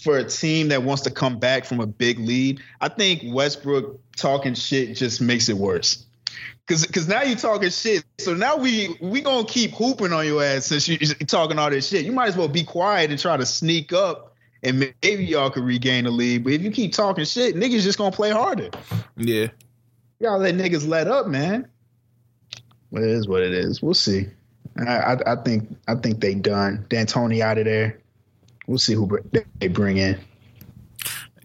for 0.00 0.18
a 0.18 0.24
team 0.24 0.68
that 0.68 0.82
wants 0.82 1.02
to 1.02 1.10
come 1.10 1.38
back 1.38 1.64
from 1.64 1.80
a 1.80 1.86
big 1.86 2.18
lead, 2.18 2.60
I 2.80 2.88
think 2.88 3.22
Westbrook 3.24 3.98
talking 4.16 4.54
shit 4.54 4.96
just 4.96 5.20
makes 5.20 5.48
it 5.48 5.56
worse. 5.56 6.04
Cause, 6.66 6.84
Cause 6.86 7.08
now 7.08 7.22
you're 7.22 7.38
talking 7.38 7.70
shit, 7.70 8.04
so 8.18 8.34
now 8.34 8.56
we 8.56 8.94
we 9.00 9.22
gonna 9.22 9.46
keep 9.46 9.70
hooping 9.70 10.12
on 10.12 10.26
your 10.26 10.44
ass 10.44 10.66
since 10.66 10.86
you, 10.86 10.98
you 11.00 11.14
talking 11.26 11.58
all 11.58 11.70
this 11.70 11.88
shit. 11.88 12.04
You 12.04 12.12
might 12.12 12.28
as 12.28 12.36
well 12.36 12.48
be 12.48 12.62
quiet 12.62 13.10
and 13.10 13.18
try 13.18 13.38
to 13.38 13.46
sneak 13.46 13.94
up, 13.94 14.27
and 14.62 14.78
maybe 15.02 15.24
y'all 15.24 15.50
could 15.50 15.64
regain 15.64 16.04
the 16.04 16.10
lead. 16.10 16.44
But 16.44 16.52
if 16.54 16.62
you 16.62 16.70
keep 16.70 16.92
talking 16.92 17.24
shit, 17.24 17.54
niggas 17.56 17.82
just 17.82 17.98
gonna 17.98 18.14
play 18.14 18.30
harder. 18.30 18.70
Yeah. 19.16 19.48
Y'all 20.20 20.38
let 20.38 20.54
niggas 20.56 20.86
let 20.86 21.06
up, 21.08 21.26
man. 21.28 21.68
But 22.90 23.02
it 23.02 23.10
is 23.10 23.28
what 23.28 23.42
it 23.42 23.52
is. 23.52 23.82
We'll 23.82 23.94
see. 23.94 24.26
I, 24.78 24.96
I, 25.14 25.32
I 25.32 25.36
think 25.42 25.68
I 25.88 25.94
think 25.94 26.20
they 26.20 26.34
done. 26.34 26.84
D'Antoni 26.88 27.40
out 27.40 27.58
of 27.58 27.64
there. 27.66 27.98
We'll 28.66 28.78
see 28.78 28.94
who 28.94 29.08
they 29.60 29.68
bring 29.68 29.96
in. 29.98 30.18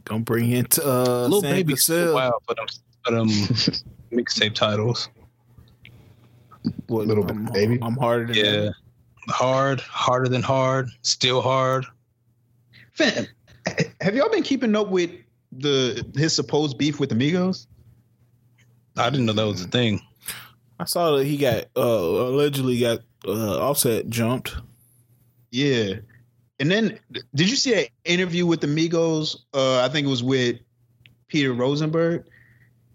Gonna 0.05 0.23
bring 0.23 0.51
in 0.51 0.65
to, 0.65 0.83
uh 0.85 1.21
Little 1.23 1.41
Sam 1.41 1.51
baby 1.51 1.73
Cassell. 1.73 2.15
wow 2.15 2.39
for 2.47 2.55
them 2.55 2.65
for 3.05 3.11
them 3.11 3.27
mixtape 4.11 4.53
titles. 4.55 5.09
What, 6.87 7.07
Little 7.07 7.29
I'm, 7.29 7.45
baby. 7.45 7.79
I'm 7.81 7.95
harder 7.97 8.27
than 8.27 8.35
Yeah. 8.35 8.51
that. 8.51 8.73
Hard, 9.29 9.79
harder 9.79 10.27
than 10.27 10.41
hard, 10.41 10.89
still 11.01 11.41
hard. 11.41 11.85
Fam, 12.93 13.27
have 14.01 14.15
y'all 14.15 14.29
been 14.29 14.43
keeping 14.43 14.75
up 14.75 14.89
with 14.89 15.11
the 15.51 16.05
his 16.15 16.35
supposed 16.35 16.77
beef 16.77 16.99
with 16.99 17.11
Amigos? 17.11 17.67
I 18.97 19.09
didn't 19.09 19.25
know 19.25 19.33
that 19.33 19.47
was 19.47 19.63
a 19.63 19.67
thing. 19.67 20.01
I 20.79 20.85
saw 20.85 21.17
that 21.17 21.25
he 21.25 21.37
got 21.37 21.65
uh 21.75 21.81
allegedly 21.81 22.79
got 22.79 22.99
uh 23.27 23.59
offset 23.59 24.09
jumped. 24.09 24.55
Yeah. 25.51 25.95
And 26.59 26.69
then 26.69 26.99
did 27.35 27.49
you 27.49 27.55
see 27.55 27.73
an 27.73 27.85
interview 28.05 28.45
with 28.45 28.63
Amigos? 28.63 29.45
Uh, 29.53 29.81
I 29.81 29.89
think 29.89 30.07
it 30.07 30.09
was 30.09 30.23
with 30.23 30.59
Peter 31.27 31.51
Rosenberg. 31.51 32.25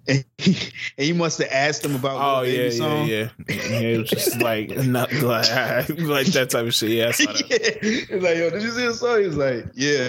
And 0.08 0.24
he, 0.38 0.52
and 0.96 1.06
he 1.06 1.12
must 1.12 1.38
have 1.38 1.48
asked 1.52 1.84
him 1.84 1.94
about 1.94 2.16
Oh 2.16 2.40
Lil 2.40 2.46
yeah, 2.50 2.56
Baby 2.56 2.74
yeah, 2.74 2.78
song. 2.78 3.06
yeah, 3.08 3.28
yeah. 3.48 3.88
It 3.88 3.98
was 3.98 4.08
just 4.10 4.40
like 4.40 4.70
not 4.86 5.12
like, 5.12 5.18
like 5.98 6.26
that 6.28 6.48
type 6.50 6.66
of 6.66 6.74
shit. 6.74 6.90
Yeah, 6.92 7.08
I 7.08 7.10
saw 7.10 7.30
that. 7.30 7.50
yeah. 7.82 7.90
He's 7.90 8.10
like, 8.22 8.36
yo, 8.38 8.48
did 8.50 8.62
you 8.62 8.70
see 8.70 8.86
the 8.86 8.94
song? 8.94 9.20
He 9.20 9.26
was 9.26 9.36
like, 9.36 9.66
yeah. 9.74 10.08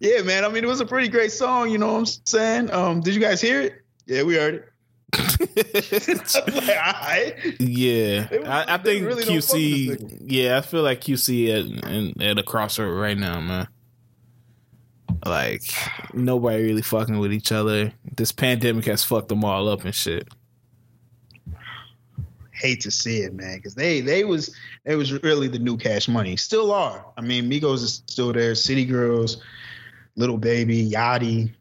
yeah, 0.00 0.22
man. 0.22 0.44
I 0.44 0.48
mean, 0.48 0.64
it 0.64 0.66
was 0.66 0.80
a 0.80 0.86
pretty 0.86 1.08
great 1.08 1.30
song, 1.32 1.70
you 1.70 1.78
know 1.78 1.92
what 1.92 1.98
I'm 2.00 2.06
saying? 2.26 2.70
Um, 2.72 3.00
did 3.00 3.14
you 3.14 3.20
guys 3.20 3.40
hear 3.40 3.60
it? 3.60 3.74
Yeah, 4.06 4.24
we 4.24 4.34
heard 4.34 4.54
it. 4.54 4.68
I'm 5.14 6.54
like, 6.54 6.76
all 6.76 6.92
right. 6.92 7.34
yeah, 7.60 8.28
was- 8.30 8.48
I, 8.48 8.74
I 8.74 8.78
think 8.78 9.06
really 9.06 9.24
don't 9.24 9.40
fuck 9.44 9.54
with 9.54 9.98
this 10.00 10.18
QC. 10.18 10.18
Yeah, 10.26 10.58
I 10.58 10.60
feel 10.62 10.82
like 10.82 11.00
QC 11.00 12.16
at, 12.18 12.22
at 12.22 12.38
a 12.38 12.42
crossroad 12.42 12.98
right 12.98 13.16
now, 13.16 13.40
man. 13.40 13.68
Like 15.24 15.62
nobody 16.12 16.62
really 16.62 16.82
fucking 16.82 17.18
with 17.18 17.32
each 17.32 17.52
other. 17.52 17.92
This 18.16 18.32
pandemic 18.32 18.84
has 18.86 19.04
fucked 19.04 19.28
them 19.28 19.44
all 19.44 19.68
up 19.68 19.84
and 19.84 19.94
shit. 19.94 20.28
hate 22.52 22.80
to 22.80 22.90
see 22.90 23.18
it, 23.18 23.34
man, 23.34 23.56
because 23.56 23.74
they 23.74 24.00
they 24.00 24.24
was 24.24 24.54
they 24.84 24.94
was 24.96 25.12
really 25.22 25.48
the 25.48 25.58
new 25.58 25.76
Cash 25.76 26.08
Money. 26.08 26.36
Still 26.36 26.70
are. 26.72 27.04
I 27.16 27.20
mean, 27.20 27.50
Migos 27.50 27.82
is 27.82 28.02
still 28.06 28.32
there. 28.32 28.54
City 28.54 28.84
Girls, 28.84 29.38
Lil 30.16 30.38
Baby, 30.38 30.88
Yachty. 30.88 31.52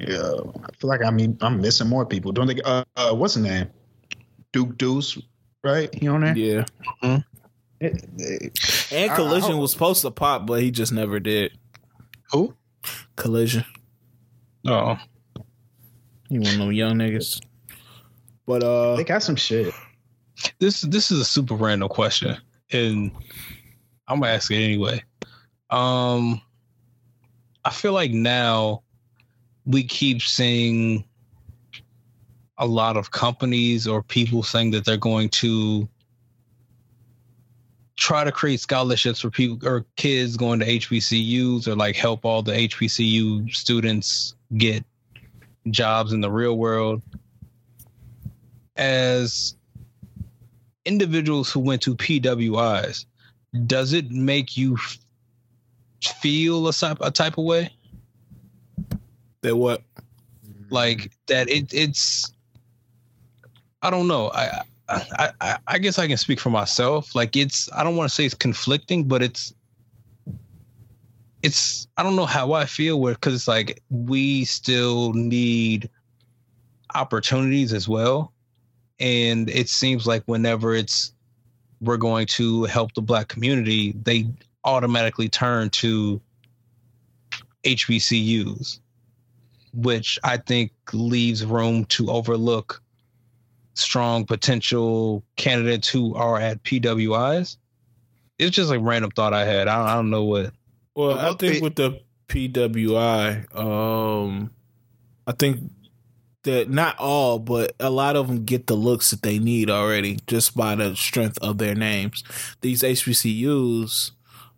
Yeah, 0.00 0.18
I 0.18 0.72
feel 0.76 0.88
like 0.88 1.04
I 1.04 1.10
mean 1.10 1.36
I'm 1.40 1.60
missing 1.60 1.88
more 1.88 2.04
people. 2.06 2.32
Don't 2.32 2.46
they? 2.46 2.60
Uh, 2.62 2.84
uh 2.96 3.14
what's 3.14 3.34
the 3.34 3.40
name? 3.40 3.68
Duke 4.52 4.76
Deuce, 4.76 5.18
right? 5.64 5.92
He 5.94 6.08
on 6.08 6.20
there? 6.22 6.36
Yeah, 6.36 6.64
It- 7.80 8.04
it- 8.18 8.92
and 8.92 9.10
I- 9.10 9.14
I 9.14 9.18
Kollision 9.18 9.58
was 9.58 9.72
supposed 9.72 10.02
to 10.02 10.10
pop, 10.10 10.46
but 10.46 10.60
he 10.62 10.70
just 10.70 10.92
never 10.92 11.20
did. 11.20 11.52
Who? 12.32 12.54
Kollision. 13.16 13.64
Oh, 14.66 14.96
You 16.28 16.40
want 16.40 16.54
of 16.54 16.58
them 16.58 16.72
young 16.72 16.96
niggas. 16.96 17.40
But 18.46 18.62
uh, 18.62 18.96
they 18.96 19.04
got 19.04 19.22
some 19.22 19.36
shit. 19.36 19.72
this 20.58 20.80
this 20.82 21.10
is 21.10 21.20
a 21.20 21.24
super 21.24 21.54
random 21.54 21.88
question, 21.88 22.36
and 22.72 23.12
I'm 24.08 24.20
gonna 24.20 24.32
ask 24.32 24.50
it 24.50 24.56
anyway. 24.56 25.02
Um, 25.70 26.40
I 27.64 27.70
feel 27.70 27.92
like 27.92 28.10
now 28.10 28.82
we 29.64 29.84
keep 29.84 30.22
seeing 30.22 31.04
a 32.58 32.66
lot 32.66 32.96
of 32.96 33.10
companies 33.10 33.86
or 33.86 34.02
people 34.02 34.42
saying 34.42 34.70
that 34.72 34.84
they're 34.84 34.96
going 34.96 35.28
to 35.30 35.88
try 38.02 38.24
to 38.24 38.32
create 38.32 38.58
scholarships 38.58 39.20
for 39.20 39.30
people 39.30 39.56
or 39.64 39.86
kids 39.94 40.36
going 40.36 40.58
to 40.58 40.66
HBCUs 40.66 41.68
or 41.68 41.76
like 41.76 41.94
help 41.94 42.24
all 42.24 42.42
the 42.42 42.50
HBCU 42.50 43.54
students 43.54 44.34
get 44.56 44.84
jobs 45.70 46.12
in 46.12 46.20
the 46.20 46.30
real 46.30 46.58
world. 46.58 47.00
As 48.74 49.54
individuals 50.84 51.52
who 51.52 51.60
went 51.60 51.80
to 51.82 51.94
PWIs, 51.94 53.06
does 53.68 53.92
it 53.92 54.10
make 54.10 54.56
you 54.56 54.76
feel 56.02 56.66
a, 56.66 56.72
type- 56.72 56.98
a 57.02 57.12
type 57.12 57.38
of 57.38 57.44
way? 57.44 57.70
that 59.42 59.54
what? 59.54 59.82
Like 60.70 61.12
that 61.28 61.48
it 61.48 61.72
it's 61.72 62.32
I 63.80 63.90
don't 63.90 64.08
know. 64.08 64.30
I 64.30 64.62
I, 64.92 65.32
I 65.40 65.58
I 65.66 65.78
guess 65.78 65.98
I 65.98 66.06
can 66.06 66.16
speak 66.16 66.40
for 66.40 66.50
myself. 66.50 67.14
Like 67.14 67.36
it's 67.36 67.70
I 67.72 67.82
don't 67.82 67.96
want 67.96 68.08
to 68.08 68.14
say 68.14 68.24
it's 68.24 68.34
conflicting, 68.34 69.04
but 69.04 69.22
it's 69.22 69.54
it's 71.42 71.88
I 71.96 72.02
don't 72.02 72.16
know 72.16 72.26
how 72.26 72.52
I 72.52 72.66
feel 72.66 73.00
where 73.00 73.14
because 73.14 73.34
it's 73.34 73.48
like 73.48 73.82
we 73.90 74.44
still 74.44 75.12
need 75.12 75.88
opportunities 76.94 77.72
as 77.72 77.88
well. 77.88 78.32
And 79.00 79.48
it 79.50 79.68
seems 79.68 80.06
like 80.06 80.22
whenever 80.26 80.74
it's 80.74 81.12
we're 81.80 81.96
going 81.96 82.26
to 82.26 82.64
help 82.64 82.94
the 82.94 83.02
black 83.02 83.28
community, 83.28 83.92
they 84.02 84.26
automatically 84.64 85.28
turn 85.28 85.70
to 85.70 86.20
HBCUs, 87.64 88.78
which 89.74 90.18
I 90.22 90.36
think 90.36 90.70
leaves 90.92 91.44
room 91.44 91.84
to 91.86 92.10
overlook 92.10 92.81
strong 93.74 94.24
potential 94.24 95.24
candidates 95.36 95.88
who 95.88 96.14
are 96.14 96.38
at 96.38 96.62
PWIs. 96.62 97.56
It's 98.38 98.56
just 98.56 98.70
like 98.70 98.80
random 98.82 99.10
thought 99.10 99.32
I 99.32 99.44
had. 99.44 99.68
I 99.68 99.76
don't, 99.76 99.88
I 99.88 99.94
don't 99.94 100.10
know 100.10 100.24
what. 100.24 100.52
Well, 100.94 101.18
I 101.18 101.34
think 101.34 101.62
with 101.62 101.76
the 101.76 102.00
PWI, 102.28 103.54
um, 103.56 104.50
I 105.26 105.32
think 105.32 105.70
that 106.42 106.68
not 106.68 106.98
all, 106.98 107.38
but 107.38 107.74
a 107.78 107.90
lot 107.90 108.16
of 108.16 108.28
them 108.28 108.44
get 108.44 108.66
the 108.66 108.74
looks 108.74 109.10
that 109.10 109.22
they 109.22 109.38
need 109.38 109.70
already 109.70 110.18
just 110.26 110.56
by 110.56 110.74
the 110.74 110.96
strength 110.96 111.38
of 111.40 111.58
their 111.58 111.74
names. 111.74 112.24
These 112.60 112.82
HBCUs, 112.82 114.10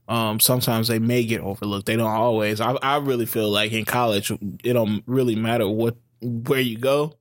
um, 0.08 0.40
sometimes 0.40 0.88
they 0.88 0.98
may 0.98 1.24
get 1.24 1.40
overlooked. 1.42 1.86
They 1.86 1.96
don't 1.96 2.10
always. 2.10 2.60
I, 2.60 2.72
I 2.82 2.96
really 2.96 3.26
feel 3.26 3.50
like 3.50 3.72
in 3.72 3.84
college, 3.84 4.30
it 4.30 4.72
don't 4.72 5.02
really 5.06 5.36
matter 5.36 5.68
what 5.68 5.96
where 6.20 6.60
you 6.60 6.78
go. 6.78 7.14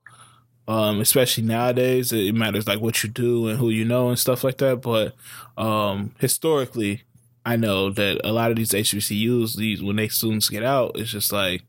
Um, 0.67 1.01
especially 1.01 1.43
nowadays, 1.43 2.13
it 2.13 2.33
matters 2.33 2.67
like 2.67 2.79
what 2.79 3.03
you 3.03 3.09
do 3.09 3.47
and 3.49 3.59
who 3.59 3.69
you 3.69 3.83
know 3.83 4.09
and 4.09 4.17
stuff 4.17 4.43
like 4.43 4.57
that. 4.59 4.81
But 4.81 5.13
um, 5.57 6.15
historically, 6.19 7.03
I 7.45 7.57
know 7.57 7.89
that 7.89 8.21
a 8.23 8.31
lot 8.31 8.51
of 8.51 8.57
these 8.57 8.71
HBCUs, 8.71 9.57
these 9.57 9.83
when 9.83 9.97
they 9.97 10.07
students 10.07 10.49
get 10.49 10.63
out, 10.63 10.91
it's 10.95 11.11
just 11.11 11.33
like 11.33 11.63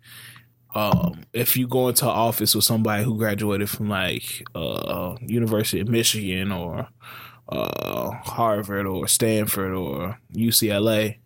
um, 0.75 1.25
if 1.33 1.57
you 1.57 1.67
go 1.67 1.89
into 1.89 2.07
office 2.07 2.55
with 2.55 2.65
somebody 2.65 3.05
who 3.05 3.17
graduated 3.17 3.71
from 3.71 3.89
like 3.89 4.45
uh, 4.55 5.17
University 5.21 5.81
of 5.81 5.89
Michigan 5.89 6.51
or 6.51 6.89
uh, 7.49 8.11
Harvard 8.11 8.87
or 8.87 9.07
Stanford 9.07 9.73
or 9.73 10.19
UCLA, 10.33 11.19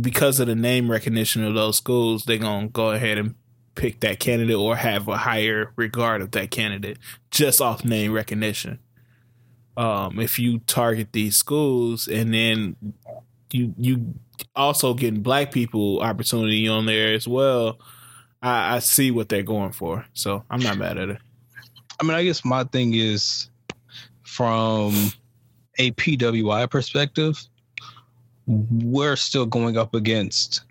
because 0.00 0.40
of 0.40 0.46
the 0.46 0.54
name 0.54 0.90
recognition 0.90 1.44
of 1.44 1.54
those 1.54 1.76
schools, 1.76 2.24
they're 2.24 2.38
gonna 2.38 2.68
go 2.68 2.90
ahead 2.90 3.18
and 3.18 3.34
pick 3.74 4.00
that 4.00 4.18
candidate 4.18 4.56
or 4.56 4.76
have 4.76 5.08
a 5.08 5.16
higher 5.16 5.72
regard 5.76 6.22
of 6.22 6.32
that 6.32 6.50
candidate 6.50 6.98
just 7.30 7.60
off 7.60 7.84
name 7.84 8.12
recognition. 8.12 8.78
Um, 9.76 10.18
if 10.20 10.38
you 10.38 10.58
target 10.60 11.08
these 11.12 11.36
schools 11.36 12.08
and 12.08 12.34
then 12.34 12.76
you 13.52 13.74
you 13.78 14.14
also 14.56 14.94
getting 14.94 15.22
black 15.22 15.52
people 15.52 16.00
opportunity 16.00 16.68
on 16.68 16.86
there 16.86 17.14
as 17.14 17.26
well, 17.26 17.78
I, 18.42 18.76
I 18.76 18.78
see 18.80 19.10
what 19.10 19.28
they're 19.28 19.42
going 19.42 19.72
for. 19.72 20.04
So 20.12 20.44
I'm 20.50 20.60
not 20.60 20.78
mad 20.78 20.98
at 20.98 21.08
it. 21.10 21.18
I 21.98 22.04
mean, 22.04 22.12
I 22.12 22.24
guess 22.24 22.44
my 22.44 22.64
thing 22.64 22.94
is 22.94 23.50
from 24.22 24.94
a 25.78 25.92
PWI 25.92 26.70
perspective, 26.70 27.42
we're 28.46 29.16
still 29.16 29.46
going 29.46 29.76
up 29.76 29.94
against 29.94 30.62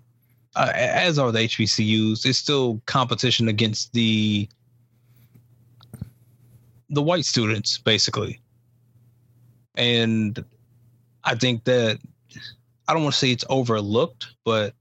uh, 0.59 0.73
as 0.75 1.17
are 1.17 1.31
the 1.31 1.39
HBCUs. 1.39 2.25
It's 2.25 2.37
still 2.37 2.81
competition 2.85 3.47
against 3.47 3.93
the 3.93 4.47
the 6.89 7.01
white 7.01 7.23
students, 7.23 7.77
basically. 7.77 8.41
And 9.75 10.43
I 11.23 11.35
think 11.35 11.63
that 11.63 11.99
I 12.87 12.93
don't 12.93 13.03
want 13.03 13.13
to 13.13 13.19
say 13.19 13.31
it's 13.31 13.45
overlooked, 13.49 14.27
but 14.43 14.73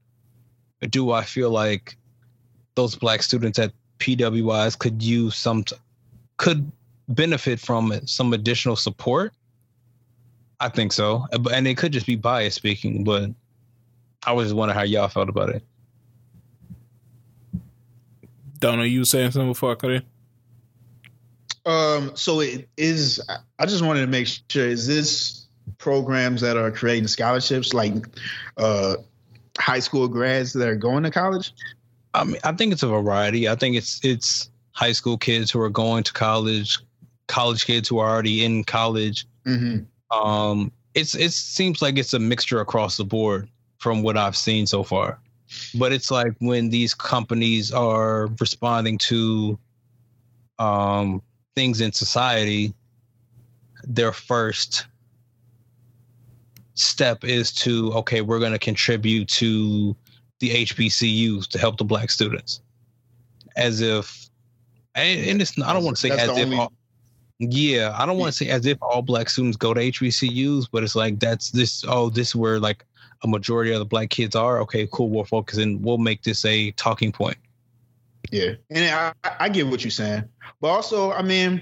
do 0.89 1.11
I 1.11 1.23
feel 1.23 1.49
like 1.49 1.95
those 2.75 2.95
black 2.95 3.23
students 3.23 3.57
at 3.57 3.71
PWIs 3.99 4.77
could 4.77 5.01
use 5.01 5.35
some 5.35 5.63
could 6.37 6.69
benefit 7.07 7.59
from 7.59 7.93
some 8.05 8.33
additional 8.33 8.75
support? 8.75 9.33
I 10.59 10.67
think 10.67 10.91
so, 10.91 11.25
and 11.53 11.67
it 11.67 11.77
could 11.77 11.93
just 11.93 12.05
be 12.05 12.17
bias 12.17 12.55
speaking, 12.55 13.05
but 13.05 13.29
I 14.23 14.33
was 14.33 14.47
just 14.47 14.55
wondering 14.57 14.77
how 14.77 14.83
y'all 14.83 15.07
felt 15.07 15.29
about 15.29 15.49
it. 15.51 15.63
Don't 18.59 18.77
know 18.77 18.83
you 18.83 18.99
were 18.99 19.05
saying 19.05 19.31
something 19.31 19.49
before 19.49 19.71
I 19.71 19.75
cut 19.75 19.91
in. 19.91 20.03
Um, 21.65 22.15
so 22.15 22.39
it 22.39 22.67
is. 22.77 23.21
I 23.59 23.65
just 23.65 23.83
wanted 23.83 24.01
to 24.01 24.07
make 24.07 24.27
sure: 24.49 24.67
is 24.67 24.87
this 24.87 25.47
programs 25.77 26.41
that 26.41 26.57
are 26.57 26.71
creating 26.71 27.07
scholarships, 27.07 27.73
like 27.73 27.93
uh, 28.57 28.95
high 29.57 29.79
school 29.79 30.07
grads 30.07 30.53
that 30.53 30.67
are 30.67 30.75
going 30.75 31.03
to 31.03 31.11
college? 31.11 31.53
I 32.13 32.23
mean, 32.23 32.37
I 32.43 32.53
think 32.53 32.73
it's 32.73 32.83
a 32.83 32.87
variety. 32.87 33.47
I 33.47 33.55
think 33.55 33.75
it's 33.75 34.03
it's 34.03 34.49
high 34.71 34.93
school 34.93 35.17
kids 35.17 35.51
who 35.51 35.61
are 35.61 35.69
going 35.69 36.03
to 36.03 36.13
college, 36.13 36.79
college 37.27 37.65
kids 37.65 37.87
who 37.87 37.99
are 37.99 38.09
already 38.09 38.43
in 38.43 38.63
college. 38.63 39.27
Mm-hmm. 39.45 40.17
Um, 40.17 40.71
it's 40.95 41.15
it 41.15 41.31
seems 41.31 41.81
like 41.81 41.97
it's 41.97 42.13
a 42.13 42.19
mixture 42.19 42.61
across 42.61 42.97
the 42.97 43.05
board 43.05 43.47
from 43.77 44.01
what 44.01 44.17
I've 44.17 44.35
seen 44.35 44.65
so 44.65 44.83
far. 44.83 45.19
But 45.75 45.91
it's 45.91 46.11
like 46.11 46.33
when 46.39 46.69
these 46.69 46.93
companies 46.93 47.71
are 47.71 48.27
responding 48.39 48.97
to 48.99 49.57
um, 50.59 51.21
things 51.55 51.81
in 51.81 51.91
society, 51.91 52.73
their 53.83 54.11
first 54.11 54.85
step 56.75 57.23
is 57.23 57.51
to 57.51 57.91
okay, 57.93 58.21
we're 58.21 58.39
going 58.39 58.51
to 58.51 58.59
contribute 58.59 59.27
to 59.27 59.95
the 60.39 60.65
HBCUs 60.65 61.47
to 61.47 61.59
help 61.59 61.77
the 61.77 61.83
black 61.83 62.09
students, 62.09 62.61
as 63.57 63.81
if, 63.81 64.29
and, 64.95 65.41
it's 65.41 65.59
I 65.61 65.73
don't 65.73 65.83
want 65.83 65.97
to 65.97 66.01
say 66.01 66.11
as 66.11 66.29
if. 66.29 66.45
Only- 66.45 66.57
all, 66.57 66.73
yeah, 67.39 67.95
I 67.97 68.05
don't 68.05 68.17
want 68.17 68.33
to 68.33 68.37
say 68.37 68.49
as 68.49 68.65
if 68.65 68.77
all 68.81 69.01
black 69.01 69.29
students 69.29 69.55
go 69.55 69.73
to 69.73 69.79
HBCUs, 69.79 70.67
but 70.71 70.83
it's 70.83 70.95
like 70.95 71.19
that's 71.19 71.51
this. 71.51 71.85
Oh, 71.87 72.09
this 72.09 72.35
where 72.35 72.59
like 72.59 72.85
a 73.23 73.27
majority 73.27 73.71
of 73.71 73.79
the 73.79 73.85
black 73.85 74.09
kids 74.09 74.35
are. 74.35 74.59
Okay, 74.61 74.87
cool. 74.91 75.09
we'll 75.09 75.23
focus 75.23 75.57
and 75.57 75.83
We'll 75.83 75.97
make 75.97 76.23
this 76.23 76.45
a 76.45 76.71
talking 76.71 77.11
point. 77.11 77.37
Yeah, 78.31 78.53
and 78.69 79.13
I, 79.23 79.35
I 79.39 79.49
get 79.49 79.67
what 79.67 79.83
you're 79.83 79.91
saying, 79.91 80.23
but 80.61 80.67
also, 80.67 81.11
I 81.11 81.21
mean, 81.21 81.61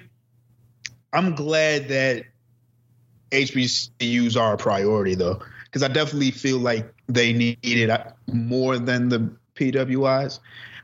I'm 1.13 1.35
glad 1.35 1.87
that 1.89 2.25
HBCUs 3.31 4.39
are 4.39 4.53
a 4.53 4.57
priority 4.57 5.15
though, 5.15 5.41
because 5.65 5.83
I 5.83 5.87
definitely 5.87 6.31
feel 6.31 6.57
like 6.57 6.93
they 7.07 7.31
need 7.31 7.59
it 7.63 7.89
more 8.27 8.79
than 8.79 9.09
the 9.09 9.31
PWIs. 9.55 10.39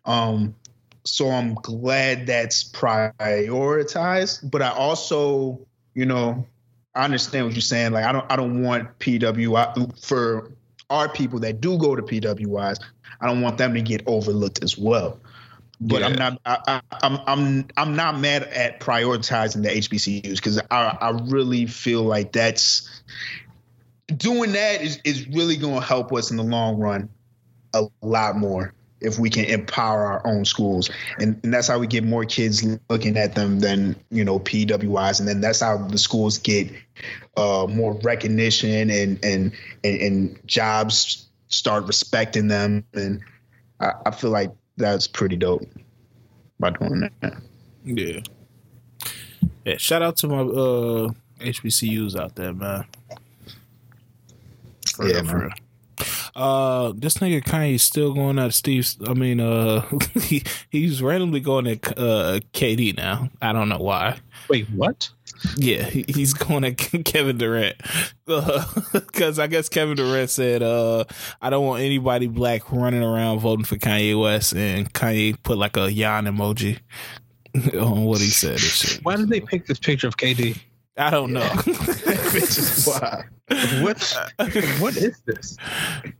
Um, 0.05 0.55
so 1.03 1.29
I'm 1.29 1.55
glad 1.55 2.27
that's 2.27 2.63
prioritized, 2.71 4.49
but 4.49 4.61
I 4.61 4.69
also, 4.69 5.59
you 5.93 6.05
know, 6.05 6.45
I 6.95 7.03
understand 7.03 7.45
what 7.45 7.55
you're 7.55 7.61
saying. 7.61 7.91
Like 7.91 8.05
I 8.05 8.11
don't 8.11 8.31
I 8.31 8.35
don't 8.35 8.61
want 8.61 8.99
PWI 8.99 10.05
for 10.05 10.51
our 10.93 11.09
people 11.09 11.39
that 11.39 11.59
do 11.59 11.77
go 11.77 11.95
to 11.95 12.01
PWIs. 12.01 12.79
I 13.19 13.27
don't 13.27 13.41
want 13.41 13.57
them 13.57 13.73
to 13.73 13.81
get 13.81 14.03
overlooked 14.05 14.63
as 14.63 14.77
well. 14.77 15.19
But 15.81 16.01
yeah. 16.01 16.07
I'm 16.07 16.13
not 16.13 16.39
I, 16.45 16.81
am 17.01 17.01
I'm, 17.01 17.19
I'm 17.27 17.67
I'm 17.75 17.95
not 17.95 18.19
mad 18.19 18.43
at 18.43 18.79
prioritizing 18.79 19.63
the 19.63 19.69
HBCUs 19.69 20.35
because 20.35 20.59
I 20.71 20.97
I 21.01 21.09
really 21.25 21.65
feel 21.65 22.03
like 22.03 22.31
that's 22.31 22.89
doing 24.15 24.53
that 24.53 24.81
is 24.81 24.99
is 25.03 25.27
really 25.27 25.57
going 25.57 25.75
to 25.75 25.85
help 25.85 26.13
us 26.13 26.31
in 26.31 26.37
the 26.37 26.43
long 26.43 26.77
run 26.77 27.09
a 27.73 27.85
lot 28.01 28.37
more 28.37 28.73
if 29.01 29.19
we 29.19 29.29
can 29.29 29.43
empower 29.45 30.05
our 30.05 30.25
own 30.25 30.45
schools 30.45 30.89
and, 31.19 31.39
and 31.43 31.53
that's 31.53 31.67
how 31.67 31.77
we 31.77 31.87
get 31.87 32.05
more 32.05 32.23
kids 32.23 32.65
looking 32.89 33.17
at 33.17 33.35
them 33.35 33.59
than 33.59 33.95
you 34.11 34.23
know 34.23 34.39
pwis 34.39 35.19
and 35.19 35.27
then 35.27 35.41
that's 35.41 35.59
how 35.59 35.77
the 35.77 35.97
schools 35.97 36.37
get 36.37 36.71
uh, 37.37 37.67
more 37.69 37.93
recognition 38.03 38.89
and, 38.89 39.23
and 39.23 39.51
and 39.83 40.01
and 40.01 40.39
jobs 40.45 41.27
start 41.47 41.85
respecting 41.85 42.47
them 42.47 42.83
and 42.93 43.21
I, 43.79 43.93
I 44.05 44.11
feel 44.11 44.31
like 44.31 44.51
that's 44.77 45.07
pretty 45.07 45.35
dope 45.35 45.67
by 46.59 46.71
doing 46.71 47.09
that 47.21 47.41
yeah 47.83 48.19
yeah 49.65 49.77
shout 49.77 50.01
out 50.01 50.17
to 50.17 50.27
my 50.27 50.39
uh 50.39 51.09
hbcus 51.39 52.15
out 52.15 52.35
there 52.35 52.53
man 52.53 52.85
for 54.93 55.07
yeah, 55.07 55.21
real. 55.21 55.49
Uh, 56.35 56.93
this 56.95 57.15
nigga 57.15 57.43
Kanye 57.43 57.79
still 57.79 58.13
going 58.13 58.39
at 58.39 58.53
Steve. 58.53 58.95
I 59.07 59.13
mean, 59.13 59.39
uh, 59.39 59.81
he, 60.21 60.43
he's 60.69 61.01
randomly 61.01 61.39
going 61.39 61.67
at 61.67 61.97
uh 61.97 62.39
KD 62.53 62.97
now. 62.97 63.29
I 63.41 63.53
don't 63.53 63.69
know 63.69 63.79
why. 63.79 64.17
Wait, 64.49 64.67
what? 64.69 65.09
Yeah, 65.55 65.83
he's 65.83 66.33
going 66.33 66.63
at 66.63 66.77
Kevin 66.77 67.37
Durant 67.37 67.75
because 68.25 69.39
uh, 69.39 69.43
I 69.43 69.47
guess 69.47 69.69
Kevin 69.69 69.95
Durant 69.95 70.29
said, 70.29 70.63
"Uh, 70.63 71.05
I 71.41 71.49
don't 71.49 71.65
want 71.65 71.83
anybody 71.83 72.27
black 72.27 72.71
running 72.71 73.03
around 73.03 73.39
voting 73.39 73.65
for 73.65 73.75
Kanye 73.75 74.19
West," 74.19 74.53
and 74.53 74.91
Kanye 74.93 75.41
put 75.43 75.57
like 75.57 75.77
a 75.77 75.91
yawn 75.91 76.25
emoji 76.25 76.79
on 77.79 78.05
what 78.05 78.19
he 78.19 78.27
said. 78.27 78.59
Why 79.03 79.15
did 79.15 79.29
they 79.29 79.41
pick 79.41 79.65
this 79.65 79.79
picture 79.79 80.07
of 80.07 80.17
KD? 80.17 80.57
I 80.97 81.09
don't 81.09 81.33
know. 81.33 81.41
Why? 82.85 83.23
what 83.81 84.15
what 84.79 84.95
is 84.95 85.19
this? 85.25 85.57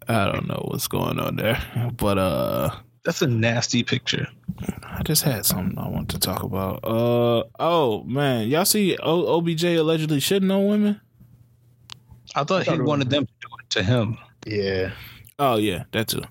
I 0.08 0.32
don't 0.32 0.48
know 0.48 0.68
what's 0.70 0.88
going 0.88 1.20
on 1.20 1.36
there, 1.36 1.64
but 1.96 2.18
uh, 2.18 2.76
that's 3.04 3.22
a 3.22 3.28
nasty 3.28 3.84
picture. 3.84 4.28
I 4.84 5.04
just 5.04 5.24
had 5.24 5.46
something 5.46 5.78
I 5.78 5.88
want 5.90 6.10
to 6.10 6.20
talk 6.20 6.44
about. 6.44 6.84
Uh 6.84 7.44
oh 7.60 8.04
man, 8.04 8.48
y'all 8.48 8.66
see 8.66 8.98
o- 8.98 9.38
OBJ 9.38 9.64
allegedly 9.64 10.20
shitting 10.20 10.54
on 10.54 10.68
women? 10.68 11.02
I 12.36 12.44
thought, 12.44 12.62
I 12.62 12.64
thought 12.66 12.76
he 12.76 12.82
wanted 12.82 13.10
them 13.10 13.26
to 13.26 13.32
do 13.42 13.48
it 13.60 13.70
to 13.72 13.84
him. 13.84 14.18
Yeah. 14.46 14.92
Oh 15.40 15.58
yeah, 15.58 15.84
that 15.92 16.08
too. 16.08 16.22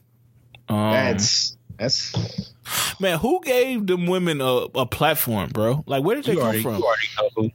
Um, 0.68 0.92
that's 0.92 1.56
that's 1.76 2.52
man. 3.00 3.18
Who 3.18 3.40
gave 3.42 3.86
them 3.86 4.06
women 4.06 4.40
a, 4.40 4.66
a 4.74 4.86
platform, 4.86 5.50
bro? 5.50 5.84
Like, 5.86 6.02
where 6.02 6.16
did 6.16 6.24
they 6.24 6.32
you 6.32 6.38
come 6.38 6.46
already, 6.46 6.62
from? 6.62 7.52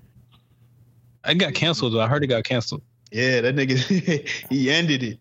I 1.23 1.33
got 1.33 1.53
canceled. 1.53 1.93
Though. 1.93 2.01
I 2.01 2.07
heard 2.07 2.23
it 2.23 2.27
got 2.27 2.43
canceled. 2.43 2.83
Yeah, 3.11 3.41
that 3.41 3.55
nigga 3.55 3.77
he 4.49 4.69
ended 4.69 5.03
it. 5.03 5.19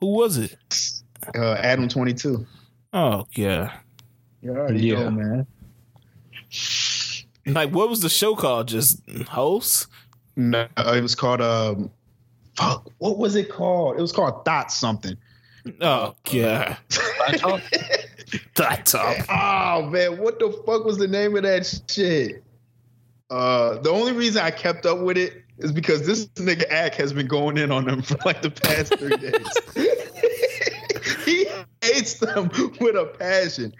Who 0.00 0.14
was 0.14 0.38
it? 0.38 0.56
Uh, 1.36 1.54
Adam 1.54 1.88
twenty 1.88 2.14
two. 2.14 2.46
Oh 2.92 3.26
yeah. 3.32 3.72
You 4.42 4.50
already 4.56 4.80
yeah. 4.80 5.08
know, 5.08 5.10
man. 5.10 5.46
Like, 7.46 7.70
what 7.70 7.88
was 7.88 8.00
the 8.00 8.08
show 8.08 8.36
called? 8.36 8.68
Just 8.68 9.00
host? 9.28 9.88
No, 10.36 10.66
it 10.76 11.02
was 11.02 11.14
called 11.14 11.40
um, 11.40 11.90
fuck, 12.56 12.90
what 12.98 13.18
was 13.18 13.36
it 13.36 13.48
called? 13.48 13.98
It 13.98 14.02
was 14.02 14.12
called 14.12 14.44
Thought 14.44 14.72
something. 14.72 15.16
Oh 15.80 16.14
god. 16.30 16.76
I 17.26 17.36
talk- 17.36 17.62
top. 18.84 19.16
Oh 19.28 19.88
man, 19.88 20.18
what 20.18 20.38
the 20.38 20.50
fuck 20.66 20.84
was 20.84 20.98
the 20.98 21.08
name 21.08 21.36
of 21.36 21.42
that 21.44 21.82
shit? 21.88 22.42
Uh, 23.30 23.78
the 23.78 23.90
only 23.90 24.12
reason 24.12 24.42
I 24.42 24.50
kept 24.50 24.86
up 24.86 24.98
with 24.98 25.16
it 25.16 25.42
is 25.58 25.72
because 25.72 26.06
this 26.06 26.26
nigga 26.34 26.70
Ack 26.70 26.94
has 26.96 27.12
been 27.12 27.26
going 27.26 27.56
in 27.56 27.70
on 27.70 27.84
them 27.84 28.02
for 28.02 28.16
like 28.24 28.42
the 28.42 28.50
past 28.50 28.98
three 28.98 29.16
days. 29.16 29.46
he 31.94 31.98
hates 32.00 32.14
them 32.14 32.48
with 32.80 32.96
a 32.96 33.06
passion. 33.18 33.74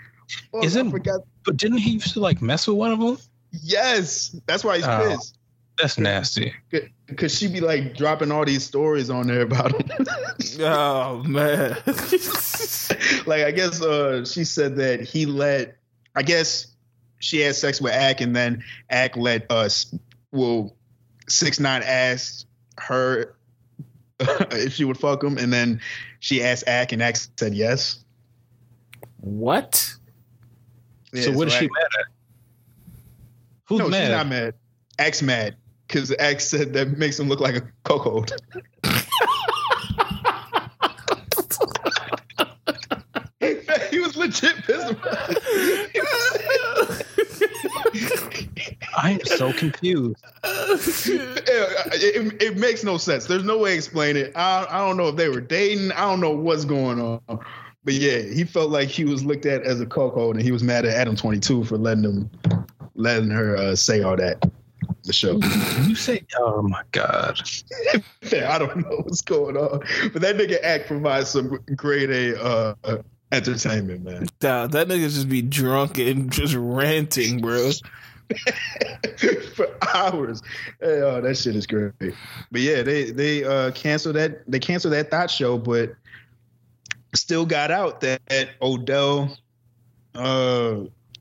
Fuck, 0.52 0.62
I 0.62 0.66
Isn't- 0.66 0.90
forgot. 0.90 1.20
but 1.44 1.56
didn't 1.56 1.78
he 1.78 1.90
used 1.90 2.12
to 2.14 2.20
like 2.20 2.40
mess 2.40 2.66
with 2.66 2.76
one 2.76 2.92
of 2.92 2.98
them? 3.00 3.18
Yes, 3.62 4.34
that's 4.46 4.64
why 4.64 4.76
he's 4.76 4.86
Oh. 4.86 5.06
pissed. 5.08 5.38
That's 5.78 5.98
nasty. 5.98 6.52
Because 7.06 7.36
she 7.36 7.48
be 7.48 7.60
like 7.60 7.96
dropping 7.96 8.30
all 8.30 8.44
these 8.44 8.64
stories 8.64 9.10
on 9.10 9.26
there 9.26 9.42
about 9.42 9.72
him. 9.72 10.06
Oh 10.60 11.22
man. 11.24 11.76
like 13.26 13.42
I 13.42 13.50
guess 13.50 13.82
uh 13.82 14.24
she 14.24 14.44
said 14.44 14.76
that 14.76 15.00
he 15.00 15.26
let 15.26 15.76
I 16.14 16.22
guess 16.22 16.68
she 17.18 17.40
had 17.40 17.56
sex 17.56 17.80
with 17.80 17.92
Ack 17.92 18.20
and 18.20 18.36
then 18.36 18.62
Ack 18.88 19.16
let 19.16 19.50
us 19.50 19.92
well 20.30 20.76
six 21.28 21.58
nine 21.58 21.82
asked 21.84 22.46
her 22.78 23.34
if 24.20 24.74
she 24.74 24.84
would 24.84 24.98
fuck 24.98 25.24
him 25.24 25.38
and 25.38 25.52
then 25.52 25.80
she 26.20 26.42
asked 26.42 26.64
Ack 26.68 26.92
and 26.92 27.02
Ack 27.02 27.16
said 27.16 27.52
yes. 27.54 28.03
What? 29.24 29.74
so 29.74 29.96
Yeah, 31.12 31.30
what 31.30 31.48
is 31.48 31.55
she 31.55 31.64
Ack- 31.64 31.70
mad 31.72 31.86
at? 32.01 32.06
Who's 33.66 33.78
no, 33.78 33.88
mad? 33.88 34.01
she's 34.02 34.10
not 34.10 34.26
mad. 34.28 34.55
Ack's 34.98 35.22
mad 35.22 35.56
because 35.88 36.12
Ack 36.18 36.40
said 36.40 36.72
that 36.74 36.98
makes 36.98 37.18
him 37.18 37.28
look 37.28 37.40
like 37.40 37.56
a 37.56 37.62
cocoa. 37.84 38.24
he 43.90 44.01
was 44.01 44.16
legit 44.16 44.56
pissed. 44.64 44.94
I'm 48.96 49.20
so 49.24 49.52
confused. 49.52 50.22
it, 50.44 52.42
it 52.42 52.56
makes 52.56 52.84
no 52.84 52.96
sense. 52.98 53.26
There's 53.26 53.44
no 53.44 53.59
way 53.59 53.70
to 53.70 53.76
explain 53.76 54.16
it. 54.16 54.32
I, 54.36 54.66
I 54.68 54.78
don't 54.86 54.96
know 54.96 55.09
if 55.09 55.16
they 55.16 55.28
were 55.28 55.40
dating. 55.40 55.92
I 55.92 56.02
don't 56.02 56.20
know 56.20 56.30
what's 56.30 56.64
going 56.64 57.01
on. 57.01 57.20
But 57.85 57.94
yeah, 57.94 58.19
he 58.19 58.44
felt 58.44 58.70
like 58.70 58.89
he 58.89 59.05
was 59.05 59.24
looked 59.24 59.47
at 59.47 59.62
as 59.62 59.81
a 59.81 59.86
cuckold, 59.86 60.36
and 60.36 60.44
he 60.44 60.52
was 60.52 60.62
mad 60.62 60.86
at 60.86 60.94
Adam 60.94 61.16
22 61.16 61.65
for 61.65 61.77
letting 61.77 62.05
him, 62.05 62.31
letting 62.94 63.31
her 63.31 63.56
uh, 63.56 63.77
say 63.77 64.02
all 64.02 64.16
that. 64.16 64.43
The 65.05 65.12
show. 65.12 65.39
You 65.86 65.94
say, 65.94 66.24
oh 66.39 66.62
my 66.62 66.82
god. 66.93 67.39
I 68.32 68.59
don't 68.59 68.77
know 68.78 69.02
what's 69.02 69.20
going 69.20 69.55
on, 69.55 69.81
but 70.15 70.23
that 70.23 70.36
nigga 70.36 70.56
Ack 70.62 70.86
provides 70.86 71.28
some 71.28 71.59
grade 71.77 72.11
A 72.11 72.43
uh, 72.43 72.74
uh, 72.85 72.97
entertainment, 73.31 74.02
man. 74.02 74.28
Nah, 74.40 74.66
that 74.66 74.89
nigga 74.89 75.02
just 75.02 75.28
be 75.28 75.43
drunk 75.43 75.98
and 75.98 76.32
just 76.32 76.55
ranting, 76.55 77.43
bro. 77.43 77.70
for 79.55 79.69
hours. 79.94 80.43
Hey, 80.81 81.02
oh, 81.02 81.20
that 81.20 81.36
shit 81.36 81.56
is 81.56 81.66
great. 81.66 81.93
But 81.98 82.61
yeah, 82.61 82.82
they 82.82 83.11
they 83.11 83.44
uh 83.44 83.73
canceled 83.73 84.16
that 84.16 84.51
they 84.51 84.59
canceled 84.59 84.94
that 84.94 85.11
thought 85.11 85.31
show, 85.31 85.59
but 85.59 85.94
still 87.14 87.46
got 87.46 87.70
out 87.70 88.00
that, 88.02 88.20
that 88.28 88.50
Odell 88.60 89.36
uh 90.14 90.80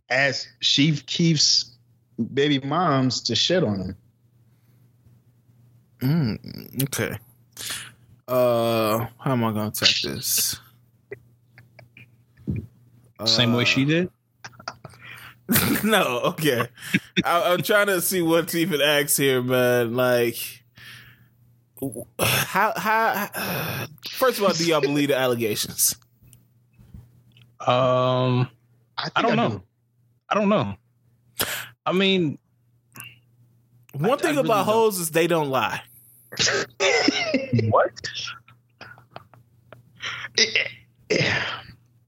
asked 0.10 0.48
Chief 0.62 1.06
Keef's 1.06 1.72
baby 2.34 2.60
moms 2.60 3.22
to 3.24 3.36
shit 3.36 3.64
on 3.64 3.80
him. 3.80 3.98
Mm, 6.02 6.84
okay. 6.84 7.18
Uh, 8.28 9.08
how 9.20 9.32
am 9.32 9.44
I 9.44 9.52
gonna 9.52 9.72
take 9.72 10.02
this? 10.02 10.60
Same 13.26 13.54
way 13.54 13.64
she 13.66 13.84
Uh, 13.84 13.88
did? 13.88 14.10
no, 15.84 16.20
okay. 16.26 16.68
I, 17.24 17.54
I'm 17.54 17.62
trying 17.62 17.88
to 17.88 18.02
see 18.02 18.22
what's 18.22 18.54
even 18.56 18.82
asked 18.82 19.18
here, 19.18 19.42
man. 19.42 19.94
Like, 19.94 20.63
how 22.20 22.74
how? 22.76 23.86
First 24.10 24.38
of 24.40 24.44
all, 24.46 24.54
do 24.54 24.66
y'all 24.66 24.82
believe 24.82 25.10
the 25.10 25.18
allegations? 25.18 25.96
Um 27.60 28.50
I, 28.98 29.10
I 29.16 29.22
don't 29.22 29.36
know. 29.38 29.50
do. 29.50 29.64
I 30.30 30.36
don't 30.36 30.50
know. 30.50 30.76
I 31.86 31.92
mean, 31.92 32.38
One 33.94 34.12
I- 34.12 34.16
thing 34.18 34.26
I 34.38 34.42
really 34.42 34.48
about 34.50 34.66
hoes 34.66 35.00
is 35.00 35.12
they 35.12 35.28
don't 35.28 35.50
lie. 35.50 35.82
what? 37.70 37.92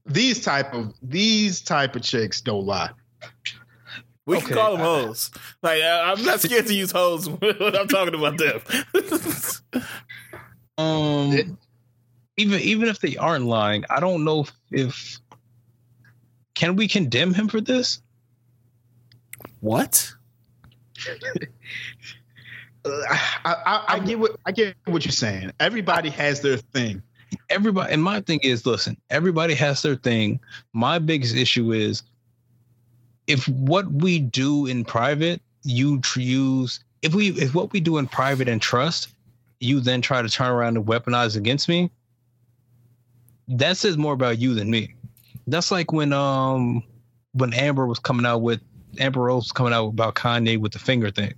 These 0.06 0.40
type 0.44 0.72
of 0.72 0.94
these 1.02 1.60
type 1.62 1.96
of 1.96 2.02
chicks 2.02 2.40
don't 2.40 2.64
lie. 2.64 2.90
We 4.26 4.36
Okay, 4.38 4.46
can 4.46 4.56
call 4.56 4.72
them 4.72 4.80
I- 4.80 4.84
hoes. 4.84 5.30
Like 5.62 5.80
I- 5.82 6.12
I'm 6.12 6.24
not 6.24 6.40
scared 6.40 6.66
to 6.66 6.74
use 6.74 6.90
hoes 6.90 7.28
when 7.30 7.76
I'm 7.76 7.88
talking 7.88 8.14
about 8.14 8.38
them. 8.38 8.60
Um 10.78 11.32
It- 11.32 11.46
even 12.36 12.60
even 12.60 12.88
if 12.88 12.98
they 13.00 13.16
aren't 13.16 13.46
lying, 13.46 13.84
I 13.88 13.98
don't 14.00 14.22
know 14.24 14.40
if, 14.40 14.52
if 14.70 15.20
can 16.54 16.76
we 16.76 16.86
condemn 16.88 17.32
him 17.32 17.48
for 17.48 17.60
this? 17.62 18.02
what? 19.60 20.12
I, 22.86 23.18
I, 23.44 23.84
I 23.88 23.98
get 24.00 24.18
what 24.18 24.32
I 24.46 24.52
get 24.52 24.76
what 24.84 25.04
you're 25.04 25.12
saying. 25.12 25.52
Everybody 25.60 26.08
has 26.10 26.40
their 26.40 26.56
thing. 26.58 27.02
Everybody 27.50 27.92
and 27.92 28.02
my 28.02 28.20
thing 28.20 28.40
is 28.42 28.64
listen, 28.66 28.96
everybody 29.10 29.54
has 29.54 29.82
their 29.82 29.96
thing. 29.96 30.38
My 30.72 30.98
biggest 30.98 31.34
issue 31.34 31.72
is 31.72 32.02
if 33.26 33.48
what 33.48 33.90
we 33.90 34.18
do 34.18 34.66
in 34.66 34.84
private, 34.84 35.40
you 35.62 36.00
use 36.16 36.80
if 37.02 37.14
we 37.14 37.28
if 37.30 37.54
what 37.54 37.72
we 37.72 37.80
do 37.80 37.98
in 37.98 38.06
private 38.06 38.48
and 38.48 38.60
trust, 38.60 39.08
you 39.60 39.80
then 39.80 40.02
try 40.02 40.22
to 40.22 40.28
turn 40.28 40.50
around 40.50 40.76
and 40.76 40.86
weaponize 40.86 41.36
against 41.36 41.68
me, 41.68 41.90
that 43.48 43.76
says 43.76 43.96
more 43.96 44.12
about 44.12 44.38
you 44.38 44.54
than 44.54 44.70
me. 44.70 44.94
That's 45.46 45.70
like 45.70 45.92
when 45.92 46.12
um 46.12 46.82
when 47.32 47.52
Amber 47.54 47.86
was 47.86 47.98
coming 47.98 48.26
out 48.26 48.38
with 48.38 48.60
Amber 48.98 49.22
Rose 49.22 49.44
was 49.44 49.52
coming 49.52 49.72
out 49.72 49.86
about 49.88 50.14
Kanye 50.14 50.58
with 50.58 50.72
the 50.72 50.78
finger 50.78 51.10
thing. 51.10 51.34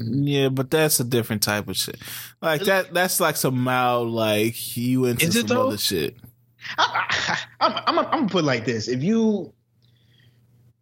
Yeah, 0.00 0.48
but 0.48 0.70
that's 0.70 0.98
a 0.98 1.04
different 1.04 1.42
type 1.42 1.68
of 1.68 1.76
shit. 1.76 1.98
Like 2.40 2.62
that. 2.62 2.92
That's 2.92 3.20
like 3.20 3.36
some 3.36 3.58
mild, 3.58 4.08
like 4.08 4.76
you 4.76 5.04
into 5.04 5.30
some 5.30 5.46
though? 5.46 5.68
other 5.68 5.78
shit. 5.78 6.16
I, 6.78 7.36
I, 7.60 7.66
I'm, 7.66 7.72
I'm, 7.86 7.98
I'm 7.98 8.10
gonna 8.10 8.28
put 8.28 8.40
it 8.44 8.46
like 8.46 8.64
this: 8.64 8.88
if 8.88 9.02
you, 9.02 9.52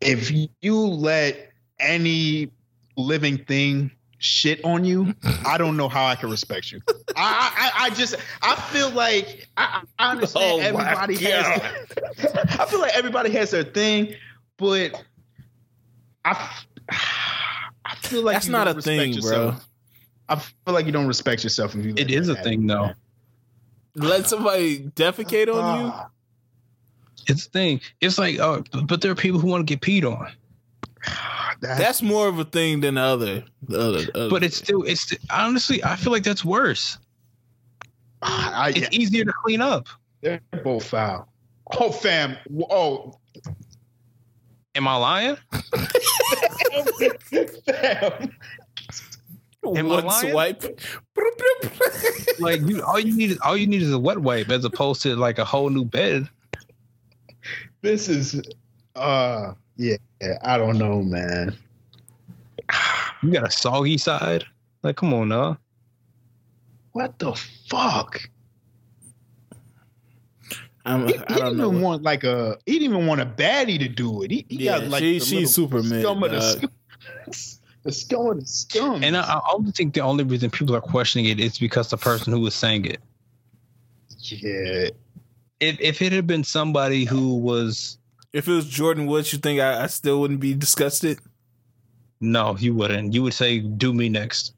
if 0.00 0.30
you 0.60 0.76
let 0.78 1.52
any 1.78 2.50
living 2.96 3.38
thing 3.44 3.90
shit 4.18 4.64
on 4.64 4.84
you, 4.84 5.14
I 5.46 5.58
don't 5.58 5.76
know 5.76 5.88
how 5.88 6.06
I 6.06 6.14
can 6.14 6.30
respect 6.30 6.72
you. 6.72 6.80
I, 7.16 7.72
I, 7.74 7.86
I 7.86 7.90
just, 7.90 8.16
I 8.42 8.54
feel 8.56 8.90
like 8.90 9.48
I, 9.56 9.82
I 9.98 10.12
understand 10.12 10.62
Oh 10.62 10.64
everybody 10.64 11.16
has. 11.16 11.62
I 12.58 12.66
feel 12.66 12.80
like 12.80 12.94
everybody 12.96 13.30
has 13.32 13.50
their 13.50 13.64
thing, 13.64 14.14
but 14.56 15.02
I, 16.24 16.50
I 17.84 17.94
feel 17.96 18.22
like 18.22 18.36
That's 18.36 18.46
you 18.46 18.52
not 18.52 18.64
don't 18.64 18.78
a 18.78 18.82
thing, 18.82 19.12
yourself. 19.12 19.56
bro. 19.56 19.64
I 20.28 20.36
feel 20.36 20.74
like 20.74 20.86
you 20.86 20.92
don't 20.92 21.08
respect 21.08 21.42
yourself 21.44 21.74
if 21.74 21.84
you. 21.84 21.90
It 21.96 22.08
let 22.08 22.10
is 22.10 22.28
that 22.28 22.40
a 22.40 22.42
thing 22.42 22.66
though. 22.66 22.92
Let 23.94 24.26
somebody 24.26 24.80
defecate 24.80 25.48
on 25.52 25.80
you. 25.80 25.86
Ah. 25.92 26.08
It's 27.28 27.46
a 27.46 27.50
thing. 27.50 27.80
It's 28.00 28.18
like, 28.18 28.38
oh, 28.40 28.64
but 28.86 29.00
there 29.00 29.12
are 29.12 29.16
people 29.16 29.38
who 29.38 29.46
want 29.48 29.66
to 29.66 29.76
get 29.76 29.80
peed 29.80 30.04
on. 30.10 30.32
That's, 31.60 31.78
That's 31.78 32.02
more 32.02 32.26
of 32.28 32.38
a 32.38 32.44
thing 32.44 32.80
than 32.80 32.94
the 32.96 33.00
other. 33.02 33.44
The 33.68 33.78
other, 33.80 34.06
other 34.14 34.30
But 34.30 34.42
it's 34.42 34.56
still, 34.56 34.82
it's 34.82 35.14
honestly, 35.30 35.82
I 35.84 35.94
feel 35.96 36.12
like 36.12 36.24
that's 36.24 36.44
worse. 36.44 36.98
I, 38.22 38.72
It's 38.74 38.88
easier 38.92 39.24
to 39.24 39.32
clean 39.32 39.60
up. 39.60 39.86
they're 40.20 40.40
both 40.64 40.84
foul. 40.86 41.28
Oh, 41.78 41.90
fam. 41.92 42.36
Oh, 42.70 43.14
Am 44.74 44.88
I 44.88 44.96
lying? 44.96 45.36
fam. 47.66 48.34
Am 49.64 49.86
I 49.86 49.94
one 49.94 50.04
lying? 50.06 50.30
swipe. 50.30 50.80
Like 52.38 52.60
you, 52.62 52.82
all 52.82 52.98
you 52.98 53.14
need 53.14 53.30
is 53.30 53.38
all 53.44 53.56
you 53.56 53.66
need 53.68 53.82
is 53.82 53.92
a 53.92 53.98
wet 53.98 54.18
wipe 54.18 54.48
as 54.50 54.64
opposed 54.64 55.02
to 55.02 55.14
like 55.14 55.38
a 55.38 55.44
whole 55.44 55.70
new 55.70 55.84
bed. 55.84 56.28
This 57.82 58.08
is, 58.08 58.42
uh, 58.96 59.52
yeah, 59.76 59.96
I 60.42 60.58
don't 60.58 60.78
know, 60.78 61.02
man. 61.02 61.56
You 63.22 63.30
got 63.30 63.46
a 63.46 63.50
soggy 63.50 63.98
side. 63.98 64.44
Like, 64.82 64.96
come 64.96 65.14
on 65.14 65.28
now. 65.28 65.58
What 66.92 67.18
the 67.20 67.32
fuck? 67.68 68.20
I'm, 70.84 71.06
He, 71.06 71.14
I 71.14 71.18
he 71.18 71.24
don't 71.26 71.44
didn't 71.44 71.56
know. 71.58 71.68
even 71.68 71.80
want 71.82 72.02
like 72.02 72.24
a. 72.24 72.58
He 72.66 72.78
didn't 72.80 72.94
even 72.94 73.06
want 73.06 73.20
a 73.20 73.26
baddie 73.26 73.78
to 73.78 73.88
do 73.88 74.22
it. 74.22 74.30
He, 74.32 74.44
he 74.48 74.64
Yeah, 74.64 74.80
got 74.80 74.88
like 74.88 75.00
she- 75.00 75.20
she's 75.20 75.54
Superman, 75.54 76.00
scum 76.02 76.22
of 76.24 76.30
the 76.32 76.68
dog. 77.84 77.92
scum- 77.94 78.38
It's 78.38 78.64
going 78.64 79.00
to. 79.00 79.06
And 79.06 79.16
I, 79.16 79.22
I 79.22 79.40
only 79.52 79.72
think 79.72 79.94
the 79.94 80.00
only 80.00 80.24
reason 80.24 80.50
people 80.50 80.74
are 80.76 80.80
questioning 80.80 81.26
it 81.26 81.40
is 81.40 81.58
because 81.58 81.90
the 81.90 81.96
person 81.96 82.32
who 82.32 82.40
was 82.40 82.54
saying 82.54 82.84
it. 82.86 83.00
yeah, 84.18 84.88
If 85.60 85.80
if 85.80 86.02
it 86.02 86.12
had 86.12 86.26
been 86.26 86.44
somebody 86.44 87.04
who 87.04 87.36
was 87.36 87.98
If 88.32 88.48
it 88.48 88.52
was 88.52 88.66
Jordyn 88.66 89.06
Woods, 89.06 89.32
you 89.32 89.38
think 89.38 89.60
I, 89.60 89.82
I 89.84 89.86
still 89.88 90.20
wouldn't 90.20 90.40
be 90.40 90.54
disgusted? 90.54 91.18
no, 92.20 92.56
you 92.56 92.72
wouldn't. 92.74 93.12
You 93.14 93.24
would 93.24 93.34
say, 93.34 93.58
"Do 93.58 93.92
me 93.92 94.08
next." 94.08 94.54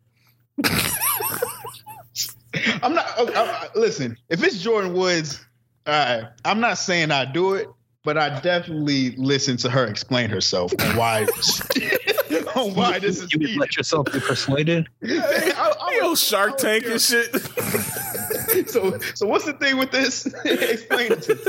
I'm 2.83 2.95
not. 2.95 3.07
I, 3.19 3.25
I, 3.35 3.69
listen, 3.75 4.17
if 4.29 4.45
it's 4.45 4.63
Jordyn 4.65 4.93
Woods, 4.95 5.45
all 5.87 5.93
right, 5.95 6.25
I'm 6.45 6.61
not 6.61 6.79
saying 6.79 7.11
I 7.11 7.25
do 7.25 7.55
it, 7.55 7.69
but 8.05 8.17
I 8.19 8.39
definitely 8.41 9.13
listen 9.17 9.57
to 9.59 9.71
her 9.71 9.87
explain 9.87 10.29
herself 10.31 10.73
on 10.79 10.97
why 10.97 11.27
on 12.57 12.71
oh, 12.71 12.75
why 12.75 12.99
this 12.99 13.21
is 13.23 13.33
You 13.33 13.41
would 13.41 13.57
let 13.57 13.77
yourself 13.77 14.07
be 14.13 14.21
persuaded. 14.21 14.89
I, 15.05 15.73
I 15.81 15.99
Yo, 16.01 16.11
would- 16.11 16.19
Shark 16.19 16.49
I 16.49 16.53
would 16.53 16.59
Tank 16.59 16.87
and 16.87 17.01
shit. 17.01 17.35
So, 18.71 18.99
so 19.15 19.27
what's 19.27 19.45
the 19.45 19.53
thing 19.55 19.77
with 19.79 19.91
this? 19.91 20.27
explain 20.45 21.13
it 21.13 21.23
to 21.23 21.35
me. 21.35 21.43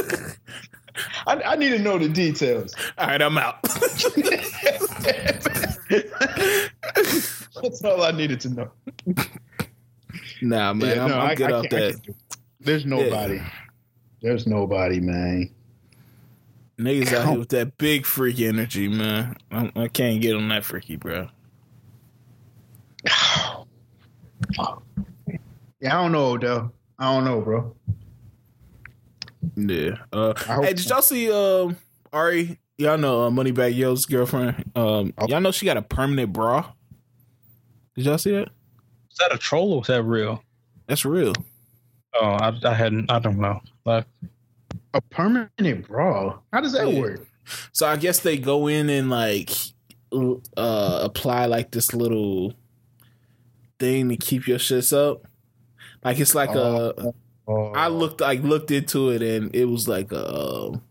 I, 1.27 1.41
I 1.53 1.55
need 1.55 1.69
to 1.69 1.79
know 1.79 1.97
the 1.99 2.09
details. 2.09 2.73
All 2.97 3.07
right, 3.07 3.21
I'm 3.21 3.37
out. 3.37 3.61
That's 7.61 7.83
all 7.83 8.01
I 8.03 8.11
needed 8.11 8.39
to 8.41 8.49
know. 8.49 8.71
nah, 10.41 10.73
man, 10.73 10.95
Yeah, 10.95 11.03
I'm, 11.03 11.09
no, 11.09 11.19
I'm 11.19 11.29
I- 11.29 11.35
good 11.35 11.51
I 11.51 11.55
off 11.57 11.63
that. 11.69 11.69
can't 11.93 12.03
do 12.03 12.11
it. 12.11 12.17
There's 12.59 12.85
nobody. 12.85 13.41
There's 14.21 14.47
nobody, 14.47 14.99
man. 14.99 15.53
Niggas 16.77 17.13
out 17.13 17.29
here 17.29 17.39
with 17.39 17.49
that 17.49 17.77
big 17.77 18.05
freaky 18.05 18.47
energy, 18.47 18.87
man. 18.89 19.37
I, 19.51 19.71
I 19.75 19.87
can't 19.87 20.21
get 20.21 20.35
on 20.35 20.47
that 20.49 20.65
freaky, 20.65 20.97
bro. 20.97 21.29
Yeah, 25.79 25.97
I 25.97 26.01
don't 26.01 26.11
know, 26.11 26.37
though. 26.37 26.71
I 26.97 27.13
don't 27.13 27.25
know, 27.25 27.41
bro. 27.41 27.75
Yeah. 29.55 29.97
Uh, 30.11 30.33
hey, 30.63 30.73
did 30.73 30.85
y'all 30.89 31.01
see 31.01 31.31
um 31.31 31.77
Ari? 32.11 32.59
Y'all 32.77 32.97
know 32.97 33.23
uh, 33.23 33.29
Moneybagg 33.29 33.75
Yo's 33.75 34.05
girlfriend. 34.05 34.69
Um, 34.75 35.13
Oh. 35.17 35.27
y'all 35.27 35.39
know 35.41 35.51
she 35.51 35.65
got 35.65 35.77
a 35.77 35.81
permanent 35.81 36.33
bra. 36.33 36.71
Did 37.95 38.05
y'all 38.05 38.17
see 38.17 38.31
that? 38.31 38.49
Is 39.11 39.17
that 39.19 39.33
a 39.33 39.37
troll 39.37 39.73
or 39.73 39.81
is 39.81 39.87
that 39.87 40.03
real? 40.03 40.43
That's 40.87 41.05
real. 41.05 41.33
Oh, 42.13 42.25
I, 42.25 42.57
I 42.63 42.73
hadn't. 42.73 43.09
I 43.11 43.19
don't 43.19 43.37
know. 43.37 43.61
Like, 43.85 44.05
A 44.95 45.01
permanent 45.01 45.87
bra. 45.87 46.39
How 46.53 46.61
does 46.61 46.71
that 46.71 46.87
Yeah. 46.91 46.99
work? 46.99 47.27
So 47.73 47.85
I 47.85 47.95
guess 47.97 48.19
they 48.21 48.37
go 48.37 48.67
in 48.67 48.89
and 48.89 49.09
like 49.09 49.51
uh 50.11 50.99
apply 51.03 51.45
like 51.47 51.71
this 51.71 51.93
little 51.93 52.53
thing 53.77 54.07
to 54.09 54.15
keep 54.17 54.47
your 54.47 54.57
shits 54.57 54.91
up. 54.95 55.27
Like 56.03 56.19
it's 56.19 56.33
like 56.33 56.55
a 56.55 57.13
Oh, 57.47 57.71
I 57.75 57.89
looked 57.89 58.21
I 58.23 58.35
looked 58.35 58.71
into 58.71 59.09
it 59.11 59.21
and 59.21 59.53
it 59.55 59.65
was 59.65 59.87
like 59.87 60.11
a 60.11 60.25
um, 60.73 60.81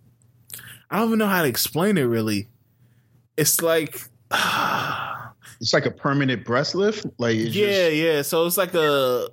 I 0.90 0.98
don't 0.98 1.08
even 1.08 1.18
know 1.18 1.26
how 1.26 1.42
to 1.42 1.48
explain 1.48 1.96
it 1.98 2.02
really. 2.02 2.48
It's 3.36 3.60
like 3.62 3.98
It's 5.60 5.72
like 5.72 5.86
a 5.86 5.90
permanent 5.90 6.44
breast 6.44 6.74
lift. 6.74 7.06
Like 7.18 7.36
yeah, 7.36 7.44
just- 7.48 7.94
yeah. 7.96 8.22
So 8.22 8.44
it's 8.46 8.56
like 8.58 8.74
a 8.74 9.28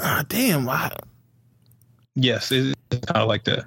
ah, 0.00 0.24
damn. 0.28 0.68
I, 0.68 0.90
yes, 2.14 2.50
it- 2.52 2.76
it's 2.90 3.06
kind 3.06 3.20
of 3.22 3.28
like 3.28 3.44
that. 3.44 3.64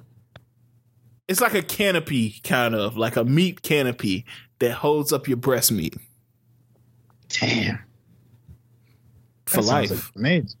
it's 1.28 1.40
like 1.40 1.54
a 1.54 1.62
canopy, 1.62 2.40
kind 2.44 2.74
of 2.74 2.96
like 2.96 3.16
a 3.16 3.24
meat 3.24 3.62
canopy 3.62 4.24
that 4.60 4.72
holds 4.72 5.12
up 5.12 5.28
your 5.28 5.36
breast 5.36 5.70
meat 5.70 5.94
damn. 7.28 7.78
for 9.46 9.60
That 9.62 9.66
life. 9.66 9.90
like 9.90 10.00
amazing. 10.16 10.58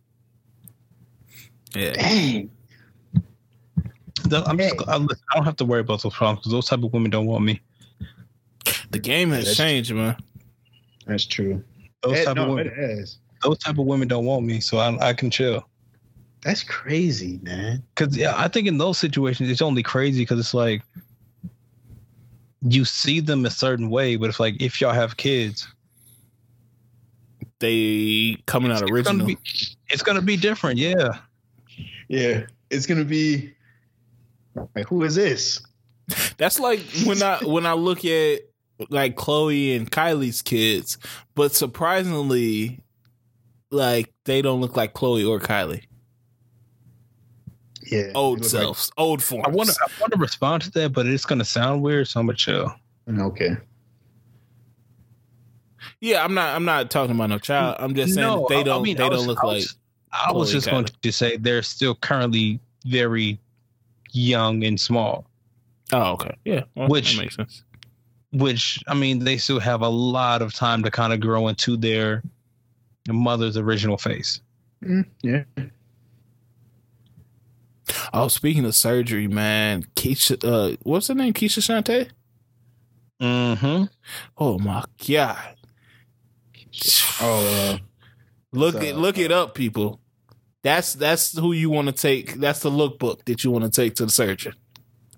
yeah. 1.74 1.92
Dang. 1.92 2.50
I'm 4.30 4.58
just, 4.58 4.88
I, 4.88 4.96
listen, 4.98 5.24
I 5.32 5.36
don't 5.36 5.44
have 5.46 5.56
to 5.56 5.64
worry 5.64 5.80
about 5.80 6.02
those 6.02 6.12
problems 6.14 6.40
because 6.40 6.52
those 6.52 6.66
type 6.66 6.82
of 6.82 6.92
women 6.92 7.10
don't 7.10 7.24
want 7.26 7.44
me. 7.44 7.60
The 8.90 8.98
game 8.98 9.30
has 9.30 9.44
That's- 9.44 9.56
changed, 9.56 9.94
man. 9.94 10.16
That's 11.06 11.24
true. 11.24 11.64
Those 12.02 12.18
Eh, 12.18 12.24
type 12.24 12.36
of 12.36 12.48
women, 12.48 12.66
it 12.66 12.78
is. 12.78 13.18
those 13.42 13.56
type 13.58 13.78
of 13.78 13.86
women 13.86 14.06
don't 14.08 14.26
want 14.26 14.44
me, 14.44 14.60
so 14.60 14.76
I, 14.78 15.08
I 15.08 15.12
can 15.14 15.30
chill. 15.30 15.66
That's 16.42 16.62
crazy, 16.62 17.40
man. 17.42 17.82
Because 17.94 18.16
yeah, 18.16 18.34
I 18.36 18.48
think 18.48 18.68
in 18.68 18.78
those 18.78 18.98
situations 18.98 19.50
it's 19.50 19.62
only 19.62 19.82
crazy 19.82 20.22
because 20.22 20.38
it's 20.38 20.54
like 20.54 20.82
you 22.62 22.84
see 22.84 23.20
them 23.20 23.44
a 23.46 23.50
certain 23.50 23.90
way, 23.90 24.16
but 24.16 24.28
it's 24.28 24.40
like 24.40 24.60
if 24.60 24.80
y'all 24.80 24.92
have 24.92 25.16
kids, 25.16 25.66
They 27.60 28.36
coming 28.46 28.70
out 28.70 28.82
it's 28.82 28.90
original. 28.90 29.14
gonna 29.14 29.24
be 29.24 29.38
it's 29.88 30.02
gonna 30.02 30.22
be 30.22 30.36
different. 30.36 30.78
Yeah, 30.78 31.18
Yeah, 32.08 32.46
it's 32.70 32.86
gonna 32.86 33.04
be. 33.04 33.52
Like, 34.74 34.88
who 34.88 35.02
is 35.04 35.14
this? 35.14 35.60
That's 36.36 36.58
like 36.58 36.80
when 37.04 37.22
I 37.22 37.38
when 37.44 37.66
I 37.66 37.72
look 37.74 38.04
at 38.04 38.40
like 38.90 39.16
Khloe 39.16 39.76
and 39.76 39.90
Kylie's 39.90 40.40
kids, 40.42 40.98
but 41.34 41.52
surprisingly, 41.52 42.80
like 43.70 44.12
they 44.24 44.40
don't 44.40 44.60
look 44.60 44.76
like 44.76 44.94
Khloe 44.94 45.28
or 45.28 45.38
Kylie. 45.40 45.82
Yeah, 47.90 48.12
Old 48.14 48.38
they 48.38 48.42
look 48.42 48.50
selves, 48.50 48.90
old 48.96 49.22
forms. 49.22 49.46
I 49.46 49.50
want 49.50 49.70
to 49.70 49.76
I 49.82 49.88
want 50.00 50.12
to 50.12 50.18
respond 50.18 50.62
to 50.64 50.70
that, 50.72 50.92
but 50.92 51.06
it's 51.06 51.24
gonna 51.24 51.44
sound 51.44 51.82
weird, 51.82 52.08
so 52.08 52.20
I'm 52.20 52.26
gonna 52.26 52.36
chill. 52.36 52.74
okay. 53.18 53.56
Yeah, 56.00 56.24
I'm 56.24 56.34
not. 56.34 56.54
I'm 56.54 56.64
not 56.64 56.90
talking 56.90 57.14
about 57.14 57.30
no 57.30 57.38
child. 57.38 57.76
I'm 57.78 57.94
just 57.94 58.14
saying 58.14 58.26
No, 58.26 58.46
they 58.48 58.56
I- 58.56 58.60
I 58.60 58.62
don't. 58.64 58.82
mean, 58.82 58.96
they 58.96 59.04
I 59.04 59.08
don't 59.08 59.26
look 59.26 59.42
I 59.42 59.46
like. 59.46 59.64
I 60.12 60.32
was 60.32 60.50
just 60.52 60.68
going 60.70 60.86
to 61.02 61.12
say 61.12 61.36
they're 61.36 61.62
still 61.62 61.94
currently 61.94 62.60
very 62.86 63.38
young 64.12 64.64
and 64.64 64.80
small, 64.80 65.26
Oh, 65.92 66.12
okay. 66.12 66.34
Yeah, 66.44 66.62
well, 66.74 66.88
Which- 66.88 67.18
makes 67.18 67.36
sense. 67.36 67.62
which 68.32 68.78
I 68.88 68.94
mean 68.94 69.18
they 69.20 69.36
still 69.38 69.60
have 69.60 69.82
a 69.82 69.88
lot 69.88 70.40
of 70.42 70.54
time 70.54 70.82
to 70.84 70.90
kind 70.90 71.12
of 71.12 71.20
grow 71.20 71.48
into 71.48 71.76
their 71.76 72.22
mother's 73.10 73.56
original 73.56 73.98
face. 73.98 74.40
Mm, 74.84 75.06
yeah. 75.22 75.42
Oh, 78.12 78.28
speaking 78.28 78.64
of 78.64 78.74
surgery, 78.74 79.28
man, 79.28 79.84
Keshia. 79.96 80.38
Uh, 80.44 80.76
what's 80.82 81.08
her 81.08 81.14
name? 81.14 81.32
Keshia 81.32 81.60
Chanté. 81.62 82.10
Mm-hmm. 83.20 83.84
Oh 84.36 84.58
my 84.58 84.84
god! 85.06 85.54
Oh, 87.20 87.72
uh, 87.74 87.78
Look 88.52 88.74
So, 88.76 88.80
it 88.80 88.96
look 88.96 89.18
it 89.18 89.32
up, 89.32 89.54
people. 89.54 90.00
That's 90.62 90.94
that's 90.94 91.36
who 91.36 91.52
you 91.52 91.70
want 91.70 91.86
to 91.88 91.92
take. 91.92 92.34
That's 92.34 92.60
the 92.60 92.70
lookbook 92.70 93.24
that 93.24 93.44
you 93.44 93.50
want 93.50 93.64
to 93.64 93.70
take 93.70 93.94
to 93.96 94.04
the 94.06 94.10
surgeon. 94.12 94.54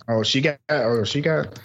oh, 0.09 0.23
she 0.23 0.41
got. 0.41 0.59
Oh, 0.69 1.05
she 1.05 1.21
got. 1.21 1.59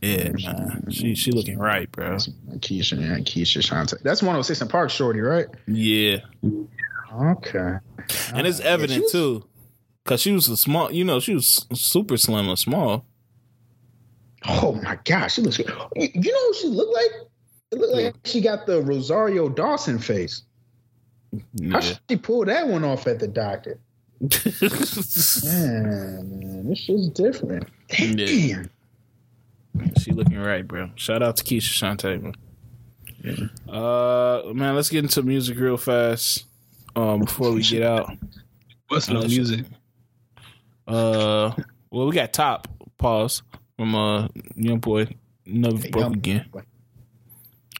Yeah, 0.00 0.30
man. 0.32 0.86
She 0.90 1.14
she 1.14 1.32
looking 1.32 1.58
right, 1.58 1.90
bro. 1.92 2.16
Keshia, 2.16 2.98
Keshia 3.24 3.62
Chanté. 3.62 4.00
That's 4.02 4.22
106 4.22 4.60
in 4.62 4.68
Park 4.68 4.90
Shorty, 4.90 5.20
right? 5.20 5.46
Yeah, 5.66 6.18
Okay. 7.12 7.78
and 8.34 8.46
it's 8.46 8.60
Uh, 8.60 8.64
yeah, 8.64 8.68
evident 8.70 9.02
was- 9.04 9.12
too, 9.12 9.44
cause 10.08 10.22
she 10.22 10.32
was 10.32 10.48
a 10.48 10.56
small. 10.56 10.90
You 10.90 11.04
know, 11.04 11.20
she 11.20 11.34
was 11.34 11.66
super 11.74 12.16
slim 12.16 12.48
or 12.48 12.56
small. 12.56 13.04
Oh 14.48 14.72
my 14.82 14.98
gosh, 15.04 15.34
she 15.34 15.42
looks 15.42 15.58
good. 15.58 15.68
You 15.94 16.08
you 16.14 16.32
know 16.32 16.40
what 16.48 16.56
she 16.56 16.68
looked 16.68 16.94
like? 16.94 17.10
It 17.70 17.78
looked 17.78 17.94
like 17.94 18.14
she 18.24 18.40
got 18.40 18.66
the 18.66 18.80
Rosario 18.82 19.48
Dawson 19.48 19.98
face. 19.98 20.42
How 21.70 21.80
she 21.80 22.16
pull 22.16 22.44
that 22.46 22.66
one 22.66 22.84
off 22.84 23.06
at 23.06 23.18
the 23.18 23.28
doctor? 23.28 23.78
Man, 24.20 24.30
man, 25.44 26.68
this 26.68 26.78
shit's 26.78 27.08
different. 27.10 27.68
Damn. 27.88 28.18
Yeah. 28.18 28.62
she 30.00 30.12
looking 30.12 30.38
right, 30.38 30.66
bro. 30.66 30.90
Shout 30.94 31.22
out 31.22 31.36
to 31.36 31.44
Keshia 31.44 31.96
Chanté, 31.96 32.22
man. 32.22 33.50
Uh, 33.68 34.42
man, 34.54 34.74
let's 34.74 34.88
get 34.88 35.04
into 35.04 35.22
music 35.22 35.58
real 35.58 35.76
fast. 35.76 36.46
Um, 36.96 37.20
before 37.20 37.52
we 37.52 37.62
get 37.62 37.82
out. 37.82 38.10
What's 38.88 39.08
no 39.08 39.20
Uh, 39.20 39.24
music? 39.26 39.66
Uh, 40.88 41.52
well, 41.90 42.06
we 42.06 42.14
got 42.14 42.32
top 42.32 42.66
pause 42.96 43.42
from 43.76 43.94
uh 43.94 44.26
young 44.56 44.78
boy 44.78 45.06
never 45.46 45.76
Hey, 45.76 45.90
broke 45.90 46.14
again. 46.14 46.46
Boy. 46.50 46.62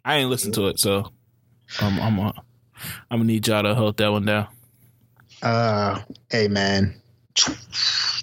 I 0.05 0.19
ain't 0.19 0.31
listened 0.31 0.55
to 0.55 0.69
it, 0.69 0.79
so 0.79 1.11
um, 1.81 1.99
I'm 2.01 2.21
uh, 2.21 2.33
I'm 3.11 3.19
gonna 3.19 3.25
need 3.25 3.47
y'all 3.47 3.63
to 3.63 3.75
hold 3.75 3.97
that 3.97 4.13
one 4.13 4.25
down. 4.25 4.49
Uh, 5.43 6.01
hey 6.31 6.49
man, 6.49 7.01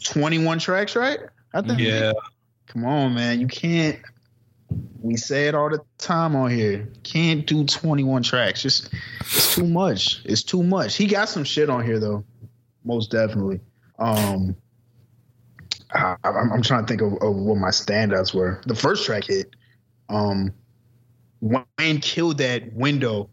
21 0.03 0.59
tracks, 0.59 0.95
right? 0.95 1.19
I 1.53 1.61
think. 1.61 1.79
Yeah, 1.79 2.13
Come 2.67 2.85
on, 2.85 3.13
man. 3.15 3.39
You 3.39 3.47
can't. 3.47 3.99
We 5.01 5.15
say 5.15 5.47
it 5.47 5.55
all 5.55 5.69
the 5.69 5.79
time 5.97 6.35
on 6.35 6.49
here. 6.49 6.89
Can't 7.03 7.45
do 7.45 7.63
21 7.63 8.23
tracks. 8.23 8.61
Just 8.61 8.89
it's 9.21 9.55
too 9.55 9.67
much. 9.67 10.21
It's 10.25 10.43
too 10.43 10.63
much. 10.63 10.95
He 10.95 11.07
got 11.07 11.29
some 11.29 11.43
shit 11.43 11.69
on 11.69 11.85
here 11.85 11.99
though, 11.99 12.23
most 12.83 13.11
definitely. 13.11 13.61
Um, 13.99 14.55
I, 15.95 16.17
I'm, 16.23 16.51
I'm 16.51 16.61
trying 16.61 16.85
to 16.85 16.87
think 16.87 17.01
of, 17.01 17.13
of 17.21 17.35
what 17.35 17.57
my 17.57 17.69
standouts 17.69 18.33
were. 18.33 18.61
The 18.65 18.75
first 18.75 19.05
track 19.05 19.25
hit. 19.25 19.55
Um, 20.09 20.53
Wayne 21.41 21.99
killed 21.99 22.37
that 22.39 22.73
window. 22.73 23.29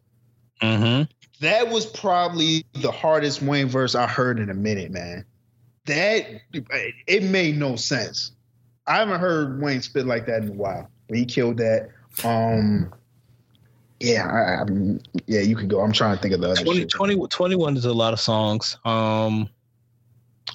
Mm-hmm. 0.60 1.10
That 1.40 1.70
was 1.70 1.86
probably 1.86 2.64
the 2.74 2.92
hardest 2.92 3.42
Wayne 3.42 3.68
verse 3.68 3.94
I 3.94 4.06
heard 4.06 4.38
in 4.38 4.50
a 4.50 4.54
minute, 4.54 4.90
man. 4.90 5.24
That 5.86 6.26
it 7.06 7.24
made 7.24 7.56
no 7.56 7.76
sense. 7.76 8.32
I 8.86 8.96
haven't 8.96 9.20
heard 9.20 9.60
Wayne 9.60 9.82
spit 9.82 10.06
like 10.06 10.26
that 10.26 10.42
in 10.42 10.50
a 10.50 10.52
while. 10.52 10.88
But 11.08 11.18
he 11.18 11.24
killed 11.24 11.58
that. 11.58 11.90
Um, 12.24 12.92
yeah, 13.98 14.26
I, 14.26 14.62
I, 14.62 14.98
yeah, 15.26 15.40
you 15.40 15.56
could 15.56 15.68
go. 15.68 15.80
I'm 15.80 15.92
trying 15.92 16.16
to 16.16 16.22
think 16.22 16.34
of 16.34 16.40
the 16.40 16.50
other 16.50 16.62
20, 16.62 16.80
shit. 16.80 16.90
20 16.90 17.26
21 17.28 17.76
is 17.76 17.84
a 17.84 17.92
lot 17.92 18.12
of 18.12 18.20
songs. 18.20 18.78
Um, 18.84 19.48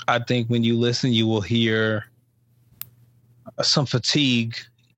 I 0.08 0.20
think 0.20 0.50
when 0.50 0.64
you 0.64 0.78
listen, 0.78 1.12
you 1.12 1.28
will 1.28 1.42
hear 1.42 2.06
some 3.62 3.86
fatigue 3.86 4.56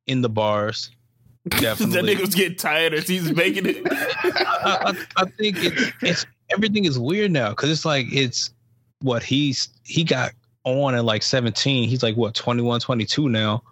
in 0.08 0.22
the 0.22 0.30
bars. 0.30 0.92
that 1.46 1.62
Definitely. 1.62 2.16
nigga 2.16 2.22
was 2.22 2.36
getting 2.36 2.58
tired 2.58 2.94
as 2.94 3.08
he's 3.08 3.32
making 3.32 3.66
it. 3.66 3.82
I, 3.90 4.94
I, 5.18 5.22
I 5.22 5.26
think 5.26 5.58
it's, 5.64 5.92
it's 6.02 6.26
everything 6.52 6.86
is 6.86 7.00
weird 7.00 7.32
now 7.32 7.50
because 7.52 7.70
it's 7.70 7.86
like 7.86 8.08
it's 8.12 8.54
what 9.02 9.24
he's 9.24 9.70
he 9.84 10.04
got 10.04 10.32
on 10.66 10.94
at 10.94 11.06
like 11.06 11.24
17 11.24 11.88
he's 11.88 12.04
like 12.04 12.16
what 12.16 12.36
21 12.36 12.82
22 12.82 13.30
now 13.30 13.64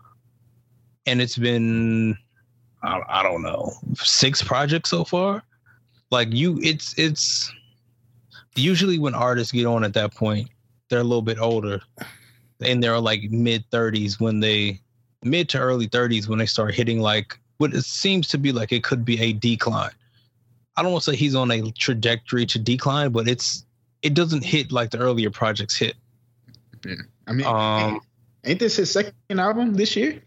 and 1.05 1.21
it's 1.21 1.37
been 1.37 2.17
I, 2.81 3.01
I 3.07 3.23
don't 3.23 3.41
know 3.41 3.73
six 3.95 4.41
projects 4.41 4.89
so 4.89 5.03
far 5.03 5.43
like 6.11 6.29
you 6.31 6.59
it's 6.63 6.97
it's 6.97 7.51
usually 8.55 8.97
when 8.97 9.13
artists 9.13 9.51
get 9.51 9.65
on 9.65 9.83
at 9.83 9.93
that 9.93 10.15
point 10.15 10.49
they're 10.89 10.99
a 10.99 11.03
little 11.03 11.21
bit 11.21 11.39
older 11.39 11.81
and 12.61 12.83
they're 12.83 12.99
like 12.99 13.23
mid 13.31 13.63
30s 13.71 14.19
when 14.19 14.39
they 14.39 14.79
mid 15.23 15.49
to 15.49 15.59
early 15.59 15.87
30s 15.87 16.27
when 16.27 16.39
they 16.39 16.45
start 16.45 16.73
hitting 16.73 16.99
like 16.99 17.39
what 17.57 17.73
it 17.73 17.83
seems 17.83 18.27
to 18.27 18.37
be 18.37 18.51
like 18.51 18.71
it 18.71 18.83
could 18.83 19.03
be 19.03 19.19
a 19.21 19.33
decline 19.33 19.91
I 20.77 20.83
don't 20.83 20.91
want 20.91 21.03
to 21.05 21.11
say 21.11 21.17
he's 21.17 21.33
on 21.33 21.49
a 21.49 21.71
trajectory 21.71 22.45
to 22.45 22.59
decline, 22.59 23.11
but 23.11 23.27
it's 23.27 23.65
it 24.03 24.13
doesn't 24.13 24.45
hit 24.45 24.71
like 24.71 24.91
the 24.91 24.99
earlier 24.99 25.31
projects 25.31 25.75
hit. 25.75 25.95
I 27.27 27.33
mean, 27.33 27.47
Um, 27.47 27.99
ain't 28.43 28.59
this 28.59 28.75
his 28.75 28.91
second 28.91 29.39
album 29.39 29.73
this 29.73 29.95
year? 29.95 30.21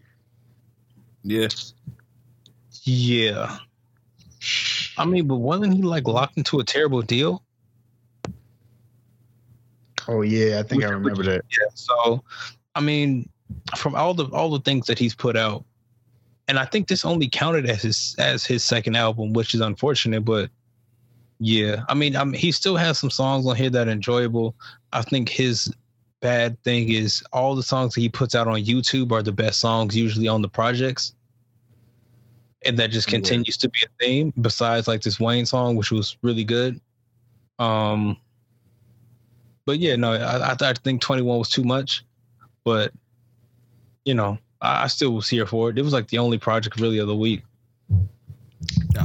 yeah. 1.23 1.47
yeah. 2.83 3.57
I 4.97 5.05
mean, 5.05 5.25
but 5.25 5.37
wasn't 5.37 5.73
he 5.73 5.83
like 5.83 6.05
locked 6.05 6.37
into 6.37 6.59
a 6.59 6.65
terrible 6.65 7.01
deal? 7.01 7.43
Oh 10.11 10.21
yeah, 10.23 10.59
I 10.59 10.63
think 10.63 10.83
I 10.83 10.87
Which- 10.87 10.95
remember 10.95 11.23
that. 11.23 11.45
Yeah. 11.49 11.67
So, 11.73 12.23
I 12.75 12.81
mean, 12.81 13.29
from 13.77 13.95
all 13.95 14.13
the 14.13 14.25
all 14.25 14.49
the 14.51 14.59
things 14.59 14.85
that 14.87 14.99
he's 14.99 15.15
put 15.15 15.37
out, 15.37 15.63
and 16.47 16.59
I 16.59 16.65
think 16.65 16.87
this 16.89 17.05
only 17.05 17.29
counted 17.29 17.65
as 17.65 17.81
his 17.81 18.15
as 18.19 18.45
his 18.45 18.63
second 18.63 18.95
album, 18.97 19.31
which 19.33 19.53
is 19.53 19.61
unfortunate. 19.61 20.25
But 20.25 20.49
yeah, 21.39 21.83
I 21.87 21.93
mean, 21.93 22.15
I 22.17 22.23
mean, 22.25 22.33
he 22.39 22.51
still 22.51 22.75
has 22.75 22.99
some 22.99 23.09
songs 23.09 23.45
on 23.47 23.55
here 23.55 23.69
that 23.69 23.87
are 23.87 23.91
enjoyable. 23.91 24.53
I 24.91 25.01
think 25.01 25.29
his 25.29 25.73
bad 26.19 26.61
thing 26.63 26.89
is 26.91 27.23
all 27.31 27.55
the 27.55 27.63
songs 27.63 27.95
that 27.95 28.01
he 28.01 28.09
puts 28.09 28.35
out 28.35 28.47
on 28.47 28.59
YouTube 28.63 29.11
are 29.13 29.23
the 29.23 29.31
best 29.31 29.59
songs 29.59 29.95
usually 29.95 30.27
on 30.27 30.41
the 30.41 30.49
projects. 30.49 31.13
And 32.63 32.77
that 32.77 32.91
just 32.91 33.07
Yeah. 33.07 33.17
continues 33.17 33.57
to 33.57 33.69
be 33.69 33.79
a 33.85 33.89
theme 34.05 34.33
besides 34.39 34.87
like 34.87 35.01
this 35.01 35.19
Wayne 35.19 35.47
song, 35.47 35.75
which 35.77 35.89
was 35.91 36.17
really 36.21 36.43
good. 36.43 36.79
Um, 37.57 38.17
but 39.65 39.79
yeah, 39.79 39.95
no, 39.95 40.13
I, 40.13 40.51
I, 40.51 40.55
I 40.59 40.73
think 40.73 41.01
21 41.01 41.39
was 41.39 41.49
too 41.49 41.63
much, 41.63 42.03
but 42.63 42.91
you 44.05 44.13
know, 44.13 44.37
I, 44.61 44.83
I 44.83 44.87
still 44.87 45.11
was 45.11 45.27
here 45.27 45.45
for 45.45 45.69
it. 45.69 45.77
It 45.77 45.83
was 45.83 45.93
like 45.93 46.07
the 46.07 46.17
only 46.17 46.37
project 46.37 46.79
really 46.79 46.97
of 46.99 47.07
the 47.07 47.15
week. 47.15 47.43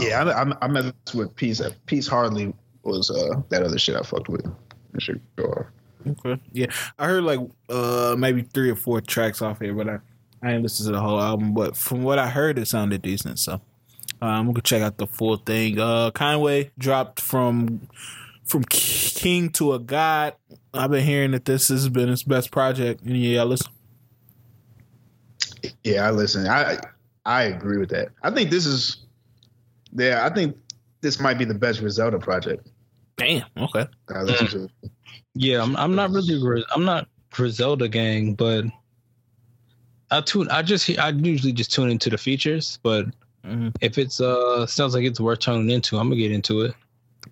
Yeah, 0.01 0.25
I, 0.25 0.43
I, 0.43 0.57
I 0.63 0.69
messed 0.69 1.15
with 1.15 1.35
Peace. 1.37 1.63
Peace 1.87 2.07
hardly 2.07 2.53
was 2.83 3.11
uh, 3.11 3.41
that 3.49 3.63
other 3.63 3.79
shit 3.79 3.97
I 3.97 4.03
fucked 4.03 4.29
with. 4.29 4.45
That 4.93 5.03
shit 5.03 5.21
go. 5.37 5.67
Okay. 6.07 6.41
Yeah, 6.53 6.67
I 6.99 7.07
heard 7.07 7.25
like 7.25 7.41
uh 7.69 8.15
maybe 8.17 8.43
three 8.43 8.71
or 8.71 8.77
four 8.77 9.01
tracks 9.01 9.43
off 9.43 9.61
here, 9.61 9.75
but 9.75 9.89
I 9.89 9.99
I 10.43 10.49
didn't 10.49 10.63
listen 10.63 10.87
to 10.87 10.93
the 10.93 11.01
whole 11.01 11.21
album. 11.21 11.53
But 11.53 11.77
from 11.77 12.03
what 12.03 12.19
I 12.19 12.29
heard, 12.29 12.59
it 12.59 12.69
sounded 12.69 13.03
decent. 13.03 13.39
So 13.39 13.61
I'm 14.23 14.47
gonna 14.47 14.63
check 14.63 14.83
out 14.83 14.99
the 14.99 15.07
full 15.07 15.37
thing. 15.37 15.81
Uh, 15.81 16.11
Conway 16.13 16.71
dropped 16.79 17.21
from 17.21 17.89
from 18.47 18.65
king 18.65 19.51
to 19.51 19.75
a 19.75 19.79
god. 19.79 20.35
I've 20.73 20.91
been 20.91 21.05
hearing 21.05 21.33
that 21.33 21.45
this 21.45 21.69
has 21.69 21.89
been 21.89 22.09
his 22.09 22.23
best 22.23 22.51
project. 22.51 23.03
And 23.03 23.17
yeah, 23.17 23.43
listen. 23.45 23.73
Yeah, 25.85 26.07
I 26.07 26.11
listen. 26.11 26.47
I 26.47 26.79
I 27.25 27.45
agree 27.45 27.79
with 27.79 27.91
that. 27.91 28.09
I 28.23 28.31
think 28.31 28.51
this 28.51 28.67
is. 28.67 28.99
Yeah, 29.93 30.27
I 30.27 30.35
think 30.35 30.57
this 31.01 31.19
might 31.21 31.39
be 31.39 31.45
the 31.45 31.55
best 31.55 31.81
Griselda 31.81 32.19
project. 32.19 32.69
Damn. 33.17 33.45
Okay. 33.57 33.87
I 34.15 34.23
listen 34.23 34.47
to. 34.49 34.71
Yeah, 35.35 35.63
I'm, 35.63 35.77
I'm 35.77 35.95
not 35.95 36.11
really, 36.11 36.65
I'm 36.75 36.85
not 36.85 37.09
Griselda 37.31 37.89
gang, 37.89 38.35
but 38.35 38.65
I 40.11 40.21
tune, 40.21 40.49
I 40.51 40.63
just, 40.63 40.89
I 40.99 41.11
usually 41.11 41.53
just 41.53 41.73
tune 41.73 41.91
into 41.91 42.11
the 42.11 42.19
features, 42.19 42.79
but 42.83 43.07
Mhm. 43.45 43.75
if 43.81 43.97
it's, 43.99 44.21
uh, 44.21 44.67
sounds 44.67 44.95
like 44.95 45.05
it's 45.05 45.21
worth 45.21 45.39
tuning 45.41 45.71
into, 45.71 45.99
I'm 45.99 46.09
gonna 46.09 46.21
get 46.21 46.33
into 46.33 46.63
it. 46.63 46.75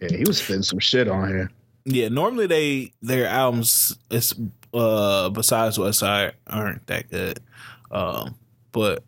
Yeah, 0.00 0.16
he 0.16 0.24
was 0.26 0.38
spitting 0.38 0.62
some 0.62 0.78
shit 0.78 1.08
on 1.08 1.28
here. 1.28 1.50
Yeah. 1.84 2.08
Normally 2.08 2.46
they 2.46 2.92
their 3.02 3.26
albums 3.26 3.96
is 4.10 4.34
uh 4.72 5.30
besides 5.30 5.78
West 5.78 6.00
Side 6.00 6.34
aren't 6.46 6.86
that 6.86 7.10
good. 7.10 7.40
Um, 7.90 8.34
but 8.72 9.04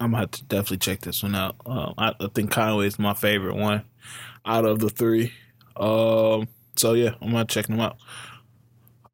I'm 0.00 0.12
gonna 0.12 0.22
have 0.22 0.30
to 0.32 0.44
definitely 0.44 0.78
check 0.78 1.00
this 1.00 1.22
one 1.22 1.34
out. 1.34 1.56
Um, 1.66 1.94
I, 1.98 2.14
I 2.18 2.28
think 2.34 2.50
Conway 2.50 2.86
is 2.86 2.98
my 2.98 3.12
favorite 3.12 3.56
one 3.56 3.84
out 4.46 4.64
of 4.64 4.78
the 4.78 4.88
three. 4.88 5.32
Um, 5.76 6.48
so 6.76 6.94
yeah, 6.94 7.14
I'm 7.20 7.32
gonna 7.32 7.44
check 7.44 7.66
them 7.66 7.80
out. 7.80 7.98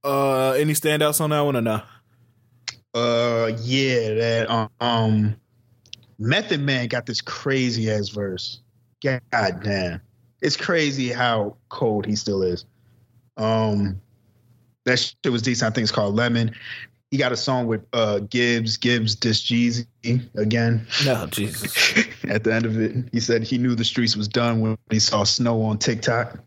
Uh, 0.04 0.52
any 0.52 0.74
standouts 0.74 1.20
on 1.20 1.30
that 1.30 1.40
one 1.40 1.56
or 1.56 1.62
not? 1.62 1.86
Uh, 2.94 3.50
yeah, 3.62 4.14
that 4.14 4.50
um, 4.50 4.70
um, 4.80 5.36
Method 6.18 6.60
Man 6.60 6.86
got 6.86 7.06
this 7.06 7.20
crazy 7.20 7.90
ass 7.90 8.10
verse. 8.10 8.60
God 9.02 9.20
damn, 9.32 10.00
it's 10.46 10.56
crazy 10.56 11.08
how 11.08 11.56
cold 11.70 12.06
he 12.06 12.14
still 12.14 12.40
is. 12.40 12.64
Um, 13.36 14.00
that 14.84 15.00
shit 15.00 15.32
was 15.32 15.42
decent. 15.42 15.72
I 15.72 15.74
think 15.74 15.82
it's 15.82 15.92
called 15.92 16.14
Lemon. 16.14 16.54
He 17.10 17.18
got 17.18 17.32
a 17.32 17.36
song 17.36 17.66
with 17.66 17.84
uh 17.92 18.20
Gibbs, 18.20 18.76
Gibbs 18.76 19.16
diss 19.16 19.42
Jeezy 19.42 19.86
again. 20.36 20.86
No, 21.04 21.26
Jesus. 21.26 21.74
At 22.28 22.44
the 22.44 22.54
end 22.54 22.64
of 22.64 22.80
it, 22.80 23.08
he 23.10 23.18
said 23.18 23.42
he 23.42 23.58
knew 23.58 23.74
the 23.74 23.84
streets 23.84 24.16
was 24.16 24.28
done 24.28 24.60
when 24.60 24.78
he 24.88 25.00
saw 25.00 25.24
snow 25.24 25.62
on 25.62 25.78
TikTok, 25.78 26.32
and 26.34 26.44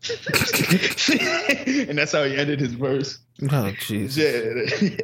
that's 1.98 2.12
how 2.12 2.24
he 2.24 2.36
ended 2.36 2.60
his 2.60 2.72
verse. 2.72 3.18
Oh, 3.50 3.70
Jesus. 3.80 4.16
Yeah, 4.16 4.40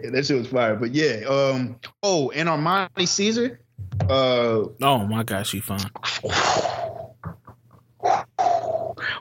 that 0.10 0.24
shit 0.26 0.38
was 0.38 0.48
fire. 0.48 0.76
But 0.76 0.94
yeah, 0.94 1.24
um, 1.28 1.78
oh, 2.02 2.30
and 2.30 2.48
Armani 2.48 3.06
Caesar, 3.06 3.60
uh, 4.08 4.64
Oh 4.82 5.06
my 5.06 5.22
gosh, 5.22 5.50
she 5.50 5.60
fine. 5.60 5.90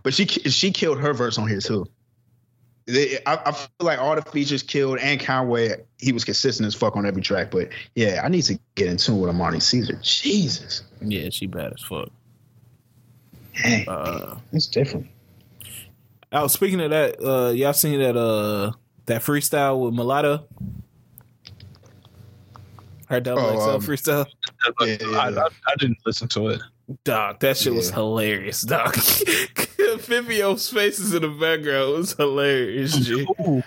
but 0.05 0.13
she 0.13 0.25
she 0.27 0.69
killed 0.71 0.99
her 0.99 1.13
verse 1.15 1.39
on 1.39 1.47
here 1.49 1.59
too. 1.59 1.83
They, 2.85 3.17
I, 3.25 3.39
I 3.47 3.51
feel 3.51 3.67
like 3.79 3.97
all 3.97 4.15
the 4.15 4.21
features 4.21 4.61
killed, 4.61 4.99
and 4.99 5.19
Conway 5.19 5.83
he 5.97 6.11
was 6.11 6.23
consistent 6.23 6.67
as 6.67 6.75
fuck 6.75 6.95
on 6.95 7.07
every 7.07 7.23
track. 7.23 7.49
But 7.49 7.69
yeah, 7.95 8.21
I 8.23 8.29
need 8.29 8.43
to 8.43 8.59
get 8.75 8.87
in 8.87 8.97
tune 8.97 9.19
with 9.19 9.33
Armani 9.33 9.59
Caesar. 9.59 9.97
Jesus, 10.03 10.83
Yeah, 11.01 11.29
she 11.31 11.47
bad 11.47 11.73
as 11.73 11.81
fuck. 11.81 12.09
dang, 13.63 13.89
Uh, 13.89 14.37
it's 14.53 14.67
different. 14.67 15.07
oh, 16.31 16.45
speaking 16.45 16.79
of 16.81 16.91
that, 16.91 17.19
uh, 17.19 17.49
y'all 17.49 17.73
seen 17.73 17.99
that 17.99 18.15
uh 18.15 18.73
that 19.07 19.23
freestyle 19.23 19.79
with 19.83 19.95
Mulatto? 19.95 20.47
Heard 23.09 23.23
that 23.23 23.31
Oh, 23.31 23.47
like 23.47 23.59
um, 23.75 23.81
freestyle? 23.81 24.27
Yeah, 24.81 24.97
yeah, 25.01 25.17
I. 25.17 25.29
I, 25.29 25.47
I 25.67 25.75
didn't 25.79 25.97
listen 26.05 26.27
to 26.29 26.49
it. 26.49 26.61
Dog, 27.03 27.39
that 27.39 27.57
shit 27.57 27.73
was 27.73 27.89
hilarious, 27.89 28.61
dog. 28.61 28.93
Fivio's 28.95 30.69
faces 30.69 31.13
in 31.13 31.23
the 31.23 31.29
background 31.29 31.93
was 31.93 32.13
hilarious, 32.13 32.95
G. 32.97 33.25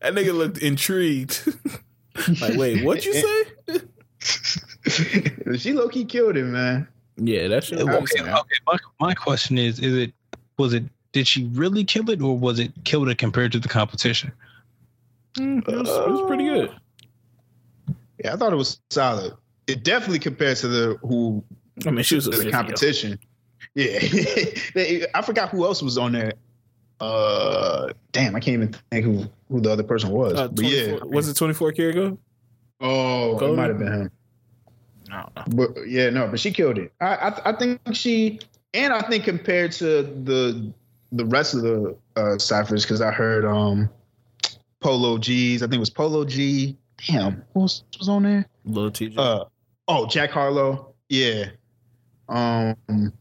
That 0.00 0.14
nigga 0.14 0.34
looked 0.34 0.58
intrigued. 0.58 1.46
like, 2.40 2.56
wait, 2.56 2.84
what'd 2.84 3.04
you 3.04 3.14
say? 3.14 3.44
she 5.58 5.72
low 5.72 5.88
key 5.88 6.04
killed 6.04 6.36
him, 6.36 6.52
man. 6.52 6.86
Yeah, 7.16 7.48
that 7.48 7.64
shit 7.64 7.78
was 7.78 7.88
Okay, 7.88 8.22
okay, 8.22 8.56
My, 8.66 8.78
my 9.00 9.14
question 9.14 9.58
is: 9.58 9.80
Is 9.80 9.94
it 9.94 10.12
was 10.58 10.74
it 10.74 10.84
did 11.12 11.26
she 11.26 11.44
really 11.52 11.84
kill 11.84 12.10
it, 12.10 12.22
or 12.22 12.36
was 12.36 12.58
it 12.58 12.72
killed 12.84 13.08
it 13.08 13.18
compared 13.18 13.52
to 13.52 13.58
the 13.58 13.68
competition? 13.68 14.32
Mm, 15.34 15.66
it, 15.68 15.76
was, 15.76 15.88
it 15.88 16.10
was 16.10 16.26
pretty 16.26 16.44
good. 16.44 16.74
Yeah, 18.22 18.34
I 18.34 18.36
thought 18.36 18.52
it 18.52 18.56
was 18.56 18.80
solid. 18.90 19.34
It 19.66 19.82
definitely 19.84 20.18
compares 20.18 20.60
to 20.60 20.68
the 20.68 20.98
who 21.02 21.44
I 21.86 21.90
mean, 21.90 22.04
she 22.04 22.14
was 22.14 22.26
a 22.26 22.30
the 22.30 22.50
competition. 22.50 23.18
Yeah, 23.74 23.98
I 25.14 25.22
forgot 25.22 25.50
who 25.50 25.64
else 25.64 25.82
was 25.82 25.98
on 25.98 26.12
there. 26.12 26.34
Uh, 27.00 27.92
damn, 28.12 28.36
I 28.36 28.40
can't 28.40 28.54
even 28.54 28.76
think 28.90 29.04
who 29.04 29.24
who 29.48 29.60
the 29.60 29.72
other 29.72 29.82
person 29.82 30.10
was. 30.10 30.34
Uh, 30.34 30.48
but 30.48 30.64
yeah, 30.64 30.98
was 31.04 31.28
it 31.28 31.34
24 31.34 31.72
karat 31.72 31.94
gold? 31.94 32.18
oh, 32.80 33.38
it 33.38 33.56
might 33.56 33.68
have 33.68 33.78
been 33.78 33.92
him. 33.92 34.10
I 35.10 35.16
I 35.16 35.22
don't 35.22 35.36
know. 35.36 35.66
But 35.74 35.88
yeah, 35.88 36.10
no, 36.10 36.28
but 36.28 36.40
she 36.40 36.52
killed 36.52 36.78
it. 36.78 36.92
I 37.00 37.16
I, 37.16 37.50
I 37.50 37.52
think 37.52 37.80
she 37.92 38.40
and 38.72 38.92
I 38.92 39.00
think 39.02 39.24
compared 39.24 39.72
to 39.72 40.02
the 40.02 40.72
the 41.12 41.24
rest 41.26 41.54
of 41.54 41.62
the 41.62 41.96
uh 42.16 42.38
ciphers, 42.38 42.84
because 42.84 43.00
I 43.00 43.10
heard 43.10 43.44
um 43.44 43.90
Polo 44.80 45.18
G's, 45.18 45.62
I 45.62 45.66
think 45.66 45.76
it 45.76 45.80
was 45.80 45.90
Polo 45.90 46.24
G. 46.24 46.76
Damn, 47.08 47.44
what 47.52 47.62
was, 47.62 47.84
was 47.98 48.08
on 48.08 48.22
there? 48.22 48.46
Lil 48.64 48.90
Tjay. 48.90 49.16
Uh 49.18 49.44
oh, 49.88 50.06
Jack 50.06 50.30
Harlow. 50.30 50.94
Yeah. 51.08 51.46
Um 52.28 53.12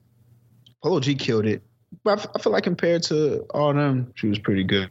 Polo 0.82 1.00
G 1.00 1.16
killed 1.16 1.46
it. 1.46 1.62
But 2.04 2.20
I 2.20 2.30
I 2.36 2.42
feel 2.42 2.54
like 2.54 2.64
compared 2.64 3.04
to 3.04 3.46
all 3.52 3.74
them, 3.74 4.12
she 4.16 4.28
was 4.28 4.40
pretty 4.40 4.64
good. 4.64 4.90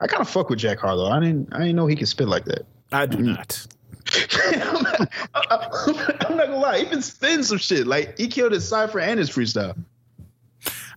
I 0.00 0.06
kind 0.06 0.20
of 0.20 0.28
fuck 0.28 0.50
with 0.50 0.58
Jack 0.58 0.78
Harlow. 0.78 1.10
I 1.10 1.20
didn't 1.20 1.52
I 1.52 1.58
didn't 1.58 1.76
know 1.76 1.86
he 1.86 1.96
could 1.96 2.08
spit 2.08 2.28
like 2.28 2.44
that. 2.46 2.66
I 2.92 3.06
do 3.06 3.18
mm. 3.18 3.36
not. 3.36 3.66
I'm, 4.14 4.82
not, 5.96 6.26
I'm 6.30 6.36
not 6.36 6.46
gonna 6.46 6.56
lie, 6.56 6.78
he 6.80 6.84
been 6.86 7.02
spitting 7.02 7.44
some 7.44 7.58
shit. 7.58 7.86
Like 7.86 8.18
he 8.18 8.28
killed 8.28 8.52
his 8.52 8.68
cipher 8.68 9.00
and 9.00 9.18
his 9.18 9.30
freestyle. 9.30 9.76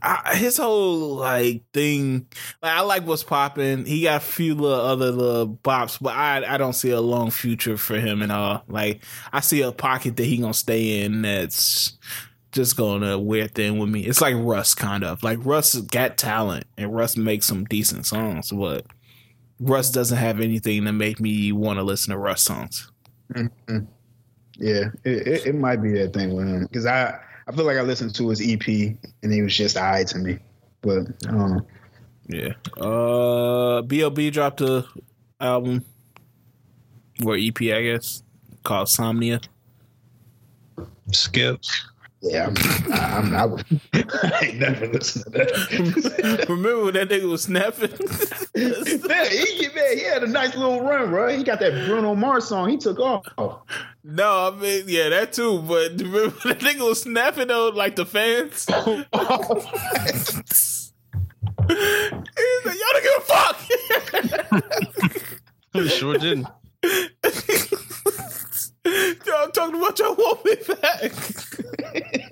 I, 0.01 0.35
his 0.35 0.57
whole 0.57 1.15
like 1.15 1.63
thing, 1.73 2.27
like 2.61 2.73
I 2.73 2.81
like 2.81 3.05
what's 3.05 3.23
popping. 3.23 3.85
He 3.85 4.03
got 4.03 4.21
a 4.21 4.25
few 4.25 4.55
little 4.55 4.79
other 4.79 5.11
little 5.11 5.47
bops, 5.47 5.97
but 6.01 6.13
I 6.15 6.43
I 6.53 6.57
don't 6.57 6.73
see 6.73 6.91
a 6.91 7.01
long 7.01 7.31
future 7.31 7.77
for 7.77 7.99
him 7.99 8.21
at 8.21 8.31
all. 8.31 8.63
Like 8.67 9.03
I 9.33 9.39
see 9.39 9.61
a 9.61 9.71
pocket 9.71 10.17
that 10.17 10.25
he 10.25 10.37
gonna 10.37 10.53
stay 10.53 11.03
in 11.03 11.21
that's 11.21 11.97
just 12.51 12.77
gonna 12.77 13.19
wear 13.19 13.47
thin 13.47 13.77
with 13.77 13.89
me. 13.89 14.01
It's 14.01 14.21
like 14.21 14.35
Russ 14.37 14.73
kind 14.73 15.03
of 15.03 15.23
like 15.23 15.39
Russ 15.43 15.75
got 15.75 16.17
talent 16.17 16.65
and 16.77 16.95
Russ 16.95 17.17
makes 17.17 17.45
some 17.45 17.65
decent 17.65 18.05
songs, 18.05 18.51
but 18.51 18.85
Russ 19.59 19.91
doesn't 19.91 20.17
have 20.17 20.39
anything 20.39 20.85
to 20.85 20.91
make 20.91 21.19
me 21.19 21.51
want 21.51 21.77
to 21.77 21.83
listen 21.83 22.11
to 22.11 22.17
Russ 22.17 22.43
songs. 22.43 22.91
Mm-hmm. 23.33 23.79
Yeah, 24.57 24.85
it, 25.03 25.27
it, 25.27 25.45
it, 25.47 25.55
might 25.55 25.81
be 25.81 25.91
that 25.93 26.13
thing 26.13 26.33
with 26.33 26.47
him 26.47 26.63
because 26.63 26.85
I 26.85 27.19
I 27.47 27.51
feel 27.51 27.65
like 27.65 27.77
I 27.77 27.81
listened 27.81 28.15
to 28.15 28.29
his 28.29 28.41
EP 28.41 28.67
and 29.21 29.31
he 29.31 29.41
was 29.41 29.55
just 29.55 29.77
eye 29.77 30.03
to 30.05 30.17
me, 30.17 30.39
but 30.81 31.07
I 31.27 31.31
don't 31.31 31.55
know. 31.55 31.67
Yeah. 32.27 32.53
Uh, 32.81 33.81
B.O.B. 33.83 34.31
dropped 34.31 34.61
a 34.61 34.85
album 35.39 35.85
or 37.23 37.37
EP, 37.37 37.61
I 37.61 37.83
guess, 37.83 38.23
called 38.63 38.87
Somnia. 38.87 39.43
Skips. 41.11 41.87
Yeah, 42.27 42.47
I'm, 42.47 43.35
I'm, 43.35 43.35
I, 43.35 43.63
I 44.23 44.45
ain't 44.45 44.57
never 44.57 44.87
listened 44.87 45.25
to 45.25 45.31
that. 45.31 46.45
Remember 46.49 46.85
when 46.85 46.95
that 46.95 47.07
nigga 47.09 47.29
was 47.29 47.43
snapping? 47.43 47.91
man, 49.07 49.27
he, 49.29 49.67
man, 49.75 49.97
he 49.97 50.03
had 50.05 50.23
a 50.23 50.27
nice 50.27 50.55
little 50.55 50.81
run, 50.81 51.11
bro. 51.11 51.27
He 51.37 51.43
got 51.43 51.59
that 51.59 51.85
Bruno 51.85 52.15
Mars 52.15 52.47
song. 52.47 52.69
He 52.69 52.77
took 52.77 52.99
off. 52.99 53.27
No, 54.03 54.51
I 54.51 54.55
mean, 54.59 54.85
yeah, 54.87 55.09
that 55.09 55.33
too. 55.33 55.59
But 55.59 56.01
remember 56.01 56.35
that 56.45 56.61
nigga 56.61 56.87
was 56.87 57.03
snapping 57.03 57.49
though, 57.49 57.69
like 57.69 57.95
the 57.95 58.07
fans. 58.07 58.65
Oh, 58.71 59.03
oh. 59.13 59.59
He's 60.03 60.93
like, 62.65 62.75
y'all 62.75 62.93
don't 62.93 63.03
give 63.03 63.17
a 63.17 63.25
fuck. 65.73 65.91
sure 65.91 66.17
didn't. 66.17 66.47
Y'all 68.85 69.49
talking 69.49 69.75
about 69.81 69.97
y'all 69.97 70.15
want 70.15 70.45
me 70.45 70.55
back. 70.81 71.11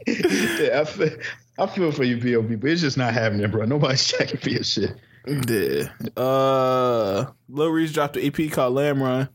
yeah, 0.07 0.81
I 0.81 0.85
feel, 0.85 1.17
I 1.57 1.67
feel 1.67 1.91
for 1.91 2.03
you, 2.03 2.17
B.O.B., 2.17 2.55
but 2.55 2.69
it's 2.69 2.81
just 2.81 2.97
not 2.97 3.13
happening, 3.13 3.49
bro. 3.49 3.65
Nobody's 3.65 4.05
checking 4.05 4.39
for 4.39 4.49
your 4.49 4.63
shit. 4.63 4.95
Yeah. 5.25 5.85
Uh, 6.21 7.31
Lil 7.49 7.69
Reese 7.69 7.91
dropped 7.93 8.17
an 8.17 8.23
EP 8.23 8.51
called 8.51 8.75
Lamb 8.75 9.01
Run. 9.01 9.29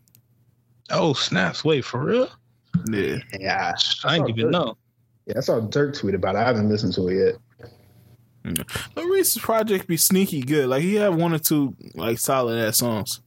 Oh, 0.90 1.12
snaps. 1.12 1.65
Wait, 1.65 1.85
for 1.85 2.05
real? 2.05 2.31
Yeah. 2.90 3.16
Yeah. 3.39 3.74
I, 4.05 4.09
I 4.09 4.19
didn't 4.19 4.39
even 4.39 4.51
know. 4.51 4.77
Yeah, 5.27 5.35
I 5.39 5.40
saw 5.40 5.61
Durk 5.61 5.99
tweet 5.99 6.15
about 6.15 6.36
it. 6.36 6.39
I 6.39 6.45
haven't 6.45 6.69
listened 6.69 6.95
to 6.95 7.09
it 7.09 7.16
yet. 7.16 7.70
Yeah. 8.45 8.62
Lil 8.97 9.09
Reese's 9.09 9.43
project 9.43 9.86
be 9.86 9.97
sneaky 9.97 10.40
good. 10.40 10.69
Like, 10.69 10.82
he 10.82 10.95
had 10.95 11.15
one 11.15 11.35
or 11.35 11.39
two, 11.39 11.74
like, 11.95 12.19
solid 12.19 12.59
ass 12.59 12.78
songs. 12.78 13.20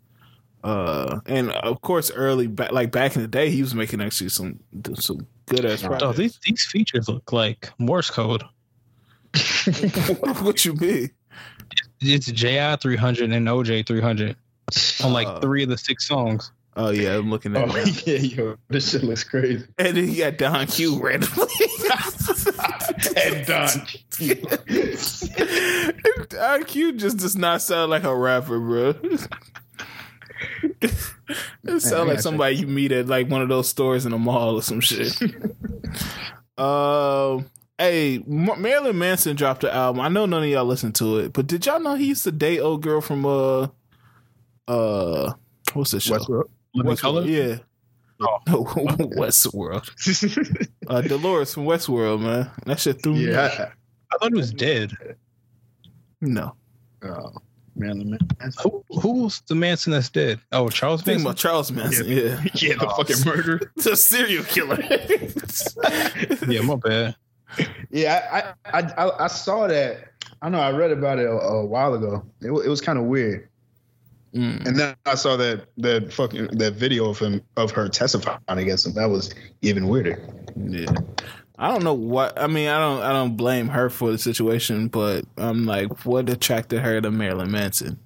Uh, 0.63 1.19
and 1.25 1.51
of 1.51 1.81
course, 1.81 2.11
early 2.11 2.47
back, 2.47 2.71
like 2.71 2.91
back 2.91 3.15
in 3.15 3.21
the 3.21 3.27
day, 3.27 3.49
he 3.49 3.61
was 3.61 3.73
making 3.73 4.01
actually 4.01 4.29
some 4.29 4.59
some 4.95 5.25
good 5.47 5.65
ass. 5.65 5.83
Oh, 5.83 6.13
these 6.13 6.39
these 6.45 6.63
features 6.65 7.09
look 7.09 7.31
like 7.31 7.71
Morse 7.79 8.11
code. 8.11 8.43
what 10.41 10.63
you 10.65 10.73
mean? 10.75 11.09
It's 11.99 12.31
JI 12.31 12.75
three 12.77 12.95
hundred 12.95 13.31
and 13.31 13.47
OJ 13.47 13.87
three 13.87 14.01
hundred 14.01 14.35
on 15.03 15.13
like 15.13 15.27
uh, 15.27 15.39
three 15.39 15.63
of 15.63 15.69
the 15.69 15.77
six 15.77 16.07
songs. 16.07 16.51
Oh 16.77 16.91
yeah, 16.91 17.17
I'm 17.17 17.31
looking 17.31 17.55
at. 17.55 17.67
Oh 17.67 17.75
it 17.75 18.07
yeah, 18.07 18.17
yo, 18.17 18.57
this 18.69 18.91
shit 18.91 19.03
looks 19.03 19.23
crazy. 19.23 19.65
And 19.79 19.97
then 19.97 20.09
you 20.09 20.17
got 20.17 20.37
Don 20.37 20.67
Q 20.67 21.01
randomly. 21.01 21.47
and 23.17 23.45
Don 23.47 23.67
Q. 24.11 24.35
Don 26.29 26.63
Q 26.65 26.93
just 26.93 27.17
does 27.17 27.35
not 27.35 27.63
sound 27.63 27.89
like 27.89 28.03
a 28.03 28.15
rapper, 28.15 28.59
bro 28.59 28.93
it 30.81 31.79
sounds 31.79 32.07
like 32.07 32.19
somebody 32.19 32.55
you 32.55 32.67
meet 32.67 32.91
at 32.91 33.07
like 33.07 33.29
one 33.29 33.41
of 33.41 33.49
those 33.49 33.67
stores 33.69 34.05
in 34.05 34.13
a 34.13 34.17
mall 34.17 34.55
or 34.55 34.61
some 34.61 34.79
shit. 34.79 35.15
uh, 36.57 37.39
hey, 37.77 38.23
Marilyn 38.25 38.97
Manson 38.97 39.35
dropped 39.35 39.63
an 39.63 39.71
album. 39.71 40.01
I 40.01 40.09
know 40.09 40.25
none 40.25 40.43
of 40.43 40.49
y'all 40.49 40.65
listened 40.65 40.95
to 40.95 41.17
it, 41.19 41.33
but 41.33 41.47
did 41.47 41.65
y'all 41.65 41.79
know 41.79 41.95
he 41.95 42.07
used 42.07 42.23
to 42.23 42.31
date 42.31 42.59
old 42.59 42.81
girl 42.81 43.01
from 43.01 43.25
uh 43.25 43.67
uh 44.67 45.33
what's 45.73 45.91
the 45.91 45.99
show? 45.99 46.17
Westworld. 46.17 46.49
Westworld. 46.75 47.27
Yeah. 47.27 47.57
Oh. 48.21 48.39
Westworld. 49.17 50.69
uh, 50.87 51.01
Dolores 51.01 51.53
from 51.53 51.65
Westworld, 51.65 52.21
man. 52.21 52.49
That 52.65 52.79
shit 52.79 53.01
threw 53.01 53.15
yeah, 53.15 53.27
me. 53.27 53.35
I, 53.35 53.47
I 54.13 54.17
thought 54.19 54.31
he 54.31 54.37
was 54.37 54.53
dead. 54.53 54.91
No. 56.21 56.55
Oh. 57.03 57.31
Marilyn 57.75 58.17
Manson. 58.39 58.63
Who, 58.63 58.83
who's 58.99 59.41
the 59.47 59.55
Manson 59.55 59.91
that's 59.91 60.09
dead? 60.09 60.39
Oh, 60.51 60.69
Charles 60.69 61.05
Manson. 61.05 61.25
About 61.25 61.37
Charles 61.37 61.71
Manson, 61.71 62.07
yeah, 62.07 62.17
yeah, 62.17 62.45
yeah 62.53 62.75
the 62.75 62.87
oh, 62.87 62.95
fucking 62.95 63.25
murderer, 63.25 63.71
the 63.77 63.95
serial 63.95 64.43
killer. 64.43 64.79
yeah, 66.51 66.61
my 66.61 66.75
bad. 66.75 67.15
Yeah, 67.89 68.55
I, 68.65 68.79
I 68.79 68.81
I, 68.81 69.25
I 69.25 69.27
saw 69.27 69.67
that. 69.67 70.13
I 70.41 70.49
know 70.49 70.59
I 70.59 70.71
read 70.71 70.91
about 70.91 71.19
it 71.19 71.25
a, 71.25 71.31
a 71.31 71.65
while 71.65 71.93
ago. 71.93 72.25
It, 72.41 72.51
it 72.51 72.69
was 72.69 72.81
kind 72.81 72.97
of 72.97 73.05
weird. 73.05 73.47
Mm. 74.33 74.65
And 74.65 74.79
then 74.79 74.95
I 75.05 75.15
saw 75.15 75.35
that 75.37 75.67
that 75.77 76.13
fucking 76.13 76.47
that 76.57 76.73
video 76.73 77.09
of 77.09 77.19
him 77.19 77.41
of 77.57 77.71
her 77.71 77.89
testifying 77.89 78.39
against 78.47 78.85
him. 78.85 78.93
That 78.93 79.09
was 79.09 79.35
even 79.61 79.87
weirder. 79.87 80.25
Yeah. 80.55 80.85
I 81.61 81.67
don't 81.67 81.83
know 81.83 81.93
what 81.93 82.41
I 82.41 82.47
mean. 82.47 82.67
I 82.69 82.79
don't. 82.79 83.03
I 83.03 83.13
don't 83.13 83.37
blame 83.37 83.67
her 83.67 83.91
for 83.91 84.11
the 84.11 84.17
situation, 84.17 84.87
but 84.87 85.25
I'm 85.37 85.67
like, 85.67 86.07
what 86.07 86.27
attracted 86.27 86.81
her 86.81 86.99
to 86.99 87.11
Marilyn 87.11 87.51
Manson? 87.51 87.99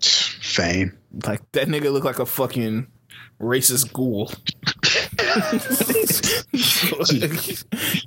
Fame. 0.00 0.96
Like 1.26 1.42
that 1.52 1.68
nigga 1.68 1.92
looked 1.92 2.06
like 2.06 2.18
a 2.18 2.24
fucking 2.24 2.86
racist 3.38 3.92
ghoul. 3.92 4.26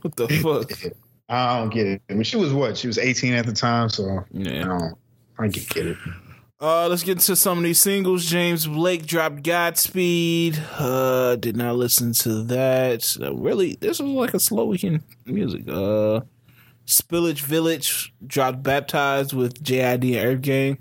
what 0.02 0.16
the 0.16 0.28
fuck? 0.42 0.94
I 1.30 1.60
don't 1.60 1.70
get 1.70 1.86
it. 1.86 2.02
I 2.10 2.14
mean, 2.14 2.24
she 2.24 2.38
was 2.38 2.52
what? 2.52 2.76
She 2.76 2.88
was 2.88 2.98
18 2.98 3.34
at 3.34 3.46
the 3.46 3.54
time, 3.54 3.90
so 3.90 4.26
yeah. 4.32 4.62
I 4.62 4.80
don't. 4.80 4.98
I 5.38 5.48
get 5.50 5.86
it. 5.86 5.98
Uh, 6.61 6.90
let's 6.90 7.03
get 7.03 7.14
into 7.14 7.38
some 7.38 7.60
of 7.60 7.64
these 7.64 7.80
singles. 7.80 8.26
James 8.26 8.68
Blake 8.68 9.06
dropped 9.06 9.44
Godspeed. 9.44 10.61
Uh, 10.77 11.38
did 11.38 11.56
not 11.56 11.77
listen 11.77 12.11
to 12.14 12.44
that. 12.44 13.15
Uh, 13.22 13.34
really, 13.34 13.77
this 13.80 13.99
was 13.99 14.11
like 14.11 14.34
a 14.34 14.41
slow 14.41 14.65
weekend 14.65 15.02
music. 15.26 15.64
Uh, 15.69 16.22
Spillage 16.86 17.41
Village 17.41 18.14
dropped 18.27 18.61
Baptized 18.61 19.31
with 19.31 19.64
JID 19.64 20.18
and 20.18 20.27
Earth 20.27 20.41
Gang. 20.41 20.77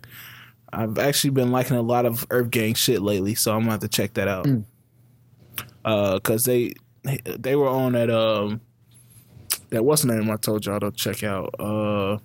I've 0.73 0.99
actually 0.99 1.31
been 1.31 1.53
liking 1.53 1.77
a 1.77 1.83
lot 1.83 2.07
of 2.07 2.27
Earth 2.31 2.51
Gang 2.51 2.75
shit 2.75 3.01
lately, 3.01 3.37
so 3.37 3.53
I'm 3.53 3.61
gonna 3.61 3.73
have 3.73 3.81
to 3.81 3.89
check 3.89 4.15
that 4.15 4.27
out. 4.27 4.47
Mm. 4.47 4.65
Uh, 5.85 6.19
cause 6.19 6.43
they 6.43 6.75
they 7.25 7.55
were 7.55 7.69
on 7.69 7.93
that 7.93 8.11
um 8.11 8.61
that 9.71 9.85
what's 9.85 10.03
the 10.03 10.15
name 10.15 10.31
I 10.31 10.37
told 10.37 10.67
y'all 10.67 10.81
to 10.81 10.91
check 10.91 11.23
out. 11.23 11.55
Uh 11.59 12.19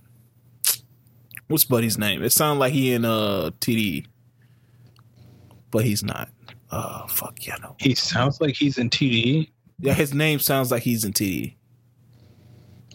What's 1.48 1.66
Buddy's 1.66 1.98
name? 1.98 2.24
It 2.24 2.32
sounds 2.32 2.60
like 2.60 2.74
he 2.74 2.94
in 2.94 3.06
uh 3.06 3.52
TDE, 3.60 4.06
but 5.72 5.84
he's 5.84 6.04
not. 6.04 6.30
Oh 6.72 7.06
fuck 7.08 7.46
yeah, 7.46 7.58
no. 7.62 7.76
He 7.80 7.96
sounds 7.96 8.42
like 8.42 8.56
he's 8.56 8.78
in 8.78 8.90
TDE. 8.90 9.50
Yeah, 9.80 9.94
his 9.94 10.14
name 10.14 10.40
sounds 10.40 10.72
like 10.72 10.84
he's 10.84 11.04
in 11.04 11.14
TDE. 11.14 11.56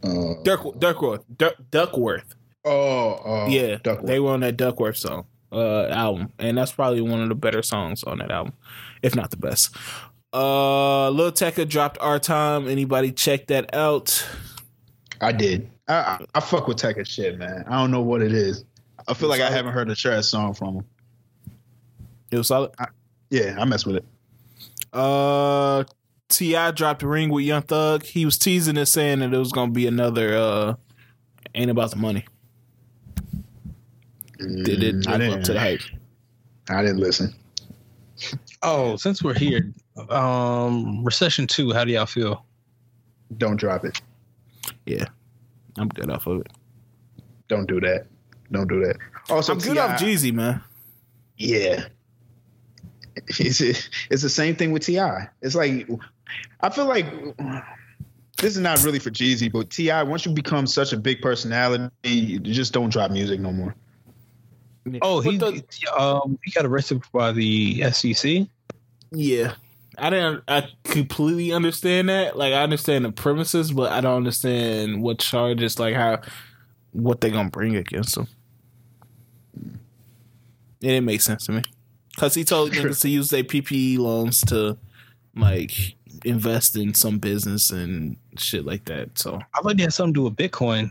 Uh, 0.02 0.34
Duck, 0.42 0.62
Duckwrth, 0.78 1.24
Duck, 1.36 1.54
Duckwrth. 1.70 2.34
Oh, 2.64 3.14
uh, 3.14 3.48
yeah, 3.48 3.76
Duckwrth. 3.76 4.06
they 4.06 4.20
were 4.20 4.30
on 4.30 4.40
that 4.40 4.56
Duckwrth 4.56 4.96
song 4.96 5.26
uh, 5.52 5.86
album, 5.86 6.32
and 6.38 6.56
that's 6.56 6.72
probably 6.72 7.00
one 7.00 7.20
of 7.20 7.28
the 7.28 7.34
better 7.34 7.62
songs 7.62 8.04
on 8.04 8.18
that 8.18 8.30
album, 8.30 8.52
if 9.02 9.14
not 9.14 9.30
the 9.30 9.36
best. 9.36 9.74
Uh, 10.32 11.08
Lil 11.10 11.32
Tecca 11.32 11.68
dropped 11.68 11.98
our 12.00 12.18
time. 12.18 12.68
Anybody 12.68 13.12
check 13.12 13.46
that 13.46 13.74
out? 13.74 14.26
I 15.20 15.32
did. 15.32 15.70
I, 15.88 16.24
I, 16.34 16.40
fuck 16.40 16.68
with 16.68 16.76
Tech 16.76 17.04
shit, 17.06 17.38
man. 17.38 17.64
I 17.66 17.80
don't 17.80 17.90
know 17.90 18.02
what 18.02 18.20
it 18.22 18.32
is. 18.32 18.64
I 19.06 19.14
feel 19.14 19.28
like 19.28 19.40
I 19.40 19.50
haven't 19.50 19.72
heard 19.72 19.88
a 19.88 19.94
trash 19.94 20.26
song 20.26 20.52
from 20.52 20.76
him. 20.76 20.84
It 22.30 22.36
was 22.36 22.48
solid. 22.48 22.72
I, 22.78 22.88
yeah, 23.30 23.56
I 23.58 23.64
mess 23.64 23.86
with 23.86 23.96
it. 23.96 24.04
Uh, 24.92 25.84
T.I. 26.28 26.72
dropped 26.72 27.02
a 27.02 27.08
ring 27.08 27.30
with 27.30 27.44
Young 27.44 27.62
Thug. 27.62 28.02
He 28.04 28.24
was 28.26 28.36
teasing 28.38 28.76
it, 28.76 28.86
saying 28.86 29.20
that 29.20 29.32
it 29.32 29.38
was 29.38 29.52
gonna 29.52 29.72
be 29.72 29.86
another. 29.86 30.36
uh 30.36 30.74
Ain't 31.54 31.70
about 31.70 31.90
the 31.90 31.96
money. 31.96 32.26
Did 34.38 34.82
it 34.82 34.96
Mm, 34.96 35.06
I 35.08 35.12
live 35.12 35.20
didn't. 35.20 35.38
up 35.38 35.42
to 35.44 35.52
the 35.54 35.60
hype? 35.60 35.80
I 36.68 36.82
didn't 36.82 36.98
listen. 36.98 37.34
Oh, 38.62 38.96
since 38.96 39.22
we're 39.22 39.34
here, 39.34 39.72
um, 40.10 41.02
recession 41.04 41.46
two. 41.46 41.72
How 41.72 41.84
do 41.84 41.92
y'all 41.92 42.06
feel? 42.06 42.44
Don't 43.38 43.56
drop 43.56 43.84
it. 43.84 44.00
I'm 45.78 45.88
good 45.88 46.10
off 46.10 46.26
of 46.26 46.40
it. 46.40 46.48
Don't 47.48 47.66
do 47.66 47.80
that. 47.80 48.06
Don't 48.52 48.68
do 48.68 48.80
that. 48.84 48.96
Also, 49.30 49.52
I'm 49.52 49.58
good 49.58 49.74
T.I. 49.74 49.94
off 49.94 50.00
Jeezy, 50.00 50.32
man. 50.32 50.60
Yeah. 51.36 51.86
It's 53.26 53.60
it's 53.60 54.22
the 54.22 54.30
same 54.30 54.54
thing 54.56 54.70
with 54.72 54.84
Ti. 54.84 54.98
It's 55.42 55.54
like 55.54 55.88
I 56.60 56.70
feel 56.70 56.86
like 56.86 57.06
this 58.36 58.54
is 58.54 58.58
not 58.58 58.82
really 58.84 58.98
for 59.00 59.10
Jeezy, 59.10 59.50
but 59.50 59.70
Ti. 59.70 59.90
Once 60.04 60.24
you 60.24 60.32
become 60.32 60.66
such 60.66 60.92
a 60.92 60.96
big 60.96 61.20
personality, 61.20 61.90
you 62.04 62.38
just 62.38 62.72
don't 62.72 62.90
drop 62.90 63.10
music 63.10 63.40
no 63.40 63.52
more. 63.52 63.74
Oh, 65.02 65.20
he 65.20 65.36
the- 65.36 65.62
um 65.98 66.38
he 66.44 66.50
got 66.52 66.64
arrested 66.64 67.02
by 67.12 67.32
the 67.32 67.82
SEC. 67.90 68.46
Yeah. 69.10 69.54
I 69.98 70.10
didn't 70.10 70.44
I 70.48 70.68
completely 70.84 71.52
understand 71.52 72.08
that. 72.08 72.36
Like 72.36 72.52
I 72.52 72.62
understand 72.62 73.04
the 73.04 73.12
premises, 73.12 73.72
but 73.72 73.92
I 73.92 74.00
don't 74.00 74.16
understand 74.16 75.02
what 75.02 75.18
charges 75.18 75.78
like 75.78 75.94
how 75.94 76.20
what 76.92 77.20
they 77.20 77.30
gonna 77.30 77.50
bring 77.50 77.76
against 77.76 78.16
him. 78.16 78.28
It 80.80 80.86
didn't 80.88 81.06
make 81.06 81.20
sense 81.20 81.46
to 81.46 81.52
me. 81.52 81.62
Cause 82.16 82.34
he 82.34 82.44
told 82.44 82.72
niggas 82.72 83.00
to 83.02 83.08
use 83.08 83.30
their 83.30 83.44
PPE 83.44 83.98
loans 83.98 84.40
to 84.42 84.76
like 85.36 85.94
invest 86.24 86.76
in 86.76 86.94
some 86.94 87.18
business 87.18 87.70
and 87.70 88.16
shit 88.36 88.64
like 88.64 88.84
that. 88.86 89.18
So 89.18 89.40
I 89.54 89.60
thought 89.60 89.76
he 89.76 89.82
had 89.82 89.92
something 89.92 90.14
to 90.14 90.20
do 90.20 90.24
with 90.24 90.36
Bitcoin. 90.36 90.90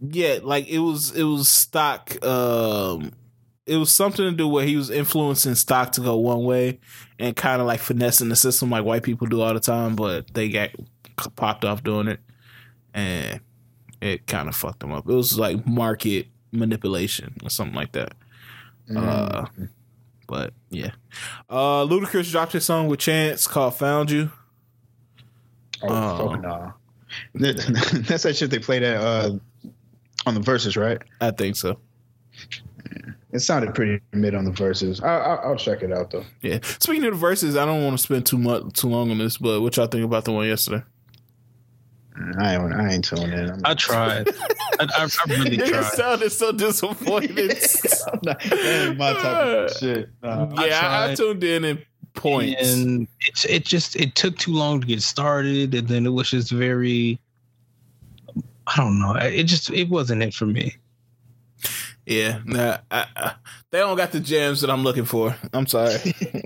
yeah, 0.00 0.38
like 0.42 0.68
it 0.68 0.78
was 0.80 1.12
it 1.12 1.22
was 1.22 1.48
stock 1.48 2.22
um 2.24 3.12
it 3.66 3.76
was 3.76 3.92
something 3.92 4.24
to 4.24 4.32
do 4.32 4.46
where 4.46 4.66
he 4.66 4.76
was 4.76 4.90
influencing 4.90 5.54
stock 5.54 5.92
to 5.92 6.00
go 6.00 6.16
one 6.16 6.44
way 6.44 6.78
and 7.18 7.34
kind 7.34 7.60
of 7.60 7.66
like 7.66 7.80
finessing 7.80 8.28
the 8.28 8.36
system 8.36 8.70
like 8.70 8.84
white 8.84 9.02
people 9.02 9.26
do 9.26 9.40
all 9.40 9.54
the 9.54 9.60
time, 9.60 9.96
but 9.96 10.32
they 10.34 10.48
got 10.48 10.70
popped 11.36 11.64
off 11.64 11.82
doing 11.82 12.08
it 12.08 12.20
and 12.94 13.40
it 14.00 14.26
kind 14.26 14.48
of 14.48 14.56
fucked 14.56 14.80
them 14.80 14.92
up. 14.92 15.08
It 15.08 15.14
was 15.14 15.38
like 15.38 15.66
market 15.66 16.26
manipulation 16.52 17.34
or 17.42 17.50
something 17.50 17.74
like 17.74 17.92
that. 17.92 18.14
Uh, 18.94 19.46
but 20.26 20.52
yeah, 20.70 20.92
uh, 21.50 21.84
Ludacris 21.84 22.30
dropped 22.30 22.52
his 22.52 22.64
song 22.64 22.88
with 22.88 23.00
Chance 23.00 23.46
called 23.46 23.74
"Found 23.76 24.10
You." 24.10 24.30
oh, 25.82 25.88
uh, 25.88 26.18
fuck 26.18 26.40
no. 26.40 26.74
That's 27.34 28.22
that 28.22 28.36
shit 28.36 28.50
they 28.50 28.58
played 28.58 28.82
at 28.82 28.96
uh, 28.96 29.32
on 30.24 30.34
the 30.34 30.40
Verzuz, 30.40 30.80
right? 30.80 31.02
I 31.20 31.30
think 31.30 31.56
so. 31.56 31.78
It 33.36 33.40
sounded 33.40 33.74
pretty 33.74 34.00
mid 34.12 34.34
on 34.34 34.44
the 34.46 34.50
Verzuz. 34.50 35.02
I, 35.02 35.18
I, 35.18 35.34
I'll 35.46 35.56
check 35.56 35.82
it 35.82 35.92
out 35.92 36.10
though. 36.10 36.24
Yeah. 36.42 36.58
Speaking 36.80 37.04
of 37.04 37.20
the 37.20 37.26
Verzuz, 37.26 37.58
I 37.58 37.64
don't 37.66 37.84
want 37.84 37.96
to 37.98 38.02
spend 38.02 38.24
too 38.26 38.38
much 38.38 38.72
too 38.72 38.88
long 38.88 39.10
on 39.10 39.18
this, 39.18 39.36
but 39.36 39.60
what 39.60 39.76
y'all 39.76 39.86
think 39.86 40.04
about 40.04 40.24
the 40.24 40.32
one 40.32 40.46
yesterday? 40.46 40.82
Mm, 42.18 42.38
I 42.40 42.54
ain't 42.54 42.72
I 42.72 42.92
ain't 42.94 43.04
tuning 43.04 43.30
in. 43.32 43.50
I'm 43.50 43.60
I 43.64 43.74
tried. 43.74 44.28
I, 44.80 44.84
I, 44.84 44.86
I 45.04 45.08
really 45.28 45.56
Nigga 45.58 45.68
tried. 45.68 45.84
sounded 45.92 46.30
so 46.32 46.50
disappointed. 46.52 47.38
I'm 48.12 48.20
not- 48.24 48.40
that 48.40 48.86
ain't 48.88 48.98
my 48.98 49.12
type 49.12 49.46
of 49.70 49.76
shit. 49.78 50.08
Nah. 50.22 50.48
yeah, 50.64 50.80
I, 50.80 51.02
I 51.04 51.06
tried. 51.08 51.16
tuned 51.18 51.44
in 51.44 51.64
in 51.64 51.82
points. 52.14 52.72
And 52.74 53.06
it's 53.28 53.44
it 53.44 53.64
just 53.66 53.96
it 53.96 54.14
took 54.14 54.38
too 54.38 54.52
long 54.54 54.80
to 54.80 54.86
get 54.86 55.02
started, 55.02 55.74
and 55.74 55.86
then 55.88 56.06
it 56.06 56.10
was 56.10 56.30
just 56.30 56.50
very. 56.50 57.20
I 58.68 58.76
don't 58.78 58.98
know. 58.98 59.14
It 59.16 59.44
just 59.44 59.70
it 59.70 59.88
wasn't 59.90 60.22
it 60.22 60.32
for 60.34 60.46
me. 60.46 60.74
Yeah, 62.06 62.40
nah, 62.44 62.78
I, 62.90 63.06
I, 63.16 63.34
they 63.70 63.78
don't 63.78 63.96
got 63.96 64.12
the 64.12 64.20
gems 64.20 64.62
that 64.62 64.70
I'm 64.70 64.82
looking 64.82 65.04
for. 65.04 65.36
I'm 65.52 65.66
sorry. 65.66 65.98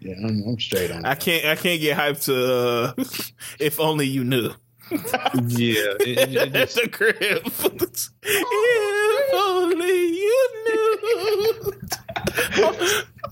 Yeah, 0.00 0.14
I'm, 0.16 0.42
I'm 0.46 0.60
straight 0.60 0.90
on. 0.90 1.04
I 1.04 1.14
can't. 1.14 1.44
I 1.44 1.56
can't 1.56 1.80
get 1.80 1.96
hyped 1.96 2.24
to. 2.24 2.54
Uh, 2.54 2.92
if 3.58 3.80
only 3.80 4.06
you 4.06 4.24
knew. 4.24 4.50
Yeah, 4.90 5.92
it, 6.00 6.34
it, 6.34 6.52
just, 6.52 6.76
the 6.76 6.88
crib. 6.88 7.42
if 8.22 9.34
only 9.34 10.06
you 10.16 10.48
knew. 10.64 11.72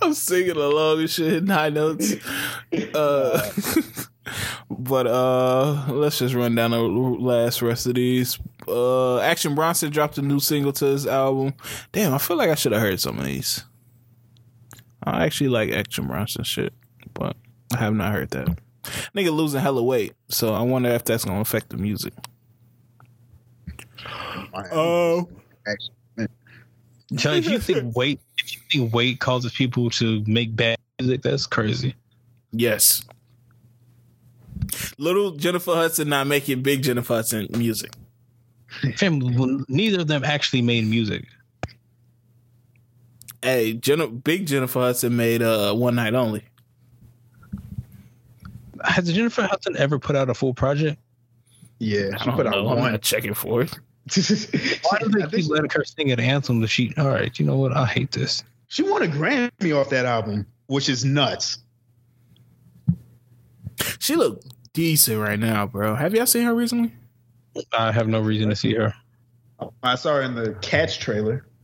I'm 0.03 0.13
singing 0.13 0.57
along 0.57 1.01
and 1.01 1.09
shit 1.09 1.33
in 1.33 1.47
high 1.47 1.71
notes. 1.71 2.15
Uh, 2.95 3.51
but 4.69 5.07
uh, 5.07 5.87
let's 5.89 6.19
just 6.19 6.35
run 6.35 6.55
down 6.55 6.73
the 6.73 6.79
last 6.79 7.63
rest 7.63 7.87
of 7.87 7.95
these. 7.95 8.39
Uh, 8.69 9.19
Action 9.21 9.55
Bronson 9.55 9.91
dropped 9.91 10.19
a 10.19 10.23
new 10.23 10.41
single 10.41 10.73
to 10.75 10.87
his 10.87 11.07
album. 11.07 11.55
Damn, 11.93 12.15
I 12.15 12.19
feel 12.19 12.37
like 12.37 12.51
I 12.51 12.55
should 12.55 12.73
have 12.73 12.81
heard 12.81 13.01
some 13.01 13.19
of 13.19 13.25
these. 13.25 13.65
I 15.03 15.25
actually 15.25 15.51
like 15.51 15.71
Action 15.71 16.07
Bronson 16.07 16.45
shit, 16.45 16.73
but 17.15 17.37
I 17.75 17.79
have 17.79 17.95
not 17.95 18.13
heard 18.13 18.31
that. 18.31 18.59
Nigga 19.15 19.33
losing 19.33 19.61
hella 19.61 19.83
weight, 19.83 20.15
so 20.29 20.53
I 20.55 20.63
wonder 20.63 20.89
if 20.91 21.05
that's 21.05 21.25
gonna 21.25 21.41
affect 21.41 21.71
the 21.71 21.77
music. 21.77 22.13
Oh, 24.73 25.29
John, 27.13 27.37
if 27.37 27.49
you 27.49 27.59
think 27.59 27.95
weight, 27.97 28.21
if 28.39 28.55
you 28.55 28.61
think 28.71 28.95
weight 28.95 29.21
causes 29.21 29.53
people 29.53 29.91
to 29.91 30.25
make 30.27 30.55
bad 30.57 30.79
music, 30.99 31.23
that's 31.23 31.47
crazy. 31.47 31.95
yes. 32.53 33.03
Little 34.99 35.33
Jennifer 35.33 35.75
Hudson 35.75 36.09
not 36.09 36.27
making 36.27 36.63
big 36.63 36.83
Jennifer 36.83 37.15
Hudson 37.15 37.47
music. 37.53 37.93
Fam, 38.97 39.65
neither 39.69 40.01
of 40.01 40.07
them 40.09 40.25
actually 40.25 40.63
made 40.63 40.87
music. 40.87 41.27
Hey, 43.43 43.75
Jen- 43.75 44.19
big 44.19 44.47
Jennifer 44.47 44.81
Hudson 44.81 45.17
made 45.17 45.43
uh 45.43 45.73
one 45.75 45.95
night 45.95 46.15
only. 46.15 46.43
Has 48.85 49.11
Jennifer 49.13 49.43
Hudson 49.43 49.77
ever 49.77 49.99
put 49.99 50.17
out 50.17 50.29
a 50.31 50.35
full 50.35 50.55
project? 50.55 50.99
Yeah, 51.79 52.11
I 52.15 52.19
she 52.19 52.25
don't 52.27 52.37
put 52.37 52.47
out 52.47 52.53
know. 52.53 52.69
I'm 52.71 52.79
one. 52.79 52.93
not 52.93 53.03
checking 53.03 53.35
for 53.35 53.63
it. 53.63 53.71
Why 53.73 54.99
do 55.01 55.09
they 55.09 55.21
think 55.23 55.33
keep 55.33 55.51
letting 55.51 55.71
her 55.71 55.85
sing 55.85 56.13
an 56.13 56.21
anthem 56.21 56.61
that 56.61 56.69
she? 56.69 56.93
All 56.97 57.09
right, 57.09 57.37
you 57.39 57.45
know 57.45 57.57
what? 57.57 57.77
I 57.77 57.87
hate 57.87 58.13
this. 58.13 58.43
she 58.69 58.83
won 58.83 59.03
a 59.03 59.07
Grammy 59.07 59.77
off 59.77 59.91
that 59.91 60.07
album, 60.07 60.47
which 60.67 60.89
is 60.89 61.05
nuts. 61.05 61.59
She 63.99 64.15
look 64.17 64.43
decent 64.73 65.21
right 65.21 65.39
now, 65.39 65.67
bro. 65.67 65.95
Have 65.97 66.15
y'all 66.15 66.27
seen 66.27 66.45
her 66.45 66.55
recently? 66.55 66.93
I 67.73 67.93
have 67.93 68.09
no 68.09 68.21
reason 68.21 68.49
to 68.51 68.57
see 68.57 68.75
her. 68.75 68.95
I 69.83 69.95
saw 69.95 70.15
her 70.17 70.23
in 70.23 70.35
the 70.35 70.55
Cats 70.63 70.97
trailer. 70.97 71.47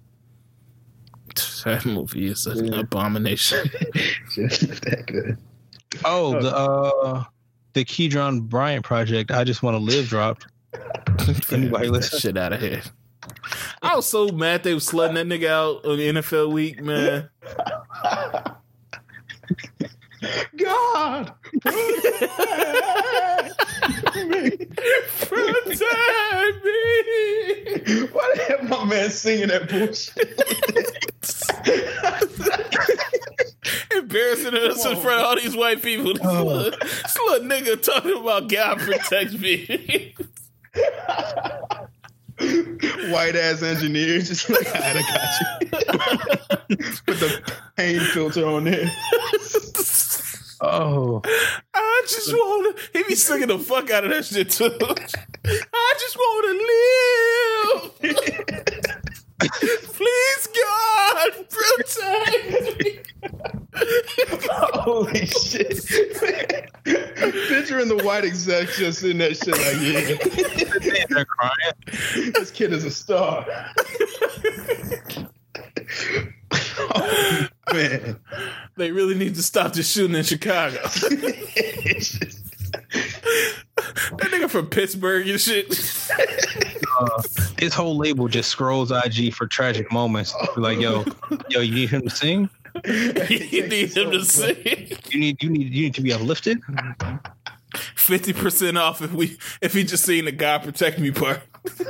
That 1.65 1.87
movie 1.87 2.27
is 2.27 2.47
an 2.47 2.67
Yeah. 2.73 2.81
abomination. 2.81 3.71
She 4.31 4.43
that 4.43 5.05
good. 5.07 5.39
Oh, 6.05 6.41
the 6.41 6.55
uh, 6.55 7.25
the 7.75 7.85
Keedron 7.85 8.43
Bryant 8.49 8.85
project. 8.85 9.31
I 9.31 9.45
just 9.45 9.63
want 9.63 9.77
to 9.77 9.79
live 9.79 10.09
dropped. 10.09 10.47
Anybody 11.53 11.89
listen? 11.89 12.19
shit 12.19 12.37
out 12.37 12.53
of 12.53 12.61
here. 12.61 12.83
I 13.81 13.95
was 13.95 14.07
so 14.07 14.29
mad 14.29 14.65
they 14.65 14.75
was 14.75 14.89
slutting 14.89 15.15
that 15.15 15.27
nigga 15.27 15.47
out 15.49 15.85
on 15.87 15.99
the 15.99 16.09
NFL 16.21 16.51
week, 16.53 16.83
man. 16.83 17.29
God, 20.57 21.33
Protect 25.29 26.65
me. 26.65 28.07
why 28.13 28.33
the 28.35 28.43
hell 28.49 28.63
my 28.69 28.85
man 28.85 29.11
singing 29.11 29.49
that 29.49 29.69
bullshit? 29.69 30.39
Embarrassing 33.95 34.55
us 34.55 34.85
in 34.85 34.97
front 34.97 35.21
of 35.21 35.27
all 35.27 35.37
these 35.37 35.57
white 35.57 35.83
people. 35.83 36.13
This 36.15 36.23
Oh. 36.25 36.45
little, 36.45 36.71
this 36.81 37.19
little 37.19 37.49
nigga 37.49 37.83
talking 37.83 38.17
about 38.21 38.49
God 38.49 38.79
protect 38.79 39.33
me. 39.39 40.15
White 43.13 43.37
ass 43.37 43.63
engineer, 43.63 44.19
just 44.21 44.49
like 44.51 44.67
I 44.75 44.79
had 44.79 45.05
got 45.05 45.41
you. 45.61 46.77
Put 47.07 47.21
the 47.21 47.53
pain 47.77 48.01
filter 48.01 48.47
on 48.47 48.65
there. 48.65 48.91
Oh, 50.65 51.21
I 51.75 52.03
just 52.09 52.33
want 52.33 52.77
to. 52.77 52.83
He 52.93 53.03
be 53.03 53.17
singing 53.17 53.49
the 53.49 53.59
fuck 53.59 53.91
out 53.91 54.05
of 54.05 54.11
that 54.11 54.25
shit 54.25 54.49
too. 54.51 54.71
I 54.71 55.95
just 55.99 56.17
want 56.17 56.47
to 58.01 58.09
live. 58.09 58.17
Please, 59.43 60.49
God, 60.55 61.33
protect 61.51 62.79
me. 62.79 63.01
Holy 64.53 65.27
shit! 65.27 65.85
Picturing 66.85 67.89
the 67.89 68.01
white 68.05 68.25
exec 68.25 68.69
just 68.69 69.03
in 69.03 69.19
that 69.19 69.37
shit 69.37 69.49
like, 69.49 69.81
yeah, 69.81 71.07
they're 71.09 71.25
crying. 71.25 72.33
this 72.35 72.53
kid 72.53 72.73
is 72.73 72.85
a 72.85 72.91
star. 72.91 73.45
man. 77.73 78.19
They 78.77 78.91
really 78.91 79.15
need 79.15 79.35
to 79.35 79.43
stop 79.43 79.73
the 79.73 79.83
shooting 79.83 80.17
in 80.17 80.25
Chicago. 80.25 80.77
that 84.13 84.31
nigga 84.31 84.51
from 84.51 84.69
Pittsburgh 84.69 85.29
and 85.29 85.41
shit. 85.41 85.69
Uh, 86.99 87.23
his 87.59 87.75
whole 87.75 87.97
label 87.97 88.29
just 88.29 88.51
scrolls 88.51 88.91
IG 88.91 89.35
for 89.35 89.47
tragic 89.47 89.91
moments. 89.93 90.35
Like, 90.57 90.81
yo, 90.81 91.05
yo, 91.49 91.61
you 91.61 91.75
need 91.75 91.91
him 91.91 92.03
to 92.03 92.11
sing. 92.11 92.49
you 92.85 93.69
need 93.69 93.97
him 93.97 94.11
to 94.11 94.25
sing. 94.25 94.57
You 95.11 95.21
need, 95.21 95.43
you 95.43 95.51
need, 95.51 95.73
you 95.73 95.85
need 95.85 95.95
to 95.95 96.01
be 96.01 96.13
uplifted. 96.13 96.61
Fifty 97.75 98.33
percent 98.33 98.77
off 98.77 99.01
if 99.01 99.13
we 99.13 99.39
if 99.63 99.73
he 99.73 99.85
just 99.85 100.05
seen 100.05 100.27
the 100.27 100.33
God 100.33 100.63
protect 100.63 100.99
me 100.99 101.11
part. 101.11 101.41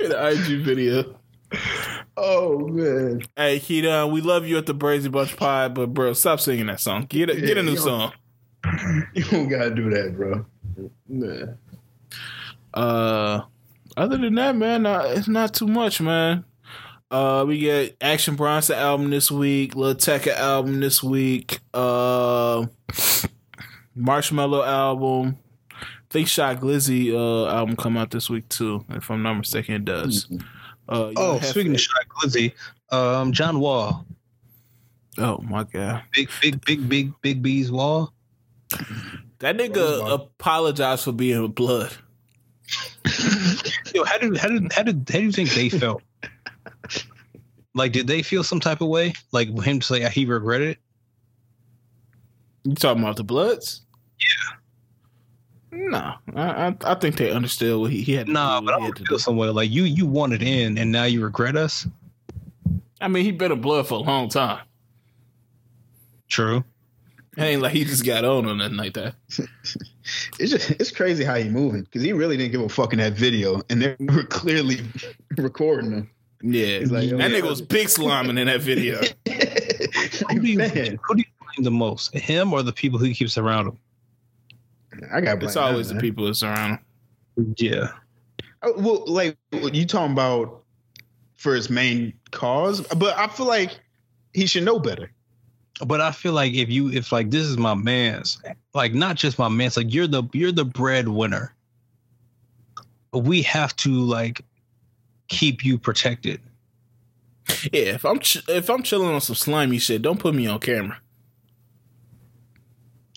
In 0.00 0.10
the 0.10 0.28
IG 0.28 0.64
video. 0.64 1.18
oh 2.16 2.68
man. 2.68 3.22
Hey 3.36 3.58
Keita, 3.58 4.10
we 4.10 4.20
love 4.20 4.46
you 4.46 4.58
at 4.58 4.66
the 4.66 4.74
Brazy 4.74 5.10
Bunch 5.10 5.36
Pod, 5.36 5.74
but 5.74 5.94
bro, 5.94 6.12
stop 6.12 6.40
singing 6.40 6.66
that 6.66 6.80
song. 6.80 7.06
Get 7.08 7.30
a, 7.30 7.40
get 7.40 7.58
a 7.58 7.62
new 7.62 7.76
song. 7.76 8.12
You 9.14 9.22
don't 9.24 9.48
gotta 9.48 9.70
do 9.70 9.88
that, 9.90 10.16
bro. 10.16 10.44
Man. 11.08 11.56
Uh, 12.74 13.42
other 13.96 14.18
than 14.18 14.34
that, 14.34 14.56
man, 14.56 14.84
uh, 14.84 15.04
it's 15.06 15.28
not 15.28 15.54
too 15.54 15.68
much, 15.68 16.00
man. 16.00 16.44
Uh, 17.10 17.44
we 17.46 17.60
get 17.60 17.96
Action 18.00 18.34
Bronson 18.34 18.76
album 18.76 19.10
this 19.10 19.30
week, 19.30 19.74
Lil 19.74 19.94
Tecca 19.94 20.34
album 20.36 20.80
this 20.80 21.02
week, 21.02 21.60
uh, 21.72 22.66
Marshmello 23.96 24.66
album. 24.66 25.38
I 25.72 26.10
think 26.10 26.28
Shy 26.28 26.54
Glizzy 26.56 27.14
uh 27.14 27.48
album 27.48 27.76
come 27.76 27.96
out 27.96 28.10
this 28.10 28.28
week 28.28 28.48
too, 28.48 28.84
if 28.90 29.10
I'm 29.10 29.22
not 29.22 29.34
mistaken, 29.34 29.76
it 29.76 29.84
does. 29.84 30.26
Uh, 30.88 31.12
Oh, 31.16 31.38
have- 31.38 31.48
speaking 31.50 31.74
of 31.74 31.80
Shy 31.80 31.92
Glizzy, 32.08 32.52
um, 32.90 33.32
John 33.32 33.60
Wall, 33.60 34.06
oh 35.18 35.38
my 35.38 35.64
god, 35.64 36.02
big, 36.14 36.30
big, 36.40 36.64
big, 36.64 36.88
big, 36.88 37.12
big 37.22 37.42
B's 37.42 37.70
Wall. 37.70 38.12
that 39.40 39.56
nigga 39.56 40.10
apologized 40.12 41.04
for 41.04 41.12
being 41.12 41.42
with 41.42 41.54
blood. 41.54 41.92
Yo, 43.94 44.04
how 44.04 44.18
did, 44.18 44.36
how 44.36 44.48
did, 44.48 44.72
how 44.72 44.82
did, 44.82 45.08
how 45.10 45.18
do 45.18 45.24
you 45.24 45.32
think 45.32 45.50
they 45.50 45.68
felt? 45.80 46.02
like, 47.74 47.92
did 47.92 48.06
they 48.06 48.22
feel 48.22 48.42
some 48.42 48.60
type 48.60 48.80
of 48.80 48.88
way? 48.88 49.12
Like 49.32 49.48
him 49.60 49.80
to 49.80 49.86
say 49.86 50.08
he 50.10 50.24
regretted 50.24 50.70
it? 50.70 50.78
You 52.64 52.74
talking 52.74 53.02
about 53.02 53.16
the 53.16 53.24
Bloods? 53.24 53.82
Yeah. 54.20 54.56
No, 55.80 56.14
I, 56.34 56.42
I 56.68 56.76
I 56.84 56.94
think 56.96 57.16
they 57.16 57.30
understood 57.30 57.78
what 57.80 57.90
he, 57.92 58.02
he 58.02 58.12
had. 58.14 58.26
to 58.26 58.32
Nah, 58.32 58.60
do, 58.60 58.66
but 58.66 58.72
what 58.72 58.74
I 58.74 58.78
he 58.78 58.82
had 58.84 58.88
would 58.88 58.96
to 58.96 59.04
feel 59.04 59.16
do. 59.18 59.22
some 59.22 59.36
way. 59.36 59.48
Like 59.48 59.70
you, 59.70 59.84
you 59.84 60.06
wanted 60.06 60.42
in, 60.42 60.76
and 60.76 60.90
now 60.92 61.04
you 61.04 61.22
regret 61.22 61.56
us. 61.56 61.86
I 63.00 63.08
mean, 63.08 63.24
he 63.24 63.30
been 63.30 63.52
a 63.52 63.56
blood 63.56 63.86
for 63.86 63.94
a 63.94 63.98
long 63.98 64.28
time. 64.28 64.60
True. 66.28 66.64
It 67.36 67.42
ain't 67.42 67.62
like 67.62 67.72
he 67.72 67.84
just 67.84 68.04
got 68.04 68.24
on 68.24 68.44
or 68.46 68.54
nothing 68.54 68.76
like 68.76 68.94
that. 68.94 69.14
It's 70.38 70.50
just 70.50 70.70
it's 70.70 70.90
crazy 70.90 71.22
how 71.22 71.34
he 71.34 71.50
moving 71.50 71.82
because 71.82 72.00
he 72.02 72.14
really 72.14 72.38
didn't 72.38 72.52
give 72.52 72.62
a 72.62 72.68
fuck 72.70 72.94
in 72.94 72.98
that 72.98 73.12
video, 73.12 73.60
and 73.68 73.82
they 73.82 73.94
were 74.00 74.22
clearly 74.22 74.78
recording 75.36 75.92
him. 75.92 76.10
Yeah, 76.42 76.78
He's 76.78 76.90
like, 76.90 77.10
that 77.10 77.18
yeah. 77.18 77.28
nigga 77.28 77.42
was 77.46 77.60
big 77.60 77.88
sliming 77.88 78.38
in 78.38 78.46
that 78.46 78.62
video. 78.62 78.96
Who 80.30 80.40
do 80.40 80.46
you, 80.48 80.56
Man, 80.56 80.98
who 81.04 81.14
do 81.16 81.20
you 81.20 81.24
blame 81.40 81.62
the 81.64 81.70
most? 81.70 82.14
Him 82.14 82.54
or 82.54 82.62
the 82.62 82.72
people 82.72 82.98
who 82.98 83.04
he 83.04 83.12
keeps 83.12 83.36
around 83.36 83.66
him? 83.68 83.78
I 85.12 85.20
got. 85.20 85.42
It's 85.42 85.56
always 85.56 85.88
the 85.88 86.00
people 86.00 86.26
that's 86.26 86.42
around 86.42 86.78
him. 87.36 87.54
Yeah. 87.56 87.92
Oh, 88.62 88.74
well, 88.76 89.04
like 89.06 89.36
you 89.52 89.86
talking 89.86 90.12
about 90.12 90.64
for 91.36 91.54
his 91.54 91.70
main 91.70 92.12
cause, 92.32 92.80
but 92.96 93.16
I 93.16 93.28
feel 93.28 93.46
like 93.46 93.78
he 94.34 94.46
should 94.46 94.64
know 94.64 94.78
better. 94.78 95.12
But 95.86 96.00
I 96.00 96.10
feel 96.10 96.32
like 96.32 96.54
if 96.54 96.68
you 96.68 96.90
if 96.90 97.12
like 97.12 97.30
this 97.30 97.46
is 97.46 97.56
my 97.56 97.74
man's, 97.74 98.42
like 98.74 98.94
not 98.94 99.16
just 99.16 99.38
my 99.38 99.48
man's, 99.48 99.76
like 99.76 99.94
you're 99.94 100.08
the 100.08 100.24
you're 100.32 100.52
the 100.52 100.64
breadwinner. 100.64 101.54
We 103.12 103.42
have 103.42 103.74
to 103.76 103.90
like 103.90 104.44
keep 105.28 105.64
you 105.64 105.78
protected. 105.78 106.40
Yeah, 107.72 107.94
if 107.94 108.04
I'm 108.04 108.18
ch- 108.18 108.48
if 108.48 108.68
I'm 108.68 108.82
chilling 108.82 109.08
on 109.08 109.20
some 109.20 109.36
slimy 109.36 109.78
shit, 109.78 110.02
don't 110.02 110.18
put 110.18 110.34
me 110.34 110.46
on 110.48 110.58
camera. 110.58 110.98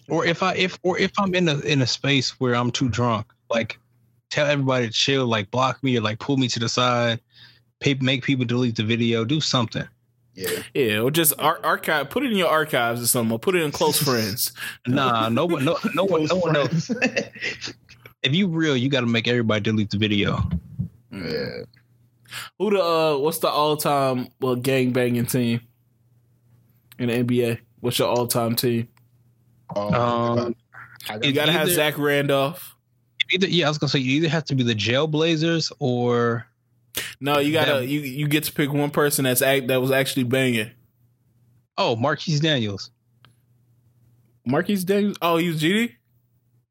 Or 0.09 0.25
if 0.25 0.43
I 0.43 0.53
if 0.55 0.77
or 0.83 0.97
if 0.99 1.11
I'm 1.19 1.33
in 1.35 1.47
a 1.47 1.59
in 1.59 1.81
a 1.81 1.87
space 1.87 2.39
where 2.39 2.55
I'm 2.55 2.71
too 2.71 2.89
drunk, 2.89 3.27
like 3.49 3.79
tell 4.29 4.47
everybody 4.47 4.87
to 4.87 4.91
chill, 4.93 5.25
like 5.27 5.49
block 5.51 5.81
me 5.83 5.97
or 5.97 6.01
like 6.01 6.19
pull 6.19 6.37
me 6.37 6.47
to 6.49 6.59
the 6.59 6.69
side, 6.69 7.19
pay, 7.79 7.93
make 8.01 8.23
people 8.23 8.45
delete 8.45 8.75
the 8.75 8.83
video, 8.83 9.23
do 9.25 9.39
something. 9.41 9.87
Yeah, 10.33 10.63
Yeah, 10.73 10.99
or 10.99 11.11
just 11.11 11.33
ar- 11.39 11.59
archive, 11.63 12.09
put 12.09 12.23
it 12.23 12.31
in 12.31 12.37
your 12.37 12.47
archives 12.47 13.01
or 13.03 13.07
something, 13.07 13.33
or 13.33 13.39
put 13.39 13.53
it 13.53 13.63
in 13.63 13.71
close 13.71 14.01
friends. 14.01 14.53
Nah, 14.87 15.27
no 15.27 15.45
one, 15.45 15.65
no, 15.65 15.77
no 15.93 16.05
one, 16.05 16.25
no 16.25 16.35
one 16.37 16.53
knows. 16.53 16.89
If 18.23 18.33
you 18.35 18.47
real, 18.47 18.77
you 18.77 18.87
got 18.87 19.01
to 19.01 19.07
make 19.07 19.27
everybody 19.27 19.61
delete 19.61 19.89
the 19.89 19.97
video. 19.97 20.47
yeah. 21.11 21.63
Who 22.59 22.69
the 22.69 22.81
uh, 22.81 23.17
what's 23.17 23.39
the 23.39 23.49
all 23.49 23.75
time 23.75 24.29
well 24.39 24.55
gang 24.55 24.93
banging 24.93 25.25
team 25.25 25.59
in 26.97 27.07
the 27.09 27.23
NBA? 27.23 27.59
What's 27.81 27.99
your 27.99 28.07
all 28.07 28.27
time 28.27 28.55
team? 28.55 28.87
Um, 29.75 30.55
I 31.09 31.15
You 31.15 31.19
got- 31.31 31.33
gotta 31.33 31.51
have 31.51 31.69
Zach 31.69 31.97
Randolph. 31.97 32.75
Either 33.33 33.47
yeah, 33.47 33.65
I 33.65 33.69
was 33.69 33.77
gonna 33.77 33.89
say 33.89 33.99
you 33.99 34.17
either 34.17 34.29
have 34.29 34.43
to 34.45 34.55
be 34.55 34.63
the 34.63 34.75
Jailblazers 34.75 35.71
or 35.79 36.45
No, 37.21 37.39
you 37.39 37.53
gotta 37.53 37.75
Them. 37.79 37.87
you 37.89 38.01
you 38.01 38.27
get 38.27 38.43
to 38.45 38.51
pick 38.51 38.73
one 38.73 38.89
person 38.91 39.23
that's 39.23 39.41
act 39.41 39.67
that 39.67 39.81
was 39.81 39.91
actually 39.91 40.23
banging. 40.23 40.71
oh 41.77 41.95
Marquis 41.95 42.39
Daniels. 42.39 42.91
Marquis 44.45 44.83
Daniels. 44.83 45.17
Oh, 45.21 45.37
he 45.37 45.47
was 45.49 45.61
GD. 45.61 45.93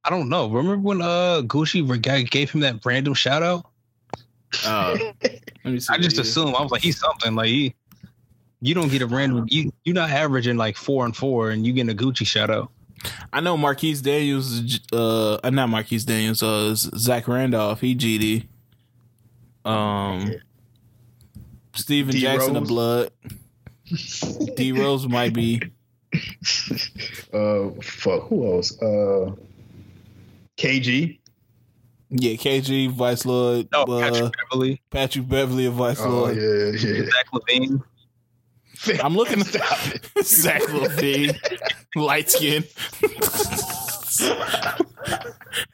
I 0.05 0.11
don't 0.11 0.29
know. 0.29 0.49
Remember 0.49 0.79
when 0.79 1.01
uh 1.03 1.43
Gucci 1.45 2.31
gave 2.31 2.51
him 2.51 2.61
that 2.61 2.85
random 2.85 3.15
shout 3.15 3.43
out? 3.43 3.67
Oh, 4.67 4.97
let 5.23 5.41
me 5.65 5.81
see. 5.81 5.93
I 5.93 5.99
just 5.99 6.17
what 6.17 6.27
assumed 6.27 6.55
I 6.57 6.63
was 6.63 6.71
like 6.73 6.83
he's 6.83 6.99
something 6.99 7.35
like 7.35 7.49
he. 7.49 7.75
You 8.61 8.75
don't 8.75 8.91
get 8.91 9.01
a 9.01 9.07
random. 9.07 9.47
You 9.49 9.73
you're 9.85 9.95
not 9.95 10.11
averaging 10.11 10.57
like 10.59 10.77
four 10.77 11.07
and 11.07 11.17
four, 11.17 11.51
and 11.51 11.65
you 11.67 11.73
getting 11.73 11.91
a 11.91 11.95
Gucci 11.95 12.27
shout 12.27 12.51
out. 12.51 12.71
I 13.33 13.41
know 13.41 13.57
Marquis 13.57 13.95
Daniels. 14.01 14.81
Uh, 14.93 15.35
uh, 15.37 15.51
not 15.51 15.69
Marquise 15.69 16.05
Daniels. 16.05 16.43
Uh, 16.43 16.75
Zach 16.75 17.27
Randolph. 17.29 17.81
He 17.81 17.95
GD. 17.95 18.47
Um, 19.65 20.33
Steven 21.75 22.13
D. 22.13 22.21
Jackson 22.21 22.57
of 22.57 22.63
Rose. 22.65 22.69
Blood. 22.69 23.13
D 24.57 24.73
Rose 24.73 25.07
might 25.09 25.33
be. 25.33 25.61
Uh, 27.33 27.71
fuck. 27.81 28.25
Who 28.29 28.55
else? 28.57 28.73
Uh, 28.83 29.31
KG. 30.57 31.19
Yeah, 32.11 32.33
KG, 32.33 32.91
Vice 32.91 33.25
Lord, 33.25 33.69
No, 33.71 33.83
uh, 33.85 34.01
Patrick 34.01 34.33
Beverley, 34.51 34.83
Patrick 34.91 35.29
Beverley 35.29 35.67
of 35.67 35.75
Vice 35.75 36.01
Oh 36.01 36.09
Lord. 36.09 36.37
yeah, 36.37 36.43
yeah. 36.73 37.05
Zach 37.05 37.27
LaVine. 37.33 37.81
I'm 39.03 39.15
looking- 39.17 39.45
Stop 39.45 39.79
it. 39.95 40.09
Zach 40.25 40.63
LaVine, 40.63 41.37
light 41.97 42.31
skin. 42.31 42.65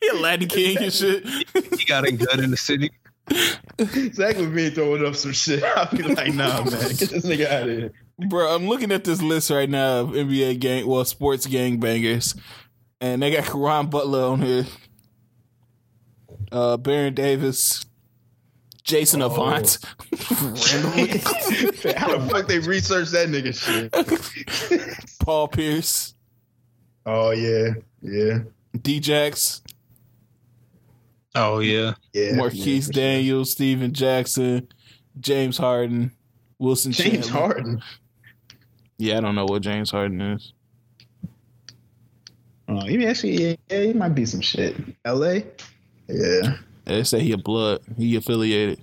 he 0.00 0.08
a 0.08 0.14
Latin 0.14 0.48
king 0.48 0.78
and 0.78 0.92
shit. 0.92 1.26
He 1.26 1.84
got 1.86 2.06
it 2.06 2.12
good 2.12 2.40
in 2.40 2.50
the 2.50 2.56
city. 2.56 2.90
Zach 3.30 4.36
LaVine 4.36 4.74
throwing 4.74 5.04
up 5.06 5.14
some 5.16 5.32
shit. 5.32 5.62
I'll 5.62 5.88
be 5.94 6.02
like, 6.02 6.34
nah, 6.34 6.62
man, 6.64 6.88
get 6.96 7.10
this 7.10 7.24
nigga 7.26 7.46
out 7.50 7.68
of 7.68 7.76
here. 7.78 7.92
Bro, 8.28 8.54
I'm 8.54 8.66
looking 8.68 8.92
at 8.92 9.04
this 9.04 9.20
list 9.20 9.50
right 9.50 9.68
now 9.68 10.00
of 10.00 10.08
NBA 10.10 10.58
gang, 10.60 10.86
well, 10.86 11.04
sports 11.04 11.46
gang 11.46 11.78
bangers, 11.78 12.34
and 13.00 13.22
they 13.22 13.30
got 13.30 13.44
Caron 13.44 13.88
Butler 13.88 14.24
on 14.24 14.40
here, 14.42 14.66
uh, 16.50 16.76
Baron 16.78 17.14
Davis, 17.14 17.84
Jason 18.86 19.20
Oh. 19.20 19.26
Avant, 19.26 19.78
How 20.18 22.16
the 22.16 22.28
fuck 22.30 22.46
they 22.46 22.60
researched 22.60 23.12
that 23.12 23.28
nigga 23.28 23.52
shit? 23.54 23.92
Paul 25.20 25.48
Pierce, 25.48 26.14
Oh 27.04 27.30
yeah, 27.32 27.70
yeah, 28.00 28.38
D-Jax, 28.80 29.62
Oh 31.34 31.58
yeah, 31.58 31.94
yeah. 32.12 32.36
Marquis 32.36 32.76
yeah, 32.76 32.80
for 32.86 32.92
Daniels, 32.92 33.50
Steven 33.52 33.92
Jackson, 33.92 34.68
James 35.20 35.58
Harden, 35.58 36.12
Wilson. 36.58 36.92
James 36.92 37.26
Chandler. 37.26 37.32
Harden. 37.40 37.82
Yeah, 38.98 39.18
I 39.18 39.20
don't 39.20 39.34
know 39.34 39.44
what 39.44 39.62
James 39.62 39.90
Harden 39.90 40.20
is. 40.20 40.52
Oh, 42.68 42.86
he 42.86 43.04
actually, 43.06 43.42
yeah, 43.50 43.56
yeah, 43.70 43.80
he 43.82 43.92
might 43.92 44.14
be 44.14 44.24
some 44.26 44.40
shit. 44.40 44.76
L.A. 45.04 45.44
Yeah. 46.08 46.56
They 46.86 47.02
say 47.04 47.20
he 47.20 47.32
a 47.32 47.36
blood. 47.38 47.80
He 47.96 48.16
affiliated. 48.16 48.82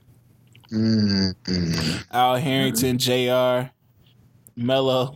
mm 0.72 1.34
mm. 1.46 2.06
Al 2.12 2.36
Harrington, 2.36 2.98
Jr. 2.98 3.70
Mello. 4.56 5.16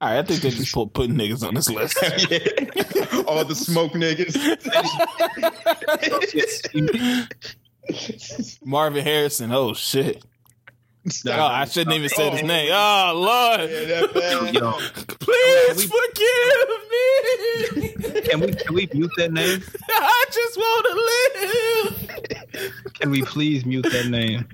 All 0.00 0.08
right, 0.10 0.18
I 0.18 0.22
think 0.22 0.40
they 0.40 0.50
just 0.50 0.72
put 0.74 0.92
putting 0.94 1.16
niggas 1.16 1.46
on 1.46 1.54
this 1.54 1.68
list. 1.68 1.96
All 3.28 3.44
the 3.44 3.54
smoke 3.54 3.92
niggas. 3.92 4.36
Marvin 8.64 9.04
Harrison. 9.04 9.52
Oh 9.52 9.74
shit. 9.74 10.24
Oh, 11.26 11.32
I 11.32 11.64
shouldn't 11.64 11.96
even 11.96 12.08
say 12.08 12.30
his 12.30 12.42
name. 12.44 12.70
Oh 12.72 13.12
Lord, 13.16 13.68
Yeah, 13.70 13.84
that 14.06 14.14
bad. 14.14 14.54
Please 15.18 15.84
forgive 15.84 16.68
me. 18.12 18.20
can 18.22 18.40
we 18.40 18.52
can 18.54 18.74
we 18.74 18.88
mute 18.94 19.10
that 19.16 19.32
name? 19.32 19.62
I 19.90 20.24
just 20.30 20.56
want 20.56 20.86
to 20.86 20.94
live. 22.60 22.94
Can 22.94 23.10
we 23.10 23.22
please 23.22 23.64
mute 23.66 23.82
that 23.90 24.06
name? 24.06 24.46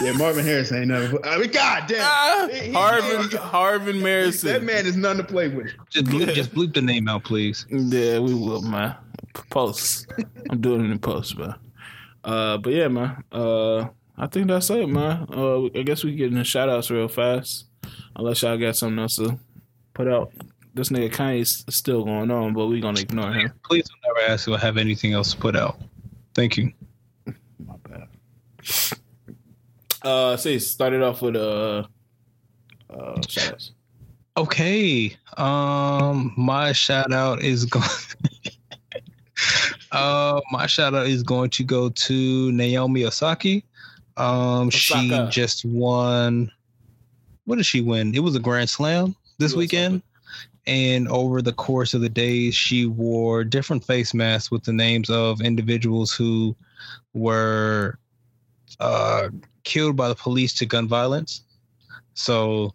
yeah, 0.00 0.12
Marvin 0.16 0.44
Harris 0.44 0.72
ain't 0.72 0.88
nothing. 0.88 1.18
I 1.24 1.38
mean, 1.38 1.50
God 1.50 1.84
damn. 1.88 2.00
Ah, 2.02 2.48
He- 2.50 2.58
he- 2.68 2.72
Harvin 2.72 3.28
Harvin 3.30 4.00
That 4.00 4.04
Marison. 4.04 4.62
man 4.62 4.86
is 4.86 4.96
nothing 4.96 5.18
to 5.18 5.24
play 5.24 5.48
with. 5.48 5.70
Just 5.90 6.06
bleep, 6.06 6.32
just 6.34 6.54
bleep 6.54 6.72
the 6.74 6.82
name 6.82 7.08
out, 7.08 7.24
please. 7.24 7.66
Yeah, 7.70 8.20
we 8.20 8.32
will, 8.34 8.62
man. 8.62 8.94
Post. 9.50 10.06
I'm 10.50 10.60
doing 10.60 10.84
it 10.84 10.90
in 10.90 10.98
post, 10.98 11.36
man. 11.38 11.54
Uh, 12.24 12.58
but 12.58 12.72
yeah, 12.72 12.88
man. 12.88 13.22
Uh, 13.32 13.86
I 14.16 14.26
think 14.26 14.48
that's 14.48 14.70
it, 14.70 14.88
man. 14.88 15.26
Uh, 15.32 15.64
I 15.64 15.82
guess 15.82 16.04
we 16.04 16.14
getting 16.14 16.38
the 16.38 16.44
shout 16.44 16.68
outs 16.68 16.90
real 16.90 17.08
fast. 17.08 17.66
Unless 18.16 18.42
y'all 18.42 18.58
got 18.58 18.76
something 18.76 18.98
else 18.98 19.16
to 19.16 19.38
put 19.94 20.08
out. 20.08 20.32
This 20.74 20.88
nigga 20.88 21.12
Kanye's 21.12 21.64
still 21.74 22.04
going 22.04 22.30
on, 22.30 22.54
but 22.54 22.66
we 22.66 22.80
gonna 22.80 23.00
ignore 23.00 23.32
him. 23.32 23.52
Please 23.64 23.88
don't 23.88 24.16
ever 24.16 24.32
ask 24.32 24.48
if 24.48 24.54
I 24.54 24.58
have 24.58 24.76
anything 24.76 25.12
else 25.12 25.32
to 25.32 25.38
put 25.38 25.56
out. 25.56 25.80
Thank 26.34 26.56
you. 26.56 26.72
My 27.26 27.74
bad. 27.88 28.08
Uh, 30.02 30.36
see, 30.36 30.58
started 30.58 31.02
off 31.02 31.20
with 31.20 31.36
uh, 31.36 31.84
uh, 32.88 33.20
shout 33.28 33.52
outs. 33.52 33.72
Okay. 34.36 35.16
Um, 35.36 36.32
my 36.36 36.72
shout 36.72 37.12
out 37.12 37.42
is 37.42 37.66
going. 37.66 37.84
uh, 39.92 40.40
my 40.50 40.66
shout 40.66 40.94
out 40.94 41.06
is 41.06 41.22
going 41.22 41.50
to 41.50 41.64
go 41.64 41.90
to 41.90 42.52
Naomi 42.52 43.04
Osaka. 43.04 43.60
Um, 44.16 44.70
she 44.70 45.26
just 45.30 45.64
won. 45.64 46.50
What 47.44 47.56
did 47.56 47.66
she 47.66 47.80
win? 47.80 48.14
It 48.14 48.20
was 48.20 48.36
a 48.36 48.40
Grand 48.40 48.70
Slam 48.70 49.16
this 49.38 49.52
US 49.52 49.56
weekend. 49.56 50.02
And 50.66 51.08
over 51.08 51.42
the 51.42 51.52
course 51.52 51.92
of 51.92 52.02
the 52.02 52.08
days, 52.08 52.54
she 52.54 52.86
wore 52.86 53.42
different 53.42 53.84
face 53.84 54.14
masks 54.14 54.50
with 54.50 54.62
the 54.62 54.72
names 54.72 55.10
of 55.10 55.40
individuals 55.40 56.12
who 56.12 56.54
were 57.14 57.98
uh, 58.78 59.28
killed 59.64 59.96
by 59.96 60.08
the 60.08 60.14
police 60.14 60.54
to 60.54 60.66
gun 60.66 60.86
violence. 60.86 61.42
So, 62.14 62.74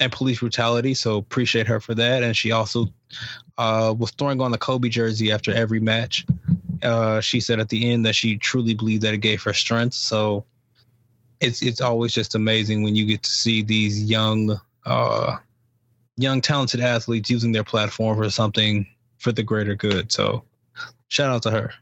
and 0.00 0.10
police 0.10 0.40
brutality. 0.40 0.94
So, 0.94 1.16
appreciate 1.16 1.68
her 1.68 1.78
for 1.78 1.94
that. 1.94 2.24
And 2.24 2.36
she 2.36 2.50
also 2.50 2.88
uh, 3.56 3.94
was 3.96 4.10
throwing 4.12 4.40
on 4.40 4.50
the 4.50 4.58
Kobe 4.58 4.88
jersey 4.88 5.30
after 5.30 5.54
every 5.54 5.78
match. 5.78 6.26
Uh, 6.82 7.20
she 7.20 7.38
said 7.38 7.60
at 7.60 7.68
the 7.68 7.88
end 7.88 8.04
that 8.04 8.16
she 8.16 8.36
truly 8.36 8.74
believed 8.74 9.02
that 9.02 9.14
it 9.14 9.18
gave 9.18 9.40
her 9.44 9.52
strength. 9.52 9.94
So, 9.94 10.44
it's 11.42 11.62
it's 11.62 11.80
always 11.80 12.12
just 12.12 12.34
amazing 12.34 12.82
when 12.82 12.94
you 12.94 13.04
get 13.04 13.22
to 13.22 13.30
see 13.30 13.62
these 13.62 14.02
young 14.02 14.58
uh, 14.86 15.36
young 16.16 16.40
talented 16.40 16.80
athletes 16.80 17.30
using 17.30 17.52
their 17.52 17.64
platform 17.64 18.16
for 18.16 18.30
something 18.30 18.86
for 19.18 19.32
the 19.32 19.42
greater 19.42 19.74
good. 19.74 20.12
So 20.12 20.44
shout 21.08 21.30
out 21.30 21.42
to 21.42 21.50
her. 21.50 21.72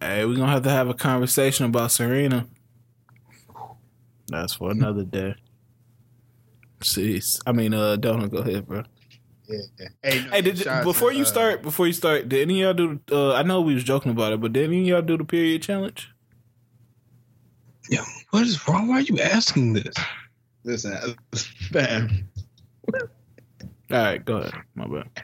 Hey, 0.00 0.24
we're 0.24 0.36
gonna 0.36 0.52
have 0.52 0.62
to 0.62 0.70
have 0.70 0.88
a 0.88 0.94
conversation 0.94 1.66
about 1.66 1.90
Serena. 1.90 2.46
That's 4.28 4.54
for 4.54 4.70
another 4.70 5.04
day. 5.04 5.34
Jeez. 6.80 7.40
I 7.46 7.52
mean, 7.52 7.74
uh, 7.74 7.96
don't 7.96 8.28
go 8.28 8.38
ahead, 8.38 8.66
bro. 8.68 8.84
Yeah. 9.48 9.58
yeah. 9.80 9.88
Hey, 10.02 10.22
no, 10.22 10.30
Hey, 10.30 10.42
did 10.42 10.64
before 10.84 11.10
to, 11.10 11.16
you 11.16 11.22
uh, 11.22 11.26
start, 11.26 11.62
before 11.62 11.86
you 11.86 11.92
start, 11.92 12.28
did 12.28 12.42
any 12.42 12.62
of 12.62 12.78
y'all 12.78 12.96
do? 12.96 13.00
Uh, 13.10 13.34
I 13.34 13.42
know 13.42 13.60
we 13.62 13.74
was 13.74 13.82
joking 13.82 14.12
about 14.12 14.32
it, 14.32 14.40
but 14.40 14.52
did 14.52 14.64
any 14.64 14.82
of 14.82 14.86
y'all 14.86 15.02
do 15.02 15.16
the 15.16 15.24
period 15.24 15.62
challenge? 15.62 16.10
Yeah, 17.90 18.04
what 18.30 18.42
is 18.44 18.66
wrong? 18.68 18.88
Why 18.88 18.96
are 18.96 19.00
you 19.00 19.18
asking 19.20 19.74
this? 19.74 19.94
Listen, 20.64 20.92
uh, 20.92 21.38
man. 21.72 22.28
All 22.92 23.00
right, 23.90 24.24
go 24.24 24.38
ahead. 24.38 24.54
My 24.74 24.86
bad. 24.86 25.10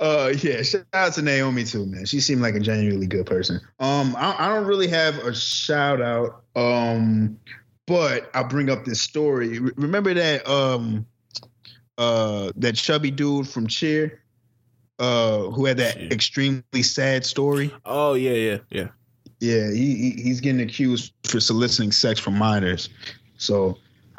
Uh, 0.00 0.32
yeah. 0.38 0.60
Shout 0.62 0.84
out 0.92 1.12
to 1.12 1.22
Naomi 1.22 1.62
too, 1.62 1.86
man. 1.86 2.04
She 2.04 2.18
seemed 2.18 2.42
like 2.42 2.56
a 2.56 2.60
genuinely 2.60 3.06
good 3.06 3.26
person. 3.26 3.60
Um, 3.78 4.16
I, 4.16 4.34
I 4.36 4.48
don't 4.48 4.66
really 4.66 4.88
have 4.88 5.18
a 5.18 5.32
shout 5.32 6.00
out. 6.02 6.42
Um, 6.56 7.38
but 7.86 8.28
I'll 8.34 8.48
bring 8.48 8.70
up 8.70 8.84
this 8.84 9.00
story. 9.00 9.60
Re- 9.60 9.72
Remember 9.76 10.14
that 10.14 10.48
um, 10.48 11.06
uh, 11.98 12.50
that 12.56 12.74
chubby 12.74 13.10
dude 13.12 13.48
from 13.48 13.66
Cheer, 13.68 14.22
uh, 14.98 15.42
who 15.50 15.66
had 15.66 15.76
that 15.76 15.96
extremely 16.12 16.82
sad 16.82 17.24
story. 17.24 17.72
Oh 17.84 18.14
yeah, 18.14 18.32
yeah, 18.32 18.58
yeah. 18.70 18.88
Yeah, 19.42 19.70
he, 19.72 19.96
he 19.96 20.10
he's 20.22 20.40
getting 20.40 20.60
accused 20.60 21.12
for 21.24 21.40
soliciting 21.40 21.90
sex 21.90 22.20
from 22.20 22.38
minors. 22.38 22.88
So 23.38 23.76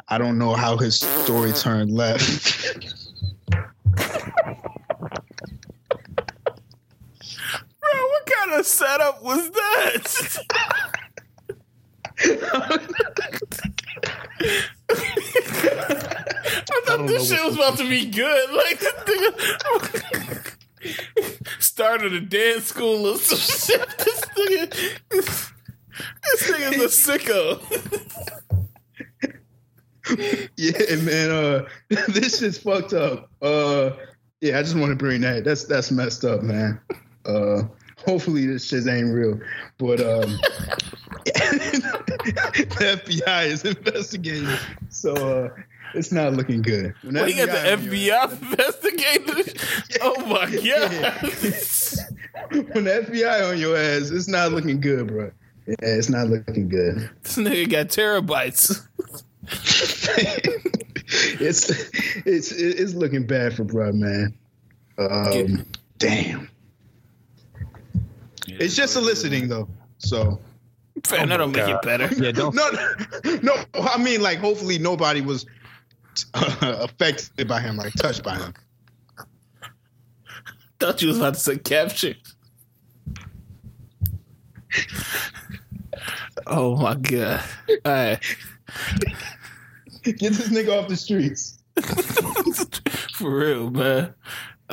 I 0.08 0.18
don't 0.18 0.36
know 0.36 0.52
how 0.52 0.76
his 0.76 1.00
story 1.00 1.52
turned 1.52 1.90
left. 1.90 3.48
Bro, 3.50 3.62
what 7.80 8.26
kind 8.26 8.52
of 8.52 8.66
setup 8.66 9.22
was 9.22 9.50
that? 9.50 10.44
I 12.20 12.26
thought 16.84 16.98
don't 16.98 17.06
this 17.06 17.30
shit 17.30 17.42
was 17.42 17.54
about 17.54 17.78
to 17.78 17.88
be 17.88 18.04
good. 18.04 18.50
Like 18.50 18.78
this 18.78 18.92
nigga 19.06 20.53
started 21.58 22.12
a 22.12 22.20
dance 22.20 22.64
school 22.64 23.06
or 23.06 23.16
some 23.18 23.38
shit. 23.38 23.80
This 24.04 24.50
nigga, 24.50 25.52
this, 26.22 26.50
nigga's 26.50 27.06
a 27.06 27.18
sicko. 27.18 27.60
yeah, 30.56 30.96
man. 30.96 31.30
Uh, 31.30 31.66
this 32.08 32.38
shit's 32.40 32.58
fucked 32.58 32.92
up. 32.92 33.30
Uh, 33.40 33.90
yeah, 34.40 34.58
I 34.58 34.62
just 34.62 34.76
want 34.76 34.90
to 34.90 34.96
bring 34.96 35.22
that. 35.22 35.44
That's 35.44 35.64
that's 35.64 35.90
messed 35.90 36.24
up, 36.24 36.42
man. 36.42 36.80
Uh, 37.24 37.62
hopefully 38.04 38.46
this 38.46 38.66
shit 38.66 38.86
ain't 38.86 39.14
real, 39.14 39.40
but 39.78 40.00
um, 40.00 40.30
the 41.24 43.00
FBI 43.04 43.46
is 43.46 43.64
investigating, 43.64 44.48
so 44.90 45.14
uh, 45.14 45.48
it's 45.94 46.12
not 46.12 46.32
looking 46.34 46.62
good. 46.62 46.94
When 47.02 47.14
Well, 47.14 47.24
he 47.26 47.34
got 47.34 47.46
the 47.48 47.72
on 47.72 47.82
your- 47.92 48.14
FBI 48.14 48.32
investigating. 48.42 49.54
Oh 50.02 50.26
my 50.26 50.44
god! 50.50 50.62
Yeah. 50.62 51.18
when 52.72 52.84
the 52.84 53.06
FBI 53.08 53.50
on 53.50 53.58
your 53.58 53.76
ass, 53.76 54.10
it's 54.10 54.28
not 54.28 54.52
looking 54.52 54.80
good, 54.80 55.06
bro. 55.06 55.30
Yeah, 55.66 55.74
it's 55.80 56.08
not 56.10 56.28
looking 56.28 56.68
good. 56.68 57.08
This 57.22 57.36
nigga 57.36 57.70
got 57.70 57.86
terabytes. 57.88 58.86
it's 61.40 61.70
it's 62.26 62.52
it's 62.52 62.94
looking 62.94 63.26
bad 63.26 63.54
for 63.54 63.64
bro, 63.64 63.92
man. 63.92 64.34
Um, 64.98 65.64
damn. 65.98 66.48
It's 68.46 68.76
just 68.76 68.92
soliciting 68.92 69.48
though, 69.48 69.68
so 69.98 70.38
Man, 71.10 71.28
that 71.30 71.38
don't 71.38 71.52
make 71.52 71.68
it 71.68 71.82
better. 71.82 72.08
Yeah, 72.14 72.30
don't. 72.32 72.54
no, 72.54 72.70
no, 73.24 73.38
no. 73.42 73.64
I 73.80 73.98
mean, 73.98 74.22
like, 74.22 74.38
hopefully 74.38 74.78
nobody 74.78 75.20
was 75.22 75.44
affected 76.34 77.48
by 77.48 77.60
him, 77.60 77.76
like 77.76 77.92
touched 77.94 78.22
by 78.22 78.36
him. 78.36 78.54
Thought 80.80 81.02
you 81.02 81.08
was 81.08 81.18
about 81.18 81.34
to 81.34 81.40
say 81.40 81.58
capture. 81.58 82.14
Oh 86.46 86.76
my 86.76 86.94
god! 86.94 87.42
All 87.84 87.92
right, 87.92 88.36
Get 90.02 90.18
this 90.18 90.48
nigga 90.48 90.82
off 90.82 90.88
the 90.88 90.96
streets. 90.96 91.58
for 93.14 93.30
real, 93.30 93.70
man. 93.70 94.14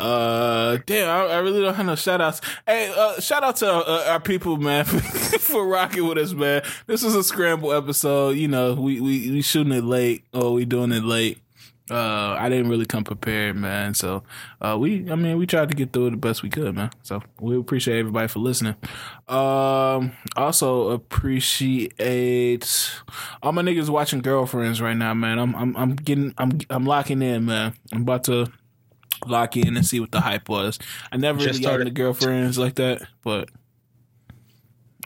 Uh, 0.02 0.80
damn, 0.88 1.10
I, 1.10 1.34
I 1.34 1.38
really 1.38 1.62
don't 1.62 1.76
have 1.76 1.86
no 1.86 1.96
shout 1.96 2.22
outs. 2.22 2.42
Hey, 2.66 2.92
uh, 2.98 3.22
shout 3.22 3.44
out 3.44 3.58
to 3.58 3.72
uh, 3.72 4.06
our 4.08 4.20
people, 4.20 4.58
man, 4.58 4.84
for 4.86 5.68
rocking 5.68 6.08
with 6.08 6.18
us, 6.18 6.34
man. 6.34 6.64
This 6.88 7.04
is 7.04 7.14
a 7.14 7.24
scramble 7.24 7.72
episode. 7.72 8.32
You 8.32 8.48
know, 8.48 8.74
we 8.74 9.00
we 9.00 9.30
we 9.30 9.42
shooting 9.44 9.74
it 9.74 9.84
late, 9.84 10.24
or 10.34 10.54
we 10.54 10.66
doing 10.66 10.92
it 10.92 11.04
late. 11.04 11.38
Uh, 11.92 12.36
I 12.40 12.50
didn't 12.50 12.70
really 12.70 12.86
come 12.86 13.04
prepared, 13.04 13.58
man. 13.58 13.94
So, 13.94 14.24
uh, 14.62 14.78
we, 14.80 15.12
I 15.12 15.16
mean, 15.16 15.38
we 15.38 15.46
tried 15.46 15.70
to 15.70 15.76
get 15.76 15.92
through 15.92 16.08
it 16.08 16.12
the 16.12 16.18
best 16.18 16.42
we 16.42 16.50
could, 16.50 16.74
man. 16.74 16.90
So 17.04 17.22
we 17.42 17.58
appreciate 17.58 18.00
everybody 18.00 18.30
for 18.30 18.40
listening. 18.40 18.76
Um, 19.28 20.14
also 20.38 20.92
appreciate 20.92 22.92
all 23.44 23.52
my 23.52 23.62
niggas 23.62 23.90
watching 23.90 24.22
girlfriends 24.22 24.82
right 24.82 24.96
now, 24.96 25.14
man. 25.14 25.38
I'm, 25.38 25.54
I'm, 25.54 25.76
I'm 25.76 25.96
getting, 25.96 26.34
I'm, 26.38 26.60
I'm 26.70 26.86
locking 26.86 27.22
in, 27.22 27.46
man. 27.46 27.74
I'm 27.92 28.04
about 28.04 28.24
to 28.26 28.50
lock 29.28 29.58
in 29.58 29.76
and 29.76 29.86
see 29.86 30.00
what 30.00 30.12
the 30.12 30.22
hype 30.22 30.50
was. 30.50 30.80
I 31.12 31.18
never 31.18 31.38
Just 31.40 31.48
really 31.48 31.60
got 31.60 31.68
started. 31.70 31.88
into 31.88 32.02
girlfriends 32.02 32.58
like 32.58 32.76
that, 32.76 33.02
but 33.24 33.50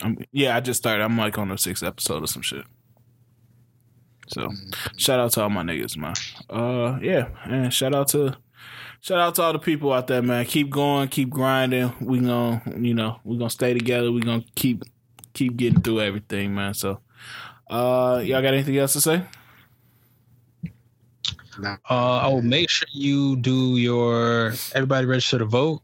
I'm, 0.02 0.18
yeah, 0.32 0.56
I 0.56 0.60
just 0.60 0.78
started. 0.80 1.04
I'm 1.04 1.18
like 1.18 1.38
on 1.38 1.50
the 1.50 1.58
sixth 1.58 1.84
episode 1.84 2.24
or 2.24 2.28
some 2.28 2.42
shit. 2.42 2.66
So 4.28 4.50
shout 4.98 5.20
out 5.20 5.32
to 5.34 5.44
all 5.44 5.50
my 5.50 5.62
niggas, 5.62 5.98
man. 5.98 6.14
Uh, 6.50 6.98
yeah, 7.02 7.28
and 7.46 7.72
shout 7.74 7.94
out 7.94 8.08
to 8.10 8.36
shout 9.00 9.20
out 9.20 9.36
to 9.36 9.44
all 9.44 9.54
the 9.54 9.60
people 9.60 9.94
out 9.94 10.08
there, 10.08 10.22
man. 10.24 10.46
Keep 10.46 10.72
going, 10.72 11.08
keep 11.10 11.30
grinding. 11.30 11.94
We 12.02 12.20
gonna, 12.20 12.62
you 12.80 12.94
know, 12.96 13.20
we 13.24 13.38
gonna 13.38 13.50
stay 13.52 13.74
together. 13.74 14.12
We 14.12 14.22
gonna 14.22 14.44
keep 14.56 14.84
keep 15.34 15.56
getting 15.58 15.82
through 15.82 16.02
everything, 16.02 16.56
man. 16.56 16.74
So, 16.74 17.00
Uh, 17.70 18.22
y'all 18.26 18.42
got 18.42 18.54
anything 18.54 18.78
else 18.78 18.94
to 18.94 19.02
say? 19.02 19.24
Nah. 21.60 21.78
Uh, 21.90 22.18
I 22.18 22.28
will 22.28 22.42
make 22.42 22.70
sure 22.70 22.88
you 22.92 23.36
do 23.38 23.78
your 23.78 24.54
everybody 24.74 25.06
register 25.06 25.40
to 25.40 25.46
vote. 25.46 25.82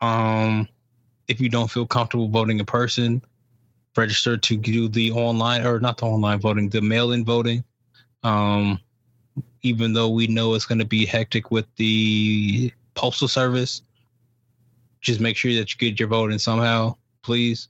Um, 0.00 0.68
if 1.28 1.40
you 1.40 1.48
don't 1.48 1.70
feel 1.70 1.86
comfortable 1.86 2.28
voting 2.28 2.58
in 2.58 2.66
person, 2.66 3.22
register 3.96 4.36
to 4.36 4.56
do 4.56 4.88
the 4.88 5.12
online 5.12 5.66
or 5.66 5.80
not 5.80 5.98
the 5.98 6.06
online 6.06 6.40
voting, 6.40 6.68
the 6.68 6.80
mail-in 6.80 7.24
voting. 7.24 7.64
Um, 8.22 8.80
even 9.62 9.92
though 9.92 10.10
we 10.10 10.26
know 10.26 10.54
it's 10.54 10.66
going 10.66 10.78
to 10.78 10.84
be 10.84 11.06
hectic 11.06 11.50
with 11.50 11.66
the 11.76 12.72
postal 12.94 13.28
service, 13.28 13.82
just 15.00 15.20
make 15.20 15.36
sure 15.36 15.52
that 15.54 15.72
you 15.72 15.78
get 15.78 15.98
your 15.98 16.08
vote 16.08 16.32
in 16.32 16.38
somehow, 16.38 16.96
please. 17.22 17.68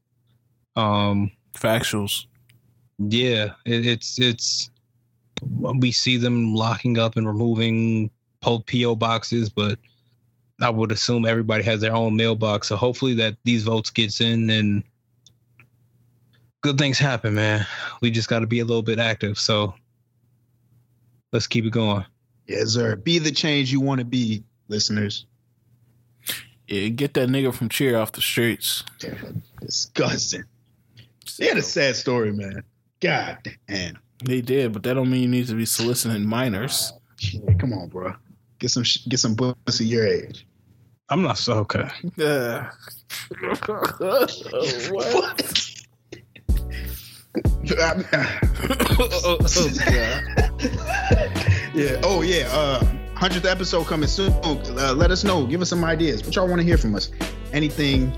Um, 0.76 1.30
Factuals. 1.52 2.26
yeah, 2.98 3.52
it, 3.64 3.86
it's 3.86 4.18
it's 4.18 4.70
we 5.78 5.92
see 5.92 6.16
them 6.16 6.54
locking 6.54 6.98
up 6.98 7.16
and 7.16 7.26
removing 7.26 8.10
po- 8.40 8.60
PO 8.60 8.96
boxes, 8.96 9.48
but 9.48 9.78
I 10.60 10.70
would 10.70 10.92
assume 10.92 11.26
everybody 11.26 11.64
has 11.64 11.80
their 11.80 11.94
own 11.94 12.16
mailbox. 12.16 12.68
So 12.68 12.76
hopefully 12.76 13.14
that 13.14 13.36
these 13.44 13.64
votes 13.64 13.90
gets 13.90 14.20
in 14.20 14.50
and 14.50 14.84
good 16.60 16.78
things 16.78 16.98
happen, 16.98 17.34
man. 17.34 17.66
We 18.00 18.10
just 18.10 18.28
got 18.28 18.40
to 18.40 18.46
be 18.46 18.60
a 18.60 18.64
little 18.64 18.82
bit 18.82 18.98
active. 18.98 19.38
So 19.38 19.74
let's 21.32 21.46
keep 21.46 21.64
it 21.64 21.70
going. 21.70 22.04
Yes, 22.46 22.70
sir. 22.70 22.96
Be 22.96 23.18
the 23.18 23.32
change 23.32 23.72
you 23.72 23.80
want 23.80 23.98
to 23.98 24.04
be, 24.04 24.44
listeners. 24.68 25.26
Yeah, 26.68 26.88
get 26.88 27.14
that 27.14 27.28
nigga 27.28 27.54
from 27.54 27.68
Cheer 27.68 27.98
off 27.98 28.12
the 28.12 28.22
streets. 28.22 28.84
Disgusting. 29.60 30.44
They 31.38 31.46
had 31.46 31.58
a 31.58 31.62
sad 31.62 31.96
story, 31.96 32.32
man. 32.32 32.62
God 33.00 33.38
damn. 33.68 33.98
They 34.24 34.40
did, 34.40 34.72
but 34.72 34.82
that 34.84 34.94
don't 34.94 35.10
mean 35.10 35.22
you 35.22 35.28
need 35.28 35.46
to 35.48 35.54
be 35.54 35.66
soliciting 35.66 36.26
minors. 36.26 36.92
Yeah, 37.20 37.54
come 37.58 37.72
on, 37.72 37.88
bro. 37.88 38.14
Get 38.58 38.70
some 38.70 38.82
sh- 38.82 39.06
get 39.08 39.20
some 39.20 39.36
pussy 39.36 39.84
your 39.86 40.06
age. 40.06 40.46
I'm 41.10 41.22
not 41.22 41.36
so 41.36 41.58
okay. 41.58 41.88
Uh, 42.18 42.64
what? 43.40 43.68
oh, 48.98 49.36
oh, 49.40 49.70
yeah. 51.74 52.00
Oh 52.02 52.22
yeah. 52.22 52.48
Uh, 52.50 52.84
hundredth 53.14 53.44
episode 53.44 53.86
coming 53.86 54.08
soon. 54.08 54.32
Uh, 54.42 54.94
let 54.94 55.10
us 55.10 55.24
know. 55.24 55.46
Give 55.46 55.60
us 55.60 55.68
some 55.68 55.84
ideas. 55.84 56.24
What 56.24 56.34
y'all 56.36 56.48
want 56.48 56.60
to 56.60 56.64
hear 56.66 56.78
from 56.78 56.94
us? 56.94 57.10
Anything 57.52 58.12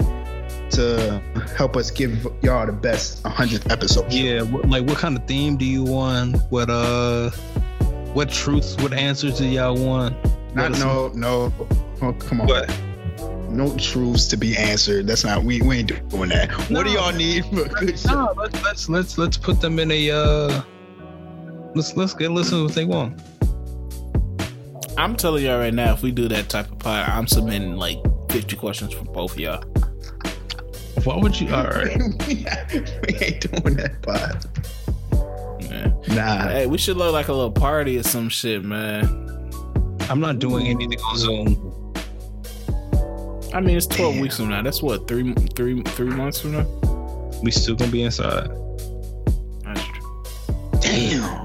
to 0.70 1.22
help 1.56 1.76
us 1.76 1.90
give 1.90 2.26
y'all 2.42 2.66
the 2.66 2.72
best 2.72 3.24
hundredth 3.24 3.70
episode. 3.70 4.12
Yeah, 4.12 4.42
like 4.64 4.86
what 4.86 4.98
kind 4.98 5.16
of 5.16 5.26
theme 5.26 5.56
do 5.56 5.64
you 5.64 5.84
want? 5.84 6.36
What 6.50 6.70
uh, 6.70 7.30
what 8.12 8.30
truths, 8.30 8.76
what 8.78 8.92
answers 8.92 9.38
do 9.38 9.46
y'all 9.46 9.76
want? 9.76 10.16
Not 10.54 10.72
no 10.72 11.08
no. 11.14 11.52
Oh, 12.02 12.12
come 12.12 12.40
on. 12.40 12.46
What? 12.46 12.80
No 13.48 13.74
truths 13.76 14.26
to 14.28 14.36
be 14.36 14.56
answered. 14.56 15.06
That's 15.06 15.24
not 15.24 15.44
we. 15.44 15.62
We 15.62 15.78
ain't 15.78 16.08
doing 16.10 16.30
that. 16.30 16.50
What 16.70 16.86
do 16.86 16.92
y'all 16.92 17.12
need 17.12 17.44
for 17.46 17.64
a 17.64 17.68
good 17.68 17.98
show? 17.98 18.10
No, 18.10 18.34
let's 18.36 18.62
let's 18.62 18.88
let's 18.88 19.18
let's 19.18 19.36
put 19.36 19.60
them 19.60 19.78
in 19.78 19.90
a 19.90 20.10
uh 20.10 20.62
let's 21.74 21.96
let's 21.96 22.14
get 22.14 22.30
listen 22.32 22.58
to 22.58 22.64
what 22.64 22.74
they 22.74 22.84
want. 22.84 23.20
I'm 24.98 25.14
telling 25.14 25.44
y'all 25.44 25.58
right 25.58 25.74
now, 25.74 25.92
if 25.92 26.02
we 26.02 26.10
do 26.10 26.26
that 26.28 26.48
type 26.48 26.70
of 26.70 26.78
pod, 26.78 27.08
I'm 27.08 27.26
submitting 27.26 27.76
like 27.76 27.98
50 28.30 28.56
questions 28.56 28.94
for 28.94 29.04
both 29.04 29.32
of 29.32 29.40
y'all. 29.40 29.62
Why 31.04 31.16
would 31.16 31.40
you 31.40 31.54
all 31.54 31.64
right. 31.64 31.96
we 32.26 32.44
ain't 32.44 33.40
doing 33.40 33.76
that 33.76 34.02
pod. 34.02 34.44
Man. 35.70 35.94
Nah. 36.08 36.48
Hey, 36.48 36.66
we 36.66 36.78
should 36.78 36.96
look 36.96 37.12
like 37.12 37.28
a 37.28 37.32
little 37.32 37.50
party 37.50 37.98
or 37.98 38.02
some 38.02 38.28
shit, 38.28 38.64
man. 38.64 39.04
I'm 40.08 40.20
not 40.20 40.38
doing 40.38 40.66
anything 40.68 41.00
on 41.00 41.16
Zoom. 41.16 41.92
I 43.52 43.60
mean, 43.60 43.76
it's 43.76 43.86
12 43.86 44.14
Damn. 44.14 44.22
weeks 44.22 44.36
from 44.36 44.48
now. 44.50 44.62
That's 44.62 44.82
what 44.82 45.08
three, 45.08 45.32
three, 45.54 45.82
three 45.82 46.10
months 46.10 46.40
from 46.40 46.52
now. 46.52 46.66
We 47.42 47.50
still 47.50 47.74
gonna 47.74 47.90
be 47.90 48.02
inside. 48.02 48.48
That's 49.62 49.82
true. 49.82 50.80
Damn. 50.80 51.44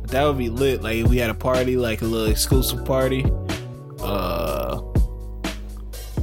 But 0.00 0.10
that 0.10 0.24
would 0.24 0.38
be 0.38 0.48
lit. 0.48 0.82
Like 0.82 0.96
if 0.96 1.08
we 1.08 1.18
had 1.18 1.30
a 1.30 1.34
party, 1.34 1.76
like 1.76 2.02
a 2.02 2.04
little 2.04 2.30
exclusive 2.30 2.84
party. 2.84 3.24
Uh, 4.00 4.82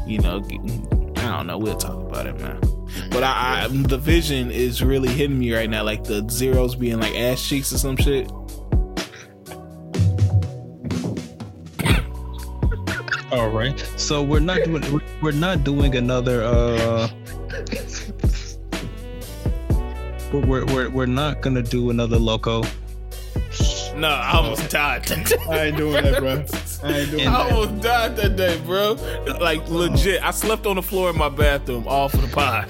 you 0.05 0.19
know, 0.19 0.41
I 1.31 1.37
don't 1.37 1.47
know. 1.47 1.57
We'll 1.57 1.77
talk 1.77 1.93
about 2.09 2.27
it, 2.27 2.37
man. 2.41 2.59
But 3.09 3.23
I, 3.23 3.63
I 3.63 3.67
the 3.69 3.97
vision 3.97 4.51
is 4.51 4.83
really 4.83 5.07
hitting 5.07 5.39
me 5.39 5.53
right 5.55 5.69
now. 5.69 5.81
Like 5.83 6.03
the 6.03 6.27
zeros 6.29 6.75
being 6.75 6.99
like 6.99 7.15
ass 7.15 7.41
cheeks 7.47 7.71
or 7.71 7.77
some 7.77 7.95
shit. 7.95 8.29
All 13.31 13.49
right. 13.49 13.79
So 13.95 14.21
we're 14.21 14.41
not 14.41 14.57
doing 14.65 14.81
we're- 14.91 15.05
we're 15.21 15.31
not 15.31 15.63
doing 15.63 15.95
another 15.95 16.43
uh 16.43 17.07
we're 20.33 20.45
we're 20.45 20.65
we're, 20.65 20.89
we're 20.89 21.05
not 21.05 21.39
gonna 21.41 21.61
do 21.61 21.91
another 21.91 22.19
loco. 22.19 22.63
No, 23.95 24.09
I 24.09 24.33
almost 24.35 24.69
died. 24.69 25.09
I 25.49 25.65
ain't 25.67 25.77
doing 25.77 26.03
that, 26.03 26.19
bro. 26.19 26.43
I 26.83 26.91
ain't 26.99 27.11
doing 27.11 27.27
I 27.27 27.31
that. 27.43 27.51
almost 27.53 27.81
died 27.83 28.15
that 28.17 28.35
day, 28.35 28.59
bro. 28.65 28.93
Like 29.39 29.67
legit, 29.69 30.23
I 30.23 30.31
slept 30.31 30.65
on 30.65 30.75
the 30.77 30.81
floor 30.81 31.09
in 31.09 31.17
my 31.17 31.29
bathroom, 31.29 31.85
all 31.87 32.09
for 32.09 32.17
the 32.17 32.27
pod. 32.27 32.67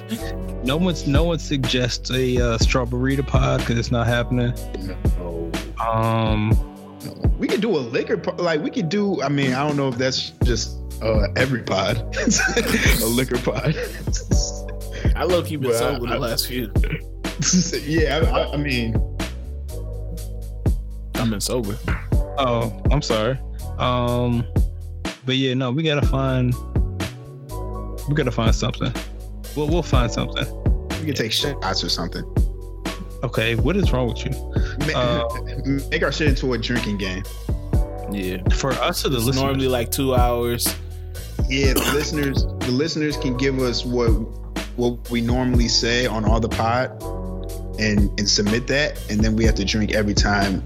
No 0.66 0.78
one's 0.78 1.08
no 1.08 1.24
one 1.24 1.40
suggests 1.40 2.12
a 2.12 2.38
uh, 2.38 2.58
strawberry 2.58 3.18
pod 3.18 3.62
because 3.62 3.78
it's 3.80 3.92
not 3.92 4.06
happening. 4.08 4.54
No. 5.18 5.52
Um 5.82 6.52
We 7.40 7.48
could 7.48 7.62
do 7.62 7.76
a 7.76 7.80
liquor 7.80 8.18
pod. 8.18 8.40
Like 8.40 8.62
we 8.62 8.70
could 8.70 8.90
do. 8.90 9.22
I 9.22 9.30
mean, 9.30 9.54
I 9.54 9.66
don't 9.68 9.76
know 9.78 9.88
if 9.90 9.98
that's 9.98 10.32
just 10.44 10.78
uh 11.02 11.28
every 11.36 11.64
pod. 11.64 11.98
a 13.02 13.06
liquor 13.06 13.38
pod. 13.40 13.76
I 15.16 15.24
low 15.24 15.42
key 15.42 15.56
been 15.56 15.70
Well, 15.70 15.80
sober 15.80 16.08
I- 16.08 16.14
the 16.14 16.20
last 16.20 16.48
few. 16.48 16.72
yeah. 17.86 18.18
I, 18.32 18.42
I, 18.42 18.54
I 18.54 18.58
mean, 18.58 18.96
I've 21.16 21.30
been 21.30 21.42
sober. 21.42 21.78
oh 22.38 22.82
I'm 22.92 23.02
sorry. 23.02 23.40
Um 23.80 24.46
but 25.26 25.36
yeah 25.38 25.54
no 25.54 25.72
we 25.72 25.84
gotta 25.84 26.06
find 26.08 26.54
we 28.08 28.16
gotta 28.16 28.32
find 28.32 28.54
something. 28.56 28.92
We'll 29.56 29.68
we'll 29.68 29.84
find 29.84 30.12
something. 30.12 30.46
we 31.00 31.06
can 31.08 31.14
take 31.16 31.32
shots 31.32 31.84
or 31.84 31.90
something. 31.90 32.24
Okay, 33.24 33.54
what 33.56 33.76
is 33.78 33.92
wrong 33.94 34.08
with 34.08 34.26
you? 34.26 34.32
Ma- 34.92 35.00
Uh, 35.00 35.82
Make 35.92 36.02
our 36.04 36.12
shit 36.12 36.28
into 36.30 36.54
a 36.54 36.58
drinking 36.58 36.98
game. 36.98 37.24
Yeah. 38.12 38.38
For 38.56 38.72
us 38.74 39.06
or 39.06 39.10
the 39.10 39.18
It's 39.18 39.28
listeners? 39.28 39.44
normally 39.44 39.68
like 39.68 39.92
two 39.92 40.16
hours. 40.16 40.68
Yeah, 41.48 41.74
the 41.74 41.82
listeners, 41.94 42.44
the 42.62 42.72
listeners 42.72 43.18
can 43.18 43.38
give 43.38 43.60
us 43.60 43.86
what 43.86 44.10
what 44.78 45.10
we 45.12 45.22
normally 45.22 45.68
say 45.68 46.08
on 46.08 46.26
all 46.26 46.40
the 46.40 46.50
pod, 46.50 46.90
and 47.80 48.10
and 48.20 48.28
submit 48.28 48.66
that, 48.68 49.00
and 49.12 49.22
then 49.22 49.36
we 49.36 49.46
have 49.46 49.56
to 49.56 49.66
drink 49.66 49.94
every 49.94 50.16
time 50.16 50.62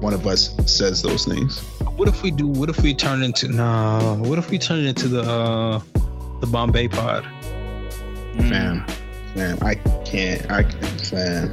one 0.00 0.14
of 0.14 0.26
us 0.26 0.54
says 0.66 1.02
those 1.02 1.24
things. 1.26 1.62
What 1.96 2.08
if 2.08 2.22
we 2.22 2.30
do? 2.30 2.46
What 2.46 2.68
if 2.68 2.80
we 2.82 2.94
turn 2.94 3.22
into 3.22 3.48
nah? 3.48 4.14
What 4.16 4.38
if 4.38 4.50
we 4.50 4.58
turn 4.58 4.80
it 4.80 4.86
into 4.86 5.08
the 5.08 5.22
uh 5.22 5.80
the 6.40 6.46
Bombay 6.46 6.88
pod? 6.88 7.24
Mm. 8.34 8.48
Fam, 8.48 8.86
fam, 9.34 9.58
I 9.62 9.74
can't, 10.04 10.50
I 10.50 10.62
can't, 10.62 11.00
fam. 11.06 11.52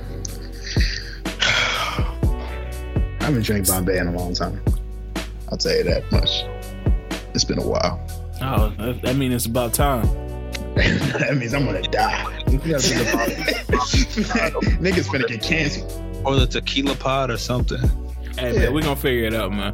I 3.20 3.26
haven't 3.26 3.44
drank 3.44 3.68
Bombay 3.68 3.98
in 3.98 4.08
a 4.08 4.12
long 4.18 4.34
time. 4.34 4.62
I'll 5.52 5.58
tell 5.58 5.76
you 5.76 5.84
that 5.84 6.10
much. 6.12 6.44
It's 7.36 7.44
been 7.44 7.60
a 7.60 7.68
while. 7.68 8.00
Oh, 8.42 8.70
that, 8.78 9.02
that 9.02 9.16
means 9.18 9.34
it's 9.34 9.46
about 9.46 9.74
time. 9.74 10.06
that 10.76 11.36
means 11.38 11.54
I'm 11.54 11.66
gonna 11.66 11.82
die. 11.82 12.24
We 12.48 12.58
gotta 12.58 12.88
do 12.88 12.98
the 13.00 13.04
Niggas 14.80 15.08
finna 15.10 15.28
get 15.28 15.44
canceled. 15.44 15.92
or 16.26 16.38
the 16.38 16.48
tequila 16.48 16.96
pod 16.96 17.30
or 17.30 17.38
something. 17.38 17.80
Hey 18.38 18.54
Yeah. 18.54 18.60
man, 18.60 18.74
we're 18.74 18.82
gonna 18.84 18.96
figure 18.96 19.26
it 19.26 19.34
out, 19.34 19.52
man. 19.52 19.74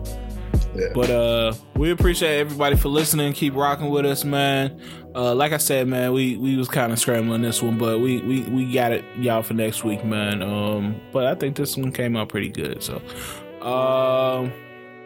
Yeah. 0.75 0.89
But 0.93 1.09
uh 1.09 1.53
we 1.75 1.91
appreciate 1.91 2.39
everybody 2.39 2.75
for 2.75 2.89
listening. 2.89 3.31
Keep 3.33 3.55
rocking 3.55 3.89
with 3.89 4.05
us, 4.05 4.23
man. 4.25 4.79
Uh 5.13 5.33
like 5.33 5.53
I 5.53 5.57
said, 5.57 5.87
man, 5.87 6.11
we 6.11 6.35
we 6.37 6.57
was 6.57 6.67
kind 6.67 6.91
of 6.91 6.99
scrambling 6.99 7.41
this 7.41 7.61
one, 7.61 7.77
but 7.77 7.99
we 7.99 8.21
we 8.21 8.41
we 8.43 8.73
got 8.73 8.91
it 8.91 9.05
y'all 9.17 9.41
for 9.41 9.53
next 9.53 9.83
week, 9.83 10.03
man. 10.03 10.41
Um 10.41 10.99
but 11.13 11.25
I 11.25 11.35
think 11.35 11.55
this 11.55 11.77
one 11.77 11.91
came 11.91 12.17
out 12.17 12.29
pretty 12.29 12.49
good. 12.49 12.83
So 12.83 12.97
um 13.65 14.51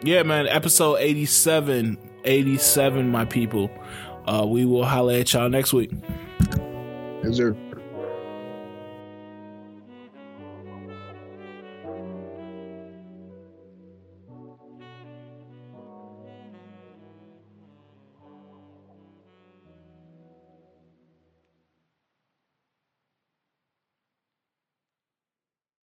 yeah, 0.02 0.22
man, 0.22 0.48
episode 0.48 0.96
87 0.98 1.98
87 2.24 3.08
my 3.08 3.24
people. 3.24 3.70
Uh 4.26 4.44
we 4.46 4.64
will 4.64 4.84
holler 4.84 5.14
at 5.14 5.32
y'all 5.32 5.48
next 5.48 5.72
week. 5.72 5.92
Is 7.22 7.36
there 7.38 7.54